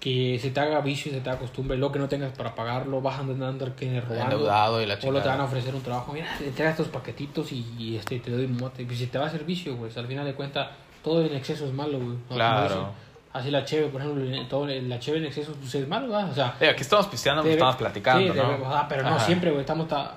que 0.00 0.38
se 0.40 0.50
te 0.50 0.60
haga 0.60 0.80
vicio, 0.80 1.10
se 1.10 1.20
te 1.20 1.30
haga 1.30 1.38
costumbre, 1.38 1.76
lo 1.78 1.90
que 1.90 1.98
no 1.98 2.08
tengas 2.08 2.32
para 2.32 2.54
pagarlo, 2.54 3.00
vas 3.00 3.16
a 3.16 3.20
andar, 3.20 3.48
andar 3.48 3.72
que 3.74 4.00
robando. 4.00 4.40
Y 4.80 4.86
la 4.86 4.98
O 5.02 5.10
lo 5.10 5.22
te 5.22 5.28
van 5.28 5.40
a 5.40 5.44
ofrecer 5.44 5.74
un 5.74 5.82
trabajo, 5.82 6.12
mira, 6.12 6.26
te 6.38 6.46
entrega 6.46 6.70
estos 6.70 6.88
paquetitos 6.88 7.50
y, 7.52 7.66
y, 7.78 7.96
este 7.96 8.20
te 8.20 8.30
doy 8.30 8.44
un 8.44 8.56
mote. 8.56 8.82
Y 8.82 8.96
si 8.96 9.06
te 9.06 9.18
va 9.18 9.24
a 9.24 9.28
hacer 9.28 9.44
vicio, 9.44 9.76
güey, 9.76 9.90
al 9.96 10.06
final 10.06 10.24
de 10.26 10.34
cuentas, 10.34 10.68
todo 11.02 11.24
en 11.24 11.34
exceso 11.34 11.66
es 11.66 11.72
malo, 11.72 11.98
güey. 11.98 12.16
Claro. 12.28 12.90
Así 13.32 13.50
la 13.50 13.64
cheve, 13.64 13.88
por 13.88 14.00
ejemplo, 14.00 14.24
todo 14.48 14.66
la 14.66 14.98
cheve 14.98 15.18
en 15.18 15.26
exceso 15.26 15.52
pues 15.60 15.74
es 15.74 15.86
malo, 15.88 16.08
¿verdad? 16.08 16.30
O 16.30 16.34
sea, 16.34 16.54
Eh, 16.60 16.68
aquí 16.68 16.82
estamos 16.82 17.06
pisteando, 17.06 17.42
pues 17.42 17.50
debe- 17.52 17.56
estamos 17.58 17.76
platicando, 17.76 18.32
sí, 18.32 18.38
¿no? 18.38 18.48
debe- 18.50 18.64
ah, 18.66 18.86
pero 18.88 19.02
no 19.02 19.10
Ajá. 19.16 19.26
siempre, 19.26 19.50
güey, 19.50 19.60
estamos 19.60 19.88
ta- 19.88 20.16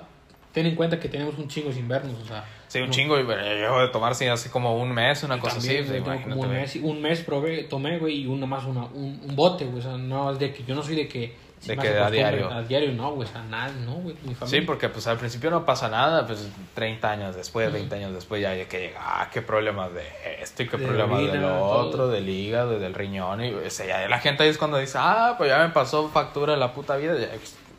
ten 0.52 0.66
en 0.66 0.74
cuenta 0.74 0.98
que 0.98 1.08
tenemos 1.08 1.36
un 1.38 1.46
chingo 1.48 1.70
sin 1.72 1.86
vernos, 1.86 2.14
o 2.22 2.26
sea. 2.26 2.44
Sí, 2.70 2.78
un 2.78 2.90
chingo. 2.90 3.18
Y 3.18 3.24
pero 3.24 3.42
yo 3.42 3.80
de 3.80 3.88
tomar 3.88 4.14
sí, 4.14 4.26
así 4.28 4.48
como 4.48 4.76
un 4.76 4.92
mes, 4.92 5.24
una 5.24 5.40
cosa 5.40 5.56
también, 5.56 5.84
así. 5.84 6.00
pues, 6.04 6.20
como 6.22 6.40
un 6.40 6.50
mes, 6.50 6.76
un 6.76 7.02
mes 7.02 7.20
probé, 7.20 7.64
tomé, 7.64 7.98
güey, 7.98 8.20
y 8.20 8.26
uno 8.26 8.46
más 8.46 8.64
una, 8.64 8.84
un, 8.84 9.20
un 9.28 9.36
bote, 9.36 9.64
güey. 9.64 9.80
O 9.80 9.82
sea, 9.82 9.96
no 9.96 10.30
es 10.30 10.38
de 10.38 10.52
que 10.54 10.62
yo 10.62 10.76
no 10.76 10.82
soy 10.82 10.94
de 10.94 11.08
que. 11.08 11.50
De 11.66 11.76
que 11.76 11.88
hace 11.88 11.98
a 11.98 12.10
diario. 12.10 12.48
A 12.48 12.62
diario 12.62 12.92
no, 12.92 13.10
güey. 13.10 13.28
Sea, 13.28 13.42
nada, 13.42 13.72
no, 13.84 13.94
güey. 13.94 14.14
Mi 14.22 14.36
familia. 14.36 14.60
Sí, 14.60 14.64
porque 14.64 14.88
pues 14.88 15.04
al 15.08 15.18
principio 15.18 15.50
no 15.50 15.66
pasa 15.66 15.88
nada, 15.88 16.24
pues 16.24 16.48
30 16.74 17.10
años 17.10 17.34
después, 17.34 17.72
20 17.72 17.92
años 17.96 18.14
después 18.14 18.40
ya 18.40 18.50
hay 18.50 18.64
que 18.66 18.78
llega, 18.78 19.00
ah, 19.00 19.28
qué 19.32 19.42
problemas 19.42 19.92
de 19.92 20.04
esto 20.40 20.62
y 20.62 20.68
qué 20.68 20.76
De 20.76 20.86
problemas 20.86 21.20
de 21.20 21.38
lo 21.38 21.62
otro, 21.66 22.06
del 22.06 22.28
hígado 22.28 22.78
del 22.78 22.94
riñón 22.94 23.44
y 23.44 23.52
o 23.52 23.68
sea, 23.68 23.86
ya 23.86 24.08
la 24.08 24.20
gente 24.20 24.44
ahí 24.44 24.48
es 24.48 24.58
cuando 24.58 24.78
dice, 24.78 24.96
ah, 25.00 25.34
pues 25.36 25.50
ya 25.50 25.58
me 25.58 25.70
pasó 25.70 26.08
factura 26.08 26.56
la 26.56 26.72
puta 26.72 26.96
vida, 26.96 27.18
ya, 27.18 27.30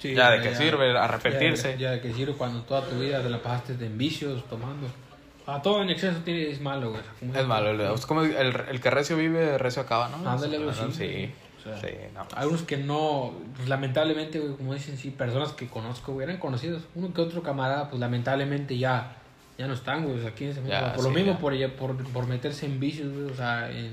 Sí, 0.01 0.15
ya 0.15 0.31
de 0.31 0.41
qué 0.41 0.55
sirve 0.55 0.91
ya- 0.93 1.03
arrepentirse. 1.03 1.77
Ya, 1.77 1.91
de 1.91 2.01
que 2.01 2.11
sirve 2.13 2.33
cuando 2.33 2.61
toda 2.63 2.81
tu 2.85 2.99
vida 2.99 3.21
te 3.21 3.29
la 3.29 3.37
pasaste 3.41 3.73
en 3.85 3.97
vicios, 3.97 4.43
tomando. 4.49 4.87
A 5.45 5.61
todo 5.61 5.81
en 5.81 5.89
exceso 5.89 6.19
tiene, 6.23 6.49
es 6.49 6.59
malo, 6.61 6.91
güey. 6.91 7.01
Es 7.35 7.45
malo, 7.45 7.69
el- 7.71 7.81
es 7.81 8.05
como 8.05 8.21
el, 8.23 8.33
el 8.69 8.79
que 8.81 8.89
recio 8.89 9.15
vive, 9.17 9.57
recio 9.57 9.81
acaba, 9.81 10.09
¿no? 10.09 10.17
Ándale, 10.29 10.57
algo 10.57 10.73
sí. 10.73 10.81
Sí, 10.91 11.31
o 11.59 11.63
sea, 11.63 11.77
sí, 11.79 11.95
no. 12.15 12.25
Algunos 12.35 12.63
que 12.63 12.77
no, 12.77 13.33
pues 13.55 13.69
lamentablemente, 13.69 14.39
güey, 14.39 14.55
como 14.55 14.73
dicen, 14.73 14.97
sí, 14.97 15.11
personas 15.11 15.51
que 15.53 15.67
conozco, 15.67 16.13
güey, 16.13 16.25
eran 16.25 16.37
conocidos. 16.37 16.83
Uno 16.95 17.13
que 17.13 17.21
otro 17.21 17.43
camarada, 17.43 17.89
pues 17.89 17.99
lamentablemente 17.99 18.77
ya, 18.77 19.17
ya 19.57 19.67
no 19.67 19.73
están, 19.73 20.03
güey. 20.05 20.17
O 20.17 20.21
sea, 20.21 20.31
¿quién 20.31 20.53
se 20.53 20.61
mete? 20.61 20.71
Ya, 20.73 20.93
por 20.93 21.03
lo 21.03 21.09
sí, 21.09 21.15
mismo, 21.15 21.33
ya. 21.33 21.39
por, 21.39 21.55
por, 21.75 22.03
por 22.11 22.27
meterse 22.27 22.65
en 22.65 22.79
vicios, 22.79 23.11
güey, 23.13 23.25
o 23.25 23.35
sea, 23.35 23.69
en, 23.69 23.91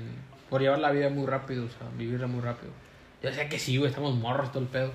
por 0.49 0.61
llevar 0.61 0.79
la 0.79 0.89
vida 0.91 1.09
muy 1.09 1.27
rápido, 1.27 1.65
o 1.65 1.69
sea, 1.69 1.87
vivirla 1.97 2.25
muy 2.27 2.41
rápido. 2.41 2.71
Yo 3.21 3.31
sé 3.33 3.47
que 3.49 3.59
sí, 3.59 3.77
güey, 3.77 3.89
estamos 3.89 4.15
morros 4.15 4.51
todo 4.51 4.63
el 4.63 4.69
pedo. 4.69 4.91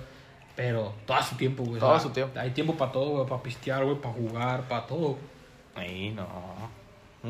Pero 0.55 0.93
todo 1.05 1.17
a 1.17 1.23
su 1.23 1.35
tiempo, 1.35 1.63
güey. 1.63 1.79
Todo 1.79 1.93
a 1.93 1.99
su 1.99 2.09
tiempo. 2.09 2.39
Hay 2.39 2.51
tiempo 2.51 2.75
para 2.75 2.91
todo, 2.91 3.09
güey, 3.11 3.27
para 3.27 3.43
pistear, 3.43 3.83
güey, 3.83 3.97
para 3.97 4.13
jugar, 4.13 4.67
para 4.67 4.87
todo. 4.87 5.17
Ahí 5.75 6.11
no. 6.11 6.25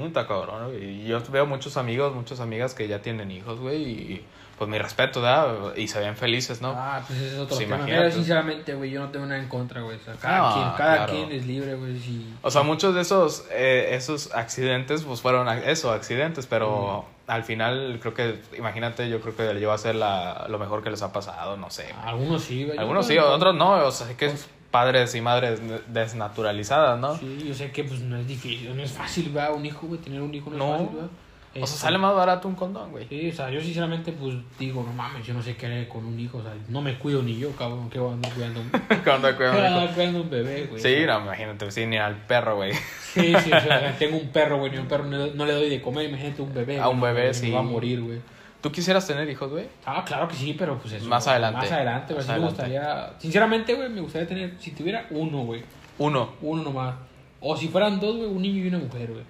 Está 0.06 0.28
cabrón, 0.28 0.72
güey. 0.72 1.02
Y 1.02 1.08
yo 1.08 1.20
veo 1.32 1.46
muchos 1.46 1.78
amigos, 1.78 2.14
muchas 2.14 2.40
amigas 2.40 2.74
que 2.74 2.88
ya 2.88 3.02
tienen 3.02 3.32
hijos, 3.32 3.60
güey, 3.60 3.84
y 3.84 4.26
pues 4.58 4.70
mi 4.70 4.78
respeto, 4.78 5.22
¿verdad? 5.22 5.76
Y 5.76 5.88
se 5.88 6.00
ven 6.00 6.16
felices, 6.16 6.62
¿no? 6.62 6.74
Ah, 6.76 7.02
pues 7.06 7.20
ese 7.20 7.34
es 7.36 7.40
otro 7.40 7.58
tema. 7.58 7.76
imagínate. 7.76 8.02
Pero 8.04 8.12
sinceramente, 8.16 8.74
güey, 8.74 8.90
yo 8.92 9.02
no 9.02 9.10
tengo 9.10 9.26
nada 9.26 9.40
en 9.42 9.50
contra, 9.50 9.82
güey. 9.82 9.98
O 9.98 10.00
sea, 10.04 10.14
cada, 10.16 10.38
No, 10.50 10.54
quien, 10.54 10.70
cada 10.78 10.96
claro. 11.06 11.12
quien 11.14 11.32
es 11.32 11.46
libre, 11.46 11.76
güey. 11.76 12.00
Si... 12.00 12.34
O 12.42 12.50
sea, 12.52 12.64
muchos 12.64 12.96
de 12.96 13.02
esos, 13.02 13.46
eh, 13.52 13.90
esos 13.92 14.34
accidentes, 14.34 15.04
pues 15.04 15.22
fueron 15.22 15.48
eso, 15.50 15.92
accidentes, 15.92 16.46
pero 16.48 17.06
al 17.28 17.44
final 17.44 17.98
creo 18.02 18.14
que, 18.14 18.40
imagínate, 18.58 19.10
yo 19.10 19.20
creo 19.20 19.36
que 19.36 19.54
le 19.54 19.60
lleva 19.60 19.74
a 19.74 19.78
ser 19.78 19.96
la, 19.96 20.46
lo 20.48 20.58
mejor 20.60 20.84
que 20.84 20.90
les 20.92 21.02
ha 21.02 21.12
pasado, 21.12 21.58
no 21.58 21.70
sé. 21.70 21.88
Algunos 22.04 22.44
sí, 22.44 22.64
güey. 22.64 22.76
Yo 22.76 22.82
Algunos 22.82 23.08
sí, 23.08 23.18
otros 23.18 23.56
no, 23.56 23.72
o 23.86 23.92
sea, 23.92 24.16
que 24.16 24.28
es 24.28 24.48
padres 24.72 25.16
y 25.16 25.22
madres 25.22 25.60
desnaturalizadas, 25.88 27.00
¿no? 27.00 27.18
Sí, 27.18 27.44
yo 27.48 27.54
sé 27.54 27.72
que 27.72 27.84
pues 27.84 28.00
no 28.02 28.18
es 28.18 28.28
difícil, 28.28 28.76
no 28.76 28.82
es 28.84 28.92
fácil, 28.92 29.30
¿verdad? 29.30 29.54
Un 29.54 29.66
hijo, 29.66 29.88
güey, 29.88 30.00
tener 30.00 30.22
un 30.22 30.34
hijo 30.34 30.50
no, 30.52 30.58
No. 30.58 30.74
es 30.76 30.80
fácil, 30.80 30.96
¿verdad? 30.96 31.10
O 31.62 31.68
sea, 31.68 31.78
sale 31.78 31.98
más 31.98 32.14
barato 32.14 32.48
un 32.48 32.56
condón, 32.56 32.92
güey. 32.92 33.08
Sí, 33.08 33.30
o 33.30 33.34
sea, 33.34 33.50
yo 33.50 33.62
sinceramente 33.62 34.12
pues 34.12 34.36
digo, 34.60 34.84
no 34.84 34.92
mames, 34.92 35.26
yo 35.26 35.34
no 35.34 35.42
sé 35.42 35.56
qué 35.56 35.68
haré 35.68 35.88
con 35.88 36.06
un 36.06 36.20
hijo, 36.20 36.40
o 36.40 36.42
sea, 36.42 36.54
no 36.68 36.82
me 36.82 36.98
cuido 36.98 37.24
ni 37.24 37.38
yo, 37.38 37.52
cabrón, 37.56 37.90
que 37.90 37.98
voy 37.98 38.12
a 38.12 38.14
andar 38.14 38.34
cuidando 38.34 38.60
un, 38.62 38.70
Cuando 39.04 39.28
¿Qué 39.30 39.34
voy 39.38 39.48
a 39.48 39.52
cuidan 39.52 39.74
andar 39.74 39.94
cuidando 39.96 40.22
un 40.22 40.30
bebé, 40.30 40.68
güey. 40.70 40.82
Sí, 40.82 41.06
no, 41.06 41.22
imagínate, 41.22 41.72
sí, 41.72 41.86
ni 41.86 41.98
al 41.98 42.16
perro, 42.26 42.58
güey. 42.58 42.74
Sí, 42.74 43.34
sí, 43.44 43.52
o 43.54 43.62
sea, 43.62 43.96
tengo 44.00 44.18
un 44.18 44.30
perro, 44.30 44.58
güey, 44.60 44.72
ni 44.72 44.78
un 44.78 44.88
perro 44.88 45.06
no, 45.06 45.28
no 45.28 45.46
le 45.46 45.54
doy 45.54 45.70
de 45.70 45.82
comer, 45.82 46.10
imagínate 46.10 46.42
un 46.42 46.54
bebé. 46.54 46.80
A 46.80 46.90
un 46.90 47.00
güey, 47.00 47.14
bebé, 47.14 47.28
me 47.28 47.34
sí. 47.34 47.52
va 47.52 47.60
a 47.60 47.64
morir, 47.64 48.02
güey. 48.02 48.20
¿Tú 48.66 48.72
quisieras 48.72 49.06
tener 49.06 49.30
hijos, 49.30 49.52
güey? 49.52 49.68
Ah, 49.86 50.04
claro 50.04 50.28
que 50.28 50.34
sí, 50.34 50.56
pero 50.58 50.80
pues 50.80 50.96
eso. 50.96 51.06
Más 51.06 51.28
adelante. 51.28 51.60
Más 51.60 51.72
adelante, 51.72 52.14
güey. 52.16 52.18
Más 52.18 52.26
sí 52.26 52.42
me 52.42 52.48
adelante. 52.48 52.64
gustaría. 52.64 53.14
Sinceramente, 53.20 53.74
güey, 53.76 53.90
me 53.90 54.02
gustaría 54.02 54.28
tener. 54.28 54.56
Si 54.60 54.72
tuviera 54.72 55.06
uno, 55.12 55.44
güey. 55.44 55.64
Uno. 56.00 56.32
Uno 56.42 56.64
nomás. 56.64 56.96
O 57.40 57.56
si 57.56 57.68
fueran 57.68 58.00
dos, 58.00 58.18
güey, 58.18 58.28
un 58.28 58.42
niño 58.42 58.64
y 58.64 58.68
una 58.70 58.80
mujer, 58.80 59.12
güey. 59.12 59.24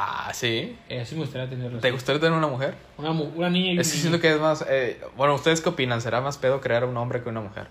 Ah, 0.00 0.30
sí. 0.32 0.76
Eh, 0.88 1.04
me 1.12 1.18
gustaría 1.18 1.50
tenerlo. 1.50 1.80
¿Te 1.80 1.90
gustaría 1.90 2.20
tener 2.20 2.38
una 2.38 2.46
mujer? 2.46 2.76
Una, 2.98 3.10
mu- 3.12 3.32
una 3.34 3.50
niña 3.50 3.70
y 3.70 3.74
un 3.74 3.80
Es 3.80 3.90
que 3.90 3.98
siento 3.98 4.20
que 4.20 4.30
es 4.32 4.40
más... 4.40 4.64
eh, 4.68 5.00
bueno, 5.16 5.34
¿ustedes 5.34 5.60
qué 5.60 5.70
opinan? 5.70 6.00
¿Será 6.00 6.20
más 6.20 6.38
pedo 6.38 6.60
crear 6.60 6.84
un 6.84 6.96
hombre 6.96 7.20
que 7.20 7.28
una 7.28 7.40
mujer? 7.40 7.66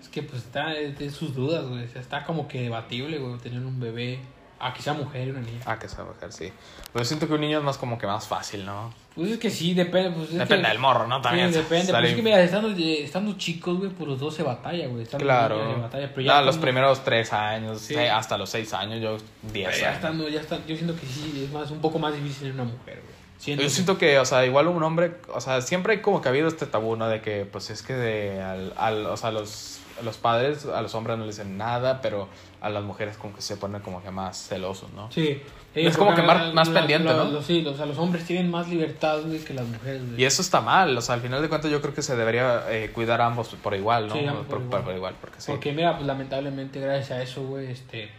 Es 0.00 0.08
que 0.08 0.22
pues 0.22 0.42
está 0.44 0.74
es 0.74 0.96
de 1.00 1.10
sus 1.10 1.34
dudas, 1.34 1.66
güey. 1.66 1.84
O 1.84 1.88
sea, 1.88 2.00
está 2.00 2.24
como 2.24 2.46
que 2.46 2.62
debatible, 2.62 3.18
güey, 3.18 3.38
tener 3.38 3.58
un 3.58 3.80
bebé. 3.80 4.20
A 4.58 4.72
que 4.72 4.80
sea 4.82 4.94
mujer 4.94 5.28
y 5.28 5.30
una 5.30 5.40
niña. 5.40 5.60
Ah, 5.66 5.78
que 5.78 5.86
sea 5.88 6.02
mujer, 6.04 6.32
sí. 6.32 6.50
Pero 6.92 7.02
yo 7.02 7.04
siento 7.04 7.26
que 7.26 7.34
un 7.34 7.40
niño 7.42 7.58
es 7.58 7.64
más 7.64 7.76
como 7.76 7.98
que 7.98 8.06
más 8.06 8.26
fácil, 8.26 8.64
¿no? 8.64 8.92
Pues 9.14 9.30
es 9.32 9.38
que 9.38 9.50
sí, 9.50 9.74
depende. 9.74 10.10
Pues, 10.12 10.30
es 10.30 10.38
Depende 10.38 10.62
que- 10.64 10.68
del 10.70 10.78
morro, 10.78 11.06
¿no? 11.06 11.20
También. 11.20 11.52
Sí, 11.52 11.58
depende. 11.58 11.92
Pues 11.92 12.04
es 12.10 12.14
que 12.16 12.22
mira, 12.22 12.40
estando, 12.40 12.68
estando 12.70 13.32
chicos, 13.36 13.76
güey, 13.78 13.90
pues 13.90 14.08
los 14.08 14.18
dos 14.18 14.34
se 14.34 14.42
batalla, 14.42 14.86
güey. 14.88 15.02
Estando 15.02 15.24
Claro. 15.26 15.62
niños 15.62 15.82
batalla, 15.82 16.10
pero 16.14 16.32
Ah, 16.32 16.36
ya 16.38 16.42
los 16.42 16.56
primeros 16.56 17.04
tres 17.04 17.32
años, 17.34 17.80
Sí. 17.82 17.94
eh, 17.94 18.08
hasta 18.10 18.38
los 18.38 18.48
seis 18.48 18.72
años, 18.72 19.00
yo 19.02 19.18
diez 19.52 19.68
Pero 19.68 19.70
ya 19.78 19.86
años. 19.88 19.96
estando, 19.96 20.28
ya 20.28 20.40
está, 20.40 20.56
yo 20.66 20.74
siento 20.74 20.94
que 20.96 21.06
sí, 21.06 21.42
es 21.44 21.52
más, 21.52 21.70
un 21.70 21.80
poco 21.82 21.98
más 21.98 22.14
difícil 22.14 22.48
en 22.48 22.54
una 22.54 22.64
mujer, 22.64 23.00
güey. 23.02 23.16
Siento 23.38 23.62
Yo 23.62 23.66
que- 23.68 23.74
siento 23.74 23.98
que, 23.98 24.18
o 24.18 24.24
sea, 24.24 24.46
igual 24.46 24.68
un 24.68 24.82
hombre, 24.82 25.16
o 25.34 25.40
sea, 25.42 25.60
siempre 25.60 25.92
hay 25.92 26.00
como 26.00 26.22
que 26.22 26.28
ha 26.28 26.30
habido 26.30 26.48
este 26.48 26.64
tabú, 26.64 26.96
¿no? 26.96 27.06
De 27.08 27.20
que, 27.20 27.44
pues 27.44 27.68
es 27.68 27.82
que 27.82 27.92
de, 27.92 28.40
al, 28.42 28.72
al- 28.78 29.04
o 29.06 29.16
sea, 29.18 29.30
los, 29.30 29.80
los 30.04 30.16
padres, 30.18 30.64
a 30.66 30.82
los 30.82 30.94
hombres 30.94 31.16
no 31.18 31.24
les 31.26 31.36
dicen 31.36 31.56
nada, 31.56 32.00
pero 32.00 32.28
a 32.60 32.68
las 32.70 32.82
mujeres 32.84 33.16
como 33.16 33.34
que 33.34 33.42
se 33.42 33.56
ponen 33.56 33.80
como 33.82 34.02
que 34.02 34.10
más 34.10 34.48
celosos, 34.48 34.92
¿no? 34.92 35.10
Sí. 35.10 35.40
Es 35.74 35.96
como 35.96 36.14
que 36.14 36.22
más- 36.22 36.54
más 36.54 36.68
la- 36.68 36.80
pendiente, 36.80 37.08
la- 37.08 37.24
¿no? 37.24 37.30
los- 37.30 37.44
sí, 37.44 37.64
o 37.66 37.74
sea, 37.74 37.84
los 37.86 37.98
hombres 37.98 38.24
tienen 38.24 38.50
más 38.50 38.68
libertad, 38.68 39.20
güey, 39.26 39.38
que 39.40 39.52
las 39.54 39.66
mujeres, 39.66 40.02
güey. 40.06 40.20
Y 40.20 40.24
eso 40.24 40.40
está 40.42 40.60
mal, 40.60 40.96
o 40.96 41.00
sea, 41.02 41.14
al 41.16 41.20
final 41.20 41.42
de 41.42 41.48
cuentas 41.48 41.70
yo 41.70 41.80
creo 41.82 41.92
que 41.94 42.02
se 42.02 42.16
debería 42.16 42.64
eh, 42.70 42.90
cuidar 42.94 43.20
a 43.20 43.26
ambos 43.26 43.48
por 43.62 43.74
igual, 43.74 44.08
¿no? 44.08 44.14
Sí, 44.14 44.20
por 44.26 44.44
por, 44.46 44.60
igual. 44.62 44.82
por 44.84 44.94
igual, 44.94 45.14
porque 45.20 45.40
sí. 45.40 45.50
Porque 45.52 45.72
mira, 45.72 45.94
pues 45.96 46.06
lamentablemente 46.06 46.80
gracias 46.80 47.10
a 47.10 47.22
eso, 47.22 47.42
güey, 47.46 47.70
este... 47.70 48.10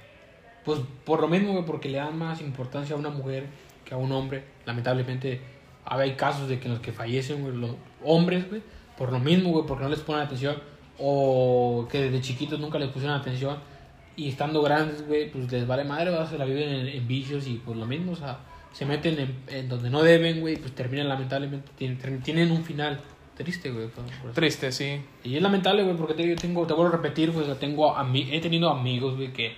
Pues 0.66 0.80
por 1.06 1.22
lo 1.22 1.28
mismo, 1.28 1.54
güey, 1.54 1.66
porque 1.66 1.90
le 1.90 1.98
dan 1.98 2.18
más 2.18 2.42
importancia 2.42 2.96
a 2.96 3.00
una 3.00 3.10
mujer 3.10 3.46
que 3.86 3.94
a 3.94 3.98
un 3.98 4.12
hombre. 4.12 4.44
Lamentablemente 4.66 5.42
hay 5.86 6.16
casos 6.16 6.50
de 6.50 6.60
que 6.60 6.68
los 6.70 6.80
que 6.82 6.92
fallecen, 6.92 7.42
güey, 7.42 7.56
los 7.56 7.72
hombres, 8.04 8.50
güey, 8.50 8.62
por 8.98 9.12
lo 9.14 9.20
mismo, 9.20 9.52
güey, 9.52 9.66
porque 9.66 9.84
no 9.86 9.90
les 9.90 10.00
ponen 10.02 10.24
atención. 10.24 10.62
O 11.00 11.88
que 11.92 12.04
desde 12.04 12.22
chiquitos 12.22 12.60
nunca 12.60 12.80
les 12.80 12.90
pusieron 12.90 13.18
atención. 13.20 13.58
Y 14.16 14.30
estando 14.30 14.62
grandes, 14.64 15.06
güey, 15.08 15.30
pues 15.32 15.52
les 15.52 15.68
vale 15.68 15.84
madre, 15.84 16.10
¿verdad? 16.10 16.30
se 16.30 16.38
la 16.40 16.46
viven 16.46 16.70
en, 16.70 16.88
en 16.88 17.08
vicios 17.08 17.48
y 17.48 17.62
pues 17.64 17.78
lo 17.78 17.86
mismo, 17.86 18.14
o 18.14 18.16
sea, 18.16 18.40
se 18.74 18.84
meten 18.86 19.20
en, 19.20 19.36
en 19.48 19.70
donde 19.70 19.92
no 19.92 20.02
deben, 20.02 20.40
güey, 20.42 20.56
pues 20.58 20.74
terminan 20.74 21.08
lamentablemente, 21.08 21.70
tienen, 21.78 22.22
tienen 22.24 22.52
un 22.52 22.64
final 22.64 23.00
triste, 23.36 23.70
güey. 23.70 23.88
Triste, 24.34 24.72
sí. 24.72 25.00
Y 25.24 25.36
es 25.36 25.42
lamentable, 25.44 25.84
güey, 25.84 25.96
porque 25.96 26.16
te, 26.16 26.28
yo 26.28 26.36
tengo, 26.36 26.66
te 26.66 26.74
vuelvo 26.74 26.90
a 26.94 26.98
repetir, 26.98 27.32
pues 27.32 27.46
tengo 27.60 27.96
ami- 27.96 28.30
he 28.32 28.40
tenido 28.42 28.72
amigos, 28.72 29.16
güey, 29.16 29.32
que 29.32 29.56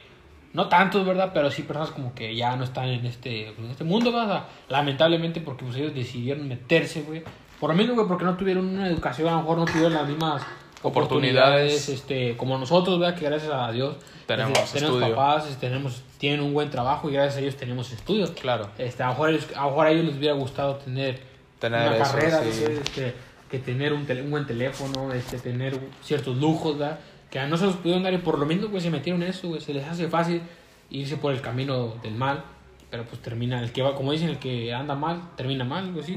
no 0.52 0.68
tantos, 0.68 1.06
¿verdad? 1.06 1.32
Pero 1.34 1.50
sí 1.52 1.62
personas 1.62 1.92
como 1.92 2.14
que 2.14 2.36
ya 2.36 2.58
no 2.58 2.66
están 2.66 2.90
en 2.90 3.06
este, 3.06 3.50
en 3.50 3.66
este 3.72 3.86
mundo, 3.86 4.12
¿verdad? 4.12 4.26
O 4.28 4.32
sea, 4.34 4.46
lamentablemente 4.68 5.40
porque 5.40 5.64
pues, 5.64 5.78
ellos 5.78 5.96
decidieron 5.96 6.46
meterse, 6.50 7.04
güey. 7.04 7.24
Por 7.62 7.70
lo 7.70 7.78
mismo, 7.78 7.94
güey, 7.96 8.08
porque 8.10 8.26
no 8.26 8.36
tuvieron 8.36 8.68
una 8.68 8.88
educación, 8.90 9.30
a 9.30 9.32
lo 9.32 9.38
mejor 9.38 9.58
no 9.60 9.66
tuvieron 9.66 9.94
las 9.94 10.06
mismas 10.08 10.42
Oportunidades. 10.82 11.90
este, 11.90 12.38
como 12.38 12.58
nosotros, 12.58 13.00
¿verdad? 13.00 13.18
Que 13.18 13.26
gracias 13.26 13.52
a 13.52 13.72
Dios 13.72 13.96
Tenemos 14.26 14.58
este, 14.60 14.80
tenemos 14.80 15.02
papás, 15.02 15.48
este, 15.48 15.68
tenemos, 15.68 16.02
tienen 16.18 16.42
un 16.42 16.54
buen 16.54 16.70
trabajo 16.70 17.10
y 17.10 17.14
gracias 17.14 17.38
a 17.38 17.40
ellos 17.42 17.56
tenemos 17.58 17.92
estudios. 17.92 18.32
Claro. 18.32 18.70
Este, 18.78 19.04
a, 19.04 19.08
lo 19.08 19.12
mejor, 19.14 19.30
a 19.30 19.62
lo 19.64 19.70
mejor 19.70 19.88
a 19.88 19.92
ellos 19.92 20.06
les 20.06 20.18
hubiera 20.18 20.36
gustado 20.36 20.76
tener, 20.76 21.22
Tener 21.60 21.88
una 21.88 21.98
eso, 21.98 22.14
carrera, 22.14 22.44
este, 22.46 23.14
que 23.52 23.60
tener 23.60 23.92
un, 23.94 24.06
tele- 24.06 24.22
un 24.22 24.32
buen 24.32 24.46
teléfono, 24.48 25.12
este, 25.14 25.38
tener 25.40 25.78
ciertos 26.02 26.38
lujos, 26.38 26.78
¿verdad? 26.78 27.00
Que 27.30 27.42
no 27.48 27.58
se 27.58 27.66
los 27.66 27.76
pudieron 27.76 28.02
dar 28.04 28.14
y 28.14 28.18
por 28.20 28.40
lo 28.40 28.46
mismo, 28.46 28.70
güey, 28.70 28.82
se 28.82 28.90
metieron 28.90 29.22
en 29.24 29.30
eso, 29.30 29.50
güey, 29.50 29.60
se 29.62 29.74
les 29.74 29.86
hace 29.86 30.08
fácil 30.08 30.42
irse 30.90 31.18
por 31.18 31.34
el 31.34 31.42
camino 31.42 31.96
del 32.02 32.16
mal, 32.16 32.44
pero 32.90 33.04
pues 33.04 33.22
termina, 33.22 33.60
el 33.62 33.72
que 33.72 33.82
va, 33.82 33.94
como 33.96 34.12
dicen, 34.14 34.30
el 34.30 34.40
que 34.40 34.74
anda 34.74 34.96
mal, 34.96 35.22
termina 35.36 35.64
mal, 35.66 35.92
güey, 35.92 36.04
sí. 36.06 36.16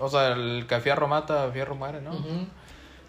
O 0.00 0.08
sea, 0.08 0.32
el 0.32 0.66
que 0.66 0.80
fierro 0.80 1.06
mata, 1.06 1.50
fierro 1.52 1.74
muere, 1.76 2.00
¿no? 2.00 2.12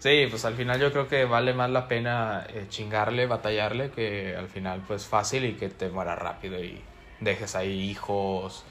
Sí, 0.04 0.26
pues 0.28 0.44
al 0.44 0.52
final 0.52 0.78
yo 0.78 0.92
creo 0.92 1.08
que 1.08 1.24
vale 1.24 1.54
más 1.54 1.70
la 1.70 1.88
pena 1.88 2.46
eh, 2.50 2.66
chingarle, 2.68 3.26
batallarle, 3.26 3.88
que 3.90 4.36
al 4.36 4.48
final 4.48 4.82
pues 4.86 5.06
fácil 5.06 5.46
y 5.46 5.54
que 5.54 5.70
te 5.70 5.88
muera 5.88 6.14
rápido 6.14 6.62
y 6.62 6.78
dejes 7.20 7.54
ahí 7.54 7.88
hijos. 7.88 8.64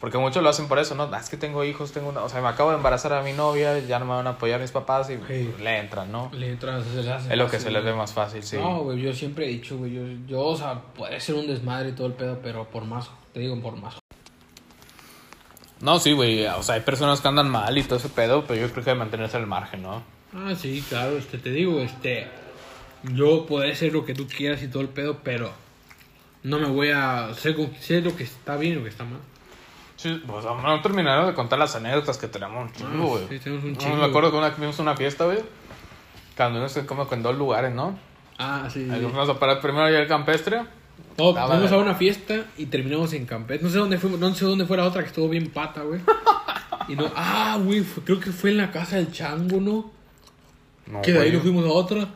Porque 0.00 0.18
muchos 0.18 0.42
lo 0.42 0.48
hacen 0.48 0.66
por 0.66 0.80
eso, 0.80 0.96
¿no? 0.96 1.08
Ah, 1.12 1.20
Es 1.20 1.30
que 1.30 1.36
tengo 1.36 1.62
hijos, 1.62 1.92
tengo 1.92 2.08
una... 2.08 2.24
O 2.24 2.28
sea, 2.28 2.40
me 2.40 2.48
acabo 2.48 2.70
de 2.70 2.76
embarazar 2.78 3.12
a 3.12 3.22
mi 3.22 3.32
novia, 3.32 3.78
ya 3.78 4.00
no 4.00 4.04
me 4.04 4.14
van 4.14 4.26
a 4.26 4.30
apoyar 4.30 4.60
mis 4.60 4.72
papás 4.72 5.08
y 5.10 5.18
Sí. 5.28 5.54
le 5.60 5.78
entran, 5.78 6.10
¿no? 6.10 6.28
Le 6.32 6.48
entran, 6.48 6.82
se 6.82 6.96
les 6.96 7.06
hace 7.06 7.30
Es 7.32 7.38
lo 7.38 7.44
que 7.44 7.58
fácil, 7.58 7.66
se 7.68 7.70
les 7.70 7.84
ve 7.84 7.94
más 7.94 8.12
fácil, 8.12 8.42
sí. 8.42 8.56
No, 8.56 8.80
güey, 8.80 9.00
yo 9.00 9.12
siempre 9.12 9.44
he 9.44 9.48
dicho, 9.48 9.78
güey, 9.78 9.92
yo, 9.92 10.02
yo, 10.26 10.40
o 10.44 10.56
sea, 10.56 10.74
puede 10.96 11.20
ser 11.20 11.36
un 11.36 11.46
desmadre 11.46 11.90
y 11.90 11.92
todo 11.92 12.08
el 12.08 12.14
pedo, 12.14 12.40
pero 12.42 12.64
por 12.68 12.82
más, 12.84 13.08
te 13.32 13.38
digo, 13.38 13.56
por 13.62 13.76
más. 13.76 13.94
No, 15.80 16.00
sí, 16.00 16.14
güey. 16.14 16.48
O 16.48 16.64
sea, 16.64 16.74
hay 16.74 16.80
personas 16.80 17.20
que 17.20 17.28
andan 17.28 17.48
mal 17.48 17.78
y 17.78 17.84
todo 17.84 18.00
ese 18.00 18.08
pedo, 18.08 18.44
pero 18.44 18.60
yo 18.60 18.72
creo 18.72 18.82
que 18.82 18.90
hay 18.90 18.96
que 18.96 18.98
mantenerse 18.98 19.36
al 19.36 19.46
margen, 19.46 19.84
¿no? 19.84 20.18
Ah, 20.34 20.54
sí, 20.54 20.84
claro, 20.88 21.16
este, 21.16 21.38
te 21.38 21.50
digo, 21.50 21.80
este, 21.80 22.28
yo 23.14 23.46
puedo 23.46 23.70
hacer 23.70 23.92
lo 23.92 24.04
que 24.04 24.14
tú 24.14 24.26
quieras 24.28 24.62
y 24.62 24.68
todo 24.68 24.82
el 24.82 24.88
pedo, 24.88 25.18
pero 25.24 25.50
no 26.42 26.58
me 26.58 26.66
voy 26.68 26.90
a, 26.90 27.34
sé, 27.34 27.54
con- 27.54 27.74
sé 27.80 28.00
lo 28.00 28.14
que 28.16 28.24
está 28.24 28.56
bien 28.56 28.74
y 28.74 28.76
lo 28.76 28.82
que 28.84 28.90
está 28.90 29.04
mal. 29.04 29.20
Sí, 29.96 30.22
pues 30.26 30.44
no 30.44 30.80
terminaron 30.82 31.26
de 31.26 31.34
contar 31.34 31.58
las 31.58 31.74
anécdotas 31.76 32.16
que 32.16 32.28
tenemos 32.28 32.68
un 32.68 32.72
chingo, 32.72 33.06
güey. 33.08 33.24
Ah, 33.24 33.26
sí, 33.28 33.38
tenemos 33.38 33.64
un 33.64 33.72
No, 33.72 33.78
chingo, 33.78 33.96
me 33.96 34.04
acuerdo 34.06 34.30
que 34.30 34.36
una, 34.38 34.50
fuimos 34.52 34.78
a 34.78 34.82
una 34.82 34.96
fiesta, 34.96 35.24
güey. 35.26 35.38
Cuando 36.36 36.58
uno 36.58 36.68
se 36.70 36.86
que 36.86 37.14
en 37.14 37.22
dos 37.22 37.36
lugares, 37.36 37.74
¿no? 37.74 37.98
Ah, 38.38 38.66
sí, 38.72 38.86
fuimos 38.88 39.28
a 39.28 39.38
parar 39.38 39.60
primero 39.60 39.84
allá 39.84 39.98
al 39.98 40.06
campestre. 40.06 40.62
No, 41.18 41.30
Estaba 41.30 41.48
fuimos 41.48 41.70
de- 41.70 41.76
a 41.76 41.78
una 41.80 41.94
fiesta 41.94 42.46
y 42.56 42.66
terminamos 42.66 43.12
en 43.12 43.26
Campeche. 43.26 43.62
No 43.62 43.68
sé 43.68 43.76
dónde 43.76 43.98
fuimos, 43.98 44.18
no 44.20 44.34
sé 44.34 44.46
dónde 44.46 44.64
fue 44.64 44.78
la 44.78 44.84
otra 44.84 45.02
que 45.02 45.08
estuvo 45.08 45.28
bien 45.28 45.50
pata, 45.50 45.82
güey. 45.82 46.00
Y 46.88 46.96
no, 46.96 47.10
ah, 47.14 47.58
güey, 47.62 47.84
creo 48.04 48.18
que 48.18 48.32
fue 48.32 48.50
en 48.50 48.56
la 48.56 48.70
casa 48.72 48.96
del 48.96 49.12
chango, 49.12 49.60
¿no? 49.60 49.92
No, 50.90 51.02
que 51.02 51.12
de 51.12 51.20
ahí 51.20 51.32
nos 51.32 51.42
fuimos 51.42 51.64
a 51.64 51.68
otra. 51.72 52.08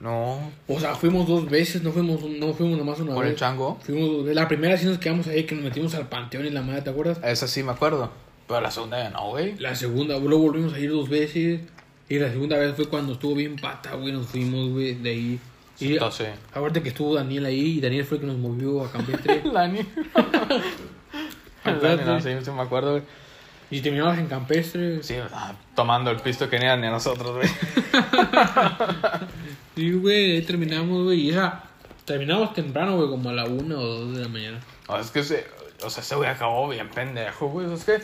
No, 0.00 0.38
O 0.68 0.78
sea, 0.78 0.94
fuimos 0.94 1.26
dos 1.26 1.50
veces, 1.50 1.82
no 1.82 1.90
fuimos, 1.90 2.22
no 2.22 2.52
fuimos 2.54 2.78
nomás 2.78 3.00
una 3.00 3.14
por 3.14 3.24
vez. 3.24 3.32
el 3.32 3.38
chango. 3.38 3.78
Fuimos 3.82 4.08
dos 4.08 4.18
veces. 4.24 4.36
La 4.36 4.46
primera 4.46 4.76
sí 4.78 4.86
nos 4.86 4.98
quedamos 4.98 5.26
ahí, 5.26 5.44
que 5.44 5.56
nos 5.56 5.64
metimos 5.64 5.92
al 5.96 6.08
panteón 6.08 6.46
y 6.46 6.50
la 6.50 6.62
madre, 6.62 6.82
¿te 6.82 6.90
acuerdas? 6.90 7.18
Esa 7.24 7.48
sí 7.48 7.64
me 7.64 7.72
acuerdo. 7.72 8.10
Pero 8.46 8.60
la 8.60 8.70
segunda 8.70 9.02
ya 9.02 9.10
no, 9.10 9.30
güey. 9.30 9.56
La 9.58 9.74
segunda, 9.74 10.16
luego 10.18 10.38
volvimos 10.44 10.72
a 10.72 10.78
ir 10.78 10.90
dos 10.90 11.08
veces. 11.08 11.60
Y 12.08 12.18
la 12.18 12.30
segunda 12.30 12.56
vez 12.56 12.74
fue 12.76 12.86
cuando 12.86 13.14
estuvo 13.14 13.34
bien 13.34 13.56
pata, 13.56 13.94
güey. 13.96 14.12
Nos 14.12 14.26
fuimos, 14.28 14.70
güey, 14.70 14.94
de 14.94 15.10
ahí. 15.10 15.40
Y 15.80 15.92
Entonces. 15.94 16.28
acuérdate 16.52 16.82
que 16.82 16.88
estuvo 16.90 17.14
Daniel 17.14 17.44
ahí 17.46 17.78
y 17.78 17.80
Daniel 17.80 18.04
fue 18.04 18.16
el 18.16 18.20
que 18.22 18.26
nos 18.28 18.36
movió 18.38 18.84
a 18.84 18.90
Campestre. 18.90 19.42
Acuérdate. 21.64 22.04
Lani, 22.04 22.04
no, 22.04 22.20
sí, 22.20 22.30
sí 22.42 22.50
me 22.50 22.62
acuerdo, 22.62 22.92
güey. 22.92 23.02
Y 23.70 23.80
terminamos 23.80 24.18
en 24.18 24.26
Campestre. 24.26 25.02
Sí, 25.02 25.16
ah, 25.32 25.52
tomando 25.74 26.10
el 26.10 26.18
pisto 26.20 26.48
que 26.48 26.58
ni 26.58 26.66
a 26.66 26.72
a 26.74 26.76
nosotros, 26.76 27.36
güey. 27.36 27.48
Sí, 29.74 29.92
güey, 29.92 30.32
ahí 30.32 30.42
terminamos, 30.42 31.04
güey. 31.04 31.20
Y 31.20 31.30
esa, 31.30 31.62
terminamos 32.04 32.52
temprano, 32.52 32.96
güey, 32.96 33.08
como 33.08 33.28
a 33.30 33.32
la 33.32 33.44
una 33.44 33.76
o 33.78 33.82
dos 33.84 34.16
de 34.16 34.22
la 34.22 34.28
mañana. 34.28 34.58
No, 34.88 34.98
es 34.98 35.10
que 35.10 35.22
se, 35.22 35.46
o 35.84 35.90
sea, 35.90 36.02
ese 36.02 36.16
güey 36.16 36.28
acabó 36.28 36.68
bien 36.68 36.88
pendejo, 36.88 37.48
güey. 37.48 37.72
Es 37.72 37.84
que 37.84 38.00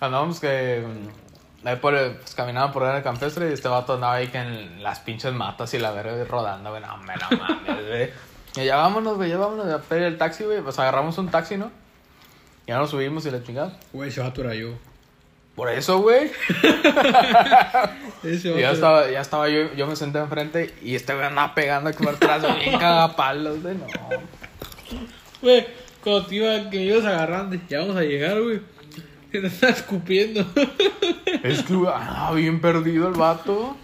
andábamos 0.00 0.40
que. 0.40 0.84
mm, 0.86 1.24
Ahí 1.66 1.76
por 1.76 1.94
el- 1.94 2.16
pues, 2.16 2.34
caminaba 2.34 2.70
por 2.72 2.82
el 2.86 3.02
campestre 3.02 3.48
y 3.48 3.54
este 3.54 3.68
vato 3.68 3.94
andaba 3.94 4.14
ahí 4.16 4.28
que 4.28 4.36
en 4.36 4.82
las 4.82 4.98
pinches 5.00 5.32
matas 5.32 5.72
y 5.72 5.78
la 5.78 5.92
verga 5.92 6.22
rodando, 6.26 6.68
güey. 6.68 6.82
No, 6.82 6.98
me 6.98 7.14
no 7.16 7.38
mames, 7.42 7.86
güey. 7.88 8.10
Y 8.56 8.66
ya 8.66 8.76
vámonos, 8.76 9.16
güey, 9.16 9.30
ya 9.30 9.38
vámonos 9.38 9.66
a 9.72 9.80
pedir 9.80 10.02
el 10.02 10.18
taxi, 10.18 10.44
güey. 10.44 10.60
Pues 10.60 10.78
agarramos 10.78 11.16
un 11.16 11.30
taxi, 11.30 11.56
¿no? 11.56 11.70
Ya 12.66 12.76
nos 12.76 12.90
subimos 12.90 13.24
y 13.24 13.30
la 13.30 13.42
chingada. 13.42 13.78
Güey, 13.94 14.10
ese 14.10 14.20
vato 14.20 14.42
era 14.42 14.54
yo. 14.54 14.74
Por 15.54 15.68
eso, 15.68 16.00
güey. 16.00 16.30
Ya 18.24 18.70
estaba, 18.70 19.10
ya 19.10 19.20
estaba 19.20 19.50
yo, 19.50 19.74
yo 19.74 19.86
me 19.86 19.96
senté 19.96 20.18
enfrente 20.18 20.74
y 20.82 20.94
este 20.94 21.12
güey 21.12 21.26
andaba 21.26 21.54
pegando 21.54 21.90
aquí 21.90 22.02
por 22.02 22.14
atrás, 22.14 22.40
güey, 22.40 22.58
bien 22.58 22.78
cagapalos, 22.78 23.60
güey. 23.60 23.74
No. 23.74 23.84
Güey, 25.42 25.66
cuando 26.02 26.24
te 26.24 26.36
iba, 26.36 26.70
que 26.70 26.78
me 26.78 26.84
ibas 26.84 27.04
agarrando, 27.04 27.56
ya 27.68 27.80
vamos 27.80 27.96
a 27.96 28.00
llegar, 28.00 28.40
güey. 28.40 28.60
Te 29.30 29.46
estás 29.46 29.78
escupiendo. 29.78 30.46
Es 31.42 31.62
que, 31.64 31.74
güey, 31.74 31.92
andaba 31.92 32.32
bien 32.32 32.62
perdido 32.62 33.08
el 33.08 33.14
vato. 33.14 33.76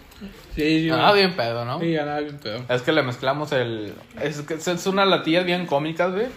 sí, 0.55 0.81
sí, 0.81 0.89
Andaba 0.89 1.13
bien 1.13 1.35
pedo, 1.35 1.63
¿no? 1.63 1.79
Sí, 1.79 1.95
andaba 1.95 2.21
bien 2.21 2.39
pedo. 2.39 2.65
Es 2.67 2.81
que 2.81 2.91
le 2.91 3.03
mezclamos 3.03 3.51
el. 3.51 3.93
Es 4.19 4.41
que 4.41 4.55
es 4.55 4.87
una 4.87 5.05
latillas 5.05 5.45
bien 5.45 5.67
cómicas, 5.67 6.11
güey. 6.11 6.27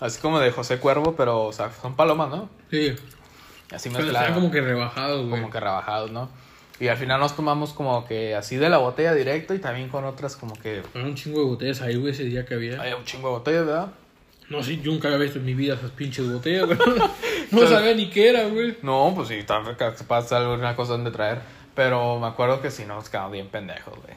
Así 0.00 0.20
como 0.22 0.40
de 0.40 0.50
José 0.50 0.78
Cuervo, 0.78 1.14
pero, 1.16 1.44
o 1.44 1.52
sea, 1.52 1.70
son 1.82 1.94
palomas, 1.94 2.30
¿no? 2.30 2.48
Sí. 2.70 2.94
Así 3.72 3.88
Pero 3.88 4.00
mezcladas. 4.04 4.28
estaban 4.28 4.34
como 4.42 4.52
que 4.52 4.60
rebajados, 4.60 5.26
güey. 5.28 5.40
como 5.40 5.50
que 5.52 5.60
rebajados, 5.60 6.10
¿no? 6.10 6.28
Y 6.80 6.88
al 6.88 6.96
final 6.96 7.20
nos 7.20 7.36
tomamos 7.36 7.72
como 7.72 8.04
que 8.06 8.34
así 8.34 8.56
de 8.56 8.68
la 8.68 8.78
botella 8.78 9.14
directo 9.14 9.54
y 9.54 9.58
también 9.60 9.88
con 9.88 10.04
otras 10.04 10.36
como 10.36 10.54
que. 10.54 10.82
Había 10.94 11.06
un 11.06 11.14
chingo 11.14 11.40
de 11.40 11.46
botellas 11.46 11.80
ahí, 11.82 11.96
güey, 11.96 12.12
ese 12.12 12.24
día 12.24 12.44
que 12.44 12.54
había. 12.54 12.80
Hay 12.80 12.92
un 12.92 13.04
chingo 13.04 13.28
de 13.28 13.34
botellas, 13.34 13.66
¿verdad? 13.66 13.88
No, 14.48 14.62
sí, 14.62 14.80
yo 14.82 14.90
nunca 14.92 15.08
había 15.08 15.20
visto 15.20 15.38
en 15.38 15.44
mi 15.46 15.54
vida 15.54 15.74
esas 15.74 15.90
pinches 15.92 16.30
botellas, 16.30 16.66
güey. 16.66 16.78
No 17.52 17.66
sabía 17.66 17.94
ni 17.94 18.08
qué 18.10 18.30
era, 18.30 18.44
güey. 18.46 18.76
No, 18.82 19.12
pues 19.14 19.28
sí, 19.28 19.42
vez 19.64 19.76
capaz 19.76 20.32
alguna 20.32 20.74
cosa 20.74 20.92
donde 20.92 21.10
traer. 21.10 21.38
Pero 21.74 22.18
me 22.18 22.26
acuerdo 22.26 22.60
que 22.62 22.70
sí 22.70 22.84
nos 22.86 23.08
quedamos 23.08 23.32
bien 23.32 23.48
pendejos, 23.48 23.94
güey. 23.94 24.14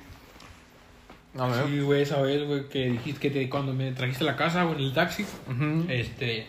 No, 1.34 1.48
me. 1.50 1.56
Sí, 1.68 1.80
güey, 1.82 2.02
esa 2.02 2.22
vez, 2.22 2.46
güey, 2.48 2.68
que 2.70 2.86
dijiste 2.92 3.20
que 3.20 3.30
te, 3.30 3.50
cuando 3.50 3.74
me 3.74 3.92
trajiste 3.92 4.24
a 4.24 4.28
la 4.28 4.36
casa, 4.38 4.64
güey, 4.64 4.78
en 4.78 4.84
el 4.86 4.94
taxi, 4.94 5.24
Ujú. 5.50 5.86
este, 5.90 6.48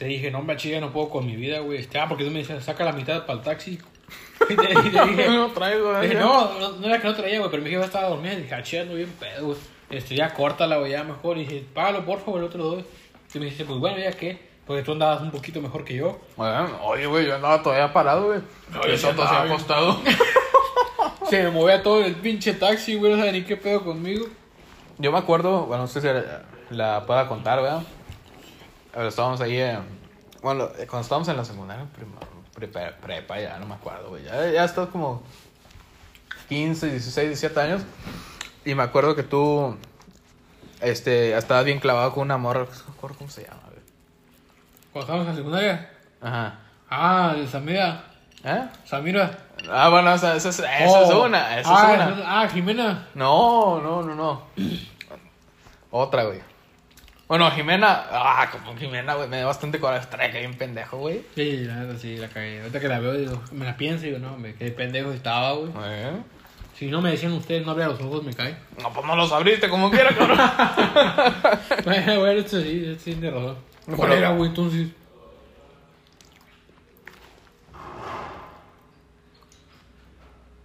te 0.00 0.06
dije, 0.06 0.30
no, 0.30 0.38
hombre, 0.38 0.56
chilla, 0.56 0.80
no 0.80 0.90
puedo 0.94 1.10
con 1.10 1.26
mi 1.26 1.36
vida, 1.36 1.58
güey. 1.58 1.78
Este, 1.78 1.98
ah, 1.98 2.08
porque 2.08 2.24
tú 2.24 2.30
me 2.30 2.38
decías, 2.38 2.64
saca 2.64 2.84
la 2.84 2.92
mitad 2.92 3.26
para 3.26 3.38
el 3.38 3.44
taxi. 3.44 3.78
Y 4.48 4.56
te, 4.56 4.70
y 4.72 4.74
te 4.74 4.90
dije, 5.04 5.28
no 5.28 5.48
traigo, 5.50 5.92
dije, 6.00 6.14
güey. 6.14 6.24
no, 6.26 6.58
no, 6.58 6.70
no 6.70 6.86
era 6.86 6.98
que 6.98 7.06
no 7.06 7.14
traía, 7.14 7.38
güey, 7.38 7.50
pero 7.50 7.62
mi 7.62 7.68
jefa 7.68 7.84
estaba 7.84 8.08
dormida 8.08 8.32
y 8.32 8.36
dije, 8.40 8.54
ah, 8.54 8.62
chilla, 8.62 8.86
no 8.86 8.94
bien 8.94 9.12
pedo, 9.20 9.48
güey. 9.48 9.58
Este, 9.90 10.14
ya 10.14 10.32
córtala, 10.32 10.78
güey, 10.78 10.92
ya 10.92 11.04
mejor. 11.04 11.36
Y 11.36 11.40
dije, 11.44 11.64
págalo, 11.74 12.06
por 12.06 12.20
favor, 12.20 12.40
el 12.40 12.46
otro 12.46 12.64
dos. 12.64 12.84
Y 13.34 13.38
me 13.38 13.44
dijiste, 13.44 13.66
pues 13.66 13.78
bueno, 13.78 13.98
ya 13.98 14.12
qué, 14.12 14.40
porque 14.66 14.82
tú 14.82 14.92
andabas 14.92 15.20
un 15.20 15.30
poquito 15.30 15.60
mejor 15.60 15.84
que 15.84 15.96
yo. 15.96 16.18
Bueno, 16.36 16.70
oye, 16.82 17.04
güey, 17.04 17.26
yo 17.26 17.34
andaba 17.34 17.62
todavía 17.62 17.92
parado, 17.92 18.28
güey. 18.28 18.40
No, 18.72 18.86
Yo 18.86 19.10
andaba 19.10 19.42
bien. 19.42 19.52
acostado. 19.52 20.00
Se 21.28 21.42
me 21.42 21.50
movía 21.50 21.82
todo 21.82 22.02
el 22.02 22.14
pinche 22.14 22.54
taxi, 22.54 22.94
güey, 22.94 23.12
no 23.12 23.18
sabía 23.18 23.32
ni 23.32 23.42
qué 23.42 23.58
pedo 23.58 23.84
conmigo. 23.84 24.26
Yo 24.96 25.12
me 25.12 25.18
acuerdo, 25.18 25.66
bueno, 25.66 25.82
no 25.82 25.88
sé 25.88 26.00
si 26.00 26.06
la, 26.06 26.44
la 26.70 27.04
pueda 27.06 27.28
contar, 27.28 27.60
¿verdad? 27.60 27.82
Pero 28.92 29.08
estábamos 29.08 29.40
ahí, 29.40 29.56
eh, 29.56 29.78
bueno, 30.42 30.64
eh, 30.78 30.86
cuando 30.86 31.00
estábamos 31.02 31.28
en 31.28 31.36
la 31.36 31.44
secundaria, 31.44 31.86
prepa, 32.54 32.90
prepa, 33.00 33.40
ya 33.40 33.58
no 33.58 33.66
me 33.66 33.74
acuerdo, 33.74 34.08
güey. 34.10 34.24
Ya, 34.24 34.50
ya 34.50 34.64
estás 34.64 34.88
como 34.88 35.22
15, 36.48 36.90
16, 36.90 37.28
17 37.28 37.60
años. 37.60 37.82
Y 38.64 38.74
me 38.74 38.82
acuerdo 38.82 39.14
que 39.14 39.22
tú, 39.22 39.76
este, 40.80 41.36
estabas 41.36 41.64
bien 41.64 41.78
clavado 41.80 42.12
con 42.12 42.22
una 42.24 42.36
morra, 42.36 42.60
no 42.60 42.66
me 42.66 42.94
acuerdo 42.96 43.16
cómo 43.18 43.30
se 43.30 43.44
llama, 43.44 43.60
güey. 43.66 43.80
Cuando 44.92 45.00
estábamos 45.00 45.26
en 45.26 45.32
la 45.32 45.36
secundaria. 45.36 45.90
Ajá. 46.20 46.58
Ah, 46.90 47.34
de 47.36 47.46
Samira. 47.46 48.04
¿Eh? 48.42 48.68
Samira. 48.84 49.38
Ah, 49.70 49.88
bueno, 49.90 50.12
esa, 50.14 50.34
esa, 50.34 50.48
es- 50.48 50.58
esa 50.58 50.82
es 50.82 50.90
Oh. 51.10 51.24
una, 51.24 51.58
esa 51.60 51.70
ah, 51.70 51.92
es 51.94 52.00
una. 52.00 52.14
esa- 52.20 52.40
Ah, 52.42 52.48
Jimena. 52.48 53.08
No, 53.14 53.80
no, 53.80 54.02
no, 54.02 54.14
no. 54.14 54.42
Otra, 55.90 56.24
güey. 56.24 56.40
Bueno, 57.30 57.48
Jimena, 57.52 58.06
ah, 58.10 58.48
como 58.50 58.76
Jimena, 58.76 59.14
güey, 59.14 59.28
me 59.28 59.38
da 59.38 59.46
bastante 59.46 59.78
coraje. 59.78 60.04
Trae 60.10 60.32
que 60.32 60.40
bien 60.40 60.58
pendejo, 60.58 60.98
güey. 60.98 61.24
Sí, 61.36 61.58
la 61.58 61.76
neta 61.76 61.96
sí, 61.96 62.16
la 62.16 62.26
cagué. 62.26 62.58
Ahorita 62.58 62.80
que 62.80 62.88
la 62.88 62.98
veo, 62.98 63.12
digo, 63.12 63.40
me 63.52 63.66
la 63.66 63.76
pienso 63.76 64.04
y 64.04 64.08
digo, 64.08 64.18
no, 64.18 64.36
me 64.36 64.52
quedé 64.56 64.72
pendejo 64.72 65.12
estaba, 65.12 65.52
güey. 65.52 65.70
¿Eh? 65.80 66.10
Si 66.74 66.88
no 66.90 67.00
me 67.00 67.12
decían 67.12 67.30
ustedes, 67.34 67.64
no 67.64 67.70
abría 67.70 67.86
los 67.86 68.00
ojos, 68.00 68.24
me 68.24 68.34
cae. 68.34 68.56
No, 68.82 68.92
pues 68.92 69.06
no 69.06 69.14
los 69.14 69.30
abriste 69.30 69.68
como 69.68 69.92
quiera, 69.92 70.12
cabrón. 70.12 70.38
bueno, 71.84 72.18
bueno, 72.18 72.40
esto 72.40 72.60
sí, 72.60 72.82
esto 72.84 73.04
sí 73.04 73.14
tiene 73.14 73.30
razón. 73.30 73.58
¿Cuál 73.94 74.10
era, 74.10 74.30
güey, 74.30 74.48
entonces? 74.48 74.88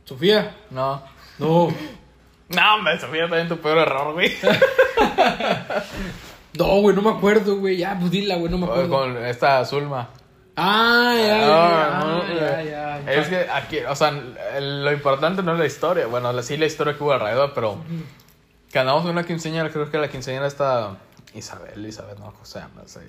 ¿Sofía? 0.05 0.55
No. 0.71 1.03
No. 1.37 1.71
No, 2.47 2.75
hombre, 2.75 2.99
Sofía 2.99 3.27
también 3.27 3.49
tu 3.49 3.57
peor 3.57 3.79
error, 3.79 4.13
güey. 4.13 4.31
No, 6.57 6.81
güey, 6.81 6.95
no 6.95 7.01
me 7.01 7.09
acuerdo, 7.11 7.57
güey. 7.57 7.77
Ya, 7.77 7.97
pues 7.99 8.11
dila, 8.11 8.35
güey, 8.35 8.51
no 8.51 8.57
me 8.57 8.65
acuerdo. 8.65 8.89
Con 8.89 9.17
esta 9.25 9.63
Zulma. 9.65 10.09
Ah, 10.55 11.13
ya, 11.17 12.63
ya. 12.63 13.11
Es 13.11 13.27
que 13.27 13.47
aquí, 13.51 13.79
o 13.79 13.95
sea, 13.95 14.11
lo 14.11 14.91
importante 14.91 15.43
no 15.43 15.53
es 15.53 15.59
la 15.59 15.65
historia. 15.65 16.07
Bueno, 16.07 16.41
sí 16.41 16.57
la 16.57 16.65
historia 16.65 16.97
que 16.97 17.03
hubo 17.03 17.11
alrededor, 17.11 17.51
pero 17.53 17.77
que 18.71 18.79
andamos 18.79 19.05
una 19.05 19.25
quinceañera, 19.25 19.69
creo 19.69 19.89
que 19.91 19.97
la 19.97 20.09
quinceañera 20.09 20.47
está 20.47 20.97
Isabel, 21.33 21.85
Isabel, 21.85 22.15
no, 22.19 22.31
¿cómo 22.31 22.45
se 22.45 22.59
llama? 22.59 22.83
Sí, 22.85 22.99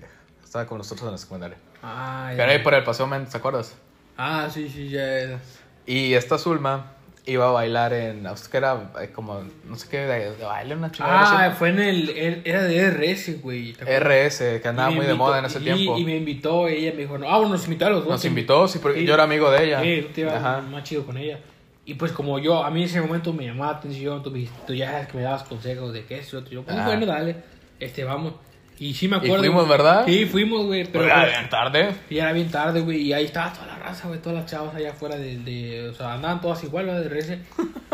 Estaba 0.43 0.67
con 0.67 0.79
nosotros 0.79 1.07
en 1.07 1.13
la 1.13 1.19
secundaria. 1.19 1.57
Ah, 1.83 2.33
ya. 2.37 2.45
era 2.45 2.53
ahí 2.53 2.59
por 2.59 2.75
el 2.75 2.83
Paseo 2.83 3.09
¿te 3.31 3.37
acuerdas? 3.37 3.75
Ah, 4.19 4.49
sí, 4.53 4.69
sí, 4.69 4.89
ya. 4.89 5.27
ya. 5.27 5.41
Y 5.87 6.15
esta 6.15 6.39
Zulma 6.39 6.96
iba 7.27 7.49
a 7.49 7.51
bailar 7.51 7.93
en, 7.93 8.25
que 8.51 8.57
era 8.57 8.93
eh, 9.03 9.11
como, 9.13 9.43
no 9.65 9.77
sé 9.77 9.89
qué, 9.91 9.99
de, 9.99 10.37
de 10.37 10.45
baile, 10.45 10.77
una 10.77 10.91
chingada. 10.93 11.47
Ah, 11.47 11.51
fue 11.51 11.71
en 11.71 11.81
el, 11.81 12.09
el- 12.11 12.43
Era 12.45 12.63
de 12.63 12.91
RS, 12.91 13.41
güey. 13.43 13.73
RS, 13.75 14.61
que 14.63 14.69
andaba 14.69 14.91
Y 14.93 14.95
muy 14.95 15.07
de 15.07 15.13
invitó- 15.13 15.17
moda 15.27 15.39
en 15.41 15.45
ese 15.47 15.59
y- 15.59 15.63
tiempo. 15.63 15.99
Y 15.99 16.05
me 16.05 16.17
invitó, 16.17 16.69
ella 16.69 16.93
me 16.95 17.03
dijo, 17.03 17.19
no, 17.19 17.29
ah, 17.29 17.39
bueno, 17.39 17.53
nos 17.55 17.65
invitó 17.65 17.87
a 17.87 17.91
los 17.91 18.01
dos. 18.05 18.13
Nos 18.13 18.25
invitó, 18.25 18.69
sí, 18.69 18.79
porque 18.81 19.05
yo 19.05 19.15
era 19.15 19.25
amigo 19.25 19.51
de 19.51 19.65
ella. 19.65 19.83
Sí, 19.83 20.07
te 20.15 20.29
Ajá. 20.29 20.61
más 20.63 20.85
chido 20.85 21.05
con 21.05 21.17
ella. 21.17 21.41
Y 21.85 21.95
pues 21.95 22.13
como 22.13 22.39
yo, 22.39 22.65
a 22.65 22.71
mí 22.71 22.81
en 22.83 22.87
ese 22.89 23.01
momento 23.01 23.33
me 23.33 23.45
llamaba 23.47 23.73
la 23.73 23.79
atención, 23.79 24.23
tú, 24.23 24.33
tú 24.67 24.75
ya 24.75 24.91
sabes 24.93 25.09
que 25.09 25.17
me 25.19 25.23
dabas 25.23 25.43
consejos 25.45 25.93
de 25.93 26.05
qué 26.05 26.19
es 26.19 26.33
otro. 26.35 26.51
Yo, 26.53 26.63
pues 26.63 26.85
bueno, 26.85 27.07
dale, 27.07 27.37
este, 27.79 28.03
vamos. 28.05 28.35
Y 28.79 28.93
sí 28.93 29.09
me 29.09 29.17
Y 29.17 29.21
acuerdo. 29.21 29.39
fuimos, 29.39 29.69
¿verdad? 29.69 30.05
Sí, 30.05 30.27
fuimos, 30.27 30.67
güey. 30.67 30.81
Pero 30.85 30.93
Pero 30.93 31.05
era 31.07 31.21
pues, 31.23 31.31
bien 31.39 31.49
tarde. 31.49 31.89
y 32.11 32.19
era 32.19 32.33
bien 32.33 32.51
tarde, 32.51 32.81
güey. 32.81 32.99
Y 33.03 33.13
ahí 33.13 33.25
estaba 33.25 33.53
toda 33.53 33.67
la 33.69 33.76
raza, 33.87 34.09
güey. 34.09 34.21
Todas 34.21 34.39
las 34.39 34.51
chavas 34.51 34.75
allá 34.75 34.91
afuera 34.91 35.17
de, 35.17 35.39
de. 35.39 35.89
O 35.89 35.95
sea, 35.95 36.15
andaban 36.15 36.41
todas 36.41 36.63
igual, 36.65 36.87
¿verdad? 36.87 37.03
De 37.03 37.09
RS. 37.09 37.39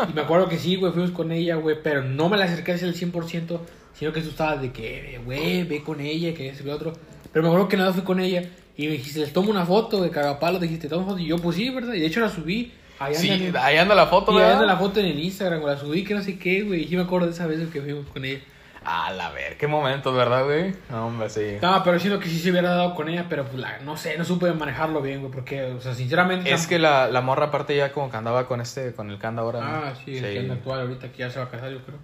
Y 0.09 0.13
me 0.13 0.21
acuerdo 0.21 0.49
que 0.49 0.57
sí, 0.57 0.75
güey. 0.75 0.91
Fuimos 0.91 1.11
con 1.11 1.31
ella, 1.31 1.55
güey. 1.55 1.77
Pero 1.81 2.03
no 2.03 2.29
me 2.29 2.37
la 2.37 2.45
acerqué 2.45 2.73
el 2.73 2.95
100%. 2.95 3.59
Sino 3.93 4.11
que 4.11 4.21
tú 4.21 4.29
estabas 4.29 4.61
de 4.61 4.71
que, 4.71 5.21
güey, 5.23 5.63
ve 5.63 5.83
con 5.83 6.01
ella, 6.01 6.33
que 6.33 6.49
es 6.49 6.61
el 6.61 6.69
otro. 6.69 6.93
Pero 7.31 7.43
me 7.43 7.49
acuerdo 7.49 7.67
que 7.67 7.77
nada 7.77 7.93
fui 7.93 8.03
con 8.03 8.19
ella. 8.19 8.43
Y 8.75 8.87
me 8.87 8.93
dijiste, 8.93 9.19
les 9.19 9.31
tomo 9.31 9.51
una 9.51 9.65
foto 9.65 10.01
de 10.01 10.09
cagapalo. 10.09 10.59
Dijiste, 10.59 10.89
toma 10.89 11.05
foto. 11.05 11.19
Y 11.19 11.27
yo, 11.27 11.37
pues 11.37 11.57
sí, 11.57 11.69
¿verdad? 11.69 11.93
Y 11.93 11.99
de 11.99 12.07
hecho 12.07 12.19
la 12.19 12.29
subí. 12.29 12.71
Ahí 12.99 13.15
Sí, 13.15 13.29
anda, 13.29 13.65
ahí 13.65 13.77
anda 13.77 13.95
la 13.95 14.05
foto, 14.07 14.31
y 14.33 14.41
ahí 14.41 14.51
anda 14.51 14.65
la 14.65 14.77
foto 14.77 14.99
en 14.99 15.07
el 15.07 15.19
Instagram, 15.19 15.61
güey. 15.61 15.73
La 15.73 15.79
subí, 15.79 16.03
que 16.03 16.13
no 16.13 16.21
sé 16.21 16.37
qué, 16.37 16.63
güey. 16.63 16.91
Y 16.91 16.95
me 16.95 17.03
acuerdo 17.03 17.27
de 17.27 17.33
esa 17.33 17.47
vez 17.47 17.59
que 17.69 17.81
fuimos 17.81 18.07
con 18.07 18.23
ella. 18.25 18.39
A 18.85 19.11
la 19.11 19.29
ver, 19.31 19.57
qué 19.57 19.67
momentos, 19.67 20.13
¿verdad, 20.15 20.43
güey? 20.45 20.75
No, 20.89 21.07
hombre, 21.07 21.29
sí. 21.29 21.57
No, 21.61 21.81
pero 21.83 21.99
siento 21.99 22.19
que 22.19 22.27
sí 22.27 22.39
se 22.39 22.51
hubiera 22.51 22.71
dado 22.71 22.95
con 22.95 23.07
ella, 23.07 23.27
pero 23.29 23.45
pues 23.45 23.55
la, 23.57 23.79
no 23.79 23.95
sé, 23.95 24.17
no 24.17 24.25
supe 24.25 24.51
manejarlo 24.53 25.01
bien, 25.01 25.21
güey, 25.21 25.31
porque, 25.31 25.63
o 25.71 25.79
sea, 25.79 25.93
sinceramente... 25.93 26.51
Es 26.51 26.67
que 26.67 26.79
la, 26.79 27.07
la 27.07 27.21
morra 27.21 27.45
aparte 27.45 27.75
ya 27.75 27.91
como 27.93 28.11
que 28.11 28.17
andaba 28.17 28.45
con 28.47 28.59
este, 28.61 28.93
con 28.93 29.09
el 29.09 29.19
que 29.19 29.27
anda 29.27 29.41
ahora. 29.41 29.59
¿no? 29.61 29.65
Ah, 29.67 29.93
sí, 30.03 30.17
el 30.17 30.33
que 30.33 30.39
anda 30.39 30.53
actual 30.55 30.81
ahorita 30.81 31.11
que 31.11 31.17
ya 31.17 31.29
se 31.29 31.39
va 31.39 31.45
a 31.45 31.49
casar, 31.49 31.71
yo 31.71 31.79
creo. 31.85 31.97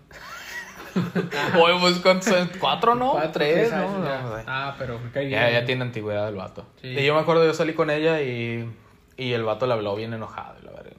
Oye, 1.61 1.80
pues 1.80 1.99
¿cuántos 1.99 2.34
son? 2.34 2.49
¿Cuatro, 2.59 2.95
no? 2.95 3.11
Cuatro, 3.11 3.32
Tres, 3.34 3.71
¿no? 3.71 4.03
ya. 4.03 4.21
No, 4.21 4.30
güey. 4.32 4.43
Ah, 4.47 4.75
pero 4.77 4.99
me 4.99 5.11
cae 5.11 5.25
bien. 5.25 5.39
ya, 5.39 5.49
ya 5.51 5.65
tiene 5.65 5.84
antigüedad 5.84 6.27
el 6.30 6.36
vato. 6.36 6.65
Sí. 6.82 6.88
Y 6.88 7.05
yo 7.05 7.13
me 7.13 7.21
acuerdo, 7.21 7.45
yo 7.45 7.53
salí 7.53 7.73
con 7.73 7.89
ella 7.89 8.21
y, 8.21 8.67
y 9.17 9.34
el 9.34 9.43
vato 9.43 9.67
le 9.67 9.73
habló 9.73 9.95
bien 9.95 10.13
enojado. 10.13 10.55
La 10.63 10.71
verdad, 10.71 10.91
no. 10.97 10.98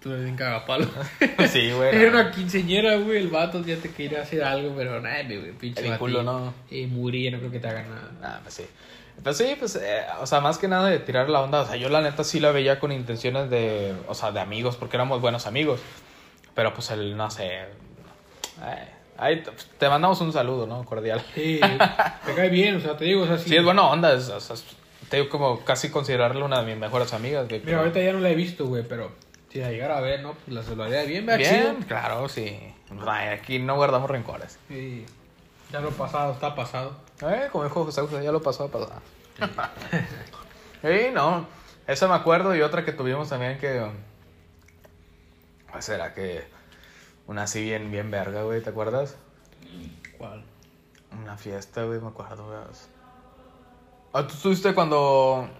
Tú 0.00 0.10
eres 0.10 0.24
bien 0.24 0.36
cagapalo. 0.36 0.86
Sí, 1.50 1.70
güey. 1.72 1.94
Era 1.94 2.10
una 2.10 2.30
quinceñera, 2.30 2.96
güey, 2.96 3.18
el 3.18 3.28
vato 3.28 3.62
ya 3.64 3.76
te 3.76 3.90
quería 3.90 4.22
hacer 4.22 4.42
algo, 4.42 4.74
pero 4.76 5.00
nada, 5.00 5.22
güey, 5.24 5.52
pinche 5.52 5.86
El 5.86 5.98
culo, 5.98 6.22
¿no? 6.22 6.54
Y 6.70 6.86
murilla, 6.86 7.32
no 7.32 7.38
creo 7.38 7.50
que 7.50 7.58
te 7.60 7.68
haga 7.68 7.82
nada. 7.82 8.10
Ah, 8.22 8.40
pues 8.42 8.54
sí. 8.54 8.64
Pues 9.22 9.36
sí, 9.36 9.54
pues, 9.58 9.76
eh, 9.76 10.00
o 10.22 10.26
sea, 10.26 10.40
más 10.40 10.56
que 10.56 10.66
nada 10.68 10.88
de 10.88 10.98
tirar 10.98 11.28
la 11.28 11.42
onda. 11.42 11.60
O 11.60 11.66
sea, 11.66 11.76
yo 11.76 11.90
la 11.90 12.00
neta 12.00 12.24
sí 12.24 12.40
la 12.40 12.50
veía 12.52 12.78
con 12.78 12.90
intenciones 12.92 13.50
de, 13.50 13.94
o 14.08 14.14
sea, 14.14 14.32
de 14.32 14.40
amigos, 14.40 14.76
porque 14.76 14.96
éramos 14.96 15.20
buenos 15.20 15.46
amigos. 15.46 15.80
Pero 16.54 16.72
pues 16.72 16.90
el, 16.90 17.16
no 17.16 17.30
sé. 17.30 17.46
eh, 18.64 18.88
ahí 19.18 19.42
te- 19.42 19.50
te 19.78 19.88
mandamos 19.88 20.20
un 20.22 20.32
saludo, 20.32 20.66
¿no? 20.66 20.84
Cordial. 20.84 21.22
Sí, 21.34 21.60
te 22.24 22.34
cae 22.34 22.48
bien, 22.48 22.76
o 22.76 22.80
sea, 22.80 22.96
te 22.96 23.04
digo, 23.04 23.22
o 23.22 23.26
sea, 23.26 23.36
sí. 23.38 23.50
Sí, 23.50 23.56
es 23.56 23.64
buena 23.64 23.82
onda. 23.82 24.14
Es, 24.14 24.28
o 24.30 24.40
sea, 24.40 24.54
es- 24.54 24.64
te 25.10 25.18
digo 25.18 25.28
como 25.28 25.60
casi 25.64 25.90
considerarla 25.90 26.44
una 26.44 26.60
de 26.62 26.66
mis 26.66 26.76
mejores 26.78 27.12
amigas. 27.12 27.46
güey, 27.48 27.60
Mira, 27.60 27.66
pero- 27.66 27.78
ahorita 27.80 28.00
ya 28.00 28.12
no 28.14 28.20
la 28.20 28.30
he 28.30 28.34
visto, 28.34 28.64
güey, 28.66 28.84
pero 28.88 29.12
si 29.50 29.58
la 29.60 29.70
llegara 29.70 29.98
a 29.98 30.00
ver, 30.00 30.22
¿no? 30.22 30.34
Pues 30.34 30.48
la 30.48 30.62
saludaría 30.62 31.02
bien, 31.04 31.26
¿verdad? 31.26 31.38
Bien, 31.50 31.74
Chido. 31.76 31.86
claro, 31.88 32.28
sí. 32.28 32.58
Ay, 33.06 33.28
aquí 33.28 33.58
no 33.58 33.76
guardamos 33.76 34.10
rencores. 34.10 34.58
Sí. 34.68 35.04
Ya 35.72 35.80
lo 35.80 35.90
pasado, 35.90 36.32
está 36.32 36.54
pasado. 36.54 36.96
Eh, 37.22 37.48
como 37.52 37.64
dijo 37.64 37.84
José 37.84 38.00
José, 38.00 38.24
ya 38.24 38.32
lo 38.32 38.42
pasó 38.42 38.64
a 38.64 38.68
pasar. 38.68 39.00
Sí, 40.82 41.10
no. 41.12 41.46
Esa 41.86 42.08
me 42.08 42.14
acuerdo 42.14 42.56
y 42.56 42.62
otra 42.62 42.86
que 42.86 42.92
tuvimos 42.92 43.28
también 43.28 43.58
que. 43.58 43.86
Pues 45.70 45.88
era 45.90 46.14
que. 46.14 46.44
Una 47.26 47.42
así 47.42 47.62
bien, 47.62 47.90
bien 47.90 48.10
verga, 48.10 48.44
güey, 48.44 48.62
¿te 48.62 48.70
acuerdas? 48.70 49.16
¿Cuál? 50.16 50.42
Una 51.12 51.36
fiesta, 51.36 51.84
güey, 51.84 52.00
me 52.00 52.08
acuerdo, 52.08 52.46
güey. 52.46 52.58
Ah, 54.14 54.26
¿Tú 54.26 54.34
estuviste 54.34 54.74
cuando. 54.74 55.50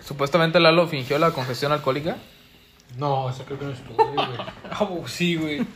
Supuestamente 0.00 0.60
Lalo 0.60 0.86
fingió 0.86 1.18
la 1.18 1.32
congestión 1.32 1.72
alcohólica? 1.72 2.16
No, 2.96 3.30
eso 3.30 3.44
creo 3.44 3.58
que 3.58 3.64
no 3.66 3.72
estuvo, 3.72 4.04
güey. 4.12 4.26
Ah, 4.70 4.88
pues 4.88 5.12
sí, 5.12 5.36
güey. 5.36 5.60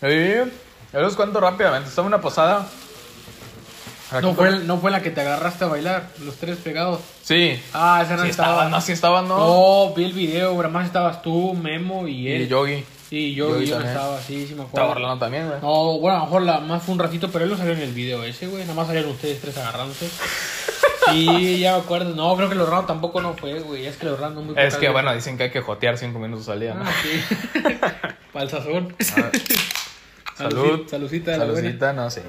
Sí. 0.00 0.50
Yo 0.92 1.00
los 1.00 1.16
cuento 1.16 1.40
rápidamente. 1.40 1.88
Estaba 1.88 2.06
en 2.06 2.14
una 2.14 2.20
posada. 2.22 2.66
No 4.20 4.34
fue, 4.34 4.50
no 4.60 4.78
fue 4.78 4.90
la 4.90 5.02
que 5.02 5.10
te 5.10 5.22
agarraste 5.22 5.64
a 5.64 5.68
bailar, 5.68 6.08
los 6.20 6.36
tres 6.36 6.58
pegados. 6.58 7.00
Sí. 7.22 7.58
Ah, 7.72 8.02
esa 8.04 8.16
no 8.16 8.22
Sí 8.22 8.28
estaba. 8.28 8.50
estaban, 8.50 8.70
no, 8.70 8.80
sí 8.80 8.92
estaban, 8.92 9.26
no. 9.28 9.38
No, 9.88 9.94
vi 9.94 10.04
el 10.04 10.12
video, 10.12 10.52
güey. 10.52 10.64
Además 10.66 10.86
estabas 10.86 11.22
tú, 11.22 11.54
Memo 11.54 12.06
y 12.06 12.28
él. 12.30 12.42
Y 12.42 12.48
Yogi. 12.48 12.84
Sí, 13.08 13.34
yo, 13.34 13.48
Yogi 13.54 13.66
yo 13.66 13.76
no 13.76 13.80
también. 13.82 13.96
estaba, 13.96 14.20
sí, 14.20 14.46
sí 14.46 14.54
me 14.54 14.62
Estaba 14.64 14.84
acuerdo. 14.86 14.90
Orlando 14.90 15.18
también, 15.24 15.48
güey. 15.48 15.60
No, 15.62 15.98
bueno, 15.98 16.16
a 16.18 16.20
lo 16.20 16.24
mejor 16.26 16.42
la 16.42 16.60
más 16.60 16.82
fue 16.82 16.92
un 16.92 16.98
ratito, 17.00 17.30
pero 17.32 17.44
él 17.44 17.50
no 17.50 17.56
salió 17.56 17.72
en 17.72 17.80
el 17.80 17.92
video 17.92 18.22
ese, 18.22 18.46
güey. 18.46 18.62
Nada 18.62 18.74
más 18.74 18.86
salieron 18.86 19.10
ustedes 19.10 19.40
tres 19.40 19.56
agarrándose. 19.56 20.08
Sí, 21.10 21.58
ya 21.58 21.76
me 21.76 21.82
acuerdo. 21.82 22.14
No, 22.14 22.34
creo 22.36 22.48
que 22.48 22.54
el 22.54 22.60
Orlando 22.60 22.86
tampoco 22.86 23.20
no 23.20 23.34
fue, 23.34 23.60
güey. 23.60 23.86
Es 23.86 23.96
que 23.96 24.06
el 24.06 24.12
Orlando 24.12 24.42
muy 24.42 24.54
Es 24.56 24.76
que 24.76 24.88
bueno, 24.88 25.14
dicen 25.14 25.36
que 25.36 25.44
hay 25.44 25.50
que 25.50 25.60
jotear 25.60 25.98
cinco 25.98 26.18
minutos 26.18 26.48
al 26.48 26.60
día, 26.60 26.74
¿no? 26.74 26.84
Ah, 26.84 26.92
sí. 27.02 27.22
Para 28.32 28.44
el 28.44 28.50
sazón. 28.50 28.94
Salud. 30.36 30.86
Buena. 30.86 30.88
Saludcita, 30.88 31.92
no 31.92 32.10
sé. 32.10 32.22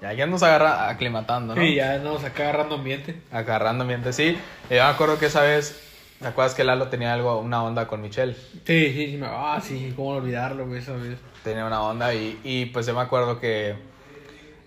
Ya, 0.00 0.12
ya 0.12 0.26
nos 0.26 0.42
agarra 0.42 0.88
aclimatando, 0.88 1.54
¿no? 1.54 1.60
Sí, 1.60 1.74
ya 1.74 1.94
andamos 1.94 2.24
acá 2.24 2.44
agarrando 2.44 2.76
ambiente. 2.76 3.20
Agarrando 3.30 3.82
ambiente, 3.82 4.12
sí. 4.12 4.38
Y 4.70 4.74
yo 4.74 4.82
me 4.84 4.88
acuerdo 4.90 5.18
que 5.18 5.26
esa 5.26 5.42
vez, 5.42 5.78
¿te 6.20 6.26
acuerdas 6.28 6.54
que 6.54 6.64
Lalo 6.64 6.88
tenía 6.88 7.12
algo, 7.12 7.38
una 7.38 7.62
onda 7.62 7.86
con 7.86 8.00
Michelle? 8.00 8.34
Sí, 8.64 8.92
sí, 8.92 9.06
sí. 9.10 9.16
Me... 9.18 9.26
Ah, 9.28 9.60
sí, 9.62 9.92
cómo 9.94 10.10
olvidarlo, 10.10 10.66
güey, 10.66 10.80
esa 10.80 10.92
vez. 10.92 11.18
Tenía 11.44 11.66
una 11.66 11.82
onda 11.82 12.14
y, 12.14 12.38
y 12.44 12.66
pues 12.66 12.86
yo 12.86 12.94
me 12.94 13.00
acuerdo 13.00 13.40
que, 13.40 13.74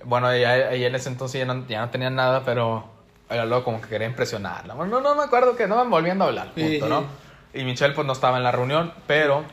bueno, 0.04 0.32
ella 0.32 0.74
en 0.74 0.96
ese 0.96 1.10
entonces 1.10 1.40
ya 1.40 1.46
no, 1.46 1.66
ya 1.68 1.82
no 1.82 1.90
tenía 1.90 2.10
nada, 2.10 2.44
pero 2.46 2.93
Lalo 3.30 3.64
como 3.64 3.82
que 3.82 3.90
quería 3.90 4.08
impresionarla. 4.08 4.74
Bueno, 4.76 5.00
no, 5.00 5.10
no 5.10 5.16
me 5.16 5.24
acuerdo 5.24 5.56
que 5.56 5.68
no 5.68 5.84
me 5.84 5.90
volviendo 5.90 6.26
a 6.26 6.28
hablar, 6.28 6.52
punto, 6.54 6.70
Sí, 6.70 6.80
sí. 6.80 6.86
¿no? 6.88 7.06
Y 7.54 7.64
Michelle 7.64 7.94
pues 7.94 8.06
no 8.06 8.14
estaba 8.14 8.38
en 8.38 8.44
la 8.44 8.52
reunión, 8.52 8.94
pero 9.08 9.44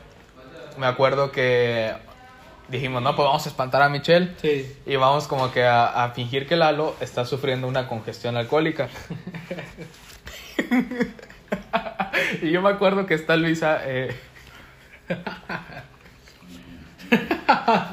me 0.77 0.85
acuerdo 0.87 1.31
que 1.31 1.93
dijimos, 2.67 3.01
no, 3.01 3.15
pues 3.15 3.25
vamos 3.27 3.45
a 3.45 3.49
espantar 3.49 3.81
a 3.81 3.89
Michelle. 3.89 4.35
Sí. 4.41 4.75
Y 4.85 4.95
vamos 4.95 5.27
como 5.27 5.51
que 5.51 5.63
a, 5.65 6.03
a 6.03 6.09
fingir 6.11 6.47
que 6.47 6.55
Lalo 6.55 6.95
está 6.99 7.25
sufriendo 7.25 7.67
una 7.67 7.87
congestión 7.87 8.37
alcohólica. 8.37 8.87
y 12.41 12.51
yo 12.51 12.61
me 12.61 12.69
acuerdo 12.69 13.05
que 13.05 13.13
está 13.15 13.35
Luisa... 13.35 13.81
eh, 13.85 14.15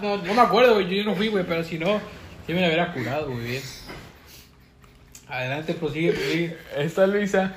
no, 0.03 0.17
no 0.19 0.35
me 0.35 0.41
acuerdo. 0.41 0.81
Yo 0.81 1.05
no 1.05 1.15
fui, 1.15 1.29
güey, 1.29 1.45
pero 1.45 1.65
si 1.65 1.79
no, 1.79 2.01
sí 2.47 2.53
me 2.53 2.61
la 2.61 2.67
hubiera 2.69 2.93
curado, 2.93 3.29
muy 3.29 3.43
bien. 3.45 3.63
Adelante, 5.29 5.75
prosigue, 5.75 6.13
prosigue. 6.13 6.57
está 6.77 7.07
Luisa... 7.07 7.55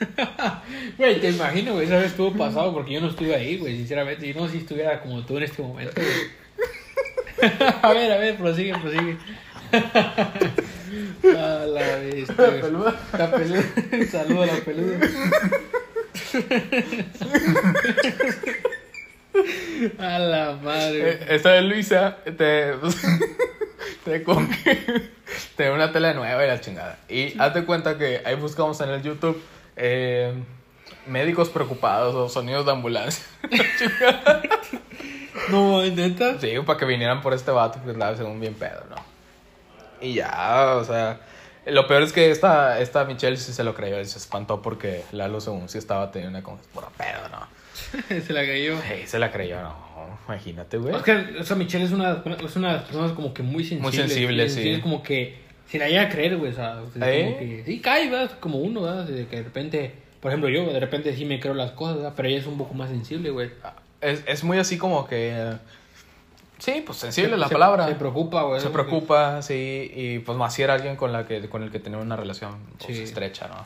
Güey, 0.96 1.20
te 1.20 1.30
imagino, 1.30 1.74
güey, 1.74 1.86
esa 1.86 1.98
vez 1.98 2.06
estuvo 2.06 2.32
pasado 2.32 2.72
porque 2.72 2.94
yo 2.94 3.00
no 3.00 3.08
estuve 3.08 3.34
ahí, 3.34 3.58
güey, 3.58 3.76
sinceramente. 3.76 4.26
Y 4.26 4.34
no 4.34 4.48
si 4.48 4.58
estuviera 4.58 5.00
como 5.00 5.24
tú 5.24 5.36
en 5.36 5.42
este 5.44 5.62
momento, 5.62 5.92
güey. 6.00 7.50
a 7.82 7.92
ver, 7.92 8.12
a 8.12 8.16
ver, 8.18 8.36
prosigue, 8.36 8.72
prosigue. 8.78 9.18
a 11.36 11.66
la 11.66 11.96
bestia, 11.96 12.36
peluda. 12.60 13.00
La 13.12 13.30
peluda. 13.30 13.62
Saludo 14.10 14.42
a 14.42 14.46
la 14.46 14.56
peluda. 14.56 14.98
a 19.98 20.18
la 20.18 20.58
madre. 20.62 21.12
eh, 21.12 21.26
esta 21.30 21.60
Luisa 21.60 22.16
te... 22.24 22.74
te 24.04 24.22
con 24.22 24.48
que... 24.48 25.10
Te 25.56 25.70
una 25.70 25.92
tele 25.92 26.12
nueva 26.14 26.44
y 26.44 26.48
la 26.48 26.60
chingada. 26.60 26.98
Y 27.08 27.38
hazte 27.38 27.64
cuenta 27.64 27.96
que 27.96 28.20
ahí 28.24 28.34
buscamos 28.34 28.80
en 28.80 28.90
el 28.90 29.02
YouTube... 29.02 29.40
eh, 29.76 30.34
médicos 31.06 31.48
preocupados 31.48 32.14
o 32.14 32.28
sonidos 32.28 32.66
de 32.66 32.72
ambulancia. 32.72 33.24
No, 35.50 35.82
neta. 35.82 36.38
Sí, 36.38 36.54
para 36.64 36.78
que 36.78 36.84
vinieran 36.84 37.20
por 37.22 37.32
este 37.34 37.50
vato, 37.50 37.82
que 37.82 37.90
andaba 37.90 38.16
según 38.16 38.40
bien 38.40 38.54
pedo, 38.54 38.84
¿no? 38.90 38.96
Y 40.00 40.14
ya, 40.14 40.76
o 40.76 40.84
sea, 40.84 41.20
lo 41.66 41.86
peor 41.86 42.02
es 42.02 42.12
que 42.12 42.30
esta, 42.30 42.80
esta 42.80 43.04
Michelle 43.04 43.36
sí 43.36 43.52
se 43.52 43.64
lo 43.64 43.74
creyó 43.74 44.00
y 44.00 44.04
se 44.06 44.18
espantó 44.18 44.62
porque 44.62 45.04
Lalo 45.12 45.40
según 45.40 45.68
sí 45.68 45.78
estaba 45.78 46.10
teniendo 46.10 46.38
una 46.38 46.44
con 46.44 46.58
pura 46.72 46.88
pedo, 46.96 47.28
¿no? 47.30 47.46
Se 48.26 48.32
la 48.32 48.44
cayó. 48.46 48.76
Sí, 48.82 49.06
se 49.06 49.18
la 49.18 49.30
creyó, 49.32 49.60
no. 49.62 49.90
Imagínate, 50.28 50.76
güey. 50.78 50.94
Es 50.94 51.02
que, 51.02 51.12
o 51.40 51.44
sea, 51.44 51.56
Michelle 51.56 51.84
es 51.84 51.90
una, 51.92 52.22
es 52.44 52.56
una 52.56 52.68
de 52.68 52.74
las 52.74 52.82
personas 52.84 53.12
como 53.12 53.34
que 53.34 53.42
muy 53.42 53.64
sensible. 53.64 53.82
Muy 53.82 53.92
sensible, 53.92 54.48
sí. 54.48 54.68
Es 54.70 54.80
como 54.80 55.02
que 55.02 55.36
se 55.68 55.78
la 55.78 55.88
llega 55.88 56.02
a 56.02 56.08
creer, 56.08 56.36
güey. 56.36 56.52
O 56.52 56.54
sea, 56.54 56.80
¿Eh? 57.00 57.24
como 57.24 57.38
que, 57.38 57.62
sí, 57.66 57.80
cae, 57.80 58.08
¿verdad? 58.08 58.38
Como 58.38 58.58
uno, 58.58 58.82
¿verdad? 58.82 59.04
De 59.06 59.26
que 59.26 59.36
de 59.36 59.42
repente, 59.42 59.92
por 60.20 60.30
ejemplo, 60.30 60.48
yo 60.48 60.72
de 60.72 60.78
repente 60.78 61.14
sí 61.16 61.24
me 61.24 61.40
creo 61.40 61.54
las 61.54 61.72
cosas, 61.72 61.96
¿verdad? 61.96 62.12
Pero 62.16 62.28
ella 62.28 62.38
es 62.38 62.46
un 62.46 62.58
poco 62.58 62.74
más 62.74 62.90
sensible, 62.90 63.30
güey. 63.30 63.50
Es, 64.00 64.22
es 64.26 64.44
muy 64.44 64.58
así 64.58 64.78
como 64.78 65.06
que. 65.08 65.52
Sí, 66.58 66.82
pues 66.84 66.98
sensible 66.98 67.30
Se- 67.32 67.36
la 67.38 67.48
se- 67.48 67.52
palabra. 67.54 67.88
Se 67.88 67.94
preocupa, 67.94 68.42
güey. 68.42 68.60
Se 68.60 68.68
preocupa, 68.70 69.40
sí, 69.42 69.90
y 69.94 70.18
pues 70.20 70.36
más 70.38 70.54
si 70.54 70.62
era 70.62 70.74
alguien 70.74 70.94
con, 70.96 71.10
la 71.12 71.26
que, 71.26 71.48
con 71.48 71.62
el 71.62 71.70
que 71.70 71.80
tenía 71.80 71.98
una 71.98 72.16
relación 72.16 72.58
pues, 72.78 72.96
Sí. 72.98 73.02
estrecha, 73.02 73.48
¿no? 73.48 73.64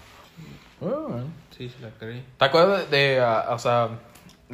Ah, 0.88 1.22
Sí, 1.56 1.68
se 1.68 1.80
la 1.82 1.90
creí. 1.90 2.22
¿Te 2.38 2.44
acuerdas 2.44 2.90
de, 2.90 3.20
ah, 3.20 3.46
o 3.50 3.58
sea, 3.58 3.88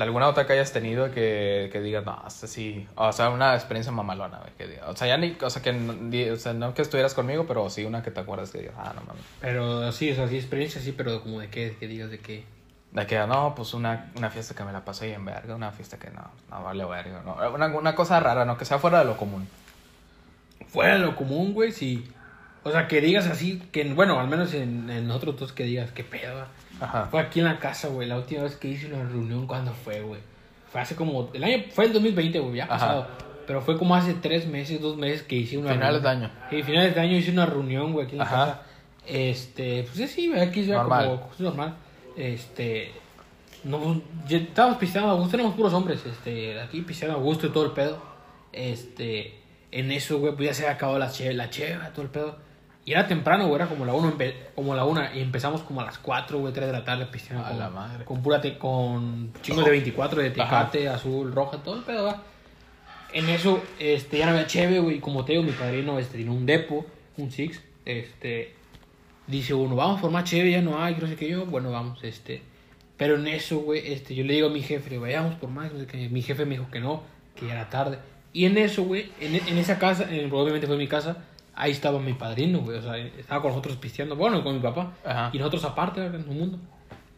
alguna 0.02 0.28
otra 0.28 0.46
que 0.46 0.52
hayas 0.54 0.72
tenido 0.72 1.10
que, 1.10 1.68
que 1.72 1.80
digas, 1.80 2.04
no, 2.04 2.22
esta 2.26 2.46
sí, 2.46 2.86
o 2.96 3.12
sea, 3.12 3.30
una 3.30 3.54
experiencia 3.54 3.92
mamalona, 3.92 4.38
güey, 4.38 4.52
que 4.58 4.68
diga- 4.68 4.88
o 4.88 4.96
sea, 4.96 5.08
ya 5.08 5.16
ni, 5.16 5.36
o 5.40 5.50
sea, 5.50 5.62
que, 5.62 6.30
o 6.32 6.36
sea, 6.36 6.52
no 6.52 6.74
que 6.74 6.82
estuvieras 6.82 7.14
conmigo, 7.14 7.46
pero 7.46 7.68
sí 7.70 7.84
una 7.84 8.02
que 8.02 8.10
te 8.10 8.20
acuerdas 8.20 8.50
que 8.50 8.58
digas, 8.58 8.74
ah, 8.78 8.92
no 8.94 9.02
mames. 9.06 9.22
Pero 9.40 9.92
sí, 9.92 10.10
o 10.12 10.14
sea, 10.14 10.28
sí, 10.28 10.36
experiencia, 10.36 10.80
sí, 10.80 10.92
pero 10.92 11.22
como 11.22 11.40
de 11.40 11.48
qué, 11.48 11.76
que 11.78 11.86
digas 11.86 12.10
de 12.10 12.18
qué. 12.18 12.44
De 12.92 13.06
que, 13.06 13.18
no, 13.26 13.54
pues 13.54 13.72
una, 13.74 14.10
una 14.16 14.30
fiesta 14.30 14.54
que 14.54 14.64
me 14.64 14.72
la 14.72 14.84
pasé 14.84 15.06
bien 15.06 15.24
verga, 15.24 15.54
una 15.54 15.70
fiesta 15.70 15.98
que 15.98 16.10
no, 16.10 16.28
no 16.50 16.62
vale 16.64 16.84
verga, 16.84 17.22
no, 17.24 17.36
una, 17.54 17.66
una 17.68 17.94
cosa 17.94 18.18
rara, 18.20 18.44
no, 18.44 18.56
que 18.58 18.64
sea 18.64 18.78
fuera 18.78 18.98
de 19.00 19.04
lo 19.04 19.16
común. 19.16 19.46
Fuera 20.68 20.94
de 20.94 21.00
lo 21.00 21.16
común, 21.16 21.52
güey, 21.52 21.72
sí. 21.72 22.10
O 22.62 22.70
sea, 22.70 22.88
que 22.88 23.00
digas 23.00 23.26
así, 23.26 23.62
que 23.72 23.84
bueno, 23.94 24.20
al 24.20 24.28
menos 24.28 24.52
en, 24.54 24.90
en 24.90 25.06
nosotros 25.08 25.38
dos 25.38 25.52
que 25.52 25.64
digas, 25.64 25.90
qué 25.92 26.04
pedo. 26.04 26.44
Ajá. 26.80 27.06
Fue 27.10 27.20
aquí 27.20 27.40
en 27.40 27.46
la 27.46 27.58
casa, 27.58 27.88
güey, 27.88 28.06
la 28.08 28.16
última 28.16 28.42
vez 28.42 28.56
que 28.56 28.68
hice 28.68 28.86
una 28.92 29.02
reunión, 29.04 29.46
¿cuándo 29.46 29.72
fue, 29.72 30.00
güey? 30.02 30.20
Fue 30.70 30.80
hace 30.80 30.94
como, 30.94 31.30
el 31.32 31.42
año, 31.44 31.64
fue 31.72 31.86
el 31.86 31.92
2020, 31.92 32.38
güey, 32.38 32.56
ya 32.56 32.64
Ajá. 32.64 32.72
pasado. 32.74 33.06
Pero 33.46 33.60
fue 33.62 33.76
como 33.78 33.94
hace 33.96 34.14
tres 34.14 34.46
meses, 34.46 34.80
dos 34.80 34.96
meses 34.96 35.22
que 35.22 35.36
hice 35.36 35.58
una 35.58 35.72
Finales 35.72 36.02
de 36.02 36.08
reunión. 36.08 36.30
año. 36.30 36.40
Sí, 36.50 36.62
finales 36.62 36.94
de 36.94 37.00
año 37.00 37.16
hice 37.16 37.30
una 37.32 37.46
reunión, 37.46 37.92
güey, 37.92 38.04
aquí 38.06 38.12
en 38.14 38.18
la 38.18 38.24
Ajá. 38.24 38.36
casa. 38.36 38.62
Este, 39.06 39.82
pues 39.84 39.96
sí, 39.96 40.06
sí, 40.06 40.28
güey, 40.28 40.40
aquí 40.40 40.60
Normal. 40.62 41.04
como, 41.06 41.30
es 41.32 41.40
normal. 41.40 41.74
Este, 42.16 42.92
no, 43.64 44.00
ya 44.28 44.38
estábamos 44.38 44.78
pisteando 44.78 45.10
a 45.10 45.14
gusto, 45.14 45.36
éramos 45.36 45.54
puros 45.54 45.72
hombres, 45.72 46.04
este, 46.06 46.60
aquí 46.60 46.82
pisteando 46.82 47.16
a 47.18 47.20
gusto 47.20 47.46
y 47.46 47.50
todo 47.50 47.64
el 47.64 47.72
pedo. 47.72 48.00
Este, 48.52 49.34
en 49.72 49.90
eso, 49.92 50.18
güey, 50.18 50.34
pues 50.34 50.48
ya 50.48 50.54
se 50.54 50.62
había 50.64 50.74
acabado 50.76 50.98
la 50.98 51.10
cheve, 51.10 51.34
la 51.34 51.50
cheve, 51.50 51.78
todo 51.94 52.02
el 52.02 52.10
pedo. 52.10 52.36
Y 52.84 52.92
era 52.92 53.06
temprano, 53.06 53.44
güey, 53.46 53.56
era 53.56 53.66
como 53.68 53.84
la 53.84 53.92
1, 53.92 54.14
como 54.54 54.74
la 54.74 54.84
una 54.84 55.14
y 55.14 55.20
empezamos 55.20 55.60
como 55.62 55.80
a 55.82 55.84
las 55.84 55.98
4, 55.98 56.38
güey, 56.38 56.52
3 56.52 56.66
de 56.66 56.72
la 56.72 56.84
tarde 56.84 57.06
pisteando. 57.06 57.44
A 57.44 57.50
con, 57.50 57.58
la 57.58 57.70
madre. 57.70 58.04
Con 58.04 58.22
pura, 58.22 58.40
te- 58.40 58.56
con 58.58 59.32
chingos 59.42 59.64
de 59.64 59.70
24, 59.70 60.22
de 60.22 60.30
tecate, 60.30 60.88
azul, 60.88 61.32
roja, 61.32 61.58
todo 61.58 61.76
el 61.76 61.82
pedo, 61.84 62.04
va. 62.06 62.22
En 63.12 63.28
eso, 63.28 63.62
este, 63.78 64.18
ya 64.18 64.26
no 64.26 64.32
había 64.32 64.46
cheve, 64.46 64.78
güey, 64.80 65.00
como 65.00 65.24
te 65.24 65.32
digo, 65.32 65.44
mi 65.44 65.52
padrino, 65.52 65.98
este, 65.98 66.16
tiene 66.16 66.30
un 66.30 66.46
depo, 66.46 66.86
un 67.16 67.30
six, 67.30 67.60
este, 67.84 68.54
dice 69.26 69.52
uno, 69.52 69.74
vamos 69.76 70.00
por 70.00 70.10
más 70.10 70.24
cheve, 70.24 70.50
ya 70.50 70.62
no 70.62 70.82
hay, 70.82 70.96
no 70.96 71.06
sé 71.06 71.16
qué 71.16 71.28
yo, 71.28 71.44
bueno, 71.46 71.70
vamos, 71.72 72.02
este, 72.04 72.42
pero 72.96 73.16
en 73.16 73.26
eso, 73.26 73.58
güey, 73.58 73.92
este, 73.92 74.14
yo 74.14 74.24
le 74.24 74.34
digo 74.34 74.46
a 74.48 74.50
mi 74.50 74.62
jefe, 74.62 74.96
vayamos 74.98 75.34
por 75.36 75.50
más, 75.50 75.72
no 75.72 75.80
sé 75.80 75.86
qué, 75.86 76.08
mi 76.08 76.22
jefe 76.22 76.44
me 76.44 76.52
dijo 76.56 76.70
que 76.70 76.80
no, 76.80 77.02
que 77.34 77.46
ya 77.46 77.52
era 77.54 77.68
tarde, 77.68 77.98
y 78.32 78.44
en 78.46 78.56
eso, 78.58 78.84
güey, 78.84 79.10
en, 79.20 79.34
en 79.34 79.58
esa 79.58 79.78
casa, 79.78 80.06
en- 80.08 80.32
obviamente 80.32 80.66
fue 80.68 80.76
mi 80.76 80.86
casa, 80.86 81.16
ahí 81.60 81.72
estaba 81.72 81.98
mi 81.98 82.14
padrino, 82.14 82.60
güey, 82.60 82.78
o 82.78 82.82
sea, 82.82 82.96
estaba 82.96 83.42
con 83.42 83.50
nosotros 83.50 83.76
pisteando, 83.76 84.16
bueno, 84.16 84.42
con 84.42 84.54
mi 84.54 84.60
papá, 84.60 84.94
Ajá. 85.04 85.30
y 85.32 85.38
nosotros 85.38 85.64
aparte, 85.64 86.04
en 86.04 86.28
un 86.28 86.38
mundo, 86.38 86.58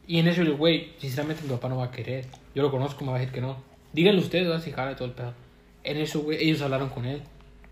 y 0.07 0.19
en 0.19 0.27
eso, 0.27 0.43
güey, 0.57 0.93
sinceramente 0.99 1.45
mi 1.45 1.51
papá 1.51 1.69
no 1.69 1.77
va 1.77 1.85
a 1.85 1.91
querer, 1.91 2.27
yo 2.55 2.63
lo 2.63 2.71
conozco, 2.71 3.05
me 3.05 3.13
va 3.13 3.19
a 3.19 3.21
decir 3.21 3.33
que 3.33 3.41
no, 3.41 3.57
díganle 3.93 4.21
ustedes, 4.21 4.51
va 4.51 4.57
a 4.57 4.77
jala 4.77 4.97
todo 4.97 5.07
el 5.07 5.15
pedo, 5.15 5.33
en 5.85 5.97
eso, 5.99 6.21
güey, 6.23 6.39
ellos 6.43 6.61
hablaron 6.61 6.89
con 6.89 7.05
él, 7.05 7.23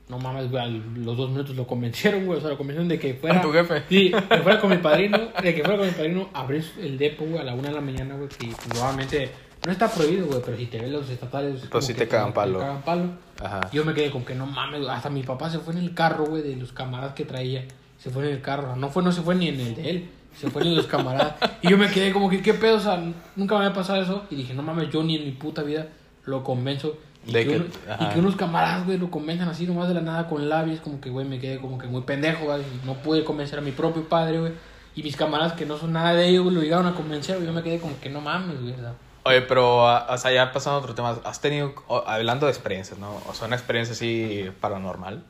no 0.08 0.18
mames, 0.18 0.48
güey, 0.48 0.62
a 0.62 0.66
los 0.66 1.16
dos 1.16 1.30
minutos 1.30 1.56
lo 1.56 1.66
convencieron, 1.66 2.24
güey, 2.26 2.38
o 2.38 2.40
sea, 2.40 2.50
lo 2.50 2.56
convencieron 2.56 2.88
de 2.88 2.98
que 2.98 3.14
fuera... 3.14 3.40
¿A 3.40 3.42
tu 3.42 3.52
jefe? 3.52 3.82
Sí, 3.88 4.12
que 4.12 4.38
fuera 4.38 4.60
con 4.60 4.70
mi 4.70 4.78
padrino, 4.78 5.18
de 5.42 5.54
que 5.54 5.62
fuera 5.62 5.76
con 5.76 5.86
mi 5.86 5.92
padrino, 5.92 6.28
abrir 6.32 6.64
el 6.80 6.98
depo, 6.98 7.24
güey, 7.24 7.40
a 7.40 7.44
la 7.44 7.54
una 7.54 7.68
de 7.68 7.74
la 7.74 7.80
mañana, 7.80 8.14
güey, 8.14 8.28
que 8.28 8.48
probablemente 8.68 9.28
no 9.66 9.72
está 9.72 9.88
prohibido, 9.90 10.26
güey, 10.26 10.40
pero 10.44 10.56
si 10.56 10.66
te 10.66 10.78
ven 10.80 10.92
los 10.92 11.08
estatales... 11.10 11.62
es 11.62 11.68
Pues 11.68 11.86
que 11.86 11.94
te 11.94 12.08
cagan 12.08 12.32
palo. 12.32 12.58
Te 12.58 12.64
cagan 12.64 12.82
palo. 12.82 13.04
Ajá. 13.42 13.60
Yo 13.72 13.84
me 13.84 13.94
quedé 13.94 14.10
con 14.10 14.24
que 14.24 14.34
no 14.34 14.46
mames, 14.46 14.86
hasta 14.88 15.10
mi 15.10 15.22
papá 15.22 15.50
se 15.50 15.58
fue 15.58 15.74
en 15.74 15.80
el 15.80 15.94
carro, 15.94 16.26
güey, 16.26 16.42
de 16.42 16.56
los 16.56 16.72
camaradas 16.72 17.14
que 17.14 17.24
traía, 17.24 17.64
se 17.98 18.10
fue 18.10 18.26
en 18.26 18.34
el 18.34 18.40
carro, 18.42 18.74
no 18.76 18.88
fue, 18.88 19.02
no 19.02 19.12
se 19.12 19.22
fue 19.22 19.34
ni 19.34 19.48
en 19.48 19.60
el 19.60 19.74
de 19.74 19.90
él, 19.90 20.10
se 20.34 20.48
fue 20.50 20.62
en 20.62 20.74
los 20.76 20.86
camaradas, 20.86 21.34
y 21.62 21.68
yo 21.70 21.76
me 21.78 21.90
quedé 21.90 22.12
como 22.12 22.30
que, 22.30 22.40
¿qué 22.42 22.54
pedo? 22.54 22.76
O 22.76 22.80
sea, 22.80 23.02
nunca 23.36 23.54
me 23.58 23.64
había 23.64 23.74
pasado 23.74 24.00
eso, 24.02 24.24
y 24.30 24.36
dije, 24.36 24.54
no 24.54 24.62
mames, 24.62 24.90
yo 24.90 25.02
ni 25.02 25.16
en 25.16 25.24
mi 25.26 25.32
puta 25.32 25.62
vida 25.62 25.88
lo 26.24 26.42
convenzo. 26.44 26.96
Y, 27.26 27.32
De 27.32 27.44
que, 27.44 27.50
que- 27.50 27.56
uno- 27.56 27.66
y 28.00 28.14
que 28.14 28.18
unos 28.20 28.36
camaradas, 28.36 28.86
güey, 28.86 28.96
lo 28.96 29.10
convenzan 29.10 29.48
así 29.50 29.66
nomás 29.66 29.88
de 29.88 29.94
la 29.94 30.00
nada 30.00 30.26
con 30.28 30.48
labios, 30.48 30.80
como 30.80 31.00
que, 31.02 31.10
güey, 31.10 31.26
me 31.26 31.38
quedé 31.38 31.58
como 31.60 31.76
que 31.76 31.86
muy 31.86 32.00
pendejo, 32.02 32.44
güey, 32.46 32.62
no 32.86 32.94
pude 32.94 33.24
convencer 33.24 33.58
a 33.58 33.62
mi 33.62 33.72
propio 33.72 34.08
padre, 34.08 34.40
güey. 34.40 34.52
Y 34.96 35.02
mis 35.02 35.16
camaradas 35.16 35.52
que 35.52 35.66
no 35.66 35.76
son 35.76 35.92
nada 35.92 36.14
de 36.14 36.28
ellos, 36.28 36.44
güey, 36.44 36.54
lo 36.56 36.62
llegaron 36.62 36.86
a 36.86 36.94
convencer, 36.94 37.36
güey, 37.36 37.46
yo 37.46 37.52
me 37.52 37.62
quedé 37.62 37.78
como 37.78 37.98
que 38.00 38.08
no 38.08 38.20
mames, 38.22 38.60
güey. 38.62 38.74
Oye, 39.22 39.42
pero, 39.42 39.86
ah, 39.86 40.06
o 40.08 40.18
sea, 40.18 40.32
ya 40.32 40.50
pasando 40.52 40.78
a 40.78 40.80
otro 40.80 40.94
tema, 40.94 41.18
¿has 41.24 41.40
tenido, 41.40 41.74
hablando 42.06 42.46
de 42.46 42.52
experiencias, 42.52 42.98
¿no? 42.98 43.20
O 43.28 43.34
sea, 43.34 43.46
una 43.46 43.56
experiencia 43.56 43.92
así 43.92 44.50
paranormal. 44.60 45.24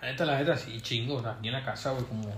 La 0.00 0.08
neta, 0.10 0.24
la 0.24 0.38
neta, 0.38 0.56
sí, 0.56 0.80
chingo, 0.80 1.16
o 1.16 1.22
sea, 1.22 1.32
aquí 1.32 1.48
en 1.48 1.54
la 1.54 1.64
casa, 1.64 1.90
güey, 1.90 2.04
como... 2.04 2.32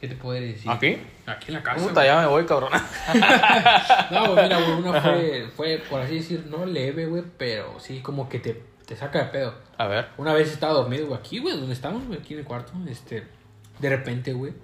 ¿Qué 0.00 0.08
te 0.08 0.16
puedo 0.16 0.40
decir? 0.40 0.70
¿Aquí? 0.70 0.96
Aquí 1.26 1.48
en 1.48 1.54
la 1.54 1.62
casa. 1.62 1.86
Puta, 1.86 2.04
ya 2.06 2.20
me 2.20 2.26
voy, 2.26 2.46
cabrón. 2.46 2.72
No, 4.10 4.32
güey, 4.32 4.44
mira, 4.44 4.58
güey, 4.58 4.72
una 4.72 5.00
fue, 5.00 5.48
fue, 5.56 5.82
por 5.90 6.00
así 6.00 6.16
decir, 6.16 6.46
no 6.46 6.64
leve, 6.64 7.06
güey, 7.06 7.22
pero 7.36 7.78
sí 7.78 8.00
como 8.00 8.28
que 8.28 8.40
te, 8.40 8.62
te 8.86 8.96
saca 8.96 9.18
de 9.18 9.24
pedo. 9.26 9.54
A 9.76 9.86
ver. 9.86 10.08
Una 10.16 10.32
vez 10.32 10.50
estaba 10.50 10.72
dormido, 10.72 11.06
güey, 11.06 11.18
aquí, 11.18 11.38
güey, 11.38 11.54
donde 11.54 11.74
estamos, 11.74 12.06
güey, 12.06 12.18
aquí 12.18 12.32
en 12.32 12.40
el 12.40 12.46
cuarto, 12.46 12.72
este, 12.88 13.24
de 13.78 13.88
repente, 13.90 14.32
güey, 14.32 14.54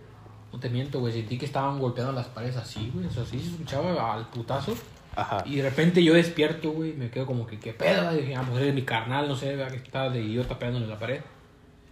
no 0.56 0.60
te 0.60 0.70
miento, 0.70 1.00
güey, 1.00 1.12
sentí 1.12 1.36
que 1.36 1.44
estaban 1.44 1.78
golpeando 1.78 2.12
las 2.12 2.28
paredes 2.28 2.56
así, 2.56 2.90
güey, 2.94 3.06
o 3.06 3.10
sea, 3.10 3.24
así 3.24 3.38
se 3.38 3.50
escuchaba 3.50 4.14
al 4.14 4.26
putazo. 4.30 4.74
Ajá. 5.14 5.44
Y 5.44 5.56
de 5.56 5.62
repente 5.62 6.02
yo 6.02 6.14
despierto, 6.14 6.70
güey, 6.70 6.94
me 6.94 7.10
quedo 7.10 7.26
como 7.26 7.46
que, 7.46 7.58
¿qué 7.58 7.74
pedo? 7.74 8.14
Y 8.14 8.22
dije, 8.22 8.36
ah, 8.36 8.46
pues 8.50 8.64
es 8.64 8.74
mi 8.74 8.82
carnal, 8.82 9.28
no 9.28 9.36
sé, 9.36 9.54
vea 9.54 9.68
que 9.68 9.76
estaba 9.76 10.08
de 10.08 10.22
idiota 10.22 10.58
pegándole 10.58 10.86
en 10.86 10.90
la 10.90 10.98
pared. 10.98 11.20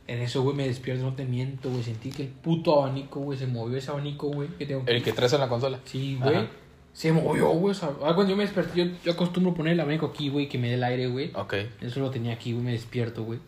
En 0.06 0.20
eso, 0.20 0.42
güey, 0.42 0.56
me 0.56 0.66
despierto, 0.66 1.04
no 1.04 1.12
te 1.12 1.26
miento, 1.26 1.68
güey, 1.68 1.82
sentí 1.82 2.10
que 2.10 2.22
el 2.22 2.28
puto 2.28 2.82
abanico, 2.82 3.20
güey, 3.20 3.38
se 3.38 3.46
movió 3.46 3.76
ese 3.76 3.90
abanico, 3.90 4.28
güey, 4.28 4.48
que 4.48 4.64
tengo 4.64 4.82
El 4.86 5.02
que 5.02 5.12
traes 5.12 5.34
en 5.34 5.40
la 5.40 5.48
consola. 5.48 5.78
Sí, 5.84 6.18
güey. 6.18 6.48
Se 6.94 7.12
movió, 7.12 7.48
güey. 7.48 7.76
Ah, 7.82 8.14
cuando 8.14 8.28
yo 8.28 8.36
me 8.36 8.44
desperté, 8.44 8.82
yo, 8.82 8.92
yo 9.04 9.12
acostumbro 9.12 9.52
poner 9.52 9.74
el 9.74 9.80
abanico 9.80 10.06
aquí, 10.06 10.30
güey, 10.30 10.48
que 10.48 10.56
me 10.56 10.68
dé 10.68 10.74
el 10.74 10.84
aire, 10.84 11.08
güey. 11.08 11.32
Ok. 11.34 11.54
Eso 11.82 12.00
lo 12.00 12.10
tenía 12.10 12.32
aquí, 12.32 12.52
güey, 12.52 12.64
me 12.64 12.72
despierto, 12.72 13.24
güey. 13.24 13.40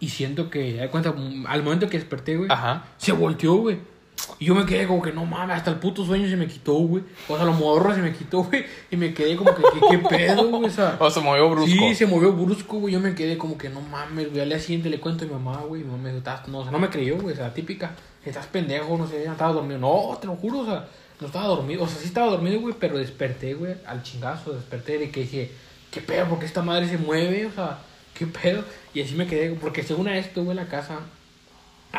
Y 0.00 0.08
siento 0.08 0.48
que, 0.48 0.88
cuenta, 0.90 1.14
al 1.46 1.62
momento 1.62 1.88
que 1.88 1.98
desperté, 1.98 2.36
güey, 2.36 2.48
Ajá. 2.50 2.86
se 2.96 3.12
volteó, 3.12 3.56
güey. 3.56 3.95
Y 4.38 4.46
yo 4.46 4.54
me 4.54 4.66
quedé 4.66 4.86
como 4.86 5.02
que, 5.02 5.12
no 5.12 5.24
mames, 5.24 5.56
hasta 5.58 5.70
el 5.70 5.76
puto 5.76 6.04
sueño 6.04 6.28
se 6.28 6.36
me 6.36 6.46
quitó, 6.46 6.74
güey. 6.74 7.04
O 7.28 7.36
sea, 7.36 7.44
lo 7.44 7.52
modorro 7.52 7.94
se 7.94 8.00
me 8.02 8.12
quitó, 8.12 8.42
güey. 8.44 8.64
Y 8.90 8.96
me 8.96 9.14
quedé 9.14 9.36
como 9.36 9.54
que, 9.54 9.62
¿qué, 9.62 9.80
qué 9.90 9.98
pedo, 9.98 10.48
güey? 10.48 10.64
O 10.64 10.70
sea, 10.70 10.96
O 10.98 11.08
se 11.10 11.20
movió 11.20 11.48
brusco. 11.50 11.70
Sí, 11.70 11.94
se 11.94 12.06
movió 12.06 12.32
brusco, 12.32 12.78
güey. 12.78 12.94
Yo 12.94 13.00
me 13.00 13.14
quedé 13.14 13.38
como 13.38 13.56
que 13.56 13.68
no 13.68 13.80
mames, 13.80 14.28
güey. 14.30 14.40
Al 14.42 14.48
día 14.48 14.58
siguiente 14.58 14.90
le 14.90 15.00
cuento 15.00 15.24
a 15.24 15.28
mi 15.28 15.34
mamá, 15.34 15.58
güey. 15.68 15.82
Mi 15.82 15.88
mamá 15.90 16.02
me 16.02 16.08
dijo, 16.10 16.18
"Estás- 16.18 16.48
no, 16.48 16.58
o 16.58 16.62
sea, 16.62 16.72
no 16.72 16.78
me 16.78 16.90
creyó, 16.90 17.18
güey. 17.18 17.34
O 17.34 17.36
sea, 17.36 17.52
típica, 17.54 17.92
estás 18.24 18.46
pendejo, 18.46 18.96
no 18.98 19.06
sé, 19.06 19.22
ya 19.24 19.32
estaba 19.32 19.52
dormido. 19.52 19.78
No, 19.78 20.18
te 20.20 20.26
lo 20.26 20.34
juro, 20.36 20.60
o 20.60 20.64
sea, 20.66 20.88
no 21.20 21.26
estaba 21.28 21.46
dormido. 21.46 21.84
O 21.84 21.88
sea, 21.88 21.98
sí 22.00 22.06
estaba 22.06 22.30
dormido, 22.30 22.60
güey, 22.60 22.74
pero 22.78 22.98
desperté, 22.98 23.54
güey, 23.54 23.74
al 23.86 24.02
chingazo. 24.02 24.52
Desperté 24.52 24.98
de 24.98 25.10
que 25.10 25.20
dije, 25.20 25.50
¿qué 25.90 26.00
pedo? 26.00 26.26
¿Por 26.26 26.38
qué 26.40 26.46
esta 26.46 26.62
madre 26.62 26.88
se 26.88 26.98
mueve? 26.98 27.46
O 27.46 27.52
sea, 27.52 27.78
¿qué 28.14 28.26
pedo? 28.26 28.64
Y 28.92 29.02
así 29.02 29.14
me 29.14 29.26
quedé, 29.26 29.50
porque 29.52 29.82
según 29.82 30.08
a 30.08 30.18
esto, 30.18 30.42
güey, 30.42 30.56
la 30.56 30.66
casa, 30.66 31.00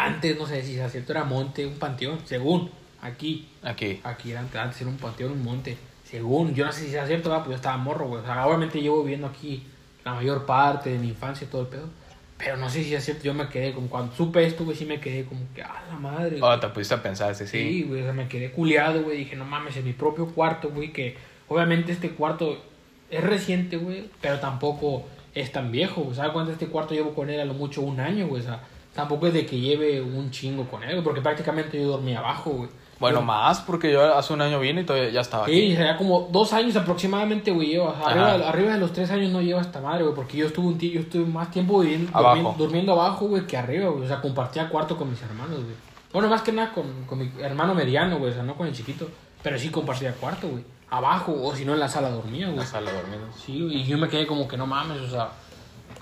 antes, 0.05 0.37
no 0.37 0.45
sé 0.45 0.63
si 0.63 0.77
es 0.79 0.91
cierto, 0.91 1.11
era 1.13 1.23
monte, 1.23 1.65
un 1.65 1.75
panteón, 1.79 2.19
según, 2.25 2.69
aquí. 3.01 3.47
Aquí. 3.63 3.99
Aquí 4.03 4.31
era, 4.31 4.41
antes 4.41 4.81
era 4.81 4.89
un 4.89 4.97
panteón, 4.97 5.31
un 5.33 5.43
monte. 5.43 5.77
Según, 6.03 6.53
yo 6.55 6.65
no 6.65 6.71
sé 6.71 6.85
si 6.85 6.91
sea 6.91 7.05
cierto, 7.05 7.29
¿verdad? 7.29 7.43
pues 7.43 7.55
yo 7.55 7.57
estaba 7.57 7.77
morro, 7.77 8.07
güey. 8.07 8.21
O 8.21 8.25
sea, 8.25 8.45
obviamente 8.47 8.81
llevo 8.81 9.01
viviendo 9.03 9.27
aquí 9.27 9.63
la 10.05 10.13
mayor 10.13 10.45
parte 10.45 10.91
de 10.91 10.97
mi 10.99 11.09
infancia 11.09 11.45
y 11.45 11.49
todo 11.49 11.63
el 11.63 11.67
pedo. 11.67 11.89
Pero 12.37 12.55
no 12.55 12.69
sé 12.69 12.83
si 12.83 12.93
es 12.93 13.03
cierto, 13.03 13.23
yo 13.23 13.33
me 13.33 13.49
quedé 13.49 13.73
como 13.73 13.87
cuando 13.89 14.15
supe 14.15 14.45
esto, 14.45 14.63
güey, 14.63 14.77
sí 14.77 14.85
me 14.85 14.99
quedé 14.99 15.25
como 15.25 15.41
que, 15.55 15.63
ah, 15.63 15.83
la 15.89 15.95
madre. 15.97 16.39
güey". 16.39 16.41
Oh, 16.43 16.59
te 16.59 16.67
pusiste 16.69 16.93
a 16.95 17.01
pensar, 17.03 17.33
sí, 17.35 17.45
Sí, 17.47 17.57
sí. 17.57 17.83
güey, 17.83 18.01
o 18.01 18.03
sea, 18.03 18.13
me 18.13 18.27
quedé 18.27 18.51
culiado, 18.51 19.01
güey. 19.03 19.17
Dije, 19.17 19.35
no 19.35 19.43
mames, 19.43 19.75
en 19.75 19.85
mi 19.85 19.93
propio 19.93 20.27
cuarto, 20.27 20.69
güey, 20.69 20.93
que 20.93 21.17
obviamente 21.49 21.91
este 21.91 22.11
cuarto 22.11 22.63
es 23.09 23.23
reciente, 23.23 23.77
güey, 23.77 24.09
pero 24.21 24.39
tampoco 24.39 25.05
es 25.33 25.51
tan 25.51 25.71
viejo, 25.71 26.01
güey. 26.03 26.15
¿Sabes 26.15 26.31
cuánto 26.31 26.51
este 26.51 26.67
cuarto 26.67 26.93
llevo 26.93 27.13
con 27.15 27.29
él? 27.29 27.39
A 27.39 27.45
lo 27.45 27.53
mucho 27.53 27.81
un 27.81 27.99
año, 27.99 28.27
güey. 28.27 28.41
O 28.41 28.45
sea, 28.45 28.61
tampoco 28.97 29.27
es 29.27 29.33
de 29.33 29.45
que 29.45 29.57
lleve 29.57 30.01
un 30.01 30.29
chingo 30.31 30.65
con 30.67 30.83
él, 30.83 31.01
porque 31.03 31.21
prácticamente 31.21 31.79
yo 31.81 31.87
dormía 31.87 32.19
abajo, 32.19 32.49
güey. 32.51 32.69
Bueno, 32.99 33.21
más, 33.21 33.61
porque 33.61 33.91
yo 33.91 34.15
hace 34.17 34.33
un 34.33 34.41
año 34.41 34.59
vine 34.59 34.81
y 34.81 34.83
todavía 34.83 35.11
ya 35.11 35.21
estaba 35.21 35.45
Sí, 35.45 35.77
aquí. 35.77 35.97
como 35.99 36.27
dos 36.31 36.51
años 36.51 36.75
aproximadamente, 36.75 37.51
güey, 37.51 37.67
lleva. 37.69 37.91
Ajá. 37.91 38.09
Arriba, 38.09 38.49
arriba 38.49 38.73
de 38.73 38.79
los 38.79 38.91
tres 38.91 39.11
años 39.11 39.31
no 39.31 39.39
lleva 39.41 39.61
esta 39.61 39.79
madre, 39.79 40.01
güey, 40.03 40.15
porque 40.15 40.35
yo 40.37 40.47
estuve, 40.47 40.65
un 40.67 40.79
yo 40.79 40.99
estuve 41.01 41.23
más 41.25 41.51
tiempo 41.51 41.79
viviendo, 41.79 42.09
Abajo. 42.11 42.35
durmiendo, 42.35 42.57
durmiendo 42.63 42.91
abajo, 42.93 43.27
güey, 43.27 43.45
que 43.45 43.55
arriba, 43.55 43.89
güey. 43.91 44.03
O 44.03 44.07
sea, 44.07 44.19
compartía 44.19 44.67
cuarto 44.67 44.97
con 44.97 45.09
mis 45.11 45.21
hermanos, 45.21 45.57
güey. 45.63 45.75
Bueno, 46.11 46.27
más 46.27 46.41
que 46.41 46.51
nada 46.51 46.71
con, 46.73 47.03
con 47.05 47.19
mi 47.19 47.31
hermano 47.39 47.75
mediano, 47.75 48.17
güey, 48.17 48.31
o 48.31 48.33
sea, 48.33 48.41
no 48.43 48.55
con 48.55 48.65
el 48.65 48.73
chiquito. 48.73 49.07
Pero 49.43 49.59
sí 49.59 49.69
compartía 49.69 50.11
cuarto, 50.13 50.47
güey. 50.49 50.63
abajo, 50.89 51.35
o 51.39 51.55
si 51.55 51.65
no 51.65 51.73
en 51.73 51.79
la 51.79 51.87
sala 51.87 52.09
dormía, 52.09 52.47
güey. 52.47 52.57
La 52.57 52.65
sala 52.65 52.91
dormida. 52.91 53.27
Sí, 53.45 53.63
y 53.71 53.83
yo 53.83 53.99
me 53.99 54.09
quedé 54.09 54.25
como 54.25 54.47
que 54.47 54.57
no 54.57 54.65
mames, 54.65 54.99
o 55.01 55.07
sea, 55.07 55.29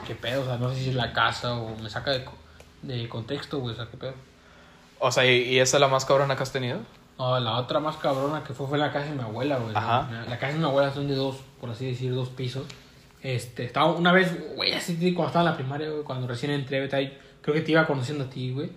qué 0.08 0.16
pedo, 0.16 0.44
o 0.44 0.46
sea, 0.46 0.56
no 0.58 0.70
sé 0.70 0.76
si 0.80 0.90
es 0.92 0.96
la 0.96 1.12
casa 1.12 1.56
o 1.56 1.76
me 1.84 1.90
saca 1.90 2.12
de, 2.12 2.24
de 2.88 3.10
contexto, 3.10 3.60
güey, 3.60 3.74
o 3.74 3.76
sea, 3.78 3.88
qué 3.90 3.98
pedo. 3.98 4.14
O 5.00 5.12
sea, 5.12 5.26
¿y, 5.26 5.42
y 5.44 5.60
esa 5.60 5.78
es 5.78 5.82
la 5.82 5.88
más 5.88 6.06
cabrona 6.06 6.36
que 6.36 6.44
has 6.44 6.52
tenido? 6.52 6.80
No, 7.18 7.40
la 7.40 7.58
otra 7.58 7.80
más 7.80 7.96
cabrona 7.98 8.44
que 8.44 8.54
fue 8.54 8.68
fue 8.68 8.78
la 8.78 8.92
casa 8.92 9.10
de 9.10 9.16
mi 9.16 9.22
abuela, 9.22 9.58
güey. 9.58 9.76
Ajá. 9.76 10.08
La, 10.12 10.26
la 10.26 10.40
casa 10.40 10.54
de 10.54 10.60
mi 10.60 10.66
abuela 10.66 10.92
son 10.94 11.08
de 11.08 11.16
dos, 11.16 11.38
por 11.60 11.70
así 11.70 11.86
decir, 11.88 12.14
dos 12.14 12.30
pisos. 12.30 12.66
Este, 13.22 13.64
estaba 13.66 13.92
una 13.94 14.12
vez, 14.12 14.56
güey, 14.56 14.74
así 14.74 14.96
cuando 15.14 15.28
estaba 15.28 15.46
en 15.46 15.52
la 15.52 15.58
primaria, 15.58 15.90
güey, 15.90 16.04
cuando 16.04 16.28
recién 16.28 16.52
entré, 16.52 16.88
creo 17.42 17.54
que 17.56 17.62
te 17.62 17.72
iba 17.72 17.88
conociendo 17.88 18.26
a 18.26 18.30
ti, 18.30 18.52
güey. 18.52 18.70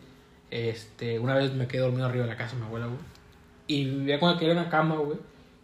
Este, 0.50 1.18
una 1.18 1.34
vez 1.34 1.52
me 1.52 1.66
quedé 1.66 1.82
dormido 1.82 2.06
arriba 2.06 2.24
de 2.24 2.30
la 2.30 2.36
casa 2.36 2.54
de 2.54 2.60
mi 2.62 2.66
abuela, 2.66 2.86
güey. 2.86 2.98
Y 3.66 3.84
vivía 3.84 4.18
cuando 4.18 4.38
quería 4.38 4.54
una 4.54 4.70
cama, 4.70 4.96
güey. 4.96 5.18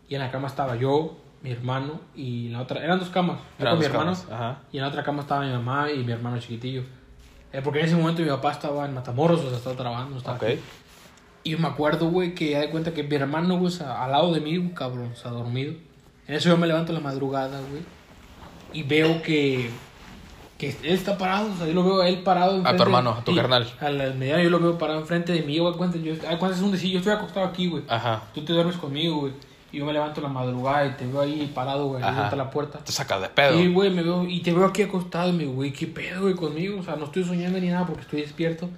Y 0.09 0.15
en 0.17 0.21
la 0.21 0.31
cama 0.31 0.49
estaba 0.49 0.77
yo, 0.77 1.17
mi 1.43 1.51
hermano 1.53 2.01
y 2.15 2.49
la 2.51 2.61
otra, 2.61 2.85
eran 2.85 2.99
dos 2.99 3.09
camas. 3.09 3.39
Yo 3.59 3.65
Eran 3.67 3.73
con 3.75 3.79
mi 3.79 3.85
dos 3.87 3.93
hermano. 3.95 4.13
camas, 4.17 4.27
ajá. 4.31 4.59
Y 4.73 4.77
en 4.77 4.83
la 4.83 4.89
otra 4.89 5.03
cama 5.03 5.23
estaba 5.23 5.45
mi 5.47 5.53
mamá 5.53 5.91
y 5.91 6.05
mi 6.05 6.13
hermano 6.13 6.39
chiquitillo. 6.39 6.83
Eh, 7.55 7.61
porque 7.63 7.79
en 7.81 7.87
ese 7.87 7.95
momento 7.97 8.21
mi 8.21 8.29
papá 8.29 8.51
estaba 8.53 8.85
en 8.85 8.95
Matamoros, 8.95 9.41
o 9.41 9.49
sea, 9.49 9.57
estaba 9.59 9.77
trabajando, 9.77 10.17
estaba 10.19 10.37
Ok. 10.37 10.43
aquí. 10.43 10.59
Y 11.45 11.57
me 11.57 11.69
acuerdo, 11.69 12.09
güey, 12.11 12.35
que 12.35 12.51
ya 12.51 12.61
de 12.61 12.71
cuenta 12.71 12.93
que 12.93 13.03
mi 13.05 13.15
hermano, 13.17 13.57
güey, 13.59 13.73
al 13.81 14.11
lado 14.11 14.33
de 14.33 14.41
mí, 14.41 14.71
cabrón, 14.75 15.11
o 15.13 15.17
sea, 15.17 15.31
dormido. 15.31 15.75
En 16.27 16.35
eso 16.35 16.49
yo 16.49 16.57
me 16.57 16.67
levanto 16.67 16.91
en 16.91 16.97
la 16.97 17.01
madrugada, 17.05 17.61
güey. 17.71 17.83
Y 18.73 18.83
veo 18.83 19.23
que, 19.23 19.71
que 20.59 20.71
él 20.71 20.95
está 20.95 21.17
parado, 21.17 21.53
o 21.53 21.57
sea, 21.57 21.67
yo 21.67 21.75
lo 21.75 21.85
veo 21.85 22.01
a 22.01 22.09
él 22.09 22.23
parado. 22.25 22.57
enfrente- 22.59 22.83
hermano, 22.83 23.11
a 23.11 23.23
tu 23.25 23.35
carnal. 23.37 23.71
Al 23.81 24.15
mediano 24.17 24.43
yo 24.43 24.51
lo 24.51 24.59
veo 24.59 24.77
parado 24.79 24.99
enfrente 25.01 25.33
de 25.33 25.43
mí, 25.43 25.59
güey, 25.59 25.75
cuenta, 25.75 25.99
yo, 25.99 26.15
ah, 26.29 26.33
es 26.51 26.61
un 26.61 26.73
decir, 26.73 26.91
yo 26.91 26.99
estoy 26.99 27.13
acostado 27.13 27.47
aquí, 27.47 27.69
güey. 27.69 27.85
Ajá. 27.89 28.23
Tú 28.35 28.45
te 28.45 28.53
duermes 28.53 28.77
conmigo, 28.77 29.21
güey. 29.21 29.33
Y 29.75 29.79
yo 29.79 29.87
me 29.87 29.93
levanto 29.93 30.21
en 30.21 30.25
la 30.25 30.33
madrugada 30.33 30.87
y 30.87 30.93
te 30.93 31.05
veo 31.05 31.21
ahí 31.21 31.51
parado, 31.53 31.89
güey, 31.89 32.03
a 32.03 32.33
la 32.37 32.51
puerta. 32.51 32.79
Te 32.79 32.93
sacas 32.93 33.21
de 33.21 33.29
pedo. 33.29 33.59
Sí, 33.59 33.73
güey, 33.73 33.91
me 33.91 34.03
veo, 34.03 34.25
y 34.25 34.41
te 34.41 34.53
veo 34.53 34.65
aquí 34.65 34.83
acostado 34.83 35.31
y 35.31 35.33
me 35.33 35.47
güey, 35.47 35.73
¿qué 35.73 35.89
pedo, 35.89 36.23
güey, 36.23 36.35
conmigo? 36.35 36.79
O 36.79 36.83
sea, 36.85 36.95
no 36.95 37.07
estoy 37.07 37.25
soñando 37.25 37.59
ni 37.59 37.67
nada 37.67 37.85
porque 37.85 38.03
estoy 38.03 38.21
despierto. 38.21 38.71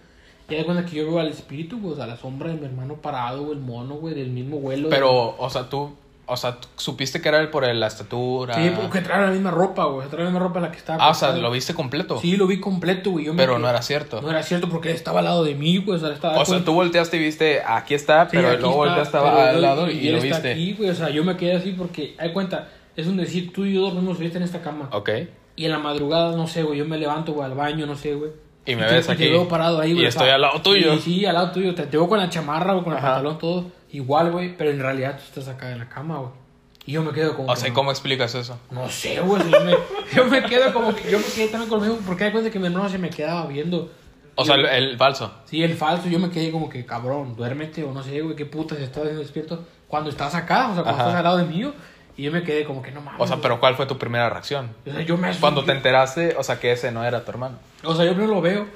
Y 0.48 0.54
de 0.54 0.64
cuenta 0.64 0.86
que 0.86 0.96
yo 0.96 1.06
veo 1.06 1.18
al 1.18 1.28
espíritu, 1.28 1.78
güey, 1.78 1.92
o 1.92 1.96
sea, 1.96 2.06
la 2.06 2.16
sombra 2.16 2.48
de 2.48 2.56
mi 2.56 2.64
hermano 2.64 2.94
parado, 2.94 3.42
güey, 3.42 3.58
el 3.58 3.64
mono, 3.64 3.96
güey, 3.96 4.14
del 4.14 4.30
mismo 4.30 4.58
vuelo. 4.58 4.88
Pero, 4.88 5.36
o 5.36 5.50
sea, 5.50 5.68
tú, 5.68 5.92
o 6.28 6.36
sea, 6.36 6.58
supiste 6.76 7.20
que 7.22 7.28
era 7.28 7.40
él 7.40 7.50
por 7.50 7.64
la 7.66 7.86
estatura. 7.86 8.54
Sí, 8.54 8.72
porque 8.80 9.00
trae 9.00 9.24
la 9.26 9.30
misma 9.30 9.50
ropa, 9.52 9.84
güey, 9.84 10.08
trae 10.08 10.24
la 10.24 10.30
misma 10.30 10.40
ropa 10.40 10.58
en 10.58 10.64
la 10.64 10.70
que 10.72 10.78
estaba 10.78 11.04
Ah, 11.04 11.10
o 11.10 11.14
sea, 11.14 11.32
lo 11.36 11.50
viste 11.50 11.72
completo. 11.74 12.18
Sí, 12.20 12.36
lo 12.36 12.46
vi 12.46 12.58
completo, 12.60 13.10
güey. 13.12 13.26
yo 13.26 13.36
Pero 13.36 13.58
no 13.58 13.68
era 13.68 13.80
cierto. 13.82 14.20
No 14.20 14.30
era 14.30 14.42
cierto 14.42 14.68
porque 14.68 14.90
él 14.90 14.96
estaba 14.96 15.20
al 15.20 15.26
lado 15.26 15.44
de 15.44 15.54
mí, 15.54 15.78
güey, 15.78 15.96
o 15.96 16.00
sea, 16.00 16.12
estaba... 16.12 16.38
O 16.40 16.44
sea, 16.44 16.64
tú 16.64 16.72
volteaste 16.72 17.16
y 17.16 17.20
viste, 17.20 17.62
aquí 17.66 17.94
está, 17.94 18.24
Sí, 18.24 18.30
pero 18.36 18.48
aquí 18.50 18.60
luego 18.60 18.86
está, 18.86 18.94
volteaste 18.96 19.18
pero 19.18 19.40
al 19.48 19.62
lado 19.62 19.90
y, 19.90 20.08
él 20.08 20.16
lo 20.16 20.20
viste. 20.22 20.52
aquí, 20.52 20.72
güey, 20.74 20.90
o 20.90 20.94
sea, 20.94 21.10
yo 21.10 21.22
me 21.24 21.36
quedé 21.36 21.54
así 21.56 21.72
porque, 21.72 22.14
hay 22.18 22.32
cuenta, 22.32 22.68
es 22.96 23.06
un 23.06 23.16
decir, 23.16 23.52
tú 23.52 23.64
y 23.64 23.74
yo 23.74 23.82
dormimos 23.82 24.18
en 24.20 24.42
esta 24.42 24.60
cama. 24.62 24.88
Ok. 24.92 25.10
Y 25.54 25.64
en 25.64 25.70
la 25.70 25.78
madrugada, 25.78 26.36
no 26.36 26.46
sé, 26.46 26.62
güey, 26.64 26.78
yo 26.78 26.84
me 26.86 26.98
levanto, 26.98 27.32
güey, 27.32 27.46
al 27.46 27.54
baño, 27.56 27.86
no 27.86 27.94
sé, 27.96 28.14
güey. 28.14 28.30
Y 28.68 28.74
me 28.74 28.84
te- 28.84 28.94
ves 28.94 29.06
Te 29.06 29.12
aquí. 29.12 29.28
veo 29.28 29.46
parado 29.46 29.80
ahí, 29.80 29.90
Y 29.92 29.94
güey. 29.94 30.06
o 30.06 30.08
estoy 30.08 30.28
al 30.28 30.40
lado 30.40 30.60
tuyo. 30.60 30.94
Sí, 30.96 31.00
sí, 31.20 31.24
al 31.24 31.34
lado 31.34 31.52
tuyo. 31.52 31.72
Te, 31.74 31.84
te 31.86 31.96
veo 31.96 32.08
con 32.08 32.18
la 32.18 32.28
chamarra, 32.28 32.72
güey, 32.72 32.82
con 32.84 32.92
el 32.94 32.98
Ajá. 32.98 33.08
pantalón, 33.10 33.38
todo. 33.38 33.64
Igual, 33.96 34.30
güey, 34.30 34.54
pero 34.54 34.70
en 34.70 34.78
realidad 34.80 35.16
tú 35.16 35.22
estás 35.24 35.48
acá 35.48 35.72
en 35.72 35.78
la 35.78 35.88
cama, 35.88 36.18
güey. 36.18 36.30
Y 36.84 36.92
yo 36.92 37.02
me 37.02 37.12
quedo 37.12 37.34
como... 37.34 37.50
O 37.50 37.56
sea, 37.56 37.72
¿cómo 37.72 37.90
explicas 37.90 38.34
eso? 38.34 38.58
No 38.70 38.90
sé, 38.90 39.20
güey. 39.20 39.42
Yo 39.50 39.60
me, 39.60 39.74
yo 40.14 40.24
me 40.26 40.42
quedo 40.42 40.70
como 40.74 40.94
que... 40.94 41.10
Yo 41.10 41.18
me 41.18 41.24
quedé 41.24 41.48
también 41.48 41.70
conmigo 41.70 41.98
porque 42.06 42.24
hay 42.24 42.30
cuenta 42.30 42.50
que 42.50 42.58
mi 42.58 42.66
hermano 42.66 42.90
se 42.90 42.98
me 42.98 43.08
quedaba 43.08 43.46
viendo. 43.46 43.90
O 44.34 44.44
sea, 44.44 44.56
el, 44.56 44.66
el 44.66 44.98
falso. 44.98 45.32
Sí, 45.46 45.62
el 45.62 45.74
falso, 45.74 46.08
yo 46.08 46.18
me 46.18 46.28
quedé 46.28 46.50
como 46.50 46.68
que, 46.68 46.84
cabrón, 46.84 47.34
duérmete 47.36 47.84
o 47.84 47.92
no 47.92 48.02
sé, 48.02 48.20
güey, 48.20 48.36
qué 48.36 48.44
putas 48.44 48.78
estás 48.80 48.98
haciendo 48.98 49.22
despierto 49.22 49.64
cuando 49.88 50.10
estás 50.10 50.34
acá, 50.34 50.68
o 50.70 50.74
sea, 50.74 50.82
cuando 50.82 51.00
Ajá. 51.00 51.08
estás 51.08 51.14
al 51.14 51.24
lado 51.24 51.38
de 51.38 51.44
mí. 51.46 51.72
Y 52.18 52.22
yo 52.22 52.30
me 52.32 52.42
quedé 52.42 52.64
como 52.66 52.82
que 52.82 52.90
no 52.92 53.00
mames. 53.00 53.18
O 53.20 53.26
sea, 53.26 53.38
pero 53.40 53.58
¿cuál 53.60 53.76
fue 53.76 53.86
tu 53.86 53.96
primera 53.96 54.28
reacción? 54.28 54.74
O 54.86 54.90
sea, 54.92 55.00
yo 55.00 55.16
me 55.16 55.28
asusté. 55.28 55.40
Cuando 55.40 55.64
te 55.64 55.72
enteraste, 55.72 56.36
o 56.38 56.42
sea, 56.42 56.60
que 56.60 56.70
ese 56.70 56.92
no 56.92 57.02
era 57.02 57.24
tu 57.24 57.30
hermano. 57.30 57.56
O 57.82 57.94
sea, 57.94 58.04
yo 58.04 58.12
primero 58.12 58.34
lo 58.34 58.42
veo 58.42 58.66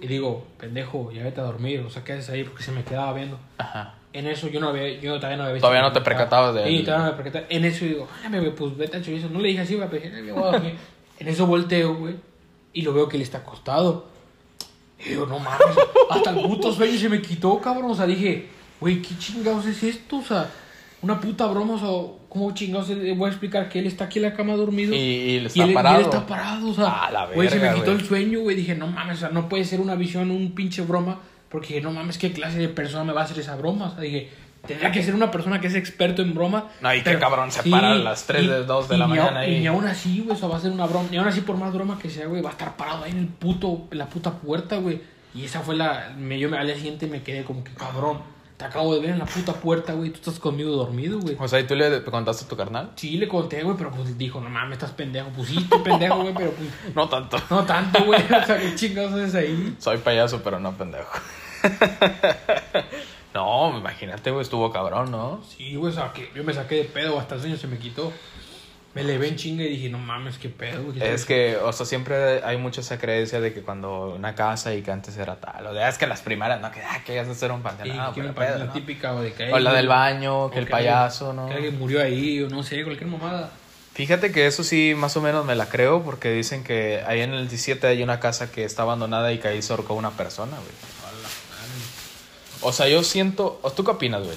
y 0.00 0.08
digo, 0.08 0.44
pendejo, 0.58 1.12
ya 1.12 1.22
vete 1.22 1.40
a 1.40 1.44
dormir, 1.44 1.80
o 1.86 1.90
sea, 1.90 2.02
¿qué 2.02 2.14
haces 2.14 2.30
ahí? 2.30 2.42
Porque 2.42 2.64
se 2.64 2.72
me 2.72 2.82
quedaba 2.82 3.12
viendo. 3.12 3.38
Ajá. 3.58 3.94
En 4.14 4.26
eso 4.28 4.48
yo 4.48 4.60
no 4.60 4.68
había, 4.68 4.88
yo 5.00 5.16
todavía 5.16 5.36
no 5.36 5.42
había 5.42 5.54
visto. 5.54 5.66
Todavía 5.68 5.86
no 5.86 5.92
te 5.92 6.00
percatabas 6.00 6.54
de 6.54 6.64
Sí, 6.66 6.76
él. 6.76 6.84
todavía 6.84 7.04
no 7.06 7.10
me 7.12 7.16
percataba. 7.22 7.46
En 7.50 7.64
eso 7.66 7.84
digo, 7.84 8.08
ay, 8.22 8.30
me 8.30 8.40
pues 8.52 8.76
vete 8.76 8.96
al 8.96 9.04
chorizo. 9.04 9.28
No 9.28 9.40
le 9.40 9.48
dije 9.48 9.60
así, 9.60 9.74
pero 9.74 9.90
dije, 10.02 10.12
"Ay, 10.16 10.22
me 10.22 10.32
voy 10.32 10.42
a 10.44 10.46
dormir". 10.52 10.74
En 11.18 11.28
eso 11.28 11.46
volteo, 11.46 11.94
güey, 11.96 12.14
y 12.72 12.82
lo 12.82 12.92
veo 12.92 13.08
que 13.08 13.16
él 13.16 13.22
está 13.22 13.38
acostado. 13.38 14.06
Y 15.04 15.10
digo, 15.10 15.26
no 15.26 15.38
mames, 15.38 15.60
hasta 16.10 16.30
el 16.30 16.42
puto 16.46 16.72
sueño 16.72 16.98
se 16.98 17.08
me 17.08 17.20
quitó, 17.22 17.60
cabrón. 17.60 17.90
O 17.90 17.94
sea, 17.94 18.06
dije, 18.06 18.46
güey, 18.80 19.00
¿qué 19.02 19.16
chingados 19.18 19.64
es 19.66 19.82
esto? 19.84 20.16
O 20.18 20.22
sea, 20.22 20.50
una 21.02 21.20
puta 21.20 21.46
broma, 21.46 21.74
o 21.74 21.78
sea, 21.78 22.16
¿cómo 22.28 22.52
chingados 22.54 22.88
le 22.88 23.12
voy 23.14 23.26
a 23.26 23.30
explicar 23.30 23.68
que 23.68 23.78
él 23.78 23.86
está 23.86 24.04
aquí 24.06 24.18
en 24.18 24.24
la 24.24 24.34
cama 24.34 24.54
dormido? 24.54 24.92
Y, 24.94 24.98
y 24.98 25.36
él 25.36 25.42
Y 25.44 25.46
está 25.46 25.64
él, 25.64 25.70
y 25.70 25.74
parado. 25.74 25.96
él 25.98 26.04
está 26.04 26.26
parado, 26.26 26.68
o 26.70 26.74
sea, 26.74 27.04
A 27.06 27.10
la 27.12 27.26
güey, 27.26 27.48
se 27.48 27.60
me 27.60 27.68
quitó 27.74 27.86
güey. 27.86 27.96
el 27.98 28.04
sueño, 28.06 28.40
güey, 28.40 28.56
dije, 28.56 28.74
no 28.74 28.86
mames, 28.88 29.18
o 29.18 29.20
sea, 29.20 29.28
no 29.28 29.48
puede 29.48 29.64
ser 29.64 29.80
una 29.80 29.94
visión, 29.96 30.30
un 30.32 30.52
pinche 30.52 30.82
broma, 30.82 31.20
porque 31.48 31.80
no 31.80 31.92
mames, 31.92 32.18
¿qué 32.18 32.32
clase 32.32 32.58
de 32.58 32.68
persona 32.68 33.04
me 33.04 33.12
va 33.12 33.22
a 33.22 33.24
hacer 33.24 33.38
esa 33.38 33.56
broma? 33.56 33.86
O 33.86 33.90
sea, 33.92 34.00
dije, 34.00 34.30
tendría 34.66 34.90
que 34.90 35.02
ser 35.02 35.14
una 35.14 35.30
persona 35.30 35.60
que 35.60 35.66
es 35.68 35.74
experto 35.74 36.22
en 36.22 36.34
broma. 36.34 36.68
No, 36.80 36.92
y 36.94 36.98
qué 36.98 37.04
pero- 37.04 37.20
cabrón, 37.20 37.52
se 37.52 37.62
para 37.70 37.92
a 37.92 37.94
las 37.94 38.26
3 38.26 38.44
y- 38.44 38.46
de 38.48 38.64
2 38.64 38.88
de 38.88 38.96
y 38.96 38.98
la 38.98 39.06
ni 39.06 39.12
a- 39.18 39.22
mañana 39.22 39.46
Y 39.46 39.54
ahí. 39.54 39.60
ni 39.60 39.66
aún 39.66 39.86
así, 39.86 40.20
güey, 40.20 40.36
eso 40.36 40.48
va 40.48 40.56
a 40.56 40.60
ser 40.60 40.72
una 40.72 40.86
broma, 40.86 41.08
ni 41.10 41.16
aún 41.18 41.28
así 41.28 41.42
por 41.42 41.56
más 41.56 41.72
broma 41.72 41.98
que 41.98 42.10
sea, 42.10 42.26
güey, 42.26 42.42
va 42.42 42.50
a 42.50 42.52
estar 42.52 42.76
parado 42.76 43.04
ahí 43.04 43.12
en 43.12 43.18
el 43.18 43.28
puto, 43.28 43.86
en 43.90 43.98
la 43.98 44.06
puta 44.06 44.32
puerta, 44.32 44.76
güey. 44.78 45.00
Y 45.34 45.44
esa 45.44 45.60
fue 45.60 45.74
la, 45.76 46.12
me, 46.16 46.38
yo 46.38 46.48
me, 46.48 46.56
al 46.58 46.66
día 46.66 46.76
siguiente 46.76 47.06
me 47.06 47.22
quedé 47.22 47.42
como 47.44 47.62
que, 47.64 47.72
cabrón, 47.74 48.18
te 48.56 48.64
acabo 48.64 48.94
de 48.94 49.00
ver 49.00 49.10
en 49.10 49.18
la 49.18 49.24
puta 49.24 49.52
puerta, 49.52 49.94
güey, 49.94 50.10
tú 50.10 50.16
estás 50.16 50.38
conmigo 50.38 50.70
dormido, 50.76 51.18
güey. 51.18 51.36
O 51.38 51.48
sea, 51.48 51.58
¿y 51.58 51.66
tú 51.66 51.74
le 51.74 52.04
contaste 52.04 52.44
a 52.44 52.48
tu 52.48 52.56
carnal? 52.56 52.92
Sí, 52.94 53.16
le 53.16 53.26
conté, 53.26 53.62
güey, 53.62 53.76
pero 53.76 53.90
pues 53.90 54.16
dijo, 54.16 54.40
no 54.40 54.48
mames, 54.48 54.74
estás 54.78 54.92
pendejo. 54.92 55.30
Pues 55.34 55.48
sí, 55.48 55.58
estoy 55.58 55.80
pendejo, 55.80 56.22
güey, 56.22 56.34
pero 56.34 56.52
pues 56.52 56.68
No 56.94 57.08
tanto. 57.08 57.36
no 57.50 57.64
tanto, 57.64 58.04
güey. 58.04 58.20
O 58.42 58.46
sea, 58.46 58.58
¿qué 58.58 58.74
chingados 58.74 59.12
haces 59.14 59.34
ahí? 59.34 59.76
Soy 59.78 59.98
payaso, 59.98 60.40
pero 60.42 60.60
no 60.60 60.72
pendejo. 60.72 61.10
no, 63.34 63.76
imagínate, 63.78 64.30
güey, 64.30 64.42
estuvo 64.42 64.70
cabrón, 64.70 65.10
¿no? 65.10 65.42
Sí, 65.48 65.74
güey, 65.74 65.92
o 65.92 65.94
sea, 65.94 66.12
que 66.12 66.30
yo 66.34 66.44
me 66.44 66.52
saqué 66.52 66.76
de 66.76 66.84
pedo, 66.84 67.18
hasta 67.18 67.34
el 67.34 67.40
sueño 67.40 67.56
se 67.56 67.66
me 67.66 67.78
quitó. 67.78 68.12
Me 68.94 69.02
levé 69.02 69.26
en 69.28 69.36
chinga 69.36 69.64
y 69.64 69.68
dije, 69.68 69.88
no 69.88 69.98
mames, 69.98 70.38
qué 70.38 70.48
pedo, 70.48 70.84
güey. 70.84 71.02
Es 71.02 71.24
que, 71.24 71.56
o 71.56 71.72
sea, 71.72 71.84
siempre 71.84 72.44
hay 72.44 72.56
mucha 72.56 72.80
esa 72.80 72.96
creencia 72.96 73.40
de 73.40 73.52
que 73.52 73.60
cuando 73.62 74.14
una 74.14 74.36
casa 74.36 74.72
y 74.72 74.82
que 74.82 74.92
antes 74.92 75.16
era 75.16 75.34
tal, 75.36 75.66
o 75.66 75.74
de, 75.74 75.82
"Ah, 75.82 75.88
es 75.88 75.98
que 75.98 76.06
las 76.06 76.22
primeras, 76.22 76.60
no, 76.60 76.70
que, 76.70 76.80
ah, 76.80 77.02
que 77.04 77.14
ibas 77.14 77.26
a 77.26 77.32
hacer 77.32 77.50
un 77.50 77.58
Sí, 77.58 77.62
panteón, 77.64 77.88
que 77.88 77.96
no, 77.96 78.06
me 78.06 78.12
pero 78.14 78.34
parece 78.34 78.52
pedo, 78.54 78.58
la 79.02 79.12
o 79.14 79.22
de 79.22 79.32
que... 79.32 79.52
O 79.52 79.58
la 79.58 79.72
del 79.72 79.88
baño, 79.88 80.44
o 80.44 80.50
que 80.50 80.60
el 80.60 80.68
payaso, 80.68 81.32
¿no? 81.32 81.48
Que 81.48 81.54
alguien 81.54 81.76
murió 81.78 82.00
ahí, 82.00 82.40
o 82.42 82.48
no 82.48 82.62
sé, 82.62 82.84
cualquier 82.84 83.10
mamada. 83.10 83.50
Fíjate 83.94 84.30
que 84.32 84.46
eso 84.46 84.62
sí, 84.64 84.94
más 84.96 85.16
o 85.16 85.20
menos 85.20 85.44
me 85.44 85.54
la 85.56 85.66
creo, 85.68 86.02
porque 86.02 86.30
dicen 86.30 86.62
que 86.64 87.02
ahí 87.06 87.20
en 87.20 87.32
el 87.34 87.48
17 87.48 87.86
hay 87.88 88.02
una 88.02 88.20
casa 88.20 88.50
que 88.52 88.64
está 88.64 88.82
abandonada 88.82 89.32
y 89.32 89.38
que 89.38 89.48
ahí 89.48 89.62
se 89.62 89.72
ahorcó 89.72 89.94
una 89.94 90.10
persona, 90.10 90.56
güey. 90.56 90.70
O 92.60 92.72
sea, 92.72 92.88
yo 92.88 93.02
siento, 93.02 93.58
¿o 93.62 93.70
¿tú 93.72 93.84
qué 93.84 93.90
opinas, 93.90 94.22
güey? 94.24 94.36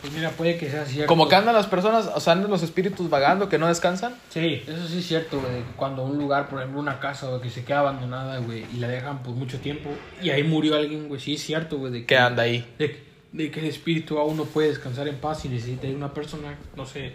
Pues 0.00 0.12
mira, 0.14 0.30
puede 0.30 0.56
que 0.56 0.70
sea 0.70 0.84
cierto. 0.86 1.06
Como 1.08 1.28
que 1.28 1.34
andan 1.34 1.54
las 1.54 1.66
personas, 1.66 2.08
o 2.14 2.20
sea, 2.20 2.32
andan 2.32 2.50
los 2.50 2.62
espíritus 2.62 3.10
vagando, 3.10 3.48
que 3.48 3.58
no 3.58 3.68
descansan. 3.68 4.14
Sí, 4.30 4.62
eso 4.66 4.88
sí 4.88 4.98
es 5.00 5.06
cierto, 5.06 5.38
güey. 5.40 5.62
Cuando 5.76 6.04
un 6.04 6.16
lugar, 6.18 6.48
por 6.48 6.58
ejemplo, 6.60 6.80
una 6.80 6.98
casa, 7.00 7.26
güey, 7.28 7.42
que 7.42 7.50
se 7.50 7.64
queda 7.64 7.80
abandonada, 7.80 8.38
güey, 8.38 8.64
y 8.74 8.78
la 8.78 8.88
dejan 8.88 9.22
por 9.22 9.34
mucho 9.34 9.58
tiempo, 9.60 9.90
y 10.22 10.30
ahí 10.30 10.42
murió 10.42 10.76
alguien, 10.76 11.08
güey, 11.08 11.20
sí 11.20 11.34
es 11.34 11.42
cierto, 11.42 11.76
güey. 11.78 11.92
de 11.92 12.06
Que 12.06 12.16
anda 12.16 12.44
ahí. 12.44 12.66
de, 12.78 13.02
de 13.32 13.50
que 13.50 13.60
el 13.60 13.66
espíritu 13.66 14.18
aún 14.18 14.36
no 14.38 14.44
puede 14.44 14.68
descansar 14.68 15.06
en 15.06 15.16
paz 15.16 15.44
y 15.44 15.48
necesita 15.50 15.86
una 15.88 16.14
persona, 16.14 16.56
no 16.76 16.86
sé, 16.86 17.12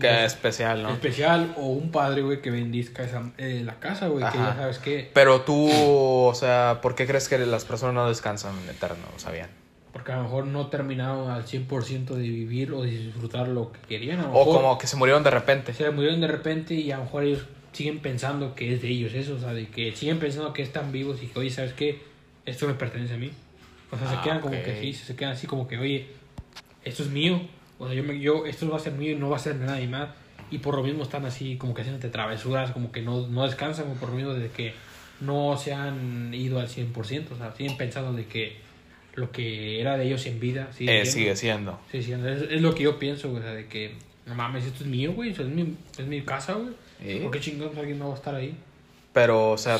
Que 0.00 0.08
es- 0.08 0.18
es 0.26 0.32
especial, 0.34 0.82
¿no? 0.84 0.90
especial 0.90 1.54
o 1.56 1.66
un 1.66 1.90
padre, 1.90 2.22
güey, 2.22 2.40
que 2.40 2.52
bendizca 2.52 3.02
esa, 3.02 3.32
eh, 3.36 3.62
la 3.64 3.80
casa, 3.80 4.06
güey, 4.06 4.24
que 4.30 4.38
ya 4.38 4.54
sabes 4.54 4.78
que, 4.78 5.10
Pero 5.12 5.40
tú, 5.40 5.68
o 5.72 6.34
sea, 6.34 6.78
¿por 6.82 6.94
qué 6.94 7.04
crees 7.06 7.28
que 7.28 7.36
las 7.38 7.64
personas 7.64 7.94
no 7.96 8.08
descansan 8.08 8.54
en 8.62 8.70
eterno? 8.70 9.04
O 9.16 9.18
sea, 9.18 9.32
bien. 9.32 9.48
Porque 9.98 10.12
a 10.12 10.16
lo 10.18 10.22
mejor 10.22 10.46
no 10.46 10.68
terminaron 10.68 11.28
al 11.28 11.44
100% 11.44 12.04
de 12.14 12.22
vivir 12.22 12.72
o 12.72 12.82
de 12.82 12.90
disfrutar 12.90 13.48
lo 13.48 13.72
que 13.72 13.80
querían, 13.88 14.20
a 14.20 14.22
lo 14.22 14.28
O 14.32 14.38
mejor 14.46 14.56
como 14.62 14.78
que 14.78 14.86
se 14.86 14.96
murieron 14.96 15.24
de 15.24 15.30
repente. 15.30 15.74
se 15.74 15.90
murieron 15.90 16.20
de 16.20 16.28
repente 16.28 16.74
y 16.74 16.92
a 16.92 16.98
lo 16.98 17.04
mejor 17.04 17.24
ellos 17.24 17.44
siguen 17.72 17.98
pensando 17.98 18.54
que 18.54 18.74
es 18.74 18.80
de 18.80 18.88
ellos 18.88 19.12
eso, 19.14 19.34
o 19.34 19.38
sea, 19.40 19.52
de 19.52 19.66
que 19.68 19.94
siguen 19.96 20.18
pensando 20.20 20.52
que 20.52 20.62
están 20.62 20.92
vivos 20.92 21.20
y 21.22 21.26
que, 21.26 21.38
oye, 21.40 21.50
¿sabes 21.50 21.72
qué? 21.72 22.00
Esto 22.46 22.68
me 22.68 22.74
pertenece 22.74 23.14
a 23.14 23.18
mí. 23.18 23.30
O 23.90 23.98
sea, 23.98 24.08
se 24.08 24.14
Ah, 24.16 24.22
quedan 24.22 24.40
como 24.40 24.52
que 24.52 24.78
sí, 24.80 24.92
se 24.92 25.16
quedan 25.16 25.32
así 25.32 25.46
como 25.48 25.66
que, 25.66 25.78
oye, 25.78 26.06
esto 26.84 27.02
es 27.02 27.10
mío. 27.10 27.40
O 27.78 27.86
sea, 27.86 27.94
yo, 27.94 28.04
me, 28.04 28.18
yo 28.20 28.46
esto 28.46 28.68
va 28.70 28.76
a 28.76 28.80
ser 28.80 28.92
mío 28.92 29.12
y 29.12 29.16
no 29.16 29.28
va 29.30 29.36
a 29.36 29.40
ser 29.40 29.58
de 29.58 29.66
nadie 29.66 29.88
más. 29.88 30.10
Y 30.50 30.58
por 30.58 30.74
lo 30.76 30.82
mismo 30.82 31.02
están 31.02 31.24
así 31.26 31.56
como 31.56 31.74
que 31.74 31.82
haciéndote 31.82 32.08
travesuras, 32.08 32.70
como 32.70 32.90
que 32.92 33.02
no, 33.02 33.26
no 33.26 33.44
descansan, 33.44 33.84
como 33.86 33.96
por 33.98 34.10
lo 34.10 34.14
mismo 34.14 34.32
de 34.34 34.48
que 34.48 34.72
no 35.20 35.56
se 35.58 35.74
han 35.74 36.32
ido 36.32 36.60
al 36.60 36.68
100%, 36.68 37.32
o 37.32 37.36
sea, 37.36 37.52
siguen 37.56 37.76
pensando 37.76 38.12
de 38.12 38.26
que 38.26 38.56
lo 39.18 39.30
que 39.32 39.80
era 39.80 39.96
de 39.96 40.04
ellos 40.06 40.24
en 40.26 40.40
vida 40.40 40.68
sigue 40.72 41.00
Eh, 41.00 41.04
siendo. 41.04 41.12
sigue 41.18 41.36
siendo. 41.36 41.80
Sí, 41.92 42.02
sí, 42.02 42.12
es, 42.12 42.42
es 42.50 42.60
lo 42.62 42.74
que 42.74 42.84
yo 42.84 42.98
pienso, 42.98 43.28
güey, 43.30 43.40
o 43.40 43.44
sea, 43.44 43.54
de 43.54 43.66
que, 43.66 43.94
no 44.26 44.34
mames, 44.34 44.64
esto 44.64 44.84
es 44.84 44.88
mío, 44.90 45.12
güey, 45.12 45.32
o 45.32 45.34
sea, 45.34 45.44
es 45.44 45.50
mi, 45.50 45.74
es 45.98 46.06
mi 46.06 46.22
casa, 46.22 46.54
güey. 46.54 46.70
¿Sí? 47.02 47.20
¿Por 47.22 47.30
qué 47.30 47.40
chingados 47.40 47.76
alguien 47.76 47.98
no 47.98 48.08
va 48.08 48.14
a 48.14 48.16
estar 48.16 48.34
ahí? 48.34 48.54
Pero, 49.12 49.50
o 49.52 49.58
sea, 49.58 49.78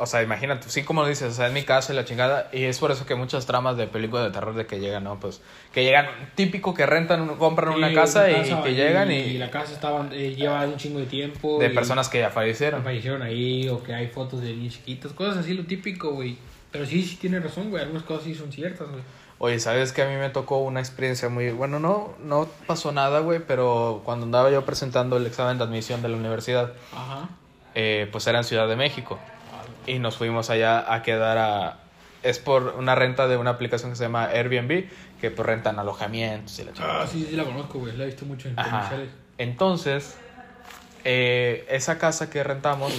o 0.00 0.06
sea, 0.06 0.22
imagínate, 0.22 0.68
sí 0.70 0.84
como 0.84 1.04
dices, 1.06 1.32
o 1.32 1.36
sea, 1.36 1.48
es 1.48 1.52
mi 1.52 1.62
casa 1.64 1.92
y 1.92 1.96
la 1.96 2.04
chingada, 2.04 2.48
y 2.52 2.62
es 2.64 2.78
por 2.78 2.90
eso 2.92 3.04
que 3.04 3.14
muchas 3.16 3.46
tramas 3.46 3.76
de 3.76 3.86
películas 3.88 4.24
de 4.26 4.30
terror 4.30 4.54
de 4.54 4.64
que 4.66 4.78
llegan, 4.78 5.02
¿no? 5.04 5.18
Pues, 5.18 5.40
que 5.72 5.82
llegan, 5.82 6.06
típico 6.36 6.72
que 6.72 6.86
rentan, 6.86 7.26
compran 7.36 7.70
una 7.74 7.88
Sí, 7.88 7.94
casa, 7.94 8.20
una 8.28 8.30
y, 8.30 8.34
casa 8.50 8.62
que 8.62 8.74
llegan 8.74 9.10
y, 9.10 9.16
y 9.16 9.38
la 9.38 9.50
casa 9.50 9.72
estaba, 9.72 10.08
eh, 10.12 10.34
lleva 10.36 10.64
un 10.66 10.76
chingo 10.76 11.00
de 11.00 11.06
tiempo. 11.06 11.58
de 11.58 11.66
y 11.66 11.70
personas 11.70 12.08
que 12.08 12.18
ya 12.20 12.30
fallecieron. 12.30 12.84
fallecieron 12.84 13.22
ahí 13.22 13.68
o 13.68 13.82
que 13.82 13.92
hay 13.92 14.06
fotos 14.06 14.40
de 14.40 14.52
niños 14.54 14.74
chiquitos, 14.74 15.12
cosas 15.12 15.38
así, 15.38 15.52
lo 15.54 15.64
típico, 15.64 16.12
güey. 16.12 16.36
Pero 16.70 16.86
sí, 16.86 17.02
sí 17.02 17.16
tiene 17.16 17.40
razón, 17.40 17.70
güey. 17.70 17.82
Algunas 17.82 18.04
cosas 18.04 18.24
sí 18.24 18.34
son 18.34 18.52
ciertas, 18.52 18.88
güey. 18.88 19.02
Oye, 19.40 19.60
¿sabes 19.60 19.92
que 19.92 20.02
a 20.02 20.08
mí 20.08 20.16
me 20.16 20.30
tocó 20.30 20.58
una 20.58 20.80
experiencia 20.80 21.28
muy... 21.28 21.50
Bueno, 21.50 21.78
no, 21.78 22.14
no 22.22 22.48
pasó 22.66 22.90
nada, 22.90 23.20
güey, 23.20 23.38
pero 23.38 24.02
cuando 24.04 24.26
andaba 24.26 24.50
yo 24.50 24.64
presentando 24.64 25.16
el 25.16 25.26
examen 25.26 25.58
de 25.58 25.64
admisión 25.64 26.02
de 26.02 26.08
la 26.08 26.16
universidad, 26.16 26.72
Ajá. 26.92 27.28
eh, 27.74 28.08
pues 28.10 28.26
era 28.26 28.38
en 28.38 28.44
Ciudad 28.44 28.68
de 28.68 28.74
México. 28.74 29.18
Y 29.86 30.00
nos 30.00 30.16
fuimos 30.16 30.50
allá 30.50 30.92
a 30.92 31.02
quedar 31.02 31.38
a... 31.38 31.78
Es 32.24 32.40
por 32.40 32.74
una 32.76 32.96
renta 32.96 33.28
de 33.28 33.36
una 33.36 33.50
aplicación 33.50 33.92
que 33.92 33.96
se 33.96 34.04
llama 34.04 34.24
Airbnb, 34.24 34.88
que 35.20 35.30
pues 35.30 35.46
rentan 35.46 35.78
alojamientos 35.78 36.58
y 36.58 36.64
la 36.64 36.72
chingada. 36.72 37.02
Ah, 37.02 37.06
sí, 37.06 37.24
sí 37.30 37.36
la 37.36 37.44
conozco, 37.44 37.78
güey. 37.78 37.96
La 37.96 38.04
he 38.04 38.06
visto 38.08 38.26
mucho 38.26 38.48
en 38.48 38.56
comerciales. 38.56 39.10
Entonces, 39.38 40.16
eh, 41.04 41.64
esa 41.70 41.96
casa 41.98 42.28
que 42.28 42.42
rentamos 42.42 42.92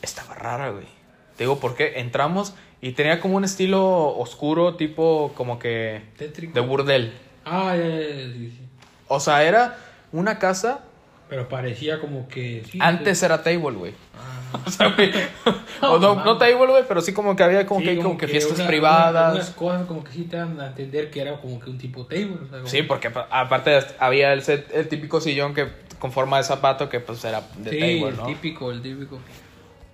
estaba 0.00 0.34
rara, 0.34 0.70
güey. 0.70 0.95
Te 1.36 1.44
digo 1.44 1.58
por 1.60 1.74
qué. 1.74 2.00
Entramos 2.00 2.54
y 2.80 2.92
tenía 2.92 3.20
como 3.20 3.36
un 3.36 3.44
estilo 3.44 4.16
oscuro, 4.18 4.74
tipo 4.76 5.32
como 5.36 5.58
que 5.58 6.02
Tétrico. 6.16 6.52
de 6.54 6.60
burdel. 6.60 7.12
Ah, 7.44 7.74
ya, 7.76 7.86
ya, 7.86 7.98
ya, 7.98 8.32
sí, 8.32 8.50
sí. 8.56 8.60
O 9.08 9.20
sea, 9.20 9.44
era 9.44 9.78
una 10.12 10.38
casa. 10.38 10.80
Pero 11.28 11.48
parecía 11.48 12.00
como 12.00 12.28
que... 12.28 12.62
Sí, 12.70 12.78
Antes 12.80 13.22
era 13.22 13.42
table, 13.42 13.76
güey. 13.76 13.92
Ah. 14.16 14.32
O 14.64 14.70
sea, 14.70 14.88
güey. 14.94 15.10
o 15.82 15.98
no, 15.98 16.24
no 16.24 16.38
table, 16.38 16.66
güey, 16.66 16.84
pero 16.86 17.00
sí 17.00 17.12
como 17.12 17.34
que 17.34 17.42
había 17.42 17.66
como 17.66 17.80
Sí, 17.80 17.86
que, 17.86 17.96
como 17.98 18.16
que 18.16 18.28
fiestas 18.28 18.58
una- 18.58 18.66
privadas. 18.68 19.34
Unas 19.34 19.50
cosas 19.50 19.86
como 19.86 20.04
que 20.04 20.12
sí 20.12 20.22
te 20.24 20.36
dan 20.36 20.58
a 20.60 20.68
entender 20.68 21.10
que 21.10 21.20
era 21.20 21.36
como 21.40 21.58
que 21.60 21.68
un 21.68 21.78
tipo 21.78 22.06
table. 22.06 22.34
O 22.34 22.48
sea, 22.48 22.58
como- 22.58 22.66
Sí, 22.68 22.82
porque 22.82 23.10
pa- 23.10 23.26
aparte 23.30 23.78
había 23.98 24.32
el, 24.32 24.42
set- 24.42 24.70
el 24.72 24.88
típico 24.88 25.20
sillón 25.20 25.52
que 25.52 25.66
con 25.98 26.12
forma 26.12 26.38
de 26.38 26.44
zapato 26.44 26.88
que 26.88 27.00
pues 27.00 27.24
era 27.24 27.42
de 27.56 27.70
Sí, 27.70 27.78
table, 27.78 28.08
el 28.08 28.16
¿no? 28.16 28.26
típico, 28.26 28.70
el 28.70 28.80
típico. 28.82 29.18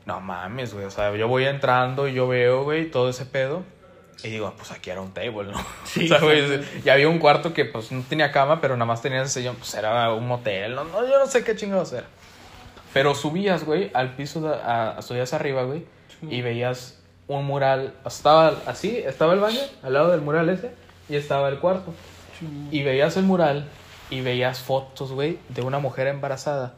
No 0.07 0.21
mames, 0.21 0.75
güey. 0.75 0.87
O 0.87 0.91
sea, 0.91 1.15
yo 1.15 1.29
voy 1.29 1.45
entrando 1.45 2.09
y 2.09 2.15
yo 2.15 2.29
veo, 2.29 2.65
güey, 2.65 2.91
todo 2.91 3.09
ese 3.09 3.27
pedo. 3.27 3.63
Y 4.25 4.29
digo, 4.29 4.53
pues 4.57 4.71
aquí 4.71 4.91
era 4.91 5.01
un 5.01 5.13
table, 5.13 5.51
¿no? 5.51 5.65
Sí, 5.85 6.05
o 6.05 6.09
sea, 6.09 6.19
güey, 6.19 6.61
y 6.85 6.89
había 6.89 7.09
un 7.09 7.19
cuarto 7.19 7.53
que 7.53 7.65
pues 7.65 7.91
no 7.91 8.03
tenía 8.09 8.31
cama, 8.31 8.61
pero 8.61 8.77
nada 8.77 8.87
más 8.87 9.03
tenía 9.03 9.23
ese 9.23 9.41
sillón. 9.41 9.57
Pues 9.57 9.75
era 9.75 10.13
un 10.13 10.27
motel, 10.27 10.75
no, 10.75 10.85
no 10.85 11.07
yo 11.07 11.19
no 11.19 11.27
sé 11.27 11.45
qué 11.45 11.57
chingados 11.57 11.93
era. 11.93 12.07
Pero 12.93 13.15
subías, 13.15 13.65
güey, 13.65 13.91
al 13.95 14.15
piso, 14.15 14.41
de, 14.41 14.55
a, 14.55 15.01
subías 15.01 15.33
arriba, 15.33 15.65
güey, 15.65 15.87
y 16.29 16.43
veías 16.43 17.01
un 17.27 17.45
mural. 17.45 17.95
Estaba 18.05 18.55
así, 18.67 18.99
estaba 18.99 19.33
el 19.33 19.41
baño, 19.41 19.61
al 19.83 19.95
lado 19.95 20.11
del 20.11 20.21
mural 20.21 20.49
ese, 20.51 20.73
y 21.09 21.17
estaba 21.17 21.49
el 21.49 21.59
cuarto. 21.59 21.95
Y 22.71 22.83
veías 22.83 23.17
el 23.17 23.25
mural 23.25 23.69
y 24.11 24.21
veías 24.21 24.61
fotos, 24.61 25.13
güey, 25.13 25.39
de 25.49 25.63
una 25.63 25.79
mujer 25.79 26.07
embarazada. 26.07 26.75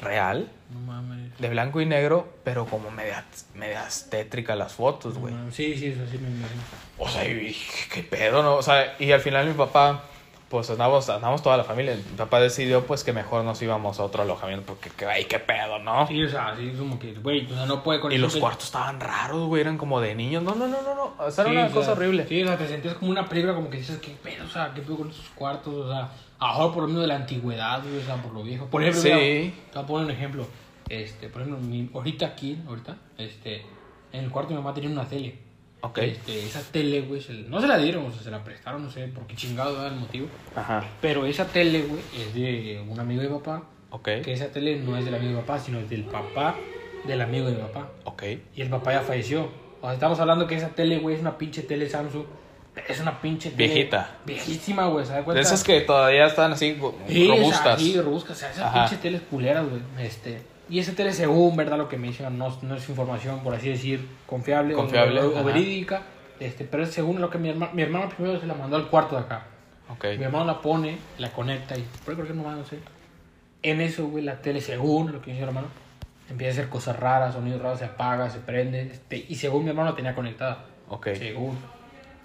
Real, 0.00 0.48
No 0.72 0.80
mames. 0.80 1.36
de 1.38 1.48
blanco 1.48 1.80
y 1.80 1.86
negro, 1.86 2.28
pero 2.44 2.66
como 2.66 2.90
medias, 2.90 3.24
medias 3.54 4.08
tétricas 4.10 4.56
las 4.56 4.72
fotos, 4.74 5.14
No 5.14 5.20
güey. 5.20 5.34
mames. 5.34 5.54
Sí, 5.54 5.76
sí, 5.76 5.86
eso 5.88 6.06
sí 6.10 6.18
me 6.18 6.28
imagino. 6.28 6.62
O 6.98 7.08
sea, 7.08 7.24
y, 7.28 7.56
qué 7.92 8.02
pedo, 8.02 8.42
¿no? 8.42 8.56
O 8.56 8.62
sea, 8.62 8.94
y 8.98 9.10
al 9.12 9.20
final 9.20 9.46
mi 9.46 9.54
papá, 9.54 10.04
pues 10.48 10.70
andamos, 10.70 11.08
andamos 11.10 11.42
toda 11.42 11.56
la 11.56 11.64
familia. 11.64 11.94
Mi 11.96 12.16
papá 12.16 12.40
decidió, 12.40 12.86
pues, 12.86 13.04
que 13.04 13.12
mejor 13.12 13.44
nos 13.44 13.60
íbamos 13.60 13.98
a 14.00 14.04
otro 14.04 14.22
alojamiento, 14.22 14.64
porque, 14.66 14.88
que, 14.90 15.04
ay, 15.04 15.24
qué 15.26 15.38
pedo, 15.38 15.78
¿no? 15.80 16.06
Sí, 16.06 16.22
o 16.24 16.28
sea, 16.28 16.54
sí, 16.56 16.72
como 16.78 16.98
que, 16.98 17.12
güey, 17.14 17.44
o 17.52 17.54
sea, 17.54 17.66
no 17.66 17.82
puede 17.82 18.00
con 18.00 18.12
Y 18.12 18.18
los 18.18 18.34
que- 18.34 18.40
cuartos 18.40 18.64
estaban 18.66 18.98
raros, 19.00 19.46
güey, 19.48 19.60
eran 19.62 19.76
como 19.78 20.00
de 20.00 20.14
niños. 20.14 20.42
No, 20.42 20.54
no, 20.54 20.66
no, 20.68 20.80
no, 20.82 20.94
no. 20.94 21.14
O 21.18 21.30
sea, 21.30 21.44
era 21.44 21.50
Sí, 21.52 21.56
una 21.58 21.64
o 21.66 21.68
sea, 21.68 21.74
cosa 21.74 21.92
horrible. 21.92 22.26
Sí, 22.28 22.42
o 22.42 22.46
sea, 22.46 22.56
te 22.56 22.66
sentías 22.68 22.94
como 22.94 23.10
una 23.10 23.28
película, 23.28 23.54
como 23.54 23.68
que 23.68 23.76
dices, 23.78 23.98
¿qué 23.98 24.16
pedo? 24.22 24.44
O 24.46 24.48
sea, 24.48 24.72
¿qué 24.74 24.80
pedo 24.80 24.96
con 24.96 25.10
esos 25.10 25.28
cuartos? 25.34 25.74
O 25.74 25.90
sea, 25.92 26.08
a 26.38 26.46
lo 26.48 26.52
mejor 26.54 26.72
por 26.74 26.82
lo 26.82 26.88
menos 26.88 27.02
de 27.02 27.08
la 27.08 27.16
antigüedad, 27.16 27.82
güey, 27.82 27.98
o 27.98 28.02
sea, 28.04 28.16
por 28.22 28.32
lo 28.32 28.42
viejo. 28.42 28.66
Por 28.66 28.82
ejemplo, 28.82 29.02
Sí. 29.02 29.08
mira, 29.10 29.52
te 29.70 29.74
voy 29.74 29.82
a 29.82 29.86
poner 29.86 30.04
un 30.06 30.10
ejemplo. 30.12 30.46
Este, 30.88 31.28
por 31.28 31.42
ejemplo, 31.42 31.60
mi- 31.62 31.90
ahorita 31.92 32.26
aquí, 32.26 32.58
ahorita, 32.66 32.96
este, 33.18 33.62
en 34.12 34.24
el 34.24 34.30
cuarto 34.30 34.50
de 34.50 34.56
mi 34.56 34.62
mamá 34.62 34.74
tenía 34.74 34.90
una 34.90 35.06
tele. 35.08 35.38
Ok. 35.80 35.98
Este, 35.98 36.44
esa 36.44 36.60
tele, 36.72 37.02
güey, 37.02 37.20
se- 37.20 37.32
no 37.34 37.60
se 37.60 37.66
la 37.68 37.78
dieron, 37.78 38.06
o 38.06 38.10
sea, 38.12 38.22
se 38.22 38.30
la 38.30 38.42
prestaron, 38.42 38.82
no 38.82 38.90
sé 38.90 39.06
por 39.08 39.26
qué 39.26 39.36
chingado 39.36 39.78
era 39.80 39.94
el 39.94 40.00
motivo. 40.00 40.26
Ajá. 40.56 40.84
Pero 41.00 41.24
esa 41.26 41.46
tele, 41.46 41.82
güey, 41.82 42.00
es 42.16 42.34
de 42.34 42.84
un 42.88 42.98
amigo 42.98 43.20
de 43.22 43.28
papá. 43.28 43.62
Ok. 43.90 44.08
Que 44.24 44.32
esa 44.32 44.48
tele 44.50 44.76
no 44.80 44.96
es 44.96 45.04
del 45.04 45.14
amigo 45.14 45.32
de 45.34 45.40
papá, 45.42 45.58
sino 45.58 45.78
es 45.78 45.88
del 45.88 46.04
papá 46.04 46.56
del 47.06 47.20
amigo 47.20 47.46
de 47.46 47.54
papá. 47.56 47.90
Ok. 48.04 48.22
Y 48.56 48.60
el 48.62 48.68
papá 48.70 48.92
ya 48.92 49.00
falleció. 49.02 49.48
O 49.80 49.84
sea, 49.84 49.92
estamos 49.92 50.18
hablando 50.18 50.46
que 50.48 50.56
esa 50.56 50.70
tele, 50.70 50.98
güey, 50.98 51.14
es 51.14 51.20
una 51.20 51.38
pinche 51.38 51.62
tele 51.62 51.88
Samsung. 51.88 52.24
Es 52.88 53.00
una 53.00 53.20
pinche 53.20 53.50
tele. 53.50 53.66
Viejita. 53.74 54.10
Viejísima, 54.24 54.86
güey, 54.86 55.04
¿se 55.06 55.12
da 55.12 55.22
De 55.22 55.40
esas 55.40 55.64
que 55.64 55.80
todavía 55.80 56.26
están 56.26 56.52
así 56.52 56.78
Sí, 57.08 57.28
robustas. 57.28 57.80
Sí, 57.80 58.00
robustas. 58.00 58.36
O 58.36 58.40
sea, 58.40 58.50
esas 58.50 58.64
Ajá. 58.64 58.80
pinches 58.82 59.00
teles 59.00 59.22
culeras, 59.22 59.66
güey. 59.68 59.80
Este, 59.98 60.42
y 60.70 60.78
esa 60.78 60.92
tele, 60.94 61.12
según, 61.12 61.56
¿verdad? 61.56 61.78
Lo 61.78 61.88
que 61.88 61.96
me 61.96 62.08
dicen, 62.08 62.36
no, 62.38 62.56
no 62.62 62.74
es 62.76 62.88
información, 62.88 63.40
por 63.40 63.54
así 63.54 63.68
decir, 63.70 64.06
confiable, 64.26 64.74
o- 64.74 64.78
Confiable, 64.78 65.20
o, 65.22 65.40
o 65.40 65.44
verídica. 65.44 66.02
Este, 66.40 66.64
pero 66.64 66.84
es 66.84 66.90
según 66.90 67.20
lo 67.20 67.30
que 67.30 67.38
mi 67.38 67.48
hermano, 67.48 67.72
mi 67.74 67.82
hermano 67.82 68.08
primero 68.10 68.38
se 68.40 68.46
la 68.46 68.54
mandó 68.54 68.76
al 68.76 68.88
cuarto 68.88 69.16
de 69.16 69.22
acá. 69.22 69.46
Ok. 69.90 70.04
Mi 70.18 70.24
hermano 70.24 70.44
la 70.44 70.60
pone, 70.60 70.98
la 71.18 71.30
conecta 71.32 71.76
y 71.76 71.84
por 72.04 72.26
que 72.26 72.32
no 72.34 72.42
no 72.50 72.64
sé. 72.64 72.78
En 73.62 73.80
eso, 73.80 74.06
güey, 74.06 74.22
la 74.22 74.36
tele, 74.40 74.60
según 74.60 75.10
lo 75.12 75.20
que 75.20 75.32
dice 75.32 75.42
mi 75.42 75.48
hermano, 75.48 75.66
empieza 76.30 76.50
a 76.50 76.52
hacer 76.52 76.68
cosas 76.68 76.96
raras, 76.96 77.34
sonidos 77.34 77.60
raros, 77.60 77.78
se 77.80 77.86
apaga, 77.86 78.30
se 78.30 78.38
prende. 78.38 78.82
Este, 78.82 79.24
y 79.28 79.34
según 79.34 79.64
mi 79.64 79.70
hermano 79.70 79.90
la 79.90 79.96
tenía 79.96 80.14
conectada. 80.14 80.66
Ok. 80.88 81.08
Según. 81.16 81.58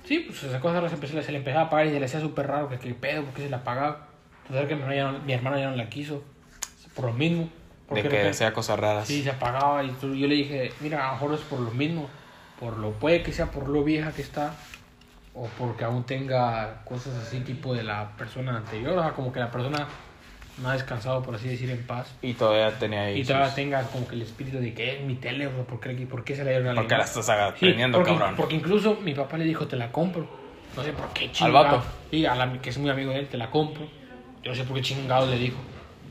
Sí, 0.05 0.19
pues 0.27 0.43
esas 0.43 0.61
cosas 0.61 0.83
raras 0.83 0.99
se, 0.99 1.23
se 1.23 1.31
le 1.31 1.37
empezaba 1.37 1.63
a 1.63 1.67
apagar 1.67 1.87
y 1.87 1.91
se 1.91 1.99
le 1.99 2.05
hacía 2.05 2.19
súper 2.19 2.47
raro, 2.47 2.69
que 2.69 2.77
qué 2.77 2.93
pedo, 2.93 3.23
porque 3.23 3.43
se 3.43 3.49
la 3.49 3.57
apagaba. 3.57 4.07
Entonces 4.47 4.67
que 4.67 4.75
mi 4.75 4.81
hermano, 4.81 4.95
ya 4.95 5.11
no, 5.11 5.19
mi 5.25 5.33
hermano 5.33 5.57
ya 5.57 5.69
no 5.69 5.75
la 5.75 5.87
quiso, 5.89 6.23
por 6.95 7.05
lo 7.05 7.13
mismo. 7.13 7.49
De 7.89 8.01
que 8.01 8.09
repente- 8.09 8.33
sea 8.33 8.53
cosas 8.53 8.79
raras. 8.79 9.07
Sí, 9.07 9.23
se 9.23 9.29
apagaba 9.29 9.83
y 9.83 9.93
yo 10.01 10.27
le 10.27 10.35
dije, 10.35 10.73
mira, 10.81 11.03
a 11.03 11.07
lo 11.07 11.13
mejor 11.13 11.33
es 11.35 11.41
por 11.41 11.59
lo 11.59 11.71
mismo, 11.71 12.09
por 12.59 12.77
lo 12.77 12.91
puede 12.91 13.23
que 13.23 13.31
sea 13.31 13.47
por 13.51 13.69
lo 13.69 13.83
vieja 13.83 14.11
que 14.11 14.21
está 14.21 14.53
o 15.35 15.47
porque 15.57 15.83
aún 15.83 16.03
tenga 16.03 16.83
cosas 16.85 17.15
así 17.15 17.39
tipo 17.41 17.73
de 17.73 17.83
la 17.83 18.11
persona 18.17 18.57
anterior, 18.57 18.97
o 18.97 19.01
sea, 19.01 19.13
como 19.13 19.31
que 19.31 19.39
la 19.39 19.51
persona 19.51 19.87
no 20.61 20.69
ha 20.69 20.73
descansado, 20.73 21.21
por 21.23 21.35
así 21.35 21.47
decir, 21.47 21.69
en 21.69 21.81
paz. 21.85 22.13
Y 22.21 22.33
todavía 22.33 22.77
tenía 22.77 23.03
ahí. 23.03 23.21
Y 23.21 23.23
todavía 23.23 23.47
sus- 23.47 23.55
tenga 23.55 23.81
como 23.83 24.07
que 24.07 24.15
el 24.15 24.21
espíritu 24.21 24.59
de 24.59 24.73
que 24.73 24.95
es 24.97 25.01
mi 25.01 25.15
tele, 25.15 25.47
¿por 25.49 25.79
qué, 25.79 25.89
por 26.05 26.23
qué 26.23 26.35
se 26.35 26.43
la 26.43 26.51
dieron 26.51 26.67
a 26.69 26.73
la 26.73 26.81
Porque 26.81 26.95
la 26.97 27.03
estás 27.03 27.27
aga- 27.29 27.55
Sí, 27.59 27.73
porque, 27.91 28.11
cabrón. 28.11 28.35
porque 28.35 28.55
incluso 28.55 28.97
mi 29.01 29.13
papá 29.13 29.37
le 29.37 29.45
dijo, 29.45 29.67
te 29.67 29.75
la 29.75 29.91
compro. 29.91 30.27
No 30.75 30.83
sé 30.83 30.91
por 30.93 31.09
qué 31.13 31.25
Al 31.25 31.31
chingado. 31.31 31.63
vato. 31.63 31.83
Sí, 32.11 32.25
a 32.25 32.35
la, 32.35 32.51
que 32.61 32.69
es 32.69 32.77
muy 32.77 32.89
amigo 32.89 33.11
de 33.11 33.19
él, 33.19 33.27
te 33.27 33.37
la 33.37 33.49
compro. 33.49 33.83
Yo 34.43 34.51
no 34.51 34.55
sé 34.55 34.63
por 34.63 34.75
qué 34.75 34.81
chingado 34.81 35.27
le 35.27 35.37
dijo. 35.37 35.57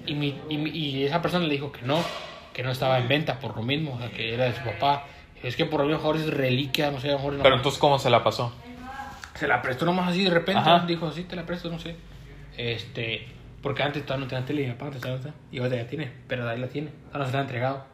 Y, 0.07 0.15
mi, 0.15 0.37
y, 0.49 0.57
mi- 0.59 0.71
y 0.71 1.05
esa 1.05 1.21
persona 1.23 1.45
le 1.47 1.53
dijo 1.53 1.71
que 1.73 1.83
no, 1.83 1.99
que 2.53 2.63
no 2.63 2.71
estaba 2.71 2.99
en 2.99 3.07
venta 3.09 3.39
por 3.39 3.57
lo 3.57 3.63
mismo, 3.63 3.95
o 3.95 3.99
sea, 3.99 4.11
que 4.11 4.35
era 4.35 4.45
de 4.45 4.55
su 4.55 4.63
papá. 4.63 5.05
Es 5.43 5.57
que 5.57 5.65
por 5.67 5.81
lo 5.81 5.87
mejor 5.87 6.17
es 6.17 6.27
reliquia, 6.29 6.91
no 6.91 7.01
sé, 7.01 7.09
a 7.09 7.13
lo 7.13 7.19
mejor 7.19 7.33
no- 7.35 7.43
Pero 7.43 7.57
entonces, 7.57 7.81
¿cómo 7.81 7.99
se 7.99 8.11
la 8.11 8.23
pasó? 8.25 8.53
se 9.35 9.49
la 9.49 9.61
prestó 9.63 9.85
nomás 9.87 10.11
así 10.11 10.23
de 10.25 10.31
repente, 10.31 10.61
Ajá. 10.61 10.85
dijo, 10.87 11.11
sí, 11.11 11.25
te 11.25 11.35
la 11.37 11.45
presto, 11.47 11.69
no 11.71 11.79
sé. 11.79 11.97
Este, 12.57 13.27
porque 13.63 13.83
antes 13.83 14.03
todavía 14.05 14.25
no 14.27 14.31
tenía 14.31 14.45
tele 14.45 14.63
y 14.63 14.67
mi 14.67 14.73
papá 14.73 14.87
antes 14.87 15.01
tenía, 15.03 15.19
y 15.51 15.59
ahorita 15.59 15.77
ya 15.77 15.87
tiene, 15.87 16.11
pero 16.27 16.49
ahí 16.49 16.59
la 16.59 16.69
tiene, 16.69 16.91
no 17.15 17.25
se 17.27 17.33
la 17.33 17.39
ha 17.39 17.43
entregado. 17.43 17.85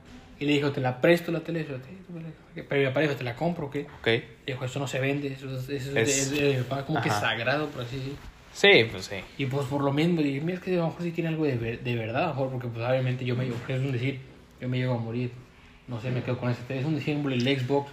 Y 0.41 0.45
le 0.47 0.53
dijo, 0.53 0.71
te 0.71 0.81
la 0.81 1.01
presto 1.01 1.33
la 1.33 1.41
tele, 1.41 1.67
pero 2.69 2.81
mi 2.81 2.87
papá 2.87 3.01
dijo, 3.01 3.15
te 3.15 3.25
la 3.25 3.35
compro, 3.37 3.67
¿o 3.67 3.71
¿qué? 3.71 3.87
Ok. 4.01 4.25
Dijo, 4.47 4.65
eso 4.65 4.79
no 4.79 4.87
se 4.87 5.01
vende, 5.01 5.29
eso, 5.29 5.47
es- 5.55 5.69
eso 5.69 5.89
es, 5.89 5.95
de, 5.95 6.03
es 6.03 6.31
de 6.31 6.57
mi 6.59 6.63
papá, 6.65 6.85
como 6.87 7.01
que 7.01 7.09
Ajá. 7.11 7.21
sagrado, 7.21 7.67
por 7.69 7.83
así 7.83 7.97
decir. 7.97 8.17
Sí, 8.53 8.89
pues 8.91 9.05
sí. 9.07 9.17
Y 9.37 9.47
pues 9.47 9.67
por 9.67 9.83
lo 9.83 9.93
mismo, 9.93 10.23
dije, 10.23 10.41
mira, 10.41 10.59
es 10.59 10.65
que 10.65 10.75
a 10.75 10.79
lo 10.79 10.87
mejor 10.87 11.03
sí 11.03 11.11
tiene 11.11 11.29
algo 11.31 11.45
de, 11.45 11.57
ver- 11.57 11.81
de 11.83 11.97
verdad, 11.97 12.25
a 12.25 12.27
lo 12.29 12.33
mejor, 12.35 12.51
porque 12.53 12.69
pues 12.69 12.89
obviamente 12.89 13.25
yo 13.25 13.35
me 13.37 13.45
llevo, 13.45 13.57
es 13.69 13.79
un 13.81 13.93
decir, 13.93 14.21
yo 14.61 14.69
me 14.69 14.79
llego 14.79 14.95
a 14.95 14.99
morir, 14.99 15.33
no 15.89 16.01
sé, 16.01 16.11
me 16.11 16.23
quedo 16.23 16.39
con 16.39 16.51
ese 16.51 16.63
tele, 16.63 16.81
es 16.81 16.87
un 16.87 16.95
decir, 16.95 17.21
por 17.21 17.33
el 17.33 17.43
Xbox, 17.43 17.91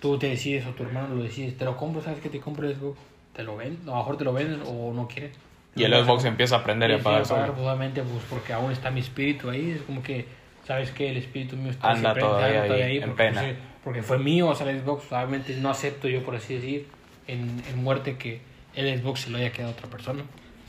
tú 0.00 0.18
te 0.18 0.28
decides 0.28 0.66
o 0.66 0.70
tu 0.70 0.84
hermano 0.84 1.14
lo 1.14 1.22
decides, 1.22 1.56
te 1.58 1.64
lo 1.64 1.76
compro, 1.76 2.00
¿sabes 2.02 2.20
que 2.20 2.28
te 2.30 2.40
compro 2.40 2.66
el 2.68 2.76
Xbox? 2.76 2.98
Te 3.34 3.42
lo 3.42 3.56
venden, 3.56 3.82
a 3.88 3.92
lo 3.92 3.96
mejor 3.98 4.16
te 4.16 4.24
lo 4.24 4.32
venden 4.32 4.60
o 4.66 4.92
no 4.92 5.06
quieren. 5.08 5.32
Y 5.76 5.84
el 5.84 5.94
Xbox 5.94 6.24
empieza 6.24 6.56
a 6.56 6.64
prender 6.64 6.90
y 6.90 6.94
Sí, 6.94 7.00
a 7.08 7.24
sí, 7.24 7.32
apagar 7.32 7.52
pues, 7.52 7.60
obviamente, 7.66 8.02
pues 8.02 8.24
porque 8.28 8.52
aún 8.52 8.72
está 8.72 8.90
mi 8.90 9.00
espíritu 9.00 9.50
ahí, 9.50 9.70
es 9.70 9.82
como 9.82 10.02
que, 10.02 10.26
¿sabes 10.66 10.90
que 10.90 11.10
El 11.10 11.16
espíritu 11.18 11.56
mío 11.56 11.70
está 11.70 11.88
Anda 11.90 12.00
siempre 12.12 12.22
todavía 12.22 12.62
anda 12.62 12.74
ahí, 12.74 12.96
en 12.98 13.02
porque, 13.10 13.16
pena. 13.24 13.40
pues, 13.40 13.52
sí, 13.54 13.58
porque 13.84 14.02
fue 14.02 14.18
mío, 14.18 14.48
o 14.48 14.54
sea, 14.54 14.68
el 14.70 14.80
Xbox, 14.80 15.10
obviamente 15.12 15.54
no 15.56 15.70
acepto 15.70 16.08
yo, 16.08 16.22
por 16.24 16.34
así 16.34 16.54
decir, 16.54 16.88
en, 17.28 17.62
en 17.70 17.82
muerte 17.82 18.16
que 18.18 18.40
el 18.74 18.98
Xbox 19.00 19.20
se 19.20 19.30
lo 19.30 19.38
haya 19.38 19.52
quedado 19.52 19.72
a 19.72 19.74
otra 19.76 19.88
persona. 19.88 20.22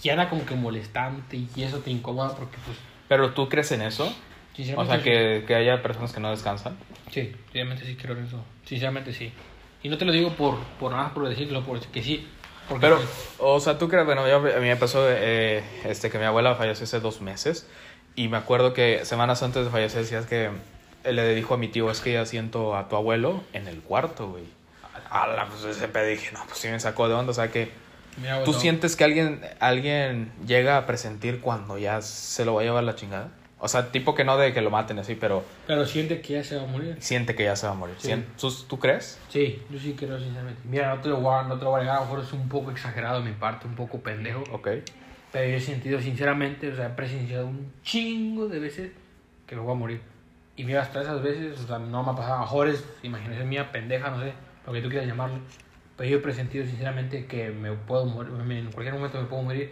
Y 0.03 0.10
anda 0.10 0.30
como 0.30 0.45
que 0.45 0.56
molestante 0.56 1.38
y 1.56 1.64
eso 1.64 1.80
te 1.80 1.91
incomoda 1.91 2.36
porque, 2.36 2.57
pues, 2.65 2.78
Pero 3.07 3.32
tú 3.34 3.49
crees 3.49 3.72
en 3.72 3.82
eso? 3.82 4.11
O 4.76 4.86
sea, 4.86 4.98
sí. 4.98 5.03
que, 5.03 5.44
que 5.48 5.56
haya 5.56 5.82
personas 5.82 6.11
que 6.14 6.19
no 6.19 6.30
descansan. 6.30 6.76
Sí, 7.10 7.32
sinceramente 7.45 7.86
sí 7.86 7.95
creo 7.95 8.15
en 8.18 8.26
eso. 8.26 8.44
Sinceramente 8.65 9.14
sí. 9.14 9.32
Y 9.84 9.90
no 9.90 9.98
te 9.98 10.06
lo 10.06 10.11
digo 10.11 10.32
por, 10.34 10.57
por 10.80 10.91
nada, 10.91 11.14
por 11.14 11.28
decirlo, 11.28 11.64
por 11.64 11.80
que 11.80 12.03
sí. 12.03 12.28
Pero, 12.80 13.02
o 13.40 13.60
sea, 13.60 13.78
tú 13.78 13.90
crees, 13.90 14.06
bueno, 14.06 14.28
yo, 14.28 14.38
a 14.38 14.60
mí 14.60 14.68
me 14.68 14.78
pasó 14.78 15.06
eh, 15.10 15.64
este, 15.84 16.10
que 16.10 16.18
mi 16.18 16.26
abuela 16.26 16.56
falleció 16.56 16.86
hace 16.86 17.00
dos 17.00 17.22
meses 17.22 17.68
y 18.16 18.28
me 18.28 18.38
acuerdo 18.38 18.74
que 18.74 19.04
semanas 19.04 19.44
antes 19.44 19.66
de 19.66 19.72
fallecer 19.72 20.02
decías 20.02 20.26
que 20.26 20.52
le 21.04 21.36
dijo 21.36 21.54
a 21.54 21.58
mi 21.58 21.68
tío, 21.68 21.90
es 21.92 22.00
que 22.00 22.14
ya 22.14 22.26
siento 22.26 22.76
a 22.76 22.88
tu 22.88 22.96
abuelo 22.96 23.44
en 23.54 23.68
el 23.68 23.82
cuarto, 23.82 24.30
güey. 24.30 24.44
A 25.10 25.28
la, 25.28 25.48
pues 25.48 25.64
ese 25.66 25.88
pedo 25.88 26.06
dije, 26.06 26.32
no, 26.32 26.40
pues 26.46 26.60
sí 26.60 26.70
me 26.70 26.80
sacó 26.80 27.08
de 27.08 27.16
onda, 27.16 27.32
o 27.32 27.34
sea 27.34 27.50
que 27.50 27.72
Mira, 28.18 28.44
tú 28.44 28.54
sientes 28.54 28.96
que 28.96 29.04
alguien, 29.04 29.42
alguien 29.60 30.32
llega 30.46 30.78
a 30.78 30.86
presentir 30.86 31.42
cuando 31.42 31.78
ya 31.78 32.02
se 32.02 32.46
lo 32.46 32.54
va 32.54 32.62
a 32.62 32.64
llevar 32.64 32.84
la 32.84 32.96
chingada. 32.96 33.30
O 33.64 33.68
sea, 33.68 33.92
tipo 33.92 34.16
que 34.16 34.24
no 34.24 34.38
de 34.38 34.54
que 34.54 34.62
lo 34.62 34.72
maten 34.72 34.98
así, 34.98 35.14
pero 35.14 35.44
Pero 35.68 35.86
siente 35.86 36.20
que 36.20 36.34
ya 36.34 36.44
se 36.44 36.56
va 36.58 36.64
a 36.64 36.66
morir. 36.66 36.98
siente 37.00 37.36
que 37.36 37.44
ya 37.44 37.56
se 37.56 37.68
va 37.68 37.74
a 37.74 37.76
morir. 37.76 37.96
Sí. 38.00 38.12
¿Tú, 38.40 38.52
tú 38.68 38.80
crees? 38.80 39.20
Sí, 39.30 39.62
yo 39.70 39.78
sí 39.80 39.96
creo 39.98 40.18
sinceramente. 40.20 40.62
Mira, 40.66 40.96
no 40.96 41.00
te 41.02 41.10
lo 41.10 41.18
voy 41.18 41.36
a, 41.36 41.44
no 41.44 41.58
te 41.60 41.64
lo 41.66 41.70
voy 41.70 41.82
a 41.82 41.84
negar, 41.84 41.98
a 41.98 42.00
lo 42.00 42.06
mejor 42.08 42.24
es 42.24 42.34
un 42.34 42.50
poco 42.50 42.72
exagerado 42.72 43.20
de 43.22 43.30
mi 43.30 43.36
parte, 43.36 43.68
un 43.68 43.76
poco 43.76 44.00
pendejo. 44.00 44.44
Ok. 44.52 44.68
Pero 45.32 45.50
yo 45.50 45.56
he 45.58 45.62
sentido 45.62 46.02
sinceramente, 46.02 46.72
o 46.72 46.76
sea, 46.76 46.88
he 46.88 46.90
presenciado 46.90 47.46
un 47.48 47.72
chingo 47.84 48.48
de 48.48 48.60
veces 48.60 48.92
que 49.46 49.56
me 49.56 49.62
voy 49.62 49.74
a 49.74 49.76
morir. 49.76 50.02
Y 50.56 50.64
mira, 50.64 50.82
hasta 50.82 51.02
esas 51.02 51.22
veces, 51.22 51.60
o 51.60 51.68
sea, 51.68 51.78
no 51.80 52.04
me 52.04 52.12
ha 52.12 52.16
pasado. 52.16 52.34
A 52.34 52.38
lo 52.38 52.42
mejor 52.46 52.68
es 52.68 52.84
imaginación 53.04 53.48
mía, 53.48 53.72
pendeja, 53.72 54.10
no 54.10 54.20
sé, 54.22 54.34
lo 54.66 54.74
que 54.74 54.82
tú 54.82 54.90
quieras 54.90 55.08
llamarlo. 55.08 55.38
Pero 55.98 56.10
yo 56.10 56.18
he 56.18 56.22
presentido 56.22 56.66
sinceramente 56.66 57.28
que 57.28 57.52
me 57.52 57.72
puedo 57.74 58.06
morir, 58.08 58.34
en 58.58 58.72
cualquier 58.72 58.96
momento 58.96 59.22
me 59.22 59.28
puedo 59.28 59.44
morir. 59.44 59.72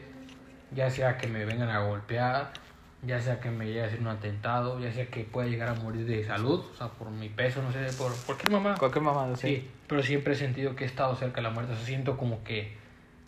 Ya 0.75 0.91
sea 0.91 1.17
que 1.17 1.25
me 1.27 1.43
vengan 1.45 1.69
a 1.69 1.79
golpear, 1.79 2.51
ya 3.01 3.19
sea 3.21 3.39
que 3.39 3.49
me 3.49 3.65
llegue 3.65 3.83
a 3.83 3.85
hacer 3.87 3.99
un 4.01 4.07
atentado, 4.07 4.79
ya 4.79 4.91
sea 4.91 5.07
que 5.07 5.23
pueda 5.23 5.47
llegar 5.47 5.69
a 5.69 5.73
morir 5.75 6.05
de 6.05 6.25
salud, 6.25 6.59
o 6.73 6.75
sea, 6.77 6.87
por 6.89 7.09
mi 7.09 7.29
peso, 7.29 7.61
no 7.61 7.71
sé, 7.71 7.79
por 7.97 8.13
cualquier 8.25 8.51
mamá. 8.51 8.75
Cualquier 8.77 9.03
mamada, 9.03 9.35
sí. 9.35 9.47
Sí, 9.47 9.69
pero 9.87 10.03
siempre 10.03 10.33
he 10.33 10.35
sentido 10.35 10.75
que 10.75 10.83
he 10.83 10.87
estado 10.87 11.15
cerca 11.15 11.37
de 11.37 11.43
la 11.43 11.49
muerte. 11.51 11.73
O 11.73 11.75
sea, 11.75 11.85
siento 11.85 12.17
como 12.17 12.43
que 12.43 12.77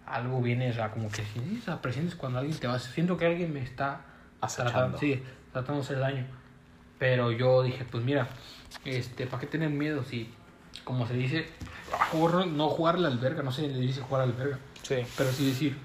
algo 0.06 0.42
viene, 0.42 0.70
o 0.70 0.74
sea, 0.74 0.92
como 0.92 1.10
que 1.10 1.24
sí, 1.24 1.60
o 1.62 1.64
sea, 1.64 1.82
presientes 1.82 2.16
cuando 2.16 2.40
alguien 2.40 2.58
te 2.58 2.68
va. 2.68 2.78
Siento 2.80 3.16
que 3.18 3.26
alguien 3.26 3.54
me 3.54 3.62
está 3.62 4.02
Acechando. 4.42 4.72
tratando, 4.72 4.98
sí, 4.98 5.24
tratando 5.54 5.82
de 5.82 5.86
hacer 5.86 6.00
daño. 6.00 6.26
Pero 7.00 7.32
yo 7.32 7.64
dije, 7.64 7.86
pues 7.90 8.04
mira, 8.04 8.28
este, 8.86 9.26
¿para 9.26 9.40
qué 9.40 9.48
tener 9.48 9.70
miedo 9.70 10.04
si, 10.04 10.34
como 10.84 11.08
se 11.08 11.14
dice, 11.14 11.48
no 12.54 12.70
jugar 12.70 13.00
la 13.00 13.08
alberga, 13.08 13.42
no 13.42 13.52
sé, 13.52 13.68
le 13.70 13.80
dice 13.80 14.02
jugar 14.02 14.24
a 14.24 14.26
la 14.26 14.34
alberga, 14.34 14.60
Sí. 14.84 14.96
pero 15.18 15.32
sí 15.32 15.48
decir, 15.48 15.78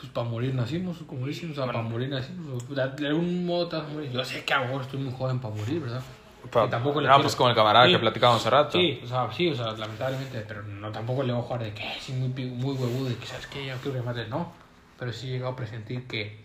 pues 0.00 0.12
para 0.12 0.28
morir 0.28 0.54
nacimos, 0.54 0.96
como 1.06 1.26
dicen, 1.26 1.50
o 1.52 1.54
sea, 1.54 1.66
para 1.66 1.82
morir 1.82 2.08
nacimos, 2.08 2.62
o 2.68 2.74
de 2.74 3.06
algún 3.06 3.44
modo 3.46 3.68
te 3.68 3.76
vas 3.76 3.86
a 3.86 3.88
morir. 3.92 4.10
Yo 4.10 4.24
sé 4.24 4.44
que 4.44 4.54
a 4.54 4.58
lo 4.60 4.66
mejor 4.66 4.82
estoy 4.82 5.00
muy 5.00 5.12
joven 5.12 5.38
para 5.40 5.54
morir, 5.54 5.80
¿verdad? 5.80 6.02
Pa- 6.50 6.64
Que 6.64 6.70
tampoco 6.70 7.00
le 7.02 7.06
no, 7.08 7.12
quiero- 7.14 7.22
pues 7.24 7.36
como 7.36 7.50
el 7.50 7.54
camarada 7.54 7.86
Sí. 7.86 7.92
que 7.92 7.98
platicábamos 7.98 8.40
hace 8.40 8.50
rato. 8.50 8.78
Sí, 8.78 9.00
o 9.04 9.06
sea, 9.06 9.30
sí, 9.30 9.48
o 9.50 9.54
sea, 9.54 9.72
lamentablemente, 9.72 10.42
pero 10.48 10.62
no 10.62 10.90
tampoco 10.90 11.22
le 11.22 11.32
voy 11.34 11.42
a 11.42 11.44
jugar 11.44 11.62
de 11.64 11.74
que 11.74 11.84
sí, 12.00 12.12
muy, 12.12 12.28
muy 12.46 12.74
huevudo, 12.76 13.08
de 13.10 13.16
que 13.16 13.26
sabes 13.26 13.46
que 13.46 13.66
ya 13.66 13.74
quiero 13.76 13.92
que 13.92 14.00
me 14.00 14.06
mates, 14.06 14.28
no. 14.28 14.52
Pero 14.98 15.12
sí 15.12 15.28
he 15.28 15.30
llegado 15.32 15.52
a 15.52 15.56
presentir 15.56 16.06
que 16.06 16.38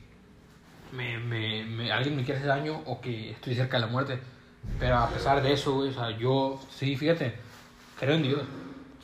me, 0.91 1.17
me, 1.17 1.63
me- 1.65 1.91
alguien 1.91 2.15
me 2.15 2.23
quiere 2.23 2.39
hacer 2.39 2.49
daño 2.49 2.81
o 2.85 2.99
que 3.01 3.31
estoy 3.31 3.55
cerca 3.55 3.77
de 3.77 3.85
la 3.85 3.91
muerte. 3.91 4.19
Pero 4.79 4.97
a 4.97 5.09
pesar 5.09 5.41
de 5.41 5.53
eso, 5.53 5.77
o 5.77 5.91
sea, 5.91 6.11
yo, 6.17 6.59
sí, 6.71 6.95
fíjate, 6.97 7.35
creo 7.99 8.15
en 8.15 8.23
Dios, 8.23 8.41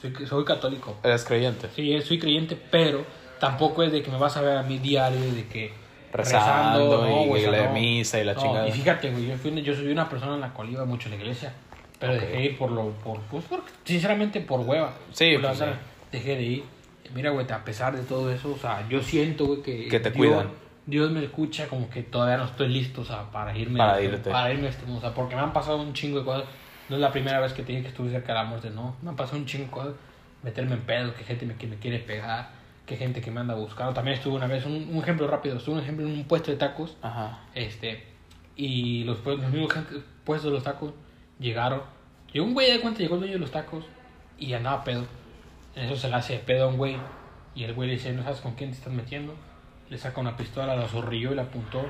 soy, 0.01 0.13
soy 0.25 0.43
católico. 0.43 0.97
Eres 1.03 1.23
creyente. 1.23 1.69
Sí, 1.75 2.01
soy 2.01 2.19
creyente, 2.19 2.55
pero 2.69 3.05
tampoco 3.41 3.83
es 3.83 3.91
de 3.91 4.01
que 4.03 4.11
me 4.11 4.17
vas 4.17 4.37
a 4.37 4.41
ver 4.41 4.55
a 4.57 4.63
mi 4.63 4.77
diario 4.77 5.19
de 5.33 5.45
que 5.47 5.73
Rezando 6.13 7.07
y 7.09 7.27
güey, 7.27 7.45
o 7.45 7.51
sea, 7.51 7.61
la 7.63 7.67
no. 7.69 7.73
misa 7.73 8.19
y 8.19 8.23
la 8.23 8.33
No, 8.33 8.41
chingada. 8.41 8.67
Y 8.67 8.71
fíjate, 8.71 9.11
güey, 9.11 9.27
yo, 9.27 9.35
fui- 9.37 9.61
yo 9.61 9.73
soy 9.73 9.87
una 9.91 10.07
persona 10.07 10.35
en 10.35 10.41
la 10.41 10.53
cual 10.53 10.69
iba 10.69 10.85
mucho 10.85 11.07
a 11.07 11.11
la 11.11 11.15
iglesia, 11.17 11.53
pero 11.99 12.13
Ok. 12.13 12.19
dejé 12.21 12.33
de 12.33 12.43
ir 12.43 12.57
por 12.57 12.71
lo, 12.71 12.89
por, 13.03 13.19
pues, 13.21 13.43
por- 13.45 13.63
sinceramente 13.83 14.41
por 14.41 14.59
hueva. 14.61 14.93
Sí, 15.11 15.33
Por 15.33 15.41
la 15.43 15.47
pues, 15.49 15.59
verdad, 15.59 15.75
sí. 15.75 16.17
Dejé 16.17 16.35
de 16.35 16.43
ir. 16.43 16.63
Mira, 17.15 17.31
güey, 17.31 17.49
a 17.51 17.63
pesar 17.65 17.95
de 17.95 18.03
todo 18.03 18.31
eso, 18.31 18.51
o 18.53 18.57
sea, 18.57 18.87
yo 18.89 19.01
siento, 19.01 19.45
güey, 19.45 19.61
que... 19.61 19.87
Que 19.87 19.99
te 19.99 20.11
Dios- 20.11 20.17
cuidan. 20.17 20.49
Dios 20.85 21.11
me 21.11 21.23
escucha 21.23 21.67
como 21.67 21.89
que 21.89 22.03
todavía 22.03 22.37
no 22.37 22.45
estoy 22.45 22.67
listo, 22.67 23.01
o 23.01 23.05
sea, 23.05 23.23
para 23.31 23.57
irme. 23.57 23.77
Para 23.77 24.01
irte. 24.01 24.29
Para 24.29 24.51
irme 24.51 24.67
este 24.67 24.89
o 24.91 24.99
sea, 24.99 25.13
porque 25.13 25.35
me 25.35 25.41
han 25.41 25.53
pasado 25.53 25.77
un 25.81 25.93
chingo 25.93 26.19
de 26.19 26.25
cosas. 26.25 26.43
No 26.89 26.95
es 26.97 27.01
la 27.01 27.11
primera 27.11 27.39
vez 27.39 27.53
que 27.53 27.61
te 27.63 27.71
dije 27.71 27.83
que 27.83 27.87
estuve 27.89 28.09
cerca 28.09 28.33
de 28.33 28.39
la 28.39 28.43
muerte, 28.45 28.69
no. 28.71 28.95
Me 29.01 29.09
han 29.11 29.15
pasado 29.15 29.37
un 29.37 29.45
chingo 29.45 29.65
de 29.65 29.71
cosas. 29.71 29.93
Meterme 30.43 30.73
en 30.73 30.81
pedos, 30.81 31.13
que 31.13 31.23
gente 31.23 31.45
me, 31.45 31.55
que 31.55 31.67
me 31.67 31.75
quiere 31.77 31.99
pegar, 31.99 32.49
que 32.91 32.97
gente 32.97 33.21
que 33.21 33.31
me 33.31 33.39
anda 33.39 33.55
buscando. 33.55 33.93
También 33.93 34.17
estuve 34.17 34.35
una 34.35 34.47
vez, 34.47 34.65
un, 34.65 34.89
un 34.91 35.01
ejemplo 35.01 35.27
rápido, 35.27 35.57
estuve 35.57 35.75
un 35.75 35.81
ejemplo 35.81 36.05
en 36.05 36.13
un 36.13 36.23
puesto 36.25 36.51
de 36.51 36.57
tacos, 36.57 36.97
Ajá. 37.01 37.39
este, 37.55 38.03
y 38.55 39.03
los, 39.05 39.25
los 39.25 39.49
mismos 39.49 39.73
puestos 40.25 40.51
de 40.51 40.55
los 40.55 40.63
tacos 40.63 40.93
llegaron. 41.39 41.81
Llegó 42.33 42.45
un 42.45 42.53
güey 42.53 42.71
de 42.71 42.79
cuenta, 42.81 42.99
llegó 42.99 43.15
el 43.15 43.21
dueño 43.21 43.35
de 43.35 43.39
los 43.39 43.51
tacos 43.51 43.85
y 44.37 44.53
andaba 44.53 44.83
pedo. 44.83 45.05
En 45.75 45.85
eso 45.85 45.95
se 45.95 46.09
le 46.09 46.15
hace 46.15 46.37
pedo 46.39 46.65
a 46.65 46.67
un 46.67 46.77
güey. 46.77 46.97
Y 47.55 47.63
el 47.63 47.73
güey 47.73 47.87
le 47.87 47.95
dice, 47.95 48.11
¿no 48.13 48.23
sabes 48.23 48.39
con 48.39 48.55
quién 48.55 48.71
te 48.71 48.77
estás 48.77 48.93
metiendo? 48.93 49.35
Le 49.89 49.97
saca 49.97 50.21
una 50.21 50.37
pistola, 50.37 50.75
la 50.75 50.87
zorrilló 50.87 51.31
y 51.31 51.35
la 51.35 51.43
apuntó. 51.43 51.85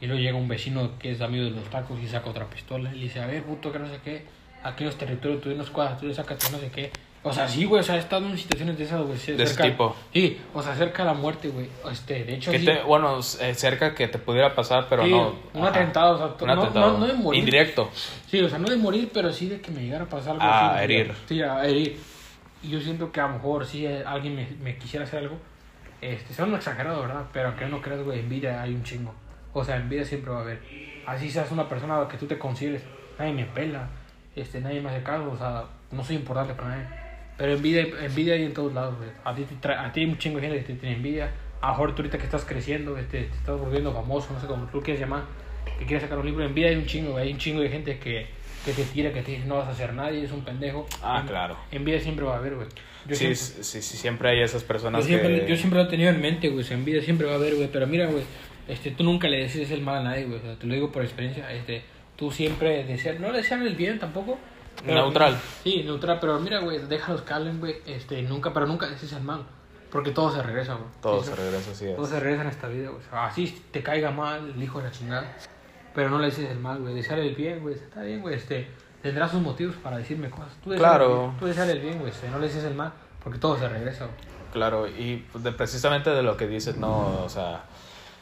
Y 0.00 0.06
luego 0.06 0.20
llega 0.20 0.36
un 0.36 0.48
vecino 0.48 0.98
que 0.98 1.12
es 1.12 1.20
amigo 1.20 1.44
de 1.44 1.50
los 1.50 1.68
tacos 1.70 1.98
y 2.00 2.06
saca 2.06 2.30
otra 2.30 2.48
pistola. 2.48 2.90
Y 2.92 2.96
le 2.98 3.04
dice, 3.04 3.20
a 3.20 3.26
ver, 3.26 3.42
puto, 3.44 3.72
que 3.72 3.78
no 3.78 3.88
sé 3.88 4.00
qué. 4.04 4.26
Aquí 4.62 4.82
en 4.84 4.86
los 4.86 4.98
territorios 4.98 5.40
tú 5.40 5.50
nos 5.54 5.70
cuadras, 5.70 5.98
tú 5.98 6.06
le 6.06 6.14
sacas 6.14 6.50
no 6.52 6.58
sé 6.58 6.70
qué. 6.70 6.90
O 7.24 7.32
sea, 7.32 7.48
sí, 7.48 7.64
güey, 7.64 7.80
o 7.80 7.82
sea, 7.82 7.96
he 7.96 7.98
estado 7.98 8.26
en 8.26 8.38
situaciones 8.38 8.78
de 8.78 8.84
esas, 8.84 9.00
güey. 9.02 9.18
De 9.36 9.42
ese 9.42 9.62
tipo. 9.62 9.94
Sí, 10.12 10.40
o 10.54 10.62
sea, 10.62 10.74
cerca 10.76 11.02
de 11.02 11.08
la 11.08 11.14
muerte, 11.14 11.48
güey. 11.48 11.68
Este, 11.90 12.24
de 12.24 12.34
hecho, 12.34 12.50
Que 12.52 12.60
sí. 12.60 12.64
te, 12.64 12.82
bueno, 12.82 13.18
eh, 13.40 13.54
cerca 13.54 13.94
que 13.94 14.06
te 14.08 14.18
pudiera 14.18 14.54
pasar, 14.54 14.86
pero 14.88 15.04
Sí, 15.04 15.10
no. 15.10 15.34
un 15.54 15.60
Ajá. 15.62 15.70
atentado, 15.70 16.14
o 16.14 16.18
sea, 16.18 16.26
Un 16.40 16.54
no- 16.54 16.62
atentado. 16.62 16.92
no- 16.92 16.98
no 16.98 17.06
de 17.06 17.12
morir. 17.14 17.40
Indirecto. 17.40 17.90
Sí, 18.28 18.40
o 18.40 18.48
sea, 18.48 18.58
no 18.58 18.68
de 18.68 18.76
morir, 18.76 19.10
pero 19.12 19.32
sí 19.32 19.48
de 19.48 19.60
que 19.60 19.70
me 19.72 19.82
llegara 19.82 20.04
a 20.04 20.08
pasar 20.08 20.32
algo 20.34 20.44
Ah, 20.44 20.74
así. 20.76 20.84
herir. 20.84 21.12
Sí, 21.26 21.42
a 21.42 21.64
herir. 21.66 21.98
Y 22.62 22.70
yo 22.70 22.80
siento 22.80 23.10
que 23.12 23.20
a 23.20 23.26
lo 23.26 23.34
mejor 23.34 23.66
si 23.66 23.86
alguien 23.86 24.36
me, 24.36 24.46
me 24.62 24.76
quisiera 24.78 25.04
hacer 25.04 25.18
algo, 25.24 25.38
este, 26.00 26.32
son 26.34 26.54
exagerado, 26.54 27.00
¿verdad? 27.02 27.24
Pero 27.32 27.48
aunque 27.48 27.66
no 27.66 27.80
creas, 27.82 28.02
güey, 28.04 28.20
envidia 28.20 28.62
hay 28.62 28.74
un 28.74 28.84
chingo. 28.84 29.12
O 29.52 29.64
sea, 29.64 29.76
envidia 29.76 30.04
siempre 30.04 30.30
va 30.30 30.38
a 30.38 30.42
haber. 30.42 30.62
Así 31.06 31.28
seas 31.30 31.50
una 31.50 31.68
persona 31.68 32.06
que 32.08 32.16
tú 32.16 32.26
te 32.26 32.38
consideres, 32.38 32.82
nadie 33.18 33.32
me 33.32 33.44
pela, 33.44 33.88
este, 34.36 34.60
nadie 34.60 34.80
me 34.80 34.90
hace 34.90 35.02
caso, 35.02 35.30
o 35.32 35.36
sea, 35.36 35.64
no 35.90 36.04
soy 36.04 36.16
importante 36.16 36.54
para 36.54 36.68
nadie. 36.68 37.07
Pero 37.38 37.52
envidia, 37.54 37.86
envidia 38.02 38.34
hay 38.34 38.42
en 38.44 38.52
todos 38.52 38.74
lados, 38.74 38.96
güey. 38.98 39.08
A 39.24 39.34
ti, 39.34 39.44
te 39.44 39.68
a 39.72 39.92
ti 39.92 40.00
hay 40.00 40.06
un 40.06 40.18
chingo 40.18 40.40
de 40.40 40.48
gente 40.48 40.58
que 40.64 40.72
te 40.74 40.80
tiene 40.80 40.96
envidia. 40.96 41.30
A 41.60 41.68
mejor 41.70 41.94
tú 41.94 42.02
ahorita 42.02 42.18
que 42.18 42.24
estás 42.24 42.44
creciendo, 42.44 42.98
este, 42.98 43.22
te 43.24 43.36
estás 43.36 43.58
volviendo 43.58 43.92
famoso, 43.92 44.32
no 44.32 44.40
sé 44.40 44.46
cómo 44.46 44.66
tú 44.66 44.80
quieres 44.82 45.00
llamar, 45.00 45.22
que 45.78 45.86
quieres 45.86 46.02
sacar 46.02 46.18
un 46.18 46.26
libro, 46.26 46.44
envidia 46.44 46.68
hay 46.70 46.76
un 46.76 46.86
chingo, 46.86 47.12
güey. 47.12 47.26
Hay 47.28 47.32
un 47.32 47.38
chingo 47.38 47.60
de 47.60 47.68
gente 47.68 47.98
que, 47.98 48.26
que 48.64 48.72
te 48.72 48.82
tira, 48.84 49.12
que 49.12 49.22
te 49.22 49.32
dice 49.32 49.44
no 49.46 49.56
vas 49.56 49.68
a 49.68 49.70
hacer 49.70 49.92
nadie, 49.94 50.22
es 50.24 50.32
un 50.32 50.44
pendejo. 50.44 50.86
Ah, 51.02 51.20
En- 51.22 51.28
claro. 51.28 51.56
Envidia 51.70 52.00
siempre 52.00 52.24
va 52.24 52.34
a 52.34 52.38
haber, 52.38 52.54
güey. 52.56 52.66
Yo 53.06 53.14
Sí, 53.14 53.34
siempre- 53.34 53.64
sí, 53.64 53.82
sí, 53.82 53.96
siempre 53.96 54.28
hay 54.30 54.40
esas 54.42 54.64
personas 54.64 55.00
yo 55.02 55.06
siempre, 55.08 55.40
que... 55.44 55.48
yo 55.48 55.56
siempre 55.56 55.78
lo 55.80 55.86
he 55.86 55.88
tenido 55.90 56.10
en 56.10 56.20
mente, 56.20 56.48
güey. 56.48 56.66
En 56.70 56.84
vida 56.84 57.00
siempre 57.02 57.26
va 57.26 57.34
a 57.34 57.36
haber, 57.36 57.54
güey. 57.54 57.68
Pero 57.72 57.86
mira, 57.86 58.06
güey, 58.06 58.24
este, 58.66 58.90
tú 58.90 59.04
nunca 59.04 59.28
le 59.28 59.38
deseas 59.38 59.70
el 59.70 59.80
mal 59.82 59.98
a 59.98 60.02
nadie, 60.10 60.24
güey. 60.24 60.38
O 60.38 60.42
sea, 60.42 60.56
te 60.58 60.66
lo 60.66 60.74
digo 60.74 60.90
por 60.92 61.02
experiencia. 61.04 61.50
Este, 61.52 61.82
tú 62.16 62.30
siempre 62.32 62.84
deseas, 62.84 63.18
no 63.20 63.32
deseas 63.32 63.62
el 63.62 63.76
bien 63.76 63.98
tampoco. 63.98 64.38
Neutral. 64.84 65.38
Sí, 65.64 65.82
neutral. 65.84 66.18
Pero 66.20 66.38
mira, 66.40 66.60
güey, 66.60 66.78
déjalos 66.86 67.22
hablen, 67.30 67.60
güey. 67.60 67.76
Este, 67.86 68.22
nunca, 68.22 68.52
pero 68.52 68.66
nunca 68.66 68.86
deseas 68.86 69.12
el 69.12 69.22
mal. 69.22 69.44
Porque 69.90 70.10
todo 70.10 70.30
se 70.30 70.42
regresa, 70.42 70.74
güey. 70.74 70.86
Todo 71.00 71.22
Sí, 71.22 71.30
se 71.30 71.36
regresa 71.36 71.70
así 71.70 71.86
es. 71.86 71.96
todo 71.96 72.06
se 72.06 72.20
regresa 72.20 72.42
en 72.42 72.48
esta 72.48 72.68
vida, 72.68 72.90
güey. 72.90 73.00
O 73.00 73.10
sea, 73.10 73.26
así 73.26 73.62
te 73.70 73.82
caiga 73.82 74.10
mal 74.10 74.52
el 74.54 74.62
hijo 74.62 74.78
de 74.78 74.84
la 74.84 74.90
chingada. 74.90 75.36
Pero 75.94 76.10
no 76.10 76.18
le 76.18 76.26
dices 76.26 76.50
el 76.50 76.58
mal, 76.58 76.78
güey. 76.80 76.94
Desearle 76.94 77.26
el 77.28 77.34
bien, 77.34 77.60
güey. 77.60 77.74
Está 77.74 78.02
bien, 78.02 78.20
güey. 78.20 78.34
Este, 78.34 78.68
tendrás 79.02 79.30
sus 79.30 79.40
motivos 79.40 79.76
para 79.76 79.96
decirme 79.96 80.28
cosas. 80.30 80.52
Tú 80.62 80.70
deseale 80.70 80.78
Claro. 80.96 81.34
Tú 81.38 81.46
desearle 81.46 81.72
el 81.72 81.80
bien, 81.80 81.98
güey. 81.98 82.10
este, 82.12 82.28
no 82.28 82.38
le 82.38 82.46
dices 82.48 82.64
el 82.64 82.74
mal. 82.74 82.92
Porque 83.24 83.38
todo 83.38 83.58
se 83.58 83.68
regresa, 83.68 84.04
güey. 84.04 84.16
Claro, 84.52 84.86
y 84.88 85.24
pues, 85.32 85.44
de, 85.44 85.52
precisamente 85.52 86.08
de 86.10 86.22
lo 86.22 86.36
que 86.38 86.46
dices, 86.46 86.76
no, 86.78 87.22
o 87.24 87.28
sea, 87.28 87.64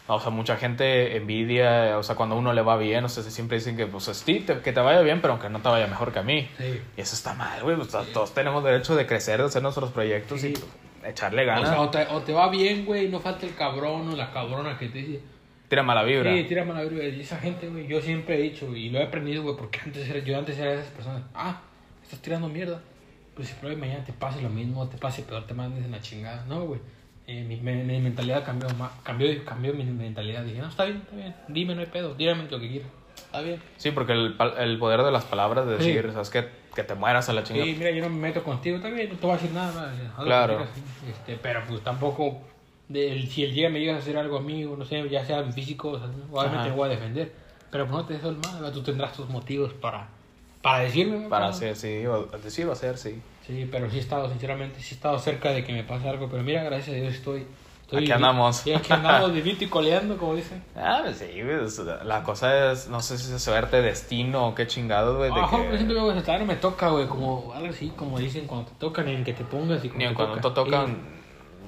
o 0.08 0.20
sea, 0.20 0.30
mucha 0.30 0.56
gente 0.56 1.16
envidia, 1.16 1.98
o 1.98 2.02
sea, 2.02 2.14
cuando 2.14 2.36
a 2.36 2.38
uno 2.38 2.52
le 2.52 2.62
va 2.62 2.76
bien, 2.76 3.04
o 3.04 3.08
sea, 3.08 3.22
siempre 3.24 3.58
dicen 3.58 3.76
que, 3.76 3.86
pues, 3.86 4.04
sí, 4.04 4.40
te- 4.40 4.60
que 4.60 4.72
te 4.72 4.80
vaya 4.80 5.00
bien, 5.00 5.20
pero 5.20 5.32
aunque 5.34 5.48
no 5.48 5.60
te 5.60 5.68
vaya 5.68 5.86
mejor 5.86 6.12
que 6.12 6.18
a 6.20 6.22
mí. 6.22 6.48
Sí. 6.58 6.80
Y 6.96 7.00
eso 7.00 7.14
está 7.14 7.34
mal, 7.34 7.62
güey, 7.62 7.76
pues, 7.76 7.88
todos 8.12 8.32
tenemos 8.32 8.62
derecho 8.62 8.94
de 8.94 9.06
crecer, 9.06 9.40
de 9.40 9.46
hacer 9.46 9.62
nuestros 9.62 9.90
proyectos 9.90 10.40
Sí. 10.40 10.54
y 11.04 11.06
echarle 11.08 11.42
O, 11.42 11.46
ganas. 11.46 11.68
sea, 11.70 11.80
o, 11.80 11.90
te, 11.90 12.06
o 12.06 12.20
te 12.22 12.32
va 12.32 12.48
bien, 12.50 12.84
güey, 12.84 13.08
no 13.08 13.20
falta 13.20 13.46
el 13.46 13.54
cabrón 13.54 14.08
o 14.10 14.16
la 14.16 14.30
cabrona 14.32 14.78
que 14.78 14.88
te 14.88 14.98
dice. 14.98 15.20
Tira 15.68 15.82
mala 15.82 16.04
vibra. 16.04 16.32
Sí, 16.32 16.44
tira 16.44 16.64
mala 16.64 16.82
vibra. 16.84 17.04
Y 17.08 17.20
esa 17.20 17.38
gente, 17.38 17.68
güey, 17.68 17.88
yo 17.88 18.00
siempre 18.00 18.36
he 18.38 18.42
dicho, 18.42 18.74
y 18.76 18.88
lo 18.90 19.00
he 19.00 19.04
aprendido, 19.04 19.42
güey, 19.42 19.56
porque 19.56 19.80
antes 19.84 20.08
era, 20.08 20.20
yo 20.20 20.38
antes 20.38 20.56
era 20.58 20.70
de 20.70 20.76
esas 20.78 20.92
personas. 20.92 21.22
Ah, 21.34 21.60
estás 22.04 22.20
tirando 22.22 22.48
mierda. 22.48 22.80
Pues 23.34 23.48
si 23.48 23.54
probablemente 23.54 23.88
mañana 23.88 24.04
te 24.06 24.12
pase 24.12 24.40
lo 24.40 24.48
mismo, 24.48 24.88
te 24.88 24.96
pase 24.96 25.22
peor, 25.22 25.44
te 25.46 25.54
mandes 25.54 25.84
en 25.84 25.90
la 25.90 26.00
chingada. 26.00 26.44
No, 26.46 26.64
güey. 26.66 26.80
Eh, 27.28 27.42
mi, 27.44 27.56
mi- 27.56 27.82
mi 27.82 28.00
mentalidad 28.00 28.44
cambió, 28.44 28.68
ma- 28.78 28.92
cambió, 29.02 29.28
cambió 29.44 29.74
mi 29.74 29.82
mentalidad. 29.84 30.44
Dije, 30.44 30.60
no, 30.60 30.68
está 30.68 30.84
bien, 30.84 30.98
está 30.98 31.16
bien. 31.16 31.34
Dime, 31.48 31.74
no 31.74 31.80
hay 31.80 31.86
pedo. 31.88 32.14
Dígame 32.14 32.44
lo 32.48 32.60
que 32.60 32.68
quieras. 32.68 32.88
Está 33.16 33.40
bien. 33.40 33.60
Sí, 33.78 33.90
porque 33.90 34.12
el, 34.12 34.36
el 34.58 34.78
poder 34.78 35.02
de 35.02 35.10
las 35.10 35.24
palabras, 35.24 35.66
de 35.66 35.78
Sí. 35.80 35.92
decir, 35.92 36.12
¿sabes 36.12 36.30
qué? 36.30 36.48
Que 36.74 36.84
te 36.84 36.94
mueras 36.94 37.28
a 37.28 37.32
la 37.32 37.42
chingada. 37.42 37.66
Sí, 37.66 37.74
mira, 37.76 37.90
yo 37.90 38.02
no 38.02 38.10
me 38.10 38.20
meto 38.28 38.44
contigo, 38.44 38.76
está 38.76 38.90
bien, 38.90 39.08
no 39.08 39.16
te 39.16 39.26
voy 39.26 39.34
a 39.34 39.38
decir 39.38 39.52
nada. 39.52 39.72
nada, 39.92 40.14
Claro. 40.22 40.66
Este, 41.10 41.36
pero 41.42 41.62
pues 41.66 41.82
tampoco, 41.82 42.38
de- 42.88 43.12
el- 43.12 43.28
si 43.28 43.42
el 43.44 43.54
día 43.54 43.70
me 43.70 43.80
llegas 43.80 43.96
a 43.96 43.98
hacer 44.00 44.16
algo 44.18 44.36
a 44.36 44.42
mí, 44.42 44.62
no 44.64 44.84
sé, 44.84 45.08
ya 45.08 45.24
sea 45.24 45.42
físico, 45.50 45.90
o 45.92 45.98
sea, 45.98 46.08
obviamente 46.30 46.70
voy 46.70 46.86
a 46.86 46.90
defender. 46.90 47.32
Pero 47.72 47.86
pues 47.86 47.96
no 47.96 48.04
te 48.06 48.14
deseo 48.14 48.30
el 48.30 48.36
mal, 48.36 48.70
tú 48.72 48.82
tendrás 48.82 49.14
tus 49.14 49.28
motivos 49.28 49.72
para, 49.72 50.06
para 50.62 50.80
decirme. 50.84 51.18
¿no? 51.18 51.28
Para 51.28 51.48
hacer, 51.48 51.74
sí, 51.74 52.06
o 52.06 52.26
decir 52.26 52.66
o 52.66 52.72
hacer, 52.72 52.96
sí. 52.98 53.20
Sí, 53.46 53.68
pero 53.70 53.88
sí 53.90 53.98
he 53.98 54.00
estado, 54.00 54.28
sinceramente, 54.28 54.80
sí 54.80 54.94
he 54.94 54.96
estado 54.96 55.18
cerca 55.18 55.50
de 55.50 55.62
que 55.64 55.72
me 55.72 55.84
pase 55.84 56.08
algo. 56.08 56.28
Pero 56.28 56.42
mira, 56.42 56.62
gracias 56.64 56.96
a 56.96 57.00
Dios 57.00 57.14
estoy 57.14 57.46
Aquí 57.92 58.10
andamos. 58.10 58.56
Sí, 58.56 58.72
aquí 58.72 58.92
andamos 58.92 59.32
vivito 59.34 59.62
y 59.62 59.68
coleando, 59.68 60.16
como 60.16 60.34
dicen. 60.34 60.60
Ah, 60.74 61.02
pues 61.04 61.18
sí, 61.18 61.40
sea, 61.84 62.02
La 62.02 62.24
cosa 62.24 62.72
es, 62.72 62.88
no 62.88 63.00
sé 63.00 63.16
si 63.16 63.32
es 63.32 63.40
suerte, 63.42 63.80
destino 63.80 64.48
o 64.48 64.54
qué 64.56 64.66
chingado, 64.66 65.18
güey. 65.18 65.32
de 65.32 65.40
Ajá, 65.40 65.56
que- 65.58 65.62
por 65.62 65.74
ejemplo, 65.74 66.02
güey, 66.02 66.16
me 66.44 66.56
toca, 66.56 66.88
güey, 66.88 67.06
como 67.06 67.52
algo 67.54 67.68
así, 67.68 67.90
como 67.96 68.18
dicen, 68.18 68.48
cuando 68.48 68.66
te 68.70 68.74
tocan, 68.80 69.06
en 69.08 69.22
que 69.22 69.34
te 69.34 69.44
pongas 69.44 69.84
y 69.84 69.88
Ni 69.90 70.08
te 70.08 70.14
cuando 70.14 70.34
te 70.34 70.40
toca. 70.40 70.64
tocan. 70.64 71.15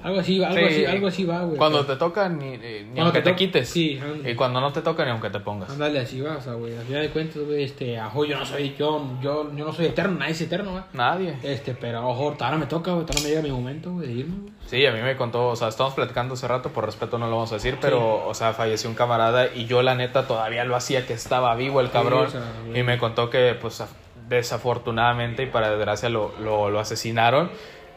Algo 0.03 0.19
así, 0.19 0.43
algo 0.43 0.57
Sí. 0.57 0.63
así, 0.65 0.85
algo 0.85 1.07
así 1.07 1.23
va, 1.25 1.41
güey. 1.43 1.57
Cuando 1.57 1.85
te 1.85 1.95
tocan, 1.95 2.39
ni, 2.39 2.53
eh, 2.61 2.87
ni 2.93 2.99
aunque 2.99 3.21
te 3.21 3.31
te 3.31 3.35
quites. 3.35 3.69
sí, 3.69 3.99
ándale. 4.01 4.31
y 4.31 4.35
cuando 4.35 4.61
no 4.61 4.71
te 4.71 4.81
tocan, 4.81 5.05
ni 5.07 5.11
aunque 5.11 5.29
te 5.29 5.39
pongas. 5.39 5.69
Ándale, 5.69 5.99
así 5.99 6.21
va, 6.21 6.37
o 6.37 6.41
sea, 6.41 6.53
güey, 6.53 6.75
al 6.77 6.83
final 6.85 7.01
de 7.01 7.09
cuentas, 7.09 7.43
güey, 7.43 7.63
este, 7.63 7.97
ajo, 7.99 8.25
yo 8.25 8.37
no 8.39 8.45
soy, 8.45 8.75
yo, 8.77 9.05
yo, 9.21 9.51
yo 9.55 9.65
no 9.65 9.73
soy 9.73 9.87
eterno, 9.87 10.17
nadie 10.19 10.31
es 10.31 10.41
eterno, 10.41 10.71
güey. 10.71 10.83
Nadie. 10.93 11.35
Este, 11.43 11.73
pero 11.73 12.07
ojo, 12.07 12.35
ahora 12.39 12.57
me 12.57 12.65
toca, 12.65 12.91
güey, 12.91 13.05
ahora 13.05 13.21
me 13.21 13.29
llega 13.29 13.41
mi 13.41 13.51
momento, 13.51 13.91
güey, 13.91 14.07
de 14.07 14.13
irme, 14.13 14.35
güey. 14.41 14.53
Sí, 14.67 14.85
a 14.85 14.91
mí 14.91 15.01
me 15.01 15.15
contó, 15.17 15.47
o 15.47 15.55
sea, 15.55 15.67
estamos 15.67 15.93
platicando 15.95 16.35
hace 16.35 16.47
rato, 16.47 16.69
por 16.69 16.85
respeto 16.85 17.17
no 17.17 17.25
lo 17.27 17.33
vamos 17.37 17.51
a 17.51 17.55
decir, 17.55 17.77
pero, 17.81 18.27
o 18.27 18.33
sea, 18.33 18.53
falleció 18.53 18.89
un 18.89 18.95
camarada 18.95 19.47
y 19.53 19.65
yo 19.65 19.81
la 19.81 19.95
neta 19.95 20.27
todavía 20.27 20.63
lo 20.63 20.75
hacía 20.75 21.05
que 21.07 21.13
estaba 21.13 21.55
vivo 21.55 21.81
el 21.81 21.89
cabrón. 21.91 22.27
o 22.27 22.29
sea, 22.29 22.43
y 22.73 22.83
me 22.83 22.97
contó 22.99 23.29
que, 23.29 23.55
pues, 23.59 23.81
af- 23.81 23.87
desafortunadamente 24.29 25.43
y 25.43 25.45
para 25.47 25.69
desgracia 25.71 26.09
lo, 26.09 26.31
lo, 26.39 26.69
lo 26.69 26.79
asesinaron. 26.79 27.49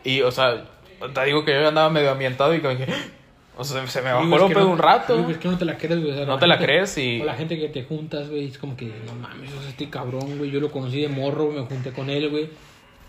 Y, 0.05 0.23
o 0.23 0.31
sea, 0.31 0.65
te 1.11 1.24
digo 1.24 1.45
que 1.45 1.53
yo 1.53 1.69
andaba 1.69 1.91
medio 1.91 2.11
ambientado 2.11 2.55
y 2.55 2.61
que 2.61 2.69
dije, 2.69 2.87
o 3.57 3.65
sea, 3.65 3.87
se 3.87 4.03
me 4.03 4.12
bajó 4.12 4.24
el 4.24 4.33
es 4.43 4.49
que 4.49 4.55
no- 4.55 4.69
un 4.70 4.79
rato. 4.79 5.29
es 5.31 5.39
que 5.39 5.49
no 5.49 5.59
te 5.59 5.65
la 5.65 5.77
crees, 5.77 6.01
güey. 6.01 6.12
o 6.12 6.16
sea, 6.16 6.27
No 6.27 6.39
te 6.39 6.47
la 6.47 6.57
gente- 6.57 6.73
crees 6.73 6.99
y- 6.99 7.20
O 7.20 7.24
la 7.24 7.35
gente 7.35 7.59
que 7.59 7.69
te 7.69 7.85
juntas, 7.85 8.29
güey, 8.29 8.47
es 8.49 8.59
como 8.59 8.77
que, 8.77 8.87
no 9.07 9.15
mames, 9.20 9.53
o 9.53 9.61
sea, 9.61 9.69
este 9.70 9.89
cabrón, 9.91 10.39
güey, 10.39 10.51
yo 10.51 10.61
lo 10.61 10.70
conocí 10.70 11.01
de 11.01 11.09
morro, 11.09 11.51
me 11.51 11.62
junté 11.62 11.93
con 11.93 12.09
él, 12.11 12.29
güey, 12.31 12.49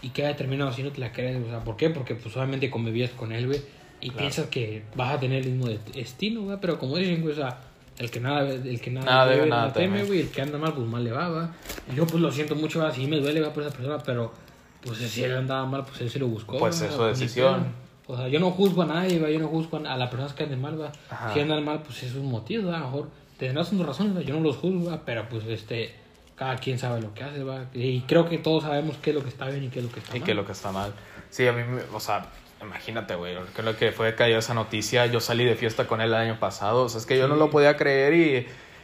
y 0.01 0.09
que 0.09 0.25
haya 0.25 0.35
terminado 0.35 0.69
así, 0.69 0.83
no 0.83 0.91
te 0.91 0.99
la 0.99 1.11
crees, 1.11 1.37
güey, 1.37 1.47
o 1.47 1.51
sea, 1.51 1.63
¿por 1.63 1.77
qué? 1.77 1.89
Porque, 1.89 2.15
pues, 2.15 2.35
obviamente 2.35 2.69
convivías 2.69 3.11
con 3.11 3.31
él, 3.31 3.47
güey, 3.47 3.61
y 4.01 4.11
piensas 4.11 4.47
que 4.47 4.83
vas 4.95 5.13
a 5.15 5.19
tener 5.19 5.43
el 5.43 5.51
mismo 5.51 5.67
de- 5.67 5.79
destino, 5.93 6.41
güey, 6.41 6.57
pero 6.59 6.77
como 6.77 6.97
dicen, 6.97 7.21
güey, 7.21 7.33
o 7.33 7.37
sea, 7.37 7.57
el 7.99 8.09
que 8.11 8.19
nada, 8.19 8.49
el 8.49 8.81
que 8.81 8.89
nada, 8.91 9.05
Nada 9.05 9.25
debe, 9.27 9.37
debe, 9.37 9.49
nada 9.51 9.71
teme, 9.71 10.03
güey, 10.03 10.19
el 10.21 10.29
que 10.29 10.41
anda 10.41 10.57
mal, 10.57 10.73
pues 10.73 10.87
mal 10.87 11.03
le 11.03 11.11
va, 11.11 11.29
va. 11.29 11.51
Y 11.91 11.95
yo, 11.95 12.05
pues, 12.07 12.21
lo 12.21 12.31
siento 12.31 12.55
mucho, 12.55 12.79
va, 12.81 12.91
sí 12.91 13.05
me 13.07 13.17
duele, 13.19 13.39
va, 13.39 13.53
por 13.53 13.63
esa 13.63 13.71
persona, 13.71 13.99
pero, 13.99 14.33
pues, 14.83 14.97
si 14.97 15.23
él 15.23 15.37
andaba 15.37 15.65
mal, 15.67 15.85
pues, 15.85 16.01
él 16.01 16.09
se 16.09 16.19
lo 16.19 16.27
buscó, 16.27 16.57
Pues, 16.57 16.81
es 16.81 16.91
su 16.91 17.03
decisión. 17.03 17.82
O 18.07 18.17
sea, 18.17 18.27
yo 18.27 18.39
no 18.39 18.51
juzgo 18.51 18.81
a 18.81 18.85
nadie, 18.85 19.19
¿va? 19.19 19.29
yo 19.29 19.39
no 19.39 19.47
juzgo 19.47 19.77
a 19.77 19.97
las 19.97 20.09
personas 20.09 20.33
que 20.33 20.43
anden 20.43 20.61
mal, 20.61 20.79
¿va? 20.81 20.91
Ajá. 21.09 21.33
Si 21.33 21.39
andan 21.39 21.63
mal, 21.63 21.81
pues 21.83 22.03
es 22.03 22.15
un 22.15 22.29
motivo, 22.29 22.69
¿va? 22.69 22.77
a 22.77 22.79
lo 22.81 22.85
mejor 22.85 23.09
tendrán 23.37 23.65
sus 23.65 23.85
razones, 23.85 24.15
¿va? 24.17 24.21
yo 24.21 24.33
no 24.35 24.41
los 24.41 24.57
juzgo, 24.57 24.89
¿va? 24.91 25.01
pero 25.05 25.27
pues 25.29 25.45
este, 25.45 25.95
cada 26.35 26.57
quien 26.57 26.77
sabe 26.79 27.01
lo 27.01 27.13
que 27.13 27.23
hace, 27.23 27.43
¿va? 27.43 27.65
y 27.73 28.01
creo 28.01 28.27
que 28.27 28.37
todos 28.39 28.63
sabemos 28.63 28.97
qué 29.01 29.11
es 29.11 29.15
lo 29.15 29.23
que 29.23 29.29
está 29.29 29.47
bien 29.47 29.63
y 29.63 29.69
qué 29.69 29.79
es 29.79 29.85
lo 29.85 29.91
que 29.91 29.99
está 30.01 30.15
Y 30.17 30.19
mal. 30.19 30.25
que 30.27 30.33
lo 30.33 30.45
que 30.45 30.51
está 30.51 30.71
mal. 30.71 30.93
Sí, 31.29 31.47
a 31.47 31.53
mí, 31.53 31.61
o 31.93 31.99
sea, 31.99 32.25
imagínate, 32.61 33.15
güey, 33.15 33.35
lo 33.35 33.77
que 33.77 33.91
fue 33.91 34.09
que 34.11 34.15
cayó 34.15 34.37
esa 34.37 34.53
noticia, 34.53 35.05
yo 35.05 35.19
salí 35.19 35.45
de 35.45 35.55
fiesta 35.55 35.87
con 35.87 36.01
él 36.01 36.07
el 36.09 36.15
año 36.15 36.39
pasado, 36.39 36.83
o 36.83 36.89
sea, 36.89 36.99
es 36.99 37.05
que 37.05 37.17
yo 37.17 37.27
no 37.27 37.35
lo 37.35 37.49
podía 37.49 37.77
creer 37.77 38.13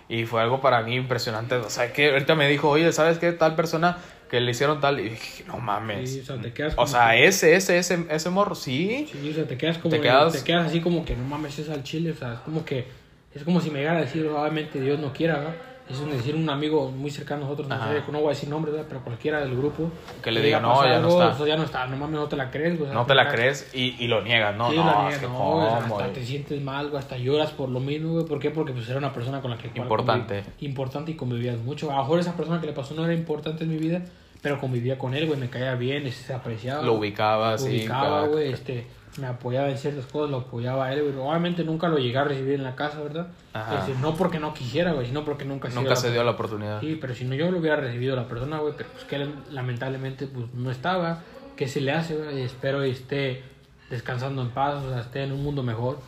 y, 0.09 0.15
y 0.15 0.25
fue 0.25 0.41
algo 0.41 0.61
para 0.61 0.81
mí 0.81 0.95
impresionante, 0.95 1.55
o 1.55 1.69
sea, 1.69 1.91
que 1.93 2.11
ahorita 2.11 2.35
me 2.35 2.47
dijo, 2.47 2.69
oye, 2.69 2.91
¿sabes 2.93 3.17
qué? 3.19 3.31
Tal 3.33 3.55
persona 3.55 3.97
que 4.30 4.39
le 4.39 4.51
hicieron 4.51 4.80
tal, 4.80 4.99
y 4.99 5.10
dije, 5.10 5.43
no 5.47 5.57
mames. 5.57 6.11
Sí, 6.11 6.19
o 6.22 6.26
sea, 6.26 6.38
te 6.41 6.53
quedas 6.53 6.73
O 6.73 6.76
como 6.77 6.88
sea, 6.88 7.11
que- 7.11 7.27
ese, 7.27 7.56
ese, 7.56 7.77
ese, 7.80 8.06
ese 8.10 8.30
morro, 8.30 8.56
sí. 8.56 9.07
Sí, 9.11 9.30
o 9.30 9.34
sea, 9.34 9.45
te 9.45 9.57
quedas 9.57 9.77
como, 9.80 9.95
Te 9.95 10.01
quedas- 10.01 10.34
te 10.34 10.43
quedas 10.43 10.68
así 10.68 10.80
como 10.81 11.03
que 11.03 11.15
no 11.15 11.23
mames, 11.26 11.57
es 11.60 11.69
al 11.69 11.84
chile, 11.84 12.11
o 12.11 12.15
sea, 12.15 12.34
es 12.35 12.39
como 12.39 12.64
que, 12.64 12.85
es 13.34 13.43
como 13.43 13.60
si 13.61 13.69
me 13.72 13.80
llegara 13.80 13.99
a 13.99 14.01
decir, 14.01 14.26
obviamente 14.27 14.80
Dios 14.80 14.99
no 14.99 15.11
quiera. 15.14 15.56
Es 15.90 16.06
decir 16.06 16.36
un 16.36 16.48
amigo 16.49 16.91
muy 16.91 17.10
cercano 17.10 17.41
a 17.41 17.44
nosotros, 17.45 17.68
no, 17.68 17.76
sé, 17.78 18.03
no 18.11 18.20
voy 18.20 18.28
a 18.28 18.30
decir 18.30 18.48
nombres, 18.48 18.76
¿va? 18.76 18.84
pero 18.88 19.02
cualquiera 19.03 19.40
del 19.40 19.56
grupo. 19.57 19.90
Que 20.24 20.32
le 20.32 20.40
diga, 20.41 20.60
no, 20.60 20.84
ya 20.86 20.99
no 20.99 21.07
está. 21.10 21.28
o 21.30 21.38
sea, 21.38 21.48
ya 21.48 21.56
no 21.57 21.64
está, 21.64 21.88
no 21.88 21.98
mames, 21.98 22.20
no 22.20 22.28
te 22.28 22.36
la 22.36 22.52
crees, 22.52 22.78
güey, 22.78 22.90
o 22.90 22.94
sea, 22.94 23.02
No 23.02 23.06
te 23.07 23.16
la 23.16 23.28
crees 23.28 23.72
y, 23.74 23.95
y 24.03 24.07
lo 24.07 24.22
niegas, 24.22 24.56
no, 24.56 24.70
Sí, 24.70 24.76
no, 24.78 24.86
la 24.86 24.91
es 24.91 24.98
niega, 25.07 25.20
que 25.20 25.28
no, 25.28 25.61
hasta 25.64 26.14
te 26.14 26.24
sientes 26.24 26.61
mal, 26.61 26.95
hasta 26.95 27.18
lloras 27.18 27.52
por 27.52 27.70
lo 27.70 27.80
mismo, 27.80 28.14
güey. 28.14 28.26
¿Por 28.26 28.40
qué? 28.40 28.52
Porque 28.52 28.72
pues 28.72 28.88
era 28.88 28.99
una 28.99 29.11
persona 29.11 29.41
con 29.41 29.49
la 29.52 29.57
que... 29.57 29.72
Importante. 29.74 30.41
conviv- 30.44 30.45
importante 30.66 31.11
y 31.11 31.16
convivías 31.16 31.57
mucho. 31.57 31.90
A 31.91 31.95
lo 31.95 32.02
mejor 32.03 32.20
esa 32.20 32.36
persona 32.36 32.61
que 32.61 32.68
le 32.68 32.74
pasó 32.74 32.94
no 32.94 33.03
era 33.03 33.14
importante 33.16 33.64
en 33.64 33.72
mi 33.72 33.78
vida, 33.78 34.02
pero 34.44 34.60
convivía 34.60 34.98
con 34.99 35.16
él, 35.16 35.26
güey, 35.28 35.40
me 35.40 35.49
caía 35.49 35.74
bien, 35.76 36.10
se 36.11 36.34
apreciaba. 36.34 36.84
Lo 36.84 36.94
ubicaba, 36.94 37.53
Lo 37.53 37.57
sí. 37.57 37.70
ubicaba, 37.80 38.03
cada- 38.03 38.28
güey, 38.28 38.53
este, 38.53 38.86
me 39.19 39.27
apoyaba 39.27 39.69
en 39.69 39.77
ciertas 39.77 40.05
cosas, 40.05 40.31
lo 40.31 40.37
apoyaba 40.37 40.85
a 40.85 40.93
él, 40.93 41.03
güey. 41.03 41.15
Obviamente 41.15 41.63
nunca 41.63 41.87
lo 41.87 41.97
llegué 41.97 42.17
a 42.17 42.23
recibir 42.23 42.55
en 42.55 42.63
la 42.63 42.75
casa, 42.75 43.01
¿verdad? 43.01 43.27
Ajá. 43.53 43.79
Este, 43.79 43.99
no 43.99 44.15
porque 44.15 44.39
no 44.39 44.53
quisiera, 44.53 44.93
güey, 44.93 45.07
sino 45.07 45.25
porque 45.25 45.45
nunca 45.45 45.69
Nunca 45.69 45.95
se 45.95 46.11
dio 46.11 46.23
la 46.23 46.31
oportunidad. 46.31 46.79
Sí, 46.81 46.97
pero 46.99 47.13
si 47.13 47.25
no 47.25 47.35
yo 47.35 47.51
lo 47.51 47.59
hubiera 47.59 47.75
recibido 47.75 48.15
la 48.15 48.27
persona, 48.27 48.59
güey, 48.59 48.73
pero 48.77 48.89
pues 48.89 49.03
que 49.05 49.17
él 49.17 49.33
lamentablemente 49.51 50.27
pues 50.27 50.53
no 50.53 50.71
estaba, 50.71 51.21
¿qué 51.55 51.67
se 51.67 51.81
le 51.81 51.91
hace, 51.91 52.15
güey? 52.15 52.41
Espero 52.41 52.85
y 52.85 52.91
esté 52.91 53.43
descansando 53.89 54.41
en 54.41 54.49
paz, 54.49 54.83
o 54.83 54.89
sea, 54.89 55.01
esté 55.01 55.23
en 55.23 55.31
un 55.31 55.43
mundo 55.43 55.63
mejor. 55.63 55.99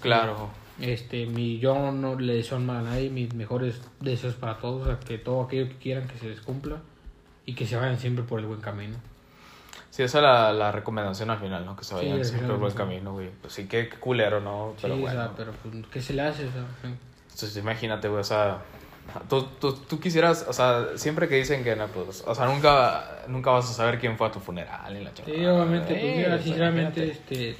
Claro. 0.00 0.50
Este, 0.80 1.26
mi, 1.26 1.58
yo 1.58 1.90
no 1.92 2.16
le 2.16 2.34
deseo 2.34 2.58
mal 2.58 2.78
a 2.78 2.82
nadie, 2.82 3.08
mis 3.08 3.34
mejores 3.34 3.80
deseos 4.00 4.34
para 4.34 4.58
todos, 4.58 4.82
o 4.82 4.84
sea, 4.86 4.98
que 5.00 5.18
todo 5.18 5.42
aquello 5.42 5.68
que 5.68 5.76
quieran 5.76 6.06
que 6.06 6.18
se 6.18 6.28
les 6.28 6.40
cumpla 6.40 6.78
y 7.46 7.54
que 7.54 7.66
se 7.66 7.76
vayan 7.76 7.98
siempre 7.98 8.24
por 8.24 8.40
el 8.40 8.46
buen 8.46 8.60
camino. 8.60 8.96
Sí, 9.96 10.02
esa 10.02 10.18
es 10.18 10.22
la, 10.24 10.52
la 10.52 10.72
recomendación 10.72 11.30
al 11.30 11.38
final, 11.38 11.64
¿no? 11.64 11.74
Que 11.74 11.82
se 11.82 11.90
Sí, 11.98 12.06
vayan 12.06 12.22
siempre 12.22 12.54
por 12.56 12.70
sí. 12.70 12.76
camino, 12.76 13.12
güey. 13.14 13.30
Pues 13.40 13.54
sí, 13.54 13.66
qué, 13.66 13.88
qué 13.88 13.96
culero, 13.96 14.40
¿no? 14.42 14.74
Pero 14.82 14.94
sí, 14.94 15.00
bueno. 15.00 15.18
o 15.20 15.22
sea, 15.24 15.32
pero 15.34 15.52
pues, 15.62 15.74
¿qué 15.90 16.02
se 16.02 16.12
le 16.12 16.20
hace? 16.20 16.44
O 16.44 16.52
sea, 16.52 16.66
Entonces, 16.82 17.56
imagínate, 17.56 18.08
güey, 18.08 18.20
o 18.20 18.24
sea, 18.24 18.58
tú, 19.30 19.44
tú, 19.58 19.72
tú 19.72 19.98
quisieras, 19.98 20.44
o 20.48 20.52
sea, 20.52 20.88
siempre 20.96 21.28
que 21.28 21.36
dicen 21.36 21.64
que, 21.64 21.74
no, 21.76 21.86
pues, 21.86 22.22
o 22.26 22.34
sea, 22.34 22.44
nunca, 22.44 23.22
nunca 23.28 23.52
vas 23.52 23.70
a 23.70 23.72
saber 23.72 23.98
quién 23.98 24.18
fue 24.18 24.26
a 24.26 24.30
tu 24.30 24.38
funeral 24.38 24.94
y 24.94 25.02
la 25.02 25.10
Sí, 25.16 25.22
chingada. 25.24 25.54
obviamente, 25.54 25.94
pues 25.94 26.04
Eh, 26.04 26.14
mira, 26.14 26.42
sinceramente, 26.42 27.00
imagínate. 27.06 27.34
este, 27.54 27.56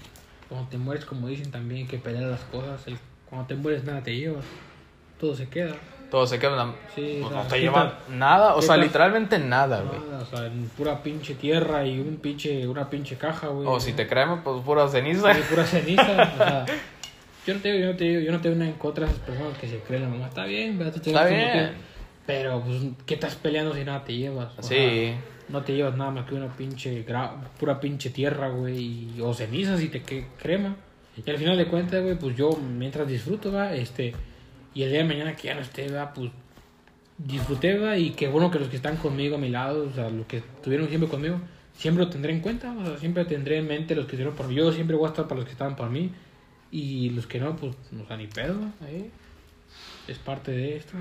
cuando 0.50 0.68
te 0.68 0.76
mueres, 0.76 1.06
como 1.06 1.28
dicen 1.28 1.50
también, 1.50 1.88
que 1.88 1.96
pelear 1.96 2.24
las 2.24 2.40
cosas. 2.42 2.86
El, 2.86 2.98
cuando 3.30 3.46
te 3.46 3.54
mueres, 3.54 3.82
nada 3.84 4.02
te 4.02 4.14
llevas, 4.14 4.44
todo 5.18 5.34
se 5.34 5.48
queda. 5.48 5.74
Todo 6.10 6.26
se 6.26 6.38
queda, 6.38 6.72
Sí, 6.94 7.18
pues, 7.20 7.32
o 7.32 7.48
sea, 7.48 7.60
no 7.74 7.88
te 8.08 8.12
nada, 8.14 8.54
o 8.54 8.62
sea, 8.62 8.76
literalmente 8.76 9.38
nada, 9.38 9.82
güey. 9.82 10.00
O 10.22 10.24
sea, 10.24 10.46
en 10.46 10.68
pura 10.76 11.02
pinche 11.02 11.34
tierra 11.34 11.84
y 11.84 11.98
un 11.98 12.16
pinche, 12.16 12.66
una 12.68 12.88
pinche 12.88 13.16
caja, 13.16 13.48
güey. 13.48 13.66
O 13.66 13.80
si 13.80 13.92
te 13.92 14.06
creemos, 14.06 14.40
pues 14.44 14.62
pura 14.62 14.86
ceniza. 14.88 15.34
Sí, 15.34 15.40
pura 15.50 15.64
ceniza, 15.64 16.02
o 16.34 16.36
sea. 16.36 16.66
Yo 17.46 17.54
no 17.54 17.60
te 17.60 17.70
digo, 17.70 17.84
yo 17.84 17.92
no 17.92 17.96
te 17.96 18.04
digo, 18.04 18.20
yo 18.22 18.32
no 18.32 18.40
tengo 18.40 18.56
nada 18.56 18.68
en 18.72 18.76
contra 18.76 19.06
de 19.06 19.12
esas 19.12 19.22
personas 19.24 19.56
que 19.58 19.68
se 19.68 19.78
creen 19.78 20.02
la 20.02 20.08
mamá. 20.08 20.26
Está 20.26 20.44
bien, 20.46 20.76
¿verdad? 20.78 21.00
Te 21.00 21.10
Está 21.10 21.26
bien. 21.26 21.52
que- 21.52 21.68
Pero, 22.26 22.60
pues, 22.60 22.78
¿qué 23.06 23.14
estás 23.14 23.36
peleando 23.36 23.72
si 23.72 23.84
nada 23.84 24.02
te 24.02 24.16
llevas? 24.16 24.48
O 24.58 24.62
Sí. 24.64 24.74
sea, 24.74 25.14
no 25.48 25.62
te 25.62 25.72
llevas 25.76 25.96
nada 25.96 26.10
más 26.10 26.26
que 26.26 26.34
una 26.34 26.48
pinche, 26.48 27.06
gra- 27.06 27.36
pura 27.60 27.78
pinche 27.78 28.10
tierra, 28.10 28.48
güey, 28.48 28.76
y- 29.16 29.20
o 29.22 29.32
cenizas 29.32 29.80
y 29.80 29.88
te 29.90 30.02
que 30.02 30.26
crema. 30.42 30.74
Y 31.24 31.30
al 31.30 31.38
final 31.38 31.56
de 31.56 31.66
cuentas, 31.66 32.02
güey, 32.02 32.16
pues 32.18 32.34
yo 32.36 32.50
mientras 32.50 33.06
disfruto, 33.06 33.52
va, 33.52 33.72
este, 33.74 34.12
y 34.76 34.82
el 34.82 34.90
día 34.90 34.98
de 34.98 35.04
mañana 35.04 35.34
que 35.34 35.48
ya 35.48 35.54
no 35.54 35.62
esté, 35.62 35.90
va, 35.90 36.12
pues 36.12 36.30
y 37.98 38.10
qué 38.10 38.28
bueno 38.28 38.50
que 38.50 38.58
los 38.58 38.68
que 38.68 38.76
están 38.76 38.98
conmigo 38.98 39.36
a 39.36 39.38
mi 39.38 39.48
lado, 39.48 39.88
o 39.88 39.92
sea, 39.94 40.10
los 40.10 40.26
que 40.26 40.36
estuvieron 40.36 40.86
siempre 40.88 41.08
conmigo, 41.08 41.40
siempre 41.72 42.04
lo 42.04 42.10
tendré 42.10 42.34
en 42.34 42.40
cuenta, 42.40 42.76
o 42.78 42.84
sea, 42.84 42.98
siempre 42.98 43.24
tendré 43.24 43.56
en 43.56 43.66
mente 43.66 43.94
los 43.94 44.04
que 44.04 44.16
estuvieron 44.16 44.34
por 44.34 44.48
mí. 44.48 44.54
Yo 44.54 44.70
siempre 44.72 44.94
voy 44.94 45.06
a 45.06 45.08
estar 45.08 45.26
para 45.26 45.36
los 45.36 45.46
que 45.46 45.52
estaban 45.52 45.76
por 45.76 45.88
mí, 45.88 46.12
y 46.70 47.08
los 47.08 47.26
que 47.26 47.40
no, 47.40 47.56
pues, 47.56 47.74
no 47.90 48.06
sea 48.06 48.18
ni 48.18 48.26
pedo, 48.26 48.60
ahí. 48.84 49.10
Es 50.06 50.18
parte 50.18 50.52
de 50.52 50.76
esto. 50.76 50.92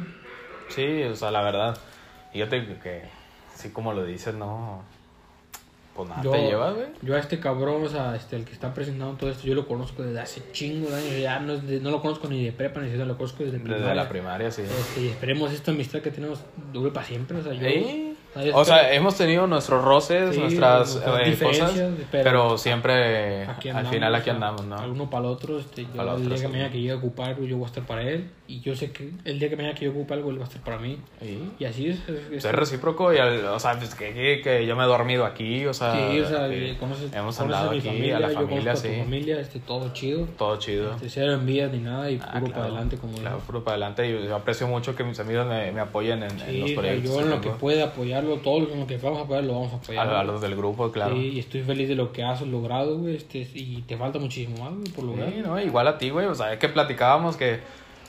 Sí, 0.70 1.04
o 1.04 1.16
sea, 1.16 1.32
la 1.32 1.42
verdad. 1.42 1.78
Yo 2.34 2.48
te 2.48 2.66
que, 2.80 3.02
así 3.54 3.72
como 3.72 3.92
lo 3.92 4.06
dices, 4.06 4.34
no. 4.36 4.84
Pues 5.96 6.10
nada, 6.10 6.22
Yo, 6.22 6.32
te 6.32 6.42
llevas, 6.42 6.74
güey. 6.76 6.88
yo 7.02 7.16
a 7.16 7.20
este 7.20 7.40
cabrón, 7.40 7.84
o 7.84 7.88
sea, 7.88 8.16
este, 8.18 8.36
el 8.36 8.44
que 8.44 8.52
está 8.52 8.74
presentando 8.74 9.16
todo 9.16 9.30
esto, 9.30 9.48
yo 9.48 9.56
lo 9.56 9.66
conozco 9.66 10.04
desde 10.04 10.20
hace 10.20 10.42
chingo 10.52 10.90
de 10.90 10.96
años. 10.96 11.20
Ya 11.22 11.40
no, 11.40 11.54
es 11.54 11.66
de- 11.66 11.80
no 11.80 11.90
lo 11.92 12.02
conozco 12.02 12.28
ni 12.28 12.44
de 12.44 12.52
prepa 12.52 12.82
ni 12.82 12.90
de 12.90 13.06
lo 13.06 13.16
conozco 13.16 13.44
desde 13.44 13.60
primaria. 13.60 13.86
Desde 13.86 13.96
la 13.96 14.10
primaria, 14.10 14.52
sí. 14.52 14.64
Este, 14.64 15.02
y 15.04 15.08
esperemos 15.08 15.54
esta 15.54 15.72
amistad 15.72 16.02
que 16.02 16.12
tenemos 16.12 16.40
dure 16.74 16.92
para 16.92 17.06
siempre. 17.06 17.38
O 17.38 17.44
sea, 17.44 17.54
yo, 17.54 17.62
Sí. 17.62 18.15
O 18.54 18.66
sea, 18.66 18.90
yo 18.90 18.94
hemos 18.96 19.16
tenido 19.18 19.48
nuestros 19.48 19.84
roces, 19.84 20.36
Sí, 20.36 20.42
nuestras, 20.42 20.96
nuestras 20.96 21.28
eh, 21.28 21.38
cosas, 21.44 21.72
pero- 22.12 22.24
pero, 22.24 22.58
siempre 22.58 23.44
aquí 23.44 23.70
al 23.70 23.78
andamos, 23.78 23.94
final 23.96 24.16
aquí 24.16 24.30
andamos, 24.30 24.66
¿no? 24.66 24.78
Alguno 24.78 25.10
para 25.10 25.26
el 25.26 25.32
otro. 25.32 25.60
Este, 25.60 25.84
yo, 25.84 25.88
Para 25.90 26.04
el 26.04 26.10
otro, 26.10 26.24
día 26.36 26.48
que 26.52 26.54
sí. 26.66 26.70
que 26.72 26.78
llegue 26.80 26.92
a 26.92 26.96
ocupar 26.96 27.30
algo, 27.30 27.46
yo 27.46 27.58
voy 27.58 27.64
a 27.66 27.68
estar 27.68 27.84
para 27.84 28.02
él. 28.04 28.30
Y 28.48 28.60
yo 28.60 28.76
sé 28.76 28.92
que 28.92 29.10
el 29.24 29.40
día 29.40 29.50
que 29.50 29.56
mañana 29.56 29.74
que 29.74 29.86
yo 29.86 29.92
ocupe 29.92 30.14
algo, 30.14 30.30
él 30.30 30.38
va 30.40 30.44
a 30.44 30.48
estar 30.48 30.62
para 30.62 30.78
mí. 30.78 30.98
Sí. 31.20 31.50
Y 31.58 31.66
así 31.66 31.88
es. 31.90 32.00
es- 32.32 32.44
recíproco 32.44 33.12
y, 33.14 33.18
al- 33.18 33.46
o 33.46 33.60
sea, 33.60 33.74
pues 33.78 33.96
que, 33.96 34.14
que, 34.14 34.42
que 34.44 34.66
yo 34.68 34.76
me 34.76 34.84
he 34.84 34.88
dormido 34.88 35.26
aquí, 35.26 35.66
o 35.66 35.74
sea, 35.74 35.94
sí, 36.12 36.20
o 36.20 36.28
sea, 36.28 36.48
conoces, 36.80 37.12
hemos 37.14 37.40
andado 37.40 37.72
aquí, 37.72 37.82
familia, 37.82 38.18
a 38.18 38.20
la 38.20 38.28
yo 38.30 38.34
familia, 38.36 38.60
conozco 38.64 38.70
a 38.88 38.90
tu 38.90 38.96
sí, 38.96 39.00
familia, 39.02 39.40
este, 39.40 39.60
todo 39.60 39.94
chido. 39.94 40.28
todo 40.38 40.58
chido. 40.58 40.94
Este, 40.94 41.10
cero 41.10 41.34
envidias 41.34 41.72
ni 41.72 41.80
nada 41.80 42.10
y 42.12 42.20
Ah, 42.22 42.34
puro 42.34 42.46
claro, 42.46 42.52
para 42.54 42.66
adelante 42.66 42.98
como 42.98 43.14
Claro, 43.18 43.36
digo. 43.38 43.48
puro 43.48 43.64
para 43.64 43.76
adelante. 43.76 44.08
Y 44.10 44.26
yo 44.28 44.36
aprecio 44.36 44.68
mucho 44.68 44.96
que 44.96 45.04
mis 45.04 45.20
amigos 45.20 45.48
me, 45.48 45.72
me 45.72 45.80
apoyen 45.82 46.22
en, 46.24 46.32
en 46.32 46.40
Sí, 46.40 46.58
los 46.60 46.72
proyectos. 46.72 47.12
yo 47.16 47.22
en 47.22 47.30
lo 47.30 47.36
que 47.38 47.42
que 47.42 47.48
tengo. 47.48 47.60
Apoyarlo, 48.34 48.44
todo 48.44 48.60
lo 48.60 48.76
lo 48.76 48.88
que 48.88 48.98
vamos 48.98 49.20
a 49.20 49.24
apoyar 49.24 49.44
lo 49.44 49.54
vamos 49.54 49.74
a 49.74 49.76
apoyar. 49.78 50.08
a, 50.10 50.24
los 50.24 50.42
del 50.42 50.56
grupo, 50.56 50.92
claro. 50.92 51.16
Sí, 51.16 51.30
y 51.34 51.40
estoy 51.40 51.62
feliz 51.64 51.88
de 51.90 51.96
lo 51.96 52.12
que 52.12 52.24
has 52.24 52.42
logrado, 52.42 52.98
güey, 52.98 53.16
este, 53.16 53.40
y 53.54 53.84
te 53.88 53.98
falta 53.98 54.20
muchísimo 54.20 54.64
más, 54.64 54.74
güey, 54.74 54.90
por 54.92 55.04
lograr. 55.06 55.30
Sí, 55.30 55.42
no, 55.44 55.60
igual 55.60 55.88
a 55.88 55.98
ti, 55.98 56.10
güey. 56.10 56.26
O 56.28 56.36
sea, 56.36 56.54
es 56.54 56.60
que 56.60 56.70
platicábamos 56.70 57.38
que. 57.38 57.60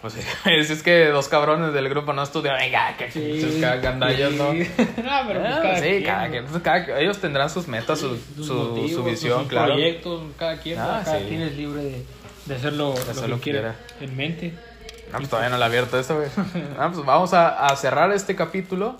Pues 0.03 0.15
es, 0.47 0.71
es 0.71 0.83
que 0.83 1.07
dos 1.07 1.27
cabrones 1.29 1.73
del 1.73 1.89
grupo 1.89 2.13
no 2.13 2.23
estudian. 2.23 2.57
Venga, 2.59 2.95
que 2.99 3.11
Sí, 3.11 3.59
ca- 3.61 3.77
gandallas, 3.77 4.33
¿no? 4.33 4.53
sí. 4.53 4.59
no, 4.79 5.13
pero 5.27 5.41
pues 5.41 5.55
Ah, 5.55 5.61
cada 5.63 5.77
sí, 5.79 5.83
quien, 5.89 6.05
cada 6.05 6.25
¿no? 6.27 6.31
quien, 6.31 6.45
pues, 6.45 6.63
cada- 6.63 7.01
ellos 7.01 7.19
tendrán 7.19 7.49
sus 7.51 7.67
metas, 7.67 7.99
su, 7.99 8.17
sus 8.37 8.47
su, 8.47 8.55
motivos, 8.55 8.91
su 8.93 9.05
visión, 9.05 9.41
sus 9.41 9.49
claro. 9.49 9.73
proyectos, 9.73 10.23
cada 10.39 10.59
quien, 10.61 10.79
Ah, 10.79 11.01
cada 11.05 11.19
quien 11.21 11.41
es 11.43 11.57
libre 11.57 11.83
de, 11.83 12.05
de 12.45 12.55
hacerlo, 12.55 12.93
De 12.93 13.05
lo 13.07 13.11
hacer 13.11 13.29
lo 13.31 13.37
que 13.37 13.43
quiera 13.43 13.75
en 14.01 14.17
mente. 14.17 14.53
No, 15.11 15.19
pues 15.19 15.31
todavía 15.31 15.51
no 15.51 15.57
la 15.59 15.67
he 15.67 15.69
abierto 15.69 15.99
esto, 15.99 16.17
güey. 16.17 16.29
Ah, 16.79 16.91
pues 16.93 17.05
vamos 17.07 17.33
a, 17.33 17.67
a 17.67 17.75
cerrar 17.77 18.13
este 18.13 18.37
capítulo. 18.37 18.97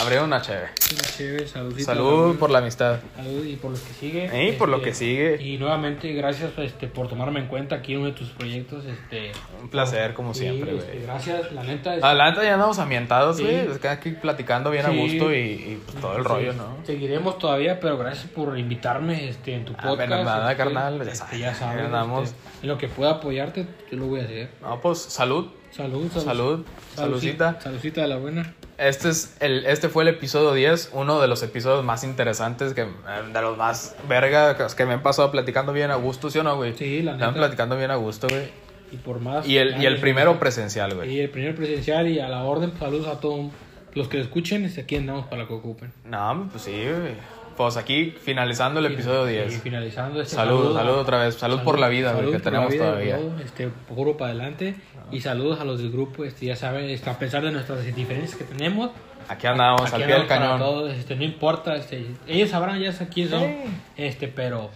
Abriendo 0.00 0.24
una 0.24 0.40
chévere. 0.40 0.68
Una 0.92 1.02
chévere, 1.02 1.46
saludcita, 1.46 1.92
Salud 1.94 2.38
por 2.38 2.48
la 2.48 2.58
amistad. 2.60 3.00
Salud 3.16 3.44
y 3.44 3.56
por 3.56 3.70
los 3.72 3.80
que 3.80 3.92
sigue. 3.92 4.48
Y 4.48 4.52
por 4.52 4.68
lo 4.70 4.78
Este, 4.78 4.88
que 4.88 4.94
sigue. 4.94 5.42
Y 5.42 5.58
nuevamente, 5.58 6.10
gracias 6.14 6.52
este, 6.56 6.86
por 6.86 7.08
tomarme 7.08 7.40
en 7.40 7.48
cuenta 7.48 7.74
aquí 7.76 7.92
en 7.92 7.98
uno 7.98 8.06
de 8.08 8.14
tus 8.14 8.30
proyectos. 8.30 8.86
Este, 8.86 9.32
Un 9.60 9.68
placer, 9.68 10.14
como 10.14 10.32
sí, 10.32 10.40
siempre, 10.40 10.74
este, 10.78 11.00
gracias, 11.00 11.52
la 11.52 11.62
neta. 11.64 11.94
este, 11.94 12.06
Adelante, 12.06 12.40
ya 12.42 12.54
andamos 12.54 12.78
ambientados, 12.78 13.36
Sí. 13.36 13.42
güey. 13.42 13.56
Es 13.56 13.78
que 13.78 13.88
aquí 13.88 14.10
platicando 14.12 14.70
bien 14.70 14.86
a 14.86 14.90
Sí. 14.90 14.96
gusto 14.96 15.34
y, 15.34 15.36
y, 15.38 15.82
pues, 15.84 16.00
todo 16.00 16.16
el 16.16 16.22
sí, 16.22 16.28
rollo, 16.28 16.52
¿no? 16.54 16.76
Seguiremos 16.86 17.38
todavía, 17.38 17.78
pero 17.78 17.98
gracias 17.98 18.26
por 18.28 18.58
invitarme 18.58 19.28
este, 19.28 19.54
en 19.54 19.66
tu 19.66 19.74
Ah, 19.74 19.82
podcast. 19.82 20.08
bueno, 20.08 20.24
nada, 20.24 20.50
este, 20.52 20.64
carnal, 20.64 20.96
ya 20.96 21.02
este, 21.04 21.14
sabes, 21.16 21.38
ya 21.40 21.54
sabes, 21.54 21.84
este, 22.24 22.36
en 22.62 22.68
lo 22.68 22.78
que 22.78 22.88
pueda 22.88 23.10
apoyarte, 23.12 23.66
yo 23.92 23.98
lo 23.98 24.06
voy 24.06 24.20
a 24.20 24.24
hacer. 24.24 24.48
No, 24.62 24.80
pues 24.80 24.98
salud. 24.98 25.48
Salud, 25.70 26.10
salud. 26.10 26.24
Salud. 26.24 26.64
Saludcita. 26.94 27.60
Saludcita 27.60 28.00
de 28.02 28.08
la 28.08 28.16
buena. 28.16 28.54
Este, 28.76 29.08
es 29.10 29.36
el, 29.40 29.66
este 29.66 29.88
fue 29.88 30.02
el 30.02 30.08
episodio 30.08 30.52
10, 30.52 30.90
uno 30.94 31.20
de 31.20 31.28
los 31.28 31.42
episodios 31.42 31.84
más 31.84 32.02
interesantes, 32.02 32.74
que, 32.74 32.82
de 32.84 33.40
los 33.42 33.56
más 33.56 33.94
verga, 34.08 34.56
que- 34.56 34.86
me 34.86 34.94
han 34.94 35.02
pasado 35.02 35.30
platicando 35.30 35.72
bien 35.72 35.90
a 35.90 35.96
gusto, 35.96 36.30
¿sí 36.30 36.38
o 36.38 36.42
no, 36.42 36.56
güey? 36.56 36.74
Sí, 36.76 37.02
la 37.02 37.12
Me 37.14 37.22
han 37.24 37.30
neta. 37.30 37.40
platicando 37.40 37.76
bien 37.76 37.90
a 37.90 37.96
gusto, 37.96 38.26
güey. 38.28 38.48
Y 38.90 38.96
por 38.96 39.20
más. 39.20 39.46
Y 39.46 39.58
el, 39.58 39.80
y 39.80 39.86
el 39.86 39.98
primero 40.00 40.38
presencial, 40.40 40.94
güey. 40.94 41.14
Y 41.14 41.20
el 41.20 41.30
primer 41.30 41.54
presencial 41.54 42.08
y 42.08 42.18
a 42.18 42.28
la 42.28 42.42
orden, 42.42 42.72
saludos 42.78 43.06
a 43.06 43.20
todos 43.20 43.52
los 43.94 44.08
que 44.08 44.16
lo 44.16 44.24
escuchen. 44.24 44.64
este, 44.64 44.80
Aquí 44.80 44.96
andamos 44.96 45.26
para 45.26 45.46
que 45.46 45.52
ocupen. 45.54 45.92
No, 46.04 46.48
pues 46.50 46.64
sí, 46.64 46.72
güey. 46.72 47.14
Pues 47.56 47.76
aquí 47.76 48.14
finalizando 48.22 48.80
el 48.80 48.86
episodio 48.86 49.28
Y 49.28 49.32
10. 49.48 49.62
finalizando 49.62 50.20
este 50.22 50.34
Salud, 50.34 50.58
saludo 50.62 50.74
salud 50.78 50.94
a- 50.98 51.00
otra 51.00 51.18
vez. 51.24 51.34
Salud 51.34 51.60
por 51.60 51.78
la 51.78 51.88
vida, 51.88 52.12
salud 52.14 52.32
que 52.32 52.38
por 52.38 52.44
la 52.46 52.50
tenemos 52.50 52.72
vida, 52.72 52.84
todavía. 52.86 53.16
todo, 53.18 53.38
este, 53.44 53.68
puro 53.68 54.16
para 54.16 54.30
adelante. 54.30 54.76
Y 55.10 55.20
saludos 55.20 55.60
a 55.60 55.64
los 55.64 55.78
del 55.80 55.90
grupo. 55.90 56.24
Este, 56.24 56.46
ya 56.46 56.56
saben, 56.56 56.88
este, 56.88 57.10
a 57.10 57.18
pesar 57.18 57.42
de 57.42 57.50
nuestras 57.52 57.84
diferencias 57.94 58.36
que 58.36 58.44
tenemos, 58.44 58.90
Aquí 59.28 59.46
andamos, 59.46 59.82
aquí 59.92 60.02
al 60.02 60.08
pie 60.08 60.14
del 60.18 60.26
cañón. 60.26 60.58
todos, 60.58 60.92
este, 60.92 61.14
no 61.16 61.22
importa, 61.24 61.76
este, 61.76 62.06
ellos 62.26 62.48
sabrán 62.50 62.80
ya 62.80 62.92
quién 63.12 63.28
son, 63.28 63.42
Sí. 63.42 63.56
este, 63.96 64.26
pero 64.28 64.70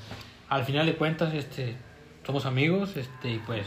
al 0.48 0.64
final 0.64 0.86
de 0.86 0.94
cuentas, 0.94 1.32
este, 1.34 1.74
somos 2.26 2.44
amigos, 2.46 2.96
este, 2.96 3.30
y 3.30 3.38
pues 3.46 3.66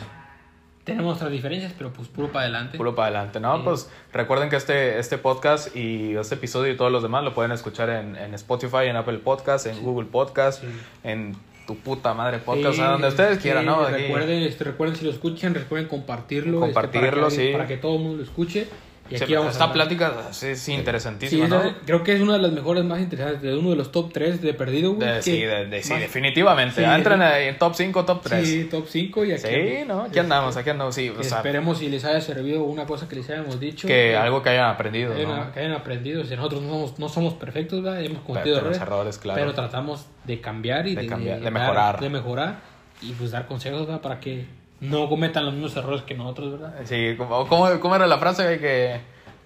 tenemos 0.88 1.10
nuestras 1.10 1.32
diferencias, 1.32 1.74
pero 1.78 1.92
pues 1.92 2.08
puro 2.08 2.32
para 2.32 2.46
adelante. 2.46 2.78
Puro 2.78 2.96
para 2.96 3.08
adelante, 3.10 3.40
¿no? 3.42 3.58
Sí. 3.58 3.62
Pues 3.66 3.90
recuerden 4.14 4.50
que 4.50 4.56
este, 4.56 4.98
este 5.00 5.18
podcast 5.18 5.76
y 5.76 6.16
este 6.16 6.36
episodio 6.36 6.72
y 6.72 6.78
todos 6.78 6.92
los 6.92 7.04
demás 7.04 7.24
lo 7.26 7.34
pueden 7.34 7.52
escuchar 7.52 7.90
en, 7.90 8.16
en 8.16 8.34
Spotify, 8.34 8.86
en 8.88 8.96
Apple 8.96 9.18
Podcast, 9.20 9.68
en 9.68 9.84
Google 9.84 10.08
Podcast, 10.08 10.62
Sí. 10.64 10.68
en 11.04 11.36
tu 11.68 11.76
puta 11.76 12.14
madre 12.14 12.38
podcast, 12.38 12.68
o 12.68 12.74
sea, 12.74 12.92
donde 12.92 13.10
ustedes 13.10 13.40
quieran, 13.40 13.66
¿no? 13.66 13.86
Recuerden, 13.86 14.44
este, 14.44 14.64
recuerden 14.64 14.96
si 14.96 15.04
lo 15.04 15.12
escuchan, 15.12 15.54
recuerden 15.54 15.90
compartirlo. 15.90 16.62
Compartirlo, 16.62 17.08
este, 17.10 17.12
para 17.18 17.28
que, 17.28 17.36
sí. 17.36 17.52
Para 17.52 17.68
que 17.68 17.76
todo 17.78 17.96
el 17.98 18.02
mundo 18.04 18.18
lo 18.20 18.24
escuche. 18.24 18.70
Y 19.10 19.16
aquí 19.16 19.26
Sí, 19.26 19.34
vamos 19.36 19.54
esta 19.54 19.72
plática 19.72 20.14
sí, 20.32 20.48
es 20.48 20.60
Sí, 20.60 20.74
interesantísima, 20.74 21.46
esa- 21.46 21.64
¿no? 21.64 21.74
creo 21.86 22.04
que 22.04 22.14
es 22.14 22.22
una 22.22 22.34
de 22.34 22.40
las 22.40 22.52
mejores, 22.52 22.84
más 22.84 23.00
interesantes, 23.00 23.42
de 23.42 23.56
uno 23.58 23.70
de 23.72 23.76
los 23.78 23.92
top 23.92 24.12
3 24.12 24.42
de 24.42 24.54
perdido, 24.54 24.94
güey. 24.94 25.08
De- 25.08 25.16
que- 25.16 25.22
sí, 25.22 25.40
de- 25.42 25.66
de- 25.68 25.84
sí, 25.84 25.92
más- 25.94 26.02
definitivamente. 26.02 26.76
Sí, 26.76 26.84
Entran 26.84 27.20
sí. 27.20 27.26
ahí 27.26 27.48
en 27.48 27.58
top 27.58 27.74
5, 27.76 28.06
top 28.06 28.22
3. 28.24 28.46
Sí, 28.48 28.62
Sí, 28.64 28.70
top 28.70 28.86
5 28.88 29.26
y 29.26 29.32
aquí. 29.32 29.44
¿no? 29.88 30.00
Aquí 30.02 30.08
este, 30.08 30.20
andamos, 30.20 30.58
aquí 30.58 30.70
andamos, 30.70 30.96
sí. 30.96 31.10
O 31.10 31.24
sea, 31.24 31.38
Esperemos 31.38 31.78
si 31.78 31.90
les 31.90 32.04
haya 32.06 32.20
servido 32.22 32.64
una 32.64 32.86
cosa 32.86 33.08
que 33.08 33.16
les 33.16 33.30
hayamos 33.30 33.60
dicho. 33.60 33.88
que 33.88 34.16
algo 34.16 34.42
que 34.44 34.50
hayan 34.50 34.70
aprendido, 34.70 35.14
que 35.14 35.22
hayan, 35.22 35.38
¿no? 35.48 35.52
que 35.54 35.60
hayan 35.60 35.72
aprendido. 35.74 36.22
O 36.22 36.26
sea, 36.26 36.38
nosotros 36.38 36.62
no 36.64 36.70
somos, 36.70 37.00
no 37.00 37.10
somos 37.10 37.34
perfectos, 37.36 37.82
¿verdad? 37.82 38.02
Hemos 38.04 38.22
cometido 38.24 38.56
Pero 38.56 38.68
errores, 38.68 38.82
errores, 38.82 39.18
claro. 39.18 39.40
pero 39.40 39.54
tratamos 39.54 40.06
de 40.26 40.42
cambiar 40.42 40.88
y 40.88 40.96
De 40.96 41.04
de, 41.04 41.08
cambiar, 41.08 41.40
de 41.40 41.52
mejorar. 41.52 42.00
de 42.00 42.10
mejorar 42.10 42.56
y 43.02 43.12
pues 43.14 43.32
dar 43.32 43.46
consejos, 43.48 43.86
¿verdad? 43.86 44.02
Para 44.02 44.20
que 44.20 44.46
no 44.80 45.10
cometan 45.10 45.46
los 45.46 45.54
mismos 45.54 45.76
errores 45.76 46.04
que 46.04 46.14
nosotros, 46.14 46.60
¿verdad? 46.60 46.76
Sí, 46.86 47.16
¿cómo, 47.18 47.48
cómo, 47.80 47.96
era 47.96 48.08
la 48.08 48.18
frase 48.18 48.60
que 48.60 49.00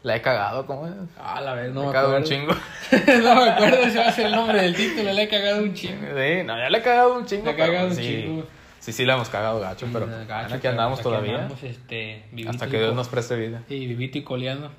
la 0.03 0.16
he 0.16 0.22
cagado? 0.22 0.66
¿Cómo 0.66 0.88
es? 0.88 0.94
Ah, 1.18 1.41
la 1.41 1.53
vez, 1.53 1.74
no 1.74 1.82
me 1.82 1.86
me 1.86 1.90
he 1.90 1.94
cagado 1.94 2.18
un 2.18 2.24
acuerdo. 2.24 2.30
chingo. 2.30 2.53
no 3.24 3.36
me 3.36 3.49
acuerdo 3.49 3.90
si 3.90 3.98
va 3.98 4.08
a 4.08 4.12
ser 4.12 4.26
el 4.28 4.32
nombre 4.34 4.62
del 4.62 4.76
título, 4.76 5.14
le 5.14 5.24
he 5.24 5.28
cagado 5.28 5.64
un 5.64 5.74
chingo. 5.74 6.08
Sí, 6.08 6.44
no, 6.44 6.58
ya 6.58 6.70
le 6.70 6.78
he 6.78 6.82
cagado 6.82 7.18
un 7.18 7.26
chingo. 7.26 7.45
Le 7.45 7.52
he 7.52 7.56
cagado 7.56 7.88
un 7.88 7.95
sí, 7.95 8.02
chingo. 8.02 8.44
Sí, 8.80 8.91
sí, 8.94 9.06
la 9.06 9.14
hemos 9.14 9.30
cagado 9.30 9.60
gacho, 9.60 9.88
pero 9.94 10.08
Gacho, 10.08 10.26
bueno, 10.26 10.45
aquí 10.45 10.58
pero 10.62 10.72
andamos 10.72 11.02
todavía. 11.02 11.36
andamos, 11.36 11.62
este, 11.62 12.24
hasta 12.48 12.68
que 12.68 12.80
Dios 12.80 12.95
nos 12.95 13.10
preste 13.10 13.36
vida. 13.36 13.62
Sí, 13.68 13.86
vivito 13.86 14.18
y 14.18 14.24
coleando. 14.24 14.72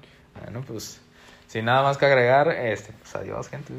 Bueno, 0.42 0.62
pues, 0.66 1.00
sin 1.46 1.66
nada 1.66 1.82
más 1.82 1.98
que 1.98 2.06
agregar, 2.06 2.48
este, 2.48 2.92
pues 3.00 3.14
adiós, 3.14 3.48
gente. 3.48 3.72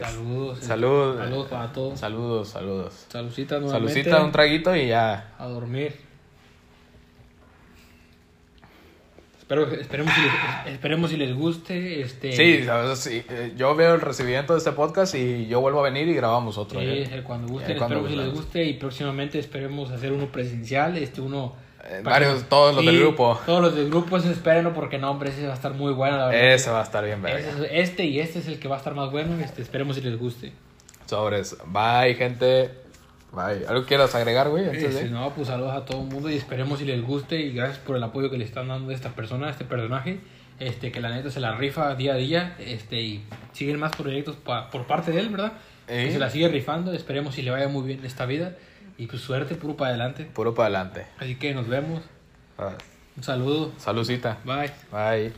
Saludos. 0.00 0.58
Salud. 0.60 1.18
Saludos 1.18 1.48
para 1.48 1.72
todos. 1.72 2.00
Saludos, 2.00 2.48
saludos. 2.48 3.06
Saludcita 3.08 3.60
nuevamente. 3.60 4.14
Un 4.14 4.32
traguito 4.32 4.74
y 4.74 4.88
ya. 4.88 5.34
A 5.38 5.46
dormir. 5.46 6.06
Espero, 9.38 9.70
esperemos, 9.70 10.12
si 10.12 10.22
les, 10.22 10.74
esperemos 10.74 11.10
si 11.10 11.16
les 11.16 11.32
guste. 11.32 12.00
Este, 12.00 12.32
Sí, 12.32 12.64
¿sabes? 12.64 12.98
Sí, 12.98 13.22
eh, 13.28 13.52
yo 13.56 13.76
veo 13.76 13.94
el 13.94 14.00
recibimiento 14.00 14.54
de 14.54 14.58
este 14.58 14.72
podcast 14.72 15.14
y 15.14 15.46
yo 15.46 15.60
vuelvo 15.60 15.78
a 15.78 15.82
venir 15.84 16.08
y 16.08 16.14
grabamos 16.14 16.58
otro. 16.58 16.80
Sí, 16.80 16.86
¿eh? 16.86 17.08
eh, 17.12 17.22
cuando 17.24 17.52
gusten, 17.52 17.76
esperemos 17.76 18.10
si 18.10 18.16
les 18.16 18.32
guste 18.32 18.64
y 18.64 18.74
próximamente 18.74 19.38
esperemos 19.38 19.92
hacer 19.92 20.10
uno 20.12 20.26
presencial, 20.32 20.96
este 20.98 21.20
uno... 21.20 21.54
Eh, 21.88 22.00
varios, 22.02 22.42
que- 22.42 22.48
todos 22.48 22.74
los 22.74 22.84
sí, 22.84 22.90
del 22.90 23.00
grupo. 23.00 23.40
Todos 23.46 23.60
los 23.62 23.74
del 23.76 23.88
grupo, 23.88 24.16
eso 24.16 24.30
espérenlo 24.30 24.72
porque 24.74 24.98
no, 24.98 25.10
hombre, 25.10 25.30
ese 25.30 25.46
va 25.46 25.52
a 25.52 25.56
estar 25.56 25.72
muy 25.74 25.92
bueno, 25.92 26.16
la 26.16 26.26
verdad. 26.26 26.52
Ese 26.54 26.70
va 26.70 26.80
a 26.80 26.82
estar 26.84 27.04
bien, 27.04 27.22
verga. 27.22 27.38
Ese 27.38 27.50
es- 27.50 27.70
este 27.90 28.04
y 28.04 28.18
este 28.20 28.40
es 28.40 28.48
el 28.48 28.58
que 28.58 28.66
va 28.68 28.74
a 28.74 28.78
estar 28.78 28.94
más 28.94 29.10
bueno, 29.10 29.38
este, 29.42 29.62
esperemos 29.62 29.96
si 29.96 30.02
les 30.02 30.18
guste. 30.18 30.52
Sobres. 31.06 31.56
Bye, 31.66 32.14
gente. 32.16 32.70
Bye. 33.32 33.66
¿Algo 33.68 33.84
quieras 33.84 34.14
agregar, 34.14 34.48
güey? 34.48 34.64
Antes 34.64 34.82
Este, 34.84 35.04
de... 35.04 35.10
no, 35.10 35.30
pues 35.30 35.48
saludos 35.48 35.74
a 35.74 35.84
todo 35.84 36.00
el 36.02 36.06
mundo 36.08 36.30
y 36.30 36.34
esperemos 36.36 36.78
si 36.78 36.84
les 36.86 37.02
guste 37.02 37.36
y 37.40 37.52
gracias 37.52 37.78
por 37.78 37.96
el 37.96 38.02
apoyo 38.02 38.30
que 38.30 38.38
le 38.38 38.44
están 38.44 38.68
dando 38.68 38.90
a 38.90 38.94
esta 38.94 39.10
persona, 39.10 39.48
a 39.48 39.50
este 39.50 39.64
personaje, 39.64 40.20
este 40.58 40.90
que 40.90 41.00
la 41.00 41.10
neta 41.10 41.30
se 41.30 41.40
la 41.40 41.54
rifa 41.54 41.94
día 41.96 42.14
a 42.14 42.16
día, 42.16 42.56
este 42.58 43.00
y 43.00 43.24
siguen 43.52 43.78
más 43.78 43.94
proyectos 43.94 44.36
pa- 44.36 44.70
por 44.70 44.86
parte 44.86 45.12
de 45.12 45.20
él, 45.20 45.28
¿verdad? 45.28 45.52
¿Eh? 45.86 46.06
Que 46.06 46.12
se 46.12 46.18
la 46.18 46.30
sigue 46.30 46.48
rifando, 46.48 46.92
esperemos 46.92 47.34
si 47.34 47.42
le 47.42 47.50
vaya 47.50 47.68
muy 47.68 47.86
bien 47.86 48.04
esta 48.04 48.24
vida 48.26 48.56
y 48.98 49.06
pues 49.06 49.22
suerte, 49.22 49.54
puro 49.54 49.76
para 49.76 49.90
adelante. 49.90 50.24
Puro 50.24 50.54
para 50.54 50.66
adelante. 50.78 51.06
Así 51.18 51.36
que 51.36 51.54
nos 51.54 51.68
vemos. 51.68 52.02
Ah, 52.58 52.72
Un 53.16 53.22
saludo. 53.22 53.72
Saludcita. 53.78 54.38
Bye. 54.44 54.70
Bye. 54.92 55.32